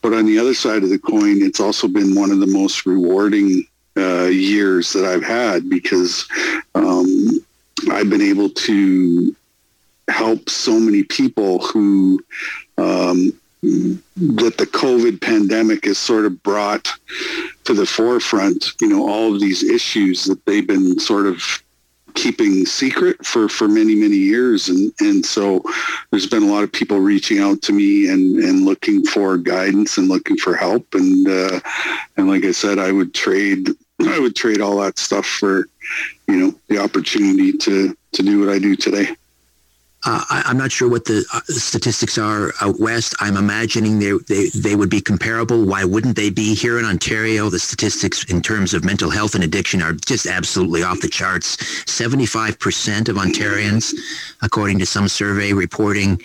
But 0.00 0.12
on 0.12 0.26
the 0.26 0.38
other 0.38 0.54
side 0.54 0.82
of 0.82 0.90
the 0.90 0.98
coin, 0.98 1.42
it's 1.42 1.60
also 1.60 1.86
been 1.86 2.14
one 2.14 2.30
of 2.30 2.40
the 2.40 2.46
most 2.46 2.84
rewarding 2.84 3.64
uh, 3.96 4.24
years 4.24 4.92
that 4.92 5.04
I've 5.04 5.22
had 5.22 5.68
because 5.68 6.26
um, 6.74 7.30
I've 7.90 8.10
been 8.10 8.22
able 8.22 8.48
to 8.48 9.36
help 10.08 10.48
so 10.48 10.78
many 10.78 11.04
people 11.04 11.60
who 11.60 12.24
um, 12.78 13.32
that 13.62 14.56
the 14.58 14.66
COVID 14.66 15.20
pandemic 15.20 15.84
has 15.84 15.98
sort 15.98 16.24
of 16.24 16.42
brought 16.42 16.88
to 17.64 17.74
the 17.74 17.86
forefront, 17.86 18.72
you 18.80 18.88
know, 18.88 19.08
all 19.08 19.32
of 19.34 19.40
these 19.40 19.62
issues 19.62 20.24
that 20.24 20.44
they've 20.46 20.66
been 20.66 20.98
sort 20.98 21.26
of 21.26 21.62
keeping 22.14 22.66
secret 22.66 23.24
for, 23.24 23.48
for 23.48 23.68
many, 23.68 23.94
many 23.94 24.16
years. 24.16 24.68
And, 24.68 24.92
and 25.00 25.24
so 25.24 25.62
there's 26.10 26.26
been 26.26 26.42
a 26.42 26.52
lot 26.52 26.64
of 26.64 26.72
people 26.72 26.98
reaching 26.98 27.38
out 27.38 27.62
to 27.62 27.72
me 27.72 28.08
and, 28.08 28.36
and 28.36 28.64
looking 28.64 29.04
for 29.04 29.36
guidance 29.36 29.98
and 29.98 30.08
looking 30.08 30.36
for 30.36 30.54
help. 30.54 30.94
And, 30.94 31.26
uh, 31.28 31.60
and 32.16 32.28
like 32.28 32.44
I 32.44 32.52
said, 32.52 32.78
I 32.78 32.92
would 32.92 33.14
trade, 33.14 33.68
I 34.00 34.18
would 34.18 34.36
trade 34.36 34.60
all 34.60 34.78
that 34.80 34.98
stuff 34.98 35.26
for, 35.26 35.68
you 36.28 36.36
know, 36.36 36.54
the 36.68 36.78
opportunity 36.78 37.52
to, 37.52 37.96
to 38.12 38.22
do 38.22 38.40
what 38.40 38.48
I 38.48 38.58
do 38.58 38.76
today. 38.76 39.16
Uh, 40.04 40.24
I, 40.28 40.50
am 40.50 40.56
not 40.56 40.72
sure 40.72 40.88
what 40.88 41.04
the 41.04 41.24
uh, 41.32 41.40
statistics 41.46 42.18
are 42.18 42.52
out 42.60 42.80
west. 42.80 43.14
I'm 43.20 43.36
imagining 43.36 44.00
they, 44.00 44.12
they, 44.26 44.48
they 44.48 44.74
would 44.74 44.90
be 44.90 45.00
comparable. 45.00 45.64
Why 45.64 45.84
wouldn't 45.84 46.16
they 46.16 46.28
be 46.28 46.54
here 46.54 46.78
in 46.78 46.84
Ontario? 46.84 47.50
The 47.50 47.60
statistics 47.60 48.24
in 48.24 48.42
terms 48.42 48.74
of 48.74 48.84
mental 48.84 49.10
health 49.10 49.36
and 49.36 49.44
addiction 49.44 49.80
are 49.80 49.92
just 49.92 50.26
absolutely 50.26 50.82
off 50.82 51.00
the 51.00 51.08
charts. 51.08 51.56
75% 51.84 53.08
of 53.08 53.16
Ontarians, 53.16 53.94
according 54.42 54.80
to 54.80 54.86
some 54.86 55.06
survey, 55.06 55.52
reporting 55.52 56.20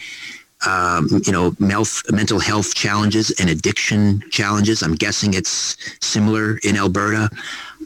um, 0.65 1.07
you 1.25 1.31
know, 1.31 1.55
mental 1.59 2.39
health 2.39 2.73
challenges 2.73 3.31
and 3.39 3.49
addiction 3.49 4.23
challenges. 4.31 4.81
I'm 4.81 4.95
guessing 4.95 5.33
it's 5.33 5.77
similar 6.03 6.57
in 6.63 6.75
Alberta. 6.77 7.29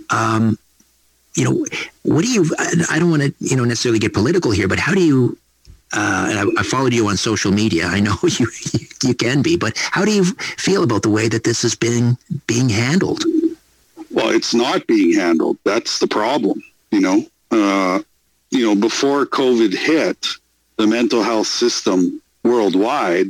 Um, 0.10 0.58
you 1.36 1.44
know, 1.44 1.66
what 2.04 2.24
do 2.24 2.32
you? 2.32 2.46
I 2.90 3.00
don't 3.00 3.10
want 3.10 3.24
to, 3.24 3.34
you 3.40 3.56
know, 3.56 3.64
necessarily 3.64 4.00
get 4.00 4.14
political 4.14 4.52
here, 4.52 4.68
but 4.68 4.80
how 4.80 4.94
do 4.94 5.02
you? 5.02 5.38
Uh, 5.94 6.28
and 6.30 6.40
I, 6.40 6.62
I, 6.62 6.64
followed 6.64 6.94
you 6.94 7.08
on 7.08 7.18
social 7.18 7.52
media. 7.52 7.86
I 7.86 8.00
know 8.00 8.16
you, 8.24 8.48
you 9.04 9.14
can 9.14 9.42
be, 9.42 9.58
but 9.58 9.74
how 9.76 10.06
do 10.06 10.12
you 10.12 10.24
feel 10.24 10.84
about 10.84 11.04
the 11.04 11.10
way 11.10 11.28
that 11.28 11.44
this 11.44 11.64
is 11.64 11.76
being 11.76 12.18
being 12.48 12.70
handled? 12.70 13.24
Well, 14.10 14.30
it's 14.30 14.54
not 14.54 14.88
being 14.88 15.14
handled. 15.14 15.58
That's 15.64 16.00
the 16.00 16.08
problem. 16.08 16.62
You 16.92 17.02
know, 17.02 17.26
uh, 17.52 18.00
you 18.52 18.66
know, 18.66 18.76
before 18.76 19.26
COVID 19.26 19.74
hit, 19.74 20.28
the 20.78 20.88
mental 20.88 21.24
health 21.24 21.48
system 21.48 22.22
worldwide 22.44 23.30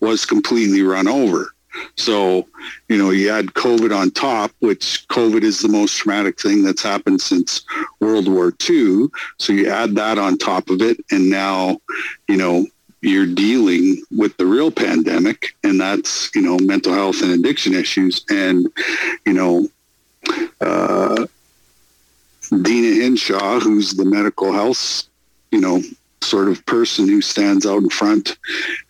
was 0.00 0.24
completely 0.24 0.82
run 0.82 1.08
over. 1.08 1.54
So, 1.96 2.46
you 2.88 2.98
know, 2.98 3.10
you 3.10 3.30
add 3.30 3.46
COVID 3.46 3.96
on 3.96 4.10
top, 4.10 4.50
which 4.60 5.06
COVID 5.08 5.42
is 5.42 5.60
the 5.60 5.68
most 5.68 5.96
traumatic 5.96 6.40
thing 6.40 6.62
that's 6.62 6.82
happened 6.82 7.20
since 7.20 7.62
World 8.00 8.28
War 8.28 8.54
II. 8.68 9.06
So 9.38 9.52
you 9.52 9.68
add 9.68 9.94
that 9.96 10.18
on 10.18 10.38
top 10.38 10.70
of 10.70 10.82
it. 10.82 10.98
And 11.10 11.30
now, 11.30 11.78
you 12.28 12.36
know, 12.36 12.66
you're 13.00 13.26
dealing 13.26 14.02
with 14.10 14.36
the 14.36 14.46
real 14.46 14.70
pandemic 14.70 15.56
and 15.64 15.80
that's, 15.80 16.30
you 16.34 16.42
know, 16.42 16.56
mental 16.58 16.94
health 16.94 17.20
and 17.22 17.32
addiction 17.32 17.74
issues. 17.74 18.24
And, 18.30 18.68
you 19.26 19.32
know, 19.32 19.68
uh, 20.60 21.26
Deena 22.50 23.02
Hinshaw, 23.02 23.60
who's 23.60 23.94
the 23.94 24.04
medical 24.04 24.52
health, 24.52 25.04
you 25.50 25.60
know, 25.60 25.82
sort 26.22 26.48
of 26.48 26.64
person 26.66 27.08
who 27.08 27.20
stands 27.20 27.66
out 27.66 27.82
in 27.82 27.88
front 27.88 28.38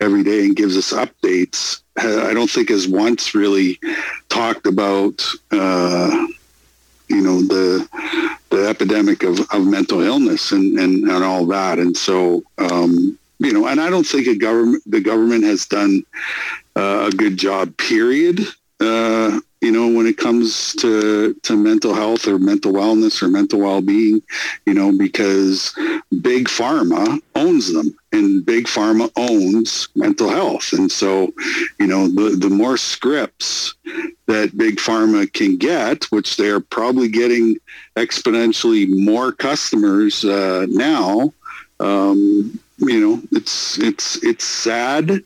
every 0.00 0.22
day 0.22 0.44
and 0.44 0.56
gives 0.56 0.76
us 0.76 0.92
updates 0.92 1.81
I 1.98 2.32
don't 2.32 2.50
think 2.50 2.70
has 2.70 2.88
once 2.88 3.34
really 3.34 3.78
talked 4.28 4.66
about 4.66 5.24
uh, 5.50 6.26
you 7.08 7.20
know 7.20 7.42
the 7.42 7.88
the 8.50 8.68
epidemic 8.68 9.22
of, 9.22 9.40
of 9.50 9.66
mental 9.66 10.00
illness 10.00 10.52
and, 10.52 10.78
and, 10.78 11.08
and 11.08 11.24
all 11.24 11.46
that. 11.46 11.78
And 11.78 11.96
so 11.96 12.42
um, 12.58 13.18
you 13.38 13.52
know, 13.52 13.66
and 13.66 13.80
I 13.80 13.90
don't 13.90 14.06
think 14.06 14.26
a 14.26 14.36
government 14.36 14.82
the 14.86 15.00
government 15.00 15.44
has 15.44 15.66
done 15.66 16.04
uh, 16.76 17.10
a 17.12 17.16
good 17.16 17.36
job. 17.36 17.76
Period. 17.76 18.40
Uh, 18.80 19.40
you 19.62 19.70
know, 19.70 19.86
when 19.86 20.06
it 20.06 20.18
comes 20.18 20.74
to, 20.74 21.34
to 21.34 21.56
mental 21.56 21.94
health 21.94 22.26
or 22.26 22.36
mental 22.36 22.72
wellness 22.72 23.22
or 23.22 23.28
mental 23.28 23.60
well-being, 23.60 24.20
you 24.66 24.74
know, 24.74 24.90
because 24.90 25.72
big 26.20 26.48
pharma 26.48 27.20
owns 27.36 27.72
them 27.72 27.96
and 28.10 28.44
big 28.44 28.64
pharma 28.64 29.08
owns 29.16 29.88
mental 29.94 30.28
health. 30.28 30.72
And 30.72 30.90
so, 30.90 31.32
you 31.78 31.86
know, 31.86 32.08
the, 32.08 32.36
the 32.36 32.50
more 32.50 32.76
scripts 32.76 33.74
that 34.26 34.58
big 34.58 34.78
pharma 34.78 35.32
can 35.32 35.56
get, 35.58 36.04
which 36.06 36.36
they're 36.36 36.60
probably 36.60 37.08
getting 37.08 37.56
exponentially 37.96 38.88
more 38.88 39.30
customers 39.30 40.24
uh, 40.24 40.66
now, 40.70 41.32
um, 41.78 42.58
you 42.78 43.00
know, 43.00 43.22
it's, 43.30 43.78
it's, 43.78 44.22
it's 44.24 44.44
sad 44.44 45.08
and 45.08 45.22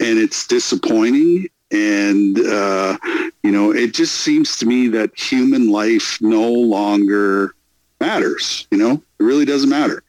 it's 0.00 0.46
disappointing 0.46 1.48
and 1.70 2.38
uh, 2.38 2.96
you 3.42 3.50
know 3.50 3.72
it 3.72 3.94
just 3.94 4.16
seems 4.16 4.56
to 4.58 4.66
me 4.66 4.88
that 4.88 5.18
human 5.18 5.70
life 5.70 6.18
no 6.20 6.50
longer 6.50 7.54
matters 8.00 8.66
you 8.70 8.78
know? 8.78 9.02
It 9.18 9.22
really 9.24 9.44
doesn't 9.44 9.68
matter. 9.68 10.02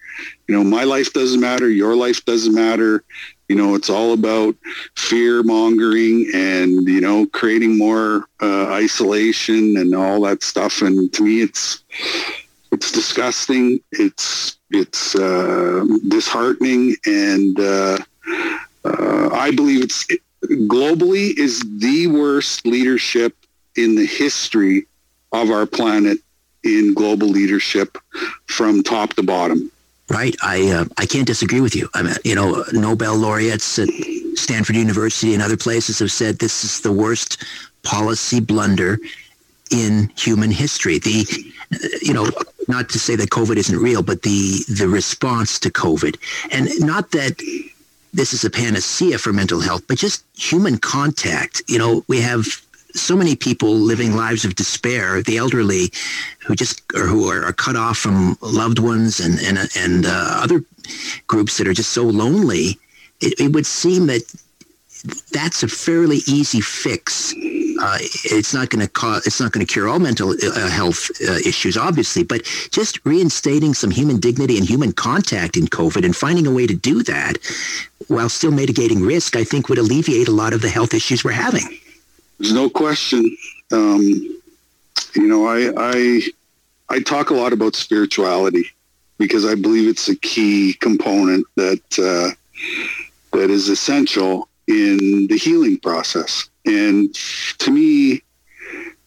You 0.48 0.56
know 0.56 0.64
my 0.64 0.84
life 0.84 1.14
doesn't 1.14 1.40
matter 1.40 1.70
your 1.70 1.96
life 1.96 2.24
doesn't 2.26 2.54
matter. 2.54 3.04
You 3.48 3.56
know 3.56 3.76
it's 3.76 3.90
all 3.90 4.14
about 4.14 4.56
fear 4.96 5.44
mongering 5.44 6.30
and 6.34 6.88
you 6.88 7.02
know 7.02 7.26
creating 7.28 7.78
more 7.78 8.28
uh, 8.42 8.68
isolation 8.68 9.78
and 9.78 9.96
all 9.96 10.22
that 10.22 10.44
stuff. 10.44 10.82
And 10.82 11.12
to 11.14 11.24
me 11.24 11.42
it's 11.42 11.84
it's 12.72 12.92
disgusting. 12.92 13.80
It's 13.92 14.58
it's 14.72 15.16
uh, 15.16 15.86
disheartening. 16.08 16.96
And 17.06 17.60
uh, 17.60 17.98
uh 18.86 19.30
I 19.34 19.52
believe 19.52 19.84
it's 19.84 20.06
globally 20.44 21.38
is 21.38 21.64
the 21.80 22.08
worst 22.08 22.66
leadership 22.66 23.36
in 23.76 23.96
the 23.96 24.06
history 24.06 24.86
of 25.32 25.52
our 25.52 25.66
planet 25.66 26.18
in 26.64 26.94
global 26.94 27.28
leadership 27.28 27.98
from 28.48 28.84
top 28.84 29.14
to 29.14 29.24
bottom. 29.24 29.72
Right. 30.10 30.36
I 30.42 30.70
uh, 30.70 30.86
I 30.98 31.06
can't 31.06 31.28
disagree 31.28 31.62
with 31.62 31.76
you. 31.76 31.88
I 31.94 32.02
mean, 32.02 32.16
you 32.24 32.34
know, 32.34 32.64
Nobel 32.74 33.16
laureates 33.16 33.78
at 33.78 33.90
Stanford 34.36 34.76
University 34.76 35.34
and 35.34 35.44
other 35.44 35.58
places 35.58 36.00
have 36.00 36.12
said 36.12 36.40
this 36.40 36.64
is 36.64 36.82
the 36.82 36.92
worst 36.92 37.44
policy 37.84 38.40
blunder 38.40 38.98
in 39.72 40.12
human 40.18 40.50
history. 40.50 40.98
The, 40.98 41.28
you 42.02 42.14
know, 42.14 42.28
not 42.68 42.90
to 42.90 43.00
say 43.00 43.16
that 43.18 43.30
COVID 43.30 43.58
isn't 43.58 43.78
real, 43.78 44.02
but 44.02 44.24
the 44.24 44.64
the 44.68 44.88
response 44.88 45.60
to 45.60 45.70
COVID, 45.70 46.18
and 46.52 46.70
not 46.80 47.12
that 47.12 47.40
this 48.14 48.34
is 48.34 48.44
a 48.44 48.50
panacea 48.50 49.18
for 49.18 49.34
mental 49.34 49.60
health, 49.60 49.84
but 49.88 49.98
just 49.98 50.24
human 50.38 50.78
contact. 50.78 51.62
You 51.68 51.78
know, 51.78 52.04
we 52.08 52.22
have 52.22 52.46
so 52.94 53.16
many 53.16 53.36
people 53.36 53.74
living 53.74 54.16
lives 54.16 54.46
of 54.46 54.56
despair, 54.56 55.22
the 55.22 55.38
elderly 55.38 55.92
who 56.46 56.56
just 56.56 56.82
or 56.96 57.06
who 57.06 57.30
are, 57.30 57.44
are 57.44 57.54
cut 57.54 57.76
off 57.76 57.98
from 57.98 58.38
loved 58.42 58.80
ones 58.80 59.20
and 59.20 59.40
and 59.40 59.70
and 59.76 60.06
uh, 60.06 60.40
other 60.44 60.64
groups 61.28 61.58
that 61.58 61.68
are 61.68 61.74
just 61.74 61.92
so 61.92 62.04
lonely. 62.04 62.80
It, 63.22 63.40
it 63.40 63.54
would 63.54 63.66
seem 63.66 64.08
that 64.08 64.24
that's 65.32 65.64
a 65.64 65.68
fairly 65.68 66.18
easy 66.28 66.62
fix. 66.62 67.34
Uh, 67.82 67.98
it's 68.26 68.54
not 68.54 68.70
going 68.70 68.86
to 68.86 68.92
cause, 68.92 69.26
it's 69.26 69.40
not 69.40 69.52
going 69.52 69.66
to 69.66 69.72
cure 69.72 69.88
all 69.88 70.00
mental 70.00 70.32
uh, 70.32 70.70
health 70.70 71.10
uh, 71.28 71.34
issues, 71.46 71.78
obviously, 71.78 72.24
but 72.24 72.44
just 72.72 73.04
reinstating 73.06 73.74
some 73.74 73.92
human 73.92 74.20
dignity 74.20 74.58
and 74.58 74.68
human 74.68 74.92
contact 74.92 75.56
in 75.56 75.66
COVID 75.68 76.04
and 76.04 76.16
finding 76.16 76.46
a 76.46 76.52
way 76.52 76.68
to 76.68 76.76
do 76.76 77.04
that 77.04 77.38
while 78.08 78.28
still 78.28 78.52
mitigating 78.52 79.02
risk, 79.02 79.36
I 79.36 79.44
think 79.44 79.70
would 79.70 79.78
alleviate 79.78 80.28
a 80.28 80.32
lot 80.32 80.54
of 80.54 80.62
the 80.62 80.70
health 80.70 80.94
issues 80.94 81.24
we're 81.24 81.32
having. 81.32 81.80
There's 82.38 82.54
no 82.54 82.70
question. 82.70 83.24
Um, 83.72 84.02
you 85.16 85.28
know, 85.28 85.46
I, 85.48 85.72
I, 85.78 86.22
I 86.90 87.00
talk 87.02 87.30
a 87.30 87.34
lot 87.34 87.54
about 87.54 87.76
spirituality 87.76 88.66
because 89.18 89.46
I 89.46 89.56
believe 89.56 89.88
it's 89.88 90.10
a 90.10 90.16
key 90.18 90.74
component 90.74 91.46
that, 91.56 92.00
uh, 92.00 92.36
that 93.38 93.50
is 93.50 93.70
essential 93.70 94.49
in 94.70 95.28
the 95.28 95.38
healing 95.38 95.78
process. 95.80 96.48
And 96.66 97.14
to 97.58 97.72
me, 97.72 98.22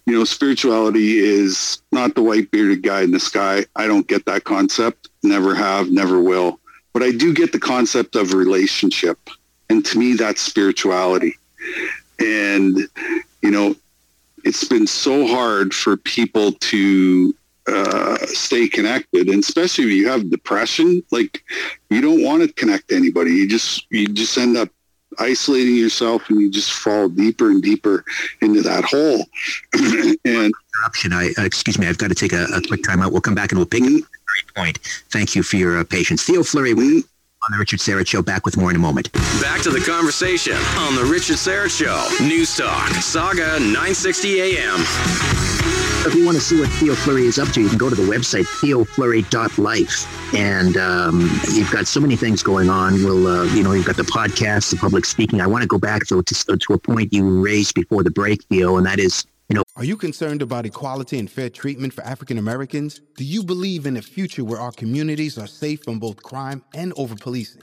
you 0.05 0.19
know, 0.19 0.25
spirituality 0.25 1.21
is 1.21 1.81
not 1.93 2.17
the 2.17 2.23
white 2.23 2.51
bearded 2.51 2.83
guy 2.83 3.03
in 3.03 3.13
the 3.13 3.21
sky. 3.21 3.65
I 3.77 3.87
don't 3.87 4.09
get 4.09 4.27
that 4.27 4.43
concept. 4.43 5.09
Never 5.23 5.55
have, 5.55 5.91
never 5.91 6.21
will. 6.21 6.59
But 6.93 7.05
I 7.05 7.13
do 7.13 7.33
get 7.33 7.53
the 7.53 7.61
concept 7.61 8.17
of 8.17 8.35
relationship. 8.35 9.19
And 9.71 9.87
to 9.87 9.99
me, 9.99 10.15
that's 10.15 10.43
spirituality. 10.43 11.39
And, 12.19 12.77
you 13.41 13.51
know, 13.51 13.77
it's 14.45 14.65
been 14.65 14.89
so 14.89 15.29
hard 15.29 15.73
for 15.73 15.97
people 15.97 16.53
to 16.53 17.35
uh, 17.69 18.17
stay 18.27 18.67
connected 18.67 19.29
and 19.29 19.41
especially 19.41 19.85
if 19.85 19.91
you 19.91 20.09
have 20.09 20.29
depression 20.31 21.01
like 21.13 21.45
you 21.91 22.01
don't 22.01 22.25
want 22.25 22.43
to 22.43 22.53
connect 22.55 22.89
to 22.89 22.97
anybody 22.97 23.31
you 23.31 23.49
just 23.49 23.87
you 23.89 24.09
just 24.09 24.37
end 24.37 24.57
up 24.57 24.69
isolating 25.19 25.77
yourself 25.77 26.29
and 26.29 26.41
you 26.41 26.51
just 26.51 26.73
fall 26.73 27.09
deeper 27.09 27.51
and 27.51 27.63
deeper 27.63 28.05
into 28.41 28.63
that 28.63 28.85
hole. 28.85 29.25
and 30.25 30.53
interruption. 30.83 31.13
I 31.13 31.33
uh, 31.39 31.45
excuse 31.45 31.79
me. 31.79 31.87
I've 31.87 31.99
got 31.99 32.09
to 32.09 32.15
take 32.15 32.33
a, 32.33 32.45
a 32.55 32.61
quick 32.63 32.83
time 32.83 33.01
out. 33.01 33.13
We'll 33.13 33.21
come 33.21 33.35
back 33.35 33.53
and 33.53 33.59
we'll 33.59 33.67
pick 33.67 33.83
mm-hmm. 33.83 33.97
up 33.97 34.11
the 34.47 34.53
point. 34.55 34.79
Thank 35.11 35.35
you 35.35 35.43
for 35.43 35.57
your 35.57 35.79
uh, 35.79 35.85
patience, 35.85 36.23
Theo 36.23 36.43
Fleury. 36.43 36.75
Mm-hmm. 36.75 37.01
On 37.45 37.51
the 37.51 37.59
Richard 37.59 37.81
Syrett 37.81 38.07
Show, 38.07 38.23
back 38.23 38.45
with 38.45 38.57
more 38.57 38.71
in 38.71 38.77
a 38.77 38.79
moment. 38.79 39.11
Back 39.41 39.63
to 39.63 39.71
the 39.71 39.81
conversation 39.81 40.57
on 40.77 40.95
the 40.95 41.05
Richard 41.05 41.39
Syrett 41.39 41.77
Show. 41.77 42.25
News 42.25 42.57
Talk, 42.57 42.91
Sauga 42.91 43.59
960 43.59 44.41
AM. 44.41 45.82
If 46.05 46.17
you 46.17 46.25
want 46.25 46.37
to 46.37 46.43
see 46.43 46.59
what 46.59 46.69
Theo 46.69 46.95
Fleury 46.95 47.27
is 47.27 47.39
up 47.39 47.49
to, 47.51 47.61
you 47.61 47.69
can 47.69 47.79
go 47.79 47.89
to 47.89 47.95
the 47.95 48.03
website, 48.03 48.47
theofleury.life. 48.61 50.35
And 50.35 50.77
um, 50.77 51.21
you've 51.53 51.71
got 51.71 51.87
so 51.87 52.01
many 52.01 52.17
things 52.17 52.43
going 52.43 52.69
on. 52.69 52.95
We'll, 53.05 53.29
uh, 53.29 53.45
you 53.55 53.63
know, 53.63 53.73
you've 53.73 53.87
got 53.87 53.97
the 53.97 54.03
podcast, 54.03 54.71
the 54.71 54.79
public 54.79 55.05
speaking. 55.05 55.41
I 55.41 55.47
want 55.47 55.63
to 55.63 55.69
go 55.69 55.79
back, 55.79 56.09
though, 56.09 56.21
to, 56.21 56.57
to 56.57 56.73
a 56.73 56.79
point 56.79 57.13
you 57.13 57.41
raised 57.41 57.75
before 57.75 58.03
the 58.03 58.11
break, 58.11 58.43
Theo, 58.47 58.79
and 58.79 58.85
that 58.85 58.99
is, 58.99 59.25
you 59.49 59.55
know. 59.55 59.63
Are 59.77 59.85
you 59.85 59.97
concerned 59.97 60.43
about 60.43 60.67
equality 60.67 61.21
and 61.21 61.31
fair 61.31 61.49
treatment 61.49 61.93
for 61.93 62.03
African 62.03 62.37
Americans? 62.37 63.01
Do 63.17 63.23
you 63.25 63.45
believe 63.45 63.87
in 63.87 63.97
a 63.97 64.03
future 64.03 64.45
where 64.45 64.59
our 64.59 64.73
communities 64.73 65.39
are 65.39 65.47
safe 65.47 65.85
from 65.85 66.01
both 66.01 66.21
crime 66.21 66.65
and 66.75 66.93
over 66.97 67.15
policing? 67.15 67.63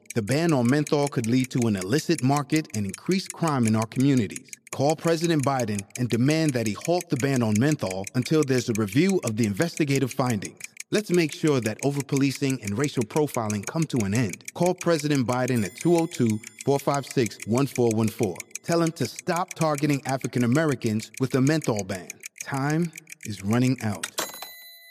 The 0.13 0.21
ban 0.21 0.51
on 0.51 0.69
menthol 0.69 1.07
could 1.07 1.25
lead 1.25 1.51
to 1.51 1.67
an 1.67 1.77
illicit 1.77 2.21
market 2.21 2.67
and 2.75 2.85
increased 2.85 3.31
crime 3.31 3.65
in 3.65 3.77
our 3.77 3.85
communities. 3.85 4.51
Call 4.69 4.93
President 4.93 5.45
Biden 5.45 5.79
and 5.97 6.09
demand 6.09 6.51
that 6.51 6.67
he 6.67 6.75
halt 6.85 7.09
the 7.09 7.15
ban 7.15 7.41
on 7.41 7.53
menthol 7.57 8.05
until 8.13 8.43
there's 8.43 8.67
a 8.67 8.73
review 8.73 9.21
of 9.23 9.37
the 9.37 9.45
investigative 9.45 10.11
findings. 10.11 10.59
Let's 10.89 11.11
make 11.11 11.31
sure 11.31 11.61
that 11.61 11.81
overpolicing 11.83 12.61
and 12.61 12.77
racial 12.77 13.03
profiling 13.03 13.65
come 13.65 13.85
to 13.85 13.99
an 13.99 14.13
end. 14.13 14.43
Call 14.53 14.73
President 14.73 15.25
Biden 15.25 15.63
at 15.63 15.77
202 15.77 16.39
456 16.65 17.47
1414. 17.47 18.35
Tell 18.63 18.81
him 18.81 18.91
to 18.91 19.05
stop 19.05 19.53
targeting 19.53 20.01
African 20.05 20.43
Americans 20.43 21.09
with 21.21 21.33
a 21.35 21.41
menthol 21.41 21.85
ban. 21.85 22.09
Time 22.43 22.91
is 23.23 23.45
running 23.45 23.81
out. 23.81 24.07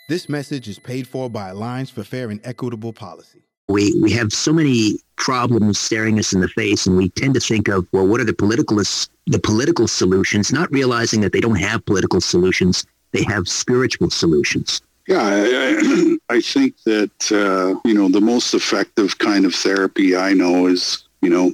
This 0.09 0.31
message 0.31 0.67
is 0.67 0.79
paid 0.79 1.07
for 1.07 1.29
by 1.29 1.51
Alliance 1.51 1.91
for 1.91 2.05
Fair 2.05 2.31
and 2.31 2.41
Equitable 2.43 2.95
Policy. 2.95 3.43
We, 3.71 3.95
we 4.01 4.11
have 4.13 4.33
so 4.33 4.53
many 4.53 4.99
problems 5.17 5.79
staring 5.79 6.19
us 6.19 6.33
in 6.33 6.41
the 6.41 6.49
face, 6.49 6.87
and 6.87 6.97
we 6.97 7.09
tend 7.11 7.35
to 7.35 7.41
think 7.41 7.69
of, 7.69 7.87
well, 7.93 8.07
what 8.07 8.21
are 8.21 8.25
the 8.25 8.33
political 8.33 8.77
the 8.79 9.39
political 9.39 9.87
solutions, 9.87 10.53
not 10.53 10.71
realizing 10.73 11.21
that 11.21 11.33
they 11.33 11.41
don't 11.41 11.61
have 11.61 11.85
political 11.87 12.21
solutions; 12.21 12.85
they 13.13 13.23
have 13.25 13.49
spiritual 13.49 14.11
solutions. 14.11 14.83
Yeah, 15.07 15.23
I, 15.23 16.19
I 16.29 16.41
think 16.55 16.83
that 16.85 17.33
uh, 17.33 17.79
you 17.89 17.95
know 17.95 18.09
the 18.09 18.21
most 18.21 18.55
effective 18.55 19.19
kind 19.19 19.45
of 19.45 19.55
therapy 19.55 20.17
I 20.17 20.33
know 20.33 20.67
is 20.67 21.05
you 21.23 21.31
know 21.31 21.53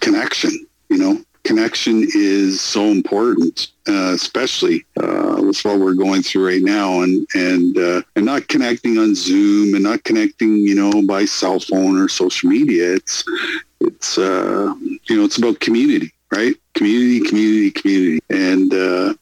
connection. 0.00 0.66
You 0.88 0.96
know, 0.96 1.24
connection 1.48 2.06
is 2.14 2.60
so 2.60 2.84
important, 2.84 3.68
uh, 3.88 4.12
especially 4.12 4.84
uh, 5.02 5.40
with 5.40 5.58
what 5.64 5.78
we're 5.78 5.94
going 5.94 6.22
through 6.22 6.46
right 6.46 6.62
now, 6.62 7.00
and 7.00 7.26
and 7.34 7.78
uh, 7.78 8.02
and 8.14 8.26
not 8.26 8.48
connecting 8.48 8.98
on 8.98 9.14
Zoom 9.14 9.74
and 9.74 9.82
not 9.82 10.04
connecting, 10.04 10.58
you 10.58 10.74
know, 10.74 11.02
by 11.06 11.24
cell 11.24 11.58
phone 11.58 11.98
or 11.98 12.06
social 12.06 12.50
media. 12.50 12.94
It's 12.94 13.24
it's 13.80 14.18
uh, 14.18 14.74
you 15.08 15.16
know 15.16 15.24
it's 15.24 15.38
about 15.38 15.60
community, 15.60 16.12
right? 16.30 16.54
Community, 16.74 17.20
community, 17.20 17.70
community, 17.70 18.20
and 18.28 18.74
uh, 18.74 19.14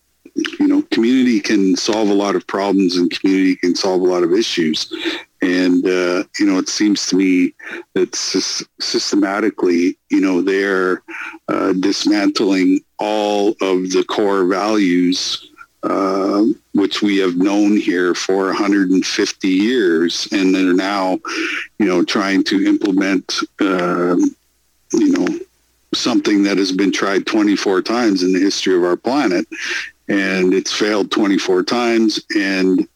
you 0.59 0.67
know, 0.67 0.83
community 0.91 1.41
can 1.41 1.77
solve 1.77 2.09
a 2.09 2.21
lot 2.25 2.35
of 2.35 2.45
problems, 2.49 2.97
and 2.97 3.11
community 3.11 3.55
can 3.55 3.77
solve 3.77 4.01
a 4.01 4.05
lot 4.05 4.25
of 4.25 4.33
issues. 4.33 4.93
And, 5.43 5.85
uh, 5.87 6.25
you 6.39 6.47
know, 6.47 6.59
it 6.59 6.69
seems 6.69 7.07
to 7.09 7.17
me 7.17 7.55
that 7.95 8.15
systematically, 8.15 9.97
you 10.11 10.21
know, 10.21 10.41
they're 10.41 11.03
uh, 11.49 11.73
dismantling 11.75 12.81
all 12.99 13.51
of 13.61 13.91
the 13.91 14.05
core 14.09 14.47
values 14.47 15.51
uh, 15.87 16.45
which 16.75 17.01
we 17.01 17.19
have 17.19 17.37
known 17.37 17.77
here 17.77 18.15
for 18.15 18.47
150 18.47 19.49
years, 19.49 20.27
and 20.33 20.53
they're 20.53 20.75
now, 20.75 21.19
you 21.79 21.87
know, 21.87 22.03
trying 22.03 22.43
to 22.43 22.67
implement, 22.67 23.39
uh, 23.61 24.17
you 24.93 25.13
know, 25.13 25.27
something 25.95 26.43
that 26.43 26.59
has 26.59 26.73
been 26.73 26.91
tried 26.91 27.25
24 27.27 27.83
times 27.83 28.25
in 28.25 28.33
the 28.33 28.41
history 28.41 28.77
of 28.77 28.83
our 28.83 28.97
planet, 28.97 29.47
and 30.09 30.53
it's 30.53 30.73
failed 30.73 31.11
24 31.13 31.63
times, 31.63 32.21
and 32.35 32.89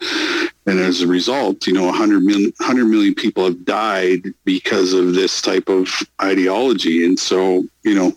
and 0.70 0.80
as 0.80 1.02
a 1.02 1.06
result, 1.06 1.66
you 1.66 1.72
know, 1.72 1.86
100 1.86 2.22
million, 2.22 2.52
100 2.58 2.84
million 2.86 3.14
people 3.14 3.44
have 3.44 3.64
died 3.64 4.22
because 4.44 4.92
of 4.92 5.14
this 5.14 5.42
type 5.42 5.68
of 5.68 5.88
ideology, 6.22 7.04
and 7.04 7.18
so, 7.18 7.64
you 7.82 7.94
know 7.94 8.12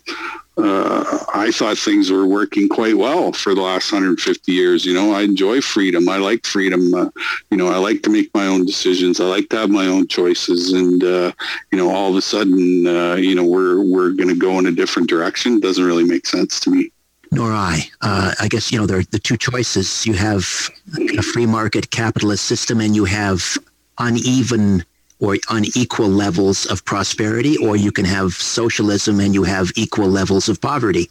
uh, 0.56 1.24
I 1.34 1.50
thought 1.50 1.76
things 1.78 2.12
were 2.12 2.26
working 2.26 2.68
quite 2.68 2.96
well 2.96 3.32
for 3.32 3.54
the 3.54 3.60
last 3.60 3.90
150 3.90 4.52
years. 4.52 4.84
You 4.84 4.94
know, 4.94 5.12
I 5.12 5.22
enjoy 5.22 5.60
freedom. 5.60 6.08
I 6.08 6.18
like 6.18 6.46
freedom. 6.46 6.94
Uh, 6.94 7.10
you 7.50 7.56
know, 7.56 7.68
I 7.68 7.78
like 7.78 8.02
to 8.02 8.10
make 8.10 8.32
my 8.34 8.46
own 8.46 8.64
decisions. 8.64 9.20
I 9.20 9.24
like 9.24 9.48
to 9.48 9.56
have 9.56 9.70
my 9.70 9.86
own 9.86 10.06
choices. 10.06 10.72
And 10.72 11.02
uh, 11.02 11.32
you 11.72 11.78
know, 11.78 11.90
all 11.90 12.10
of 12.10 12.16
a 12.16 12.22
sudden, 12.22 12.86
uh, 12.86 13.16
you 13.16 13.34
know, 13.34 13.44
we're 13.44 13.82
we're 13.82 14.10
going 14.10 14.28
to 14.28 14.36
go 14.38 14.58
in 14.60 14.66
a 14.66 14.72
different 14.72 15.08
direction. 15.08 15.58
Doesn't 15.58 15.84
really 15.84 16.04
make 16.04 16.26
sense 16.26 16.60
to 16.60 16.70
me. 16.70 16.92
Nor 17.34 17.52
I. 17.52 17.88
Uh, 18.00 18.32
I 18.40 18.48
guess 18.48 18.70
you 18.70 18.78
know 18.78 18.86
there 18.86 18.98
are 18.98 19.04
the 19.10 19.18
two 19.18 19.36
choices. 19.36 20.06
You 20.06 20.14
have 20.14 20.70
a 21.18 21.22
free 21.22 21.46
market 21.46 21.90
capitalist 21.90 22.44
system, 22.44 22.80
and 22.80 22.94
you 22.94 23.04
have 23.04 23.58
uneven 23.98 24.84
or 25.20 25.36
unequal 25.48 26.08
levels 26.08 26.66
of 26.66 26.84
prosperity, 26.84 27.56
or 27.58 27.76
you 27.76 27.92
can 27.92 28.04
have 28.04 28.32
socialism 28.34 29.20
and 29.20 29.32
you 29.34 29.44
have 29.44 29.70
equal 29.76 30.08
levels 30.08 30.48
of 30.48 30.60
poverty. 30.60 31.08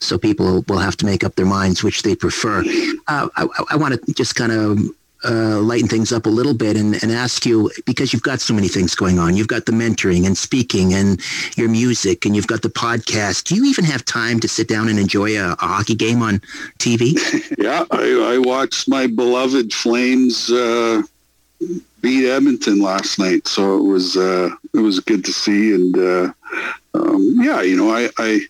So 0.00 0.18
people 0.18 0.64
will 0.68 0.78
have 0.78 0.96
to 0.98 1.06
make 1.06 1.24
up 1.24 1.36
their 1.36 1.46
minds 1.46 1.82
which 1.82 2.02
they 2.02 2.14
prefer. 2.14 2.64
Uh, 3.06 3.28
I, 3.36 3.46
I 3.70 3.76
want 3.76 3.94
to 3.94 4.14
just 4.14 4.34
kind 4.34 4.52
of 4.52 4.78
uh, 5.24 5.60
lighten 5.60 5.88
things 5.88 6.12
up 6.12 6.26
a 6.26 6.30
little 6.30 6.54
bit 6.54 6.76
and, 6.76 7.02
and 7.02 7.12
ask 7.12 7.46
you 7.46 7.70
because 7.86 8.12
you've 8.12 8.22
got 8.22 8.40
so 8.40 8.54
many 8.54 8.68
things 8.68 8.94
going 8.94 9.18
on. 9.18 9.36
You've 9.36 9.48
got 9.48 9.66
the 9.66 9.72
mentoring 9.72 10.26
and 10.26 10.36
speaking 10.36 10.94
and 10.94 11.20
your 11.56 11.68
music, 11.68 12.24
and 12.24 12.36
you've 12.36 12.46
got 12.46 12.62
the 12.62 12.68
podcast. 12.68 13.44
Do 13.44 13.54
you 13.54 13.64
even 13.64 13.84
have 13.84 14.04
time 14.04 14.40
to 14.40 14.48
sit 14.48 14.68
down 14.68 14.88
and 14.88 14.98
enjoy 14.98 15.38
a, 15.38 15.52
a 15.52 15.56
hockey 15.66 15.94
game 15.94 16.22
on 16.22 16.40
TV? 16.78 17.14
yeah, 17.58 17.84
I, 17.90 18.34
I 18.34 18.38
watched 18.38 18.88
my 18.88 19.06
beloved 19.06 19.72
Flames. 19.72 20.50
Uh 20.50 21.02
beat 22.04 22.28
Edmonton 22.28 22.82
last 22.82 23.18
night, 23.18 23.48
so 23.48 23.78
it 23.78 23.82
was 23.82 24.14
uh, 24.14 24.50
it 24.74 24.78
was 24.78 25.00
good 25.00 25.24
to 25.24 25.32
see. 25.32 25.72
And 25.72 25.96
uh, 25.96 26.32
um, 26.92 27.36
yeah, 27.40 27.62
you 27.62 27.76
know, 27.76 27.90
I 27.90 28.10
I, 28.18 28.40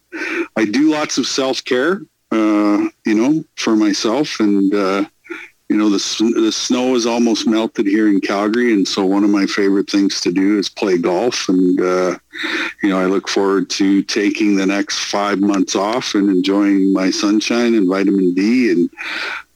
I 0.57 0.65
do 0.65 0.91
lots 0.91 1.19
of 1.19 1.27
self 1.27 1.65
care, 1.65 2.03
uh, 2.33 2.89
you 3.07 3.15
know, 3.15 3.45
for 3.57 3.77
myself, 3.77 4.41
and 4.41 4.75
uh, 4.75 5.05
you 5.69 5.77
know, 5.77 5.89
the 5.89 6.33
the 6.37 6.53
snow 6.53 6.95
is 6.95 7.07
almost 7.07 7.47
melted 7.47 7.87
here 7.87 8.09
in 8.09 8.21
Calgary, 8.21 8.73
and 8.73 8.87
so 8.87 9.05
one 9.05 9.25
of 9.25 9.31
my 9.31 9.47
favorite 9.47 9.89
things 9.89 10.21
to 10.21 10.31
do 10.31 10.59
is 10.59 10.69
play 10.69 10.99
golf, 10.99 11.49
and 11.49 11.81
uh, 11.81 12.19
you 12.83 12.91
know, 12.91 13.01
I 13.01 13.07
look 13.07 13.29
forward 13.29 13.71
to 13.71 14.03
taking 14.03 14.57
the 14.57 14.67
next 14.67 14.99
five 15.07 15.41
months 15.41 15.75
off 15.75 16.15
and 16.15 16.29
enjoying 16.29 16.93
my 16.93 17.11
sunshine 17.11 17.75
and 17.75 17.89
vitamin 17.89 18.35
D 18.35 18.73
and 18.73 18.91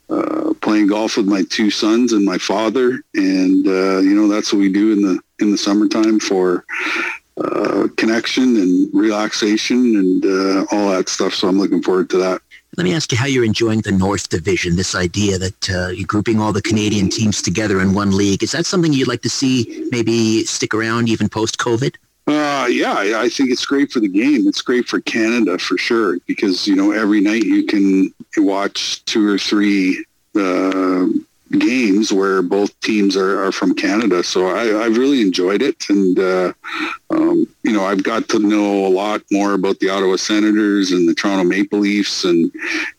uh, 0.09 0.55
playing 0.63 0.87
golf 0.87 1.19
with 1.19 1.27
my 1.27 1.45
two 1.51 1.71
sons 1.71 2.15
and 2.15 2.25
my 2.25 2.39
father, 2.39 3.01
and 3.15 3.67
uh, 3.67 3.99
you 3.99 4.15
know 4.15 4.29
that's 4.29 4.51
what 4.51 4.61
we 4.61 4.73
do 4.73 4.93
in 4.93 5.03
the 5.03 5.21
in 5.41 5.51
the 5.51 5.59
summertime 5.59 6.19
for 6.21 6.65
uh, 7.37 7.87
connection 7.97 8.57
and 8.57 8.91
relaxation 8.95 9.97
and 9.97 10.25
uh, 10.25 10.65
all 10.73 10.91
that 10.91 11.09
stuff. 11.09 11.35
So 11.35 11.49
I'm 11.49 11.59
looking 11.59 11.83
forward 11.83 12.09
to 12.11 12.17
that. 12.17 12.41
Let 12.79 12.85
me 12.85 12.95
ask 12.95 13.11
you 13.11 13.19
how 13.19 13.27
you're 13.27 13.45
enjoying 13.45 13.81
the 13.81 13.91
North 13.91 14.29
Division. 14.29 14.77
This 14.77 14.95
idea 14.95 15.37
that 15.37 15.69
uh, 15.69 15.89
you're 15.89 16.07
grouping 16.07 16.41
all 16.41 16.53
the 16.53 16.63
Canadian 16.63 17.09
teams 17.09 17.43
together 17.43 17.81
in 17.81 17.93
one 17.93 18.17
league 18.17 18.45
is 18.45 18.53
that 18.53 18.67
something 18.67 18.93
you'd 18.93 19.09
like 19.09 19.23
to 19.23 19.29
see 19.29 19.89
maybe 19.91 20.45
stick 20.45 20.73
around 20.73 21.09
even 21.09 21.29
post 21.29 21.59
COVID? 21.59 21.97
Uh, 22.29 22.69
yeah, 22.71 22.95
I 23.17 23.29
think 23.31 23.51
it's 23.51 23.67
great 23.67 23.91
for 23.91 23.99
the 23.99 24.07
game. 24.07 24.47
It's 24.47 24.63
great 24.63 24.87
for 24.87 25.01
Canada 25.01 25.59
for 25.59 25.77
sure 25.77 26.19
because 26.29 26.69
you 26.69 26.77
know 26.77 26.93
every 26.93 27.21
night 27.21 27.43
you 27.43 27.67
can 27.67 28.15
watch 28.37 29.05
two 29.07 29.27
or 29.27 29.39
three 29.39 30.05
uh, 30.37 31.07
games 31.53 32.13
where 32.13 32.43
both 32.43 32.79
teams 32.81 33.17
are, 33.17 33.45
are 33.45 33.53
from 33.53 33.75
Canada. 33.75 34.23
So 34.23 34.49
I, 34.49 34.85
have 34.85 34.97
really 34.97 35.23
enjoyed 35.23 35.63
it, 35.63 35.89
and 35.89 36.19
uh, 36.19 36.53
um, 37.11 37.47
you 37.63 37.73
know 37.73 37.85
I've 37.85 38.03
got 38.03 38.29
to 38.31 38.39
know 38.39 38.87
a 38.87 38.89
lot 38.89 39.23
more 39.31 39.55
about 39.55 39.79
the 39.79 39.89
Ottawa 39.89 40.17
Senators 40.17 40.93
and 40.93 41.09
the 41.09 41.15
Toronto 41.15 41.45
Maple 41.45 41.81
Leafs 41.81 42.25
and, 42.25 42.51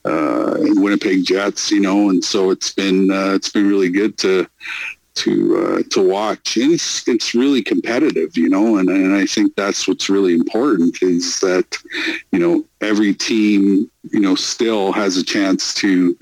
uh, 0.05 0.55
Winnipeg 0.59 1.25
Jets. 1.25 1.71
You 1.71 1.81
know, 1.81 2.09
and 2.09 2.23
so 2.23 2.49
it's 2.49 2.73
been 2.73 3.11
uh, 3.11 3.33
it's 3.33 3.49
been 3.49 3.67
really 3.67 3.89
good 3.89 4.17
to 4.19 4.47
to 5.19 5.57
uh, 5.57 5.83
to 5.89 6.01
watch. 6.01 6.57
And 6.57 6.73
it's 6.73 7.07
it's 7.07 7.35
really 7.35 7.61
competitive, 7.61 8.37
you 8.37 8.49
know, 8.49 8.77
and, 8.77 8.89
and 8.89 9.15
I 9.15 9.25
think 9.25 9.55
that's 9.55 9.87
what's 9.87 10.09
really 10.09 10.33
important 10.33 11.01
is 11.01 11.39
that 11.41 11.77
you 12.31 12.39
know 12.39 12.65
every 12.81 13.13
team 13.13 13.89
you 14.11 14.19
know 14.19 14.35
still 14.35 14.91
has 14.93 15.17
a 15.17 15.23
chance 15.23 15.73
to 15.75 16.17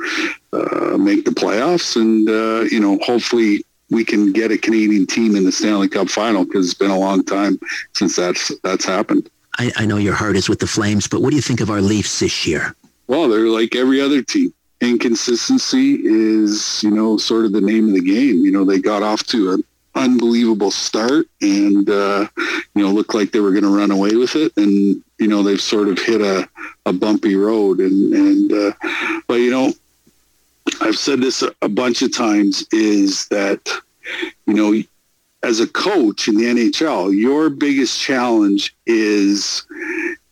uh, 0.58 0.98
make 0.98 1.26
the 1.26 1.32
playoffs, 1.32 1.96
and 1.96 2.30
uh, 2.30 2.68
you 2.72 2.80
know 2.80 2.98
hopefully 3.04 3.64
we 3.90 4.04
can 4.04 4.34
get 4.34 4.52
a 4.52 4.58
Canadian 4.58 5.06
team 5.06 5.36
in 5.36 5.44
the 5.44 5.52
Stanley 5.52 5.88
Cup 5.88 6.10
final 6.10 6.44
because 6.44 6.66
it's 6.66 6.78
been 6.78 6.92
a 6.92 7.00
long 7.00 7.24
time 7.24 7.60
since 7.94 8.16
that's 8.16 8.52
that's 8.64 8.86
happened. 8.86 9.30
I, 9.60 9.72
I 9.76 9.86
know 9.86 9.98
your 9.98 10.14
heart 10.14 10.36
is 10.36 10.50
with 10.50 10.60
the 10.60 10.68
Flames, 10.68 11.08
but 11.08 11.22
what 11.22 11.32
do 11.32 11.36
you 11.36 11.42
think 11.42 11.62
of 11.62 11.70
our 11.70 11.82
Leafs 11.82 12.20
this 12.20 12.46
year? 12.46 12.76
Well, 13.08 13.28
they're 13.28 13.48
like 13.48 13.76
every 13.76 14.00
other 14.02 14.22
team 14.22 14.54
inconsistency 14.82 16.00
is, 16.04 16.84
you 16.84 16.92
know, 16.92 17.18
sort 17.18 17.46
of 17.46 17.52
the 17.52 17.62
name 17.62 17.88
of 17.88 17.94
the 17.94 18.02
game. 18.02 18.46
You 18.46 18.52
know, 18.52 18.64
they 18.64 18.80
got 18.80 19.04
off 19.04 19.24
to 19.28 19.54
an 19.54 19.64
unbelievable 19.96 20.72
start 20.72 21.28
and, 21.42 21.90
uh, 21.90 22.28
you 22.76 22.84
know, 22.84 22.92
looked 22.92 23.16
like 23.16 23.32
they 23.32 23.40
were 23.40 23.52
going 23.52 23.64
to 23.64 23.76
run 23.76 23.92
away 23.92 24.16
with 24.16 24.36
it. 24.36 24.54
And, 24.58 25.04
you 25.18 25.28
know, 25.28 25.44
they've 25.44 25.62
sort 25.62 25.88
of 25.88 26.00
hit 26.00 26.22
a, 26.22 26.48
a 26.86 26.94
bumpy 26.94 27.36
road. 27.36 27.80
And, 27.80 28.14
and 28.14 28.54
uh, 28.54 28.72
but, 29.28 29.36
you 29.36 29.52
know, 29.52 29.74
I've 30.82 30.98
said 30.98 31.22
this 31.22 31.44
a, 31.62 31.70
bunch 31.70 32.02
of 32.02 32.14
times 32.14 32.66
is 32.72 33.28
that, 33.28 33.70
you 34.46 34.54
know, 34.54 34.82
as 35.44 35.60
a 35.60 35.68
coach 35.68 36.28
in 36.28 36.36
the 36.36 36.46
NHL, 36.46 37.18
your 37.18 37.50
biggest 37.50 38.00
challenge 38.00 38.76
is 38.86 39.66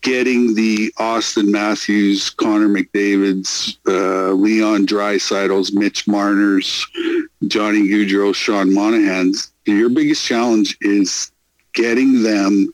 getting 0.02 0.54
the 0.54 0.94
Austin 0.98 1.52
Matthews, 1.52 2.30
Connor 2.30 2.68
McDavid's, 2.68 3.78
uh, 3.88 4.34
Leon 4.34 4.86
Draisaitl's, 4.86 5.74
Mitch 5.74 6.08
Marner's, 6.08 6.86
Johnny 7.48 7.88
Gaudreau, 7.88 8.34
Sean 8.36 8.74
Monahan's. 8.74 9.52
Your 9.66 9.90
biggest 9.90 10.24
challenge 10.24 10.78
is 10.82 11.32
getting 11.74 12.22
them 12.22 12.74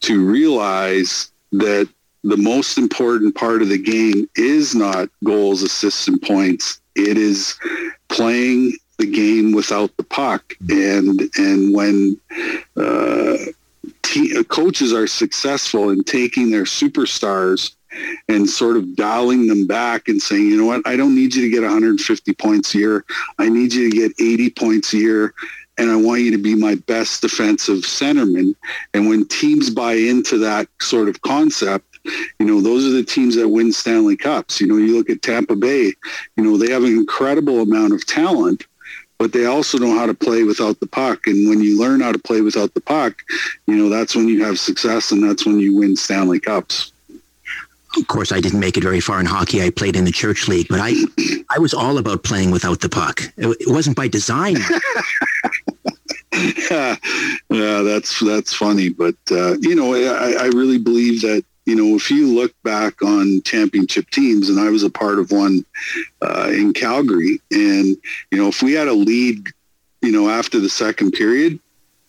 to 0.00 0.24
realize 0.24 1.30
that 1.52 1.88
the 2.24 2.36
most 2.36 2.78
important 2.78 3.34
part 3.34 3.62
of 3.62 3.68
the 3.68 3.78
game 3.78 4.28
is 4.36 4.74
not 4.74 5.08
goals, 5.24 5.62
assists, 5.62 6.06
and 6.08 6.20
points. 6.22 6.80
It 6.94 7.18
is 7.18 7.58
playing 8.08 8.76
the 8.98 9.10
game 9.10 9.52
without 9.52 9.96
the 9.96 10.04
puck. 10.04 10.54
And 10.68 11.20
and 11.36 11.74
when 11.74 12.16
uh, 12.76 13.36
te- 14.02 14.36
uh, 14.36 14.44
coaches 14.44 14.92
are 14.92 15.06
successful 15.06 15.90
in 15.90 16.04
taking 16.04 16.50
their 16.50 16.64
superstars 16.64 17.74
and 18.28 18.48
sort 18.48 18.76
of 18.76 18.96
dialing 18.96 19.48
them 19.48 19.66
back 19.66 20.08
and 20.08 20.20
saying, 20.22 20.46
you 20.46 20.56
know 20.56 20.66
what, 20.66 20.86
I 20.86 20.96
don't 20.96 21.14
need 21.14 21.34
you 21.34 21.42
to 21.42 21.50
get 21.50 21.62
150 21.62 22.32
points 22.34 22.74
a 22.74 22.78
year. 22.78 23.04
I 23.38 23.48
need 23.48 23.74
you 23.74 23.90
to 23.90 23.96
get 23.96 24.12
80 24.18 24.50
points 24.50 24.92
a 24.94 24.98
year. 24.98 25.34
And 25.78 25.90
I 25.90 25.96
want 25.96 26.20
you 26.20 26.30
to 26.30 26.38
be 26.38 26.54
my 26.54 26.74
best 26.74 27.22
defensive 27.22 27.78
centerman. 27.78 28.54
And 28.94 29.08
when 29.08 29.26
teams 29.28 29.70
buy 29.70 29.94
into 29.94 30.38
that 30.38 30.68
sort 30.80 31.08
of 31.08 31.20
concept, 31.22 31.91
you 32.04 32.46
know, 32.46 32.60
those 32.60 32.84
are 32.86 32.90
the 32.90 33.04
teams 33.04 33.36
that 33.36 33.48
win 33.48 33.72
Stanley 33.72 34.16
Cups. 34.16 34.60
You 34.60 34.66
know, 34.66 34.76
you 34.76 34.96
look 34.96 35.10
at 35.10 35.22
Tampa 35.22 35.56
Bay, 35.56 35.92
you 36.36 36.44
know, 36.44 36.56
they 36.56 36.70
have 36.72 36.84
an 36.84 36.96
incredible 36.96 37.60
amount 37.60 37.92
of 37.92 38.04
talent, 38.06 38.66
but 39.18 39.32
they 39.32 39.46
also 39.46 39.78
know 39.78 39.96
how 39.96 40.06
to 40.06 40.14
play 40.14 40.42
without 40.42 40.80
the 40.80 40.86
puck. 40.86 41.26
And 41.26 41.48
when 41.48 41.60
you 41.60 41.78
learn 41.78 42.00
how 42.00 42.12
to 42.12 42.18
play 42.18 42.40
without 42.40 42.74
the 42.74 42.80
puck, 42.80 43.22
you 43.66 43.76
know, 43.76 43.88
that's 43.88 44.16
when 44.16 44.28
you 44.28 44.44
have 44.44 44.58
success 44.58 45.12
and 45.12 45.22
that's 45.22 45.46
when 45.46 45.60
you 45.60 45.76
win 45.76 45.96
Stanley 45.96 46.40
Cups. 46.40 46.92
Of 47.96 48.06
course, 48.08 48.32
I 48.32 48.40
didn't 48.40 48.60
make 48.60 48.76
it 48.76 48.82
very 48.82 49.00
far 49.00 49.20
in 49.20 49.26
hockey. 49.26 49.62
I 49.62 49.70
played 49.70 49.96
in 49.96 50.04
the 50.04 50.12
church 50.12 50.48
league, 50.48 50.66
but 50.68 50.80
I, 50.82 50.94
I 51.50 51.58
was 51.58 51.74
all 51.74 51.98
about 51.98 52.24
playing 52.24 52.50
without 52.50 52.80
the 52.80 52.88
puck. 52.88 53.20
It, 53.36 53.68
wasn't 53.68 53.96
by 53.96 54.08
design. 54.08 54.56
yeah, 56.32 56.96
yeah, 57.50 57.82
that's 57.82 58.18
that's 58.20 58.54
funny, 58.54 58.88
but 58.88 59.14
uh, 59.30 59.58
you 59.60 59.74
know, 59.74 59.94
I, 59.94 60.32
I 60.32 60.46
really 60.46 60.78
believe 60.78 61.20
that 61.20 61.44
you 61.64 61.76
know, 61.76 61.96
if 61.96 62.10
you 62.10 62.26
look 62.26 62.52
back 62.64 63.02
on 63.02 63.42
championship 63.42 64.10
teams, 64.10 64.48
and 64.48 64.58
I 64.58 64.70
was 64.70 64.82
a 64.82 64.90
part 64.90 65.18
of 65.18 65.30
one 65.30 65.64
uh, 66.20 66.50
in 66.50 66.72
Calgary, 66.72 67.40
and 67.50 67.96
you 68.30 68.38
know, 68.38 68.48
if 68.48 68.62
we 68.62 68.72
had 68.72 68.88
a 68.88 68.92
lead 68.92 69.46
you 70.02 70.10
know, 70.10 70.28
after 70.28 70.58
the 70.58 70.68
second 70.68 71.12
period, 71.12 71.58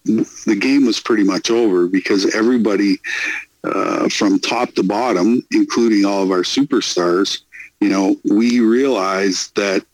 the 0.06 0.58
game 0.60 0.86
was 0.86 1.00
pretty 1.00 1.24
much 1.24 1.50
over 1.50 1.88
because 1.88 2.36
everybody 2.36 2.98
uh, 3.64 4.10
from 4.10 4.40
top 4.40 4.74
to 4.74 4.84
bottom, 4.84 5.42
including 5.52 6.04
all 6.04 6.24
of 6.24 6.32
our 6.32 6.42
superstars, 6.42 7.42
you 7.80 7.90
know, 7.90 8.16
we 8.26 8.60
realized 8.60 9.56
that 9.56 9.86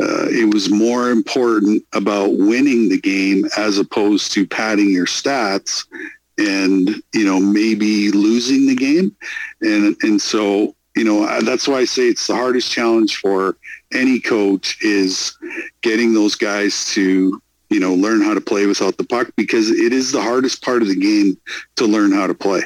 uh, 0.00 0.26
it 0.28 0.52
was 0.52 0.70
more 0.70 1.10
important 1.10 1.84
about 1.92 2.38
winning 2.38 2.88
the 2.88 3.00
game 3.00 3.44
as 3.58 3.78
opposed 3.78 4.32
to 4.32 4.46
padding 4.46 4.90
your 4.90 5.06
stats 5.06 5.84
and, 6.40 7.02
you 7.12 7.24
know, 7.24 7.38
maybe 7.38 8.10
losing 8.10 8.66
the 8.66 8.74
game. 8.74 9.14
And, 9.60 9.96
and 10.02 10.20
so, 10.20 10.74
you 10.96 11.04
know, 11.04 11.40
that's 11.40 11.68
why 11.68 11.78
I 11.78 11.84
say 11.84 12.08
it's 12.08 12.26
the 12.26 12.34
hardest 12.34 12.70
challenge 12.70 13.16
for 13.16 13.56
any 13.92 14.20
coach 14.20 14.78
is 14.82 15.36
getting 15.82 16.14
those 16.14 16.34
guys 16.34 16.86
to 16.94 17.40
you 17.68 17.78
know 17.78 17.94
learn 17.94 18.20
how 18.20 18.34
to 18.34 18.40
play 18.40 18.66
without 18.66 18.96
the 18.96 19.04
puck 19.04 19.28
because 19.36 19.70
it 19.70 19.92
is 19.92 20.10
the 20.10 20.20
hardest 20.20 20.62
part 20.62 20.82
of 20.82 20.88
the 20.88 20.96
game 20.96 21.36
to 21.76 21.86
learn 21.86 22.12
how 22.12 22.26
to 22.26 22.34
play 22.34 22.62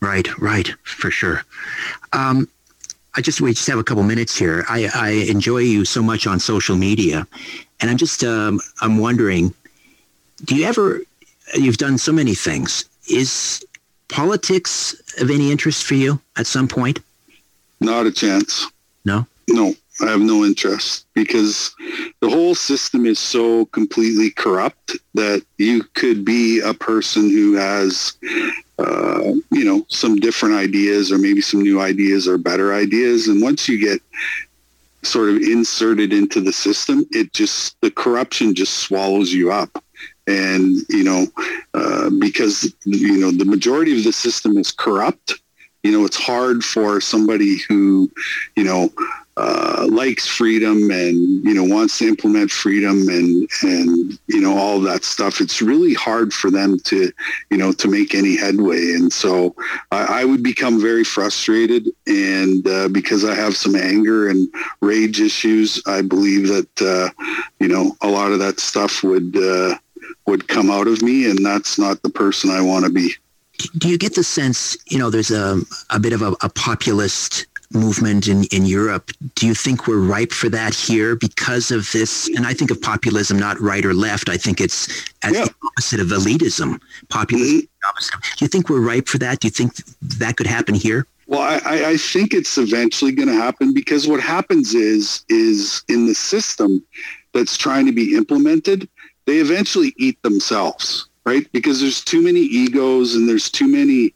right 0.00 0.38
right 0.38 0.74
for 0.82 1.10
sure 1.10 1.44
um, 2.14 2.48
I 3.14 3.20
just 3.20 3.40
we 3.40 3.52
just 3.52 3.66
have 3.68 3.78
a 3.78 3.84
couple 3.84 4.02
minutes 4.02 4.36
here. 4.36 4.64
I, 4.68 4.88
I 4.94 5.10
enjoy 5.30 5.58
you 5.58 5.84
so 5.84 6.02
much 6.02 6.26
on 6.26 6.40
social 6.40 6.76
media, 6.76 7.26
and 7.80 7.90
I'm 7.90 7.98
just 7.98 8.24
um, 8.24 8.60
I'm 8.80 8.98
wondering, 8.98 9.52
do 10.44 10.56
you 10.56 10.64
ever? 10.64 11.00
You've 11.54 11.76
done 11.76 11.98
so 11.98 12.12
many 12.12 12.34
things. 12.34 12.84
Is 13.10 13.64
politics 14.08 14.94
of 15.20 15.30
any 15.30 15.50
interest 15.50 15.84
for 15.84 15.94
you 15.94 16.20
at 16.36 16.46
some 16.46 16.68
point? 16.68 17.00
Not 17.80 18.06
a 18.06 18.12
chance. 18.12 18.66
No. 19.04 19.26
No, 19.48 19.74
I 20.00 20.06
have 20.06 20.20
no 20.20 20.44
interest 20.44 21.06
because 21.14 21.74
the 22.20 22.30
whole 22.30 22.54
system 22.54 23.06
is 23.06 23.18
so 23.18 23.66
completely 23.66 24.30
corrupt 24.30 24.96
that 25.14 25.44
you 25.58 25.82
could 25.94 26.24
be 26.24 26.60
a 26.60 26.72
person 26.72 27.28
who 27.28 27.54
has 27.54 28.16
uh, 28.78 29.32
you 29.50 29.64
know, 29.64 29.84
some 29.88 30.16
different 30.16 30.54
ideas 30.54 31.12
or 31.12 31.18
maybe 31.18 31.40
some 31.40 31.60
new 31.60 31.80
ideas 31.80 32.26
or 32.26 32.38
better 32.38 32.74
ideas. 32.74 33.28
And 33.28 33.42
once 33.42 33.68
you 33.68 33.78
get 33.78 34.00
sort 35.02 35.28
of 35.30 35.36
inserted 35.36 36.12
into 36.12 36.40
the 36.40 36.52
system, 36.52 37.06
it 37.10 37.32
just, 37.32 37.80
the 37.80 37.90
corruption 37.90 38.54
just 38.54 38.78
swallows 38.78 39.32
you 39.32 39.52
up. 39.52 39.82
And, 40.32 40.78
you 40.88 41.04
know, 41.04 41.26
uh, 41.74 42.10
because, 42.10 42.74
you 42.84 43.18
know, 43.18 43.30
the 43.30 43.44
majority 43.44 43.96
of 43.98 44.04
the 44.04 44.12
system 44.12 44.56
is 44.56 44.70
corrupt, 44.70 45.34
you 45.82 45.92
know, 45.92 46.04
it's 46.04 46.16
hard 46.16 46.64
for 46.64 47.00
somebody 47.00 47.58
who, 47.68 48.10
you 48.56 48.64
know, 48.64 48.90
uh, 49.36 49.86
likes 49.90 50.26
freedom 50.26 50.90
and 50.90 51.42
you 51.42 51.54
know 51.54 51.64
wants 51.64 51.98
to 51.98 52.06
implement 52.06 52.50
freedom 52.50 53.08
and 53.08 53.48
and 53.62 54.18
you 54.26 54.40
know 54.40 54.56
all 54.56 54.78
that 54.78 55.04
stuff. 55.04 55.40
It's 55.40 55.62
really 55.62 55.94
hard 55.94 56.34
for 56.34 56.50
them 56.50 56.78
to 56.80 57.10
you 57.50 57.56
know 57.56 57.72
to 57.72 57.88
make 57.88 58.14
any 58.14 58.36
headway. 58.36 58.92
And 58.92 59.10
so 59.10 59.54
i, 59.90 60.20
I 60.20 60.24
would 60.24 60.42
become 60.42 60.80
very 60.80 61.04
frustrated. 61.04 61.88
And 62.06 62.66
uh, 62.68 62.88
because 62.88 63.24
i 63.24 63.34
have 63.34 63.56
some 63.56 63.74
anger 63.74 64.28
and 64.28 64.52
rage 64.80 65.20
issues 65.20 65.82
i 65.86 66.02
believe 66.02 66.48
that 66.48 66.82
uh, 66.82 67.08
you 67.58 67.68
know 67.68 67.96
a 68.02 68.08
lot 68.08 68.32
of 68.32 68.38
that 68.40 68.60
stuff 68.60 69.02
would 69.02 69.34
uh, 69.36 69.76
would 70.26 70.48
come 70.48 70.70
out 70.70 70.86
of 70.86 71.02
me 71.02 71.28
and 71.28 71.44
that's 71.44 71.78
not 71.78 72.02
the 72.02 72.10
person 72.10 72.50
i 72.50 72.60
want 72.60 72.84
to 72.84 72.90
be 72.90 73.14
do 73.78 73.88
you 73.88 73.98
get 73.98 74.14
the 74.14 74.24
sense 74.24 74.76
you 74.86 74.98
know 74.98 75.10
there's 75.10 75.30
a, 75.30 75.60
a 75.90 76.00
bit 76.00 76.12
of 76.12 76.22
a, 76.22 76.34
a 76.42 76.48
populist 76.48 77.46
movement 77.74 78.28
in, 78.28 78.44
in 78.44 78.66
Europe. 78.66 79.10
Do 79.34 79.46
you 79.46 79.54
think 79.54 79.86
we're 79.86 79.98
ripe 79.98 80.32
for 80.32 80.48
that 80.50 80.74
here 80.74 81.16
because 81.16 81.70
of 81.70 81.90
this? 81.92 82.28
And 82.36 82.46
I 82.46 82.54
think 82.54 82.70
of 82.70 82.80
populism 82.80 83.38
not 83.38 83.60
right 83.60 83.84
or 83.84 83.94
left. 83.94 84.28
I 84.28 84.36
think 84.36 84.60
it's 84.60 84.88
as 85.22 85.32
yeah. 85.32 85.44
the 85.44 85.54
opposite 85.66 86.00
of 86.00 86.08
elitism. 86.08 86.80
Populism 87.08 87.60
mm-hmm. 87.60 87.88
opposite. 87.88 88.14
Do 88.36 88.44
you 88.44 88.48
think 88.48 88.68
we're 88.68 88.80
ripe 88.80 89.08
for 89.08 89.18
that? 89.18 89.40
Do 89.40 89.48
you 89.48 89.52
think 89.52 89.76
that 90.02 90.36
could 90.36 90.46
happen 90.46 90.74
here? 90.74 91.06
Well, 91.26 91.40
I, 91.40 91.92
I 91.92 91.96
think 91.96 92.34
it's 92.34 92.58
eventually 92.58 93.12
going 93.12 93.28
to 93.28 93.34
happen 93.34 93.72
because 93.72 94.06
what 94.06 94.20
happens 94.20 94.74
is 94.74 95.24
is 95.28 95.82
in 95.88 96.06
the 96.06 96.14
system 96.14 96.84
that's 97.32 97.56
trying 97.56 97.86
to 97.86 97.92
be 97.92 98.14
implemented, 98.14 98.88
they 99.26 99.38
eventually 99.38 99.94
eat 99.96 100.20
themselves, 100.22 101.06
right? 101.24 101.50
Because 101.52 101.80
there's 101.80 102.02
too 102.02 102.22
many 102.22 102.40
egos 102.40 103.14
and 103.14 103.28
there's 103.28 103.50
too 103.50 103.68
many 103.68 104.14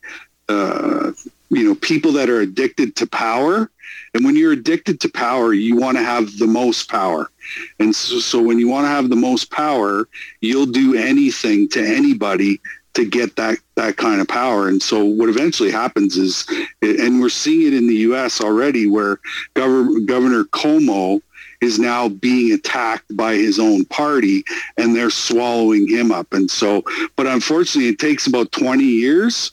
uh, 0.48 1.12
you 1.50 1.64
know 1.64 1.74
people 1.76 2.12
that 2.12 2.28
are 2.28 2.40
addicted 2.40 2.96
to 2.96 3.06
power. 3.06 3.70
And 4.14 4.24
when 4.24 4.36
you're 4.36 4.52
addicted 4.52 5.00
to 5.00 5.08
power 5.10 5.52
you 5.52 5.76
want 5.76 5.96
to 5.98 6.02
have 6.02 6.38
the 6.38 6.46
most 6.46 6.88
power. 6.88 7.30
And 7.78 7.94
so, 7.94 8.18
so 8.18 8.42
when 8.42 8.58
you 8.58 8.66
want 8.68 8.84
to 8.84 8.88
have 8.88 9.10
the 9.10 9.16
most 9.16 9.50
power 9.50 10.08
you'll 10.40 10.66
do 10.66 10.96
anything 10.96 11.68
to 11.70 11.80
anybody 11.80 12.60
to 12.94 13.04
get 13.04 13.36
that 13.36 13.58
that 13.76 13.98
kind 13.98 14.20
of 14.20 14.26
power. 14.26 14.68
And 14.68 14.82
so 14.82 15.04
what 15.04 15.28
eventually 15.28 15.70
happens 15.70 16.16
is 16.16 16.46
and 16.80 17.20
we're 17.20 17.28
seeing 17.28 17.66
it 17.66 17.74
in 17.74 17.86
the 17.86 17.96
US 18.10 18.40
already 18.40 18.86
where 18.86 19.20
Governor, 19.54 20.00
Governor 20.00 20.44
Cuomo 20.44 21.20
is 21.66 21.78
now 21.78 22.08
being 22.08 22.52
attacked 22.52 23.14
by 23.16 23.34
his 23.34 23.58
own 23.58 23.84
party 23.86 24.44
and 24.78 24.94
they're 24.94 25.10
swallowing 25.10 25.86
him 25.88 26.12
up. 26.12 26.32
And 26.32 26.50
so 26.50 26.82
but 27.16 27.26
unfortunately 27.26 27.90
it 27.90 27.98
takes 27.98 28.26
about 28.26 28.52
20 28.52 28.84
years 28.84 29.52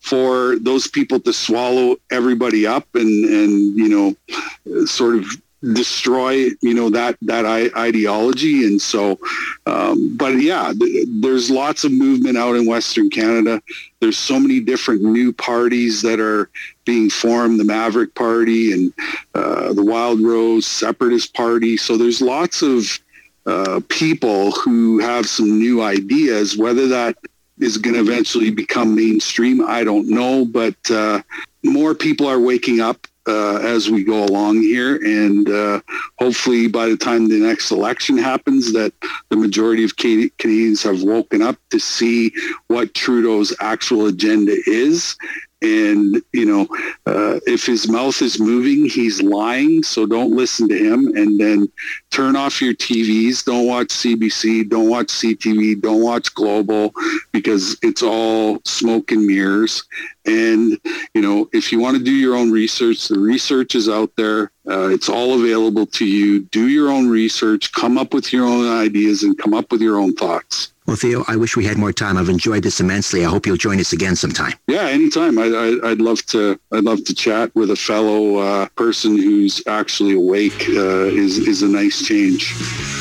for 0.00 0.58
those 0.58 0.88
people 0.88 1.20
to 1.20 1.32
swallow 1.32 1.96
everybody 2.10 2.66
up 2.66 2.86
and 2.94 3.24
and 3.24 3.78
you 3.78 3.88
know 3.88 4.84
sort 4.84 5.16
of 5.16 5.26
destroy 5.74 6.48
you 6.60 6.74
know 6.74 6.90
that 6.90 7.16
that 7.22 7.46
ideology. 7.76 8.66
And 8.66 8.82
so 8.82 9.18
um, 9.66 10.16
but 10.16 10.34
yeah 10.40 10.72
th- 10.78 11.06
there's 11.08 11.50
lots 11.50 11.84
of 11.84 11.92
movement 11.92 12.36
out 12.36 12.56
in 12.56 12.66
western 12.66 13.10
canada. 13.10 13.62
There's 14.00 14.18
so 14.18 14.40
many 14.40 14.58
different 14.58 15.02
new 15.02 15.32
parties 15.32 16.02
that 16.02 16.18
are 16.18 16.50
being 16.84 17.10
formed 17.10 17.58
the 17.58 17.64
maverick 17.64 18.14
party 18.14 18.72
and 18.72 18.92
uh, 19.34 19.72
the 19.72 19.84
wild 19.84 20.20
rose 20.20 20.66
separatist 20.66 21.34
party. 21.34 21.76
So 21.76 21.96
there's 21.96 22.20
lots 22.20 22.62
of 22.62 22.98
uh, 23.46 23.80
people 23.88 24.52
who 24.52 24.98
have 25.00 25.26
some 25.26 25.58
new 25.58 25.82
ideas. 25.82 26.56
Whether 26.56 26.88
that 26.88 27.16
is 27.62 27.78
going 27.78 27.94
to 27.94 28.00
eventually 28.00 28.50
become 28.50 28.94
mainstream. 28.94 29.64
I 29.66 29.84
don't 29.84 30.08
know, 30.08 30.44
but 30.44 30.76
uh, 30.90 31.22
more 31.62 31.94
people 31.94 32.26
are 32.26 32.40
waking 32.40 32.80
up 32.80 33.06
uh, 33.26 33.58
as 33.58 33.88
we 33.88 34.02
go 34.02 34.24
along 34.24 34.60
here, 34.62 34.96
and 34.96 35.48
uh, 35.48 35.80
hopefully 36.18 36.66
by 36.66 36.88
the 36.88 36.96
time 36.96 37.28
the 37.28 37.38
next 37.38 37.70
election 37.70 38.18
happens, 38.18 38.72
that 38.72 38.92
the 39.28 39.36
majority 39.36 39.84
of 39.84 39.96
Canadians 39.96 40.82
have 40.82 41.02
woken 41.02 41.40
up 41.40 41.56
to 41.70 41.78
see 41.78 42.32
what 42.66 42.94
Trudeau's 42.94 43.54
actual 43.60 44.06
agenda 44.06 44.56
is 44.66 45.16
and 45.62 46.20
you 46.32 46.44
know 46.44 46.62
uh, 47.06 47.38
if 47.46 47.64
his 47.64 47.88
mouth 47.88 48.20
is 48.20 48.40
moving 48.40 48.88
he's 48.88 49.22
lying. 49.22 49.82
So 49.82 50.06
don't 50.06 50.32
listen 50.32 50.68
to 50.68 50.76
him. 50.76 51.06
And 51.16 51.38
then 51.40 51.68
turn 52.10 52.36
off 52.36 52.60
your 52.60 52.74
tvs 52.74 53.44
don't 53.44 53.66
watch 53.66 53.88
cbc 53.88 54.68
don't 54.68 54.88
watch 54.88 55.08
ctv 55.08 55.80
don't 55.80 56.02
watch 56.02 56.34
global 56.34 56.92
because 57.32 57.76
it's 57.82 58.02
all 58.02 58.60
smoke 58.64 59.12
and 59.12 59.24
mirrors. 59.24 59.84
And 60.26 60.78
you 61.14 61.22
know 61.22 61.48
if 61.52 61.72
you 61.72 61.80
want 61.80 61.96
to 61.96 62.02
do 62.02 62.12
your 62.12 62.34
own 62.34 62.50
research 62.50 63.08
the 63.08 63.18
research 63.18 63.74
is 63.74 63.88
out 63.88 64.10
there. 64.16 64.50
Uh, 64.68 64.88
it's 64.88 65.08
all 65.08 65.34
available 65.34 65.86
to 65.86 66.06
you. 66.06 66.40
Do 66.40 66.68
your 66.68 66.88
own 66.88 67.08
research. 67.08 67.72
Come 67.72 67.98
up 67.98 68.14
with 68.14 68.32
your 68.32 68.46
own 68.46 68.68
ideas 68.68 69.24
and 69.24 69.36
come 69.36 69.54
up 69.54 69.72
with 69.72 69.80
your 69.80 69.98
own 69.98 70.14
thoughts 70.14 70.72
well, 70.86 70.96
Theo, 70.96 71.24
I 71.28 71.36
wish 71.36 71.56
we 71.56 71.64
had 71.64 71.78
more 71.78 71.92
time. 71.92 72.16
I've 72.16 72.28
enjoyed 72.28 72.64
this 72.64 72.80
immensely. 72.80 73.24
I 73.24 73.28
hope 73.28 73.46
you'll 73.46 73.56
join 73.56 73.78
us 73.78 73.92
again 73.92 74.16
sometime. 74.16 74.52
Yeah, 74.66 74.82
anytime. 74.82 75.38
I, 75.38 75.44
I, 75.44 75.88
would 75.90 76.00
love 76.00 76.26
to. 76.26 76.58
I'd 76.72 76.84
love 76.84 77.04
to 77.04 77.14
chat 77.14 77.54
with 77.54 77.70
a 77.70 77.76
fellow 77.76 78.38
uh, 78.38 78.66
person 78.76 79.16
who's 79.16 79.62
actually 79.66 80.14
awake. 80.14 80.68
Uh, 80.68 81.06
is 81.06 81.38
is 81.38 81.62
a 81.62 81.68
nice 81.68 82.02
change. 82.06 82.52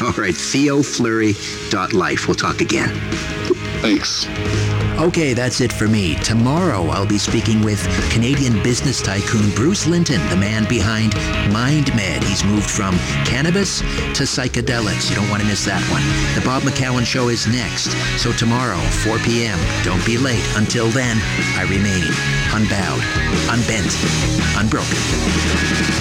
All 0.01 0.11
right, 0.13 0.33
TheoFleury.life. 0.33 2.27
We'll 2.27 2.35
talk 2.35 2.61
again. 2.61 2.89
Thanks. 3.81 4.27
Okay, 5.01 5.33
that's 5.33 5.61
it 5.61 5.73
for 5.73 5.87
me. 5.87 6.13
Tomorrow 6.17 6.85
I'll 6.89 7.07
be 7.07 7.17
speaking 7.17 7.63
with 7.63 7.81
Canadian 8.11 8.61
business 8.61 9.01
tycoon 9.01 9.49
Bruce 9.55 9.87
Linton, 9.87 10.21
the 10.29 10.35
man 10.35 10.69
behind 10.69 11.13
MindMed. 11.51 12.23
He's 12.23 12.43
moved 12.43 12.69
from 12.69 12.95
cannabis 13.25 13.79
to 13.79 14.25
psychedelics. 14.29 15.09
You 15.09 15.15
don't 15.15 15.27
want 15.27 15.41
to 15.41 15.47
miss 15.47 15.65
that 15.65 15.81
one. 15.89 16.03
The 16.35 16.45
Bob 16.45 16.61
McCown 16.61 17.03
Show 17.03 17.29
is 17.29 17.47
next. 17.47 17.93
So 18.21 18.31
tomorrow, 18.31 18.77
4 19.03 19.17
p.m. 19.19 19.57
Don't 19.83 20.05
be 20.05 20.19
late. 20.19 20.45
Until 20.55 20.87
then, 20.89 21.17
I 21.57 21.63
remain 21.63 22.05
unbowed, 22.53 23.01
unbent, 23.49 23.89
unbroken. 24.55 26.00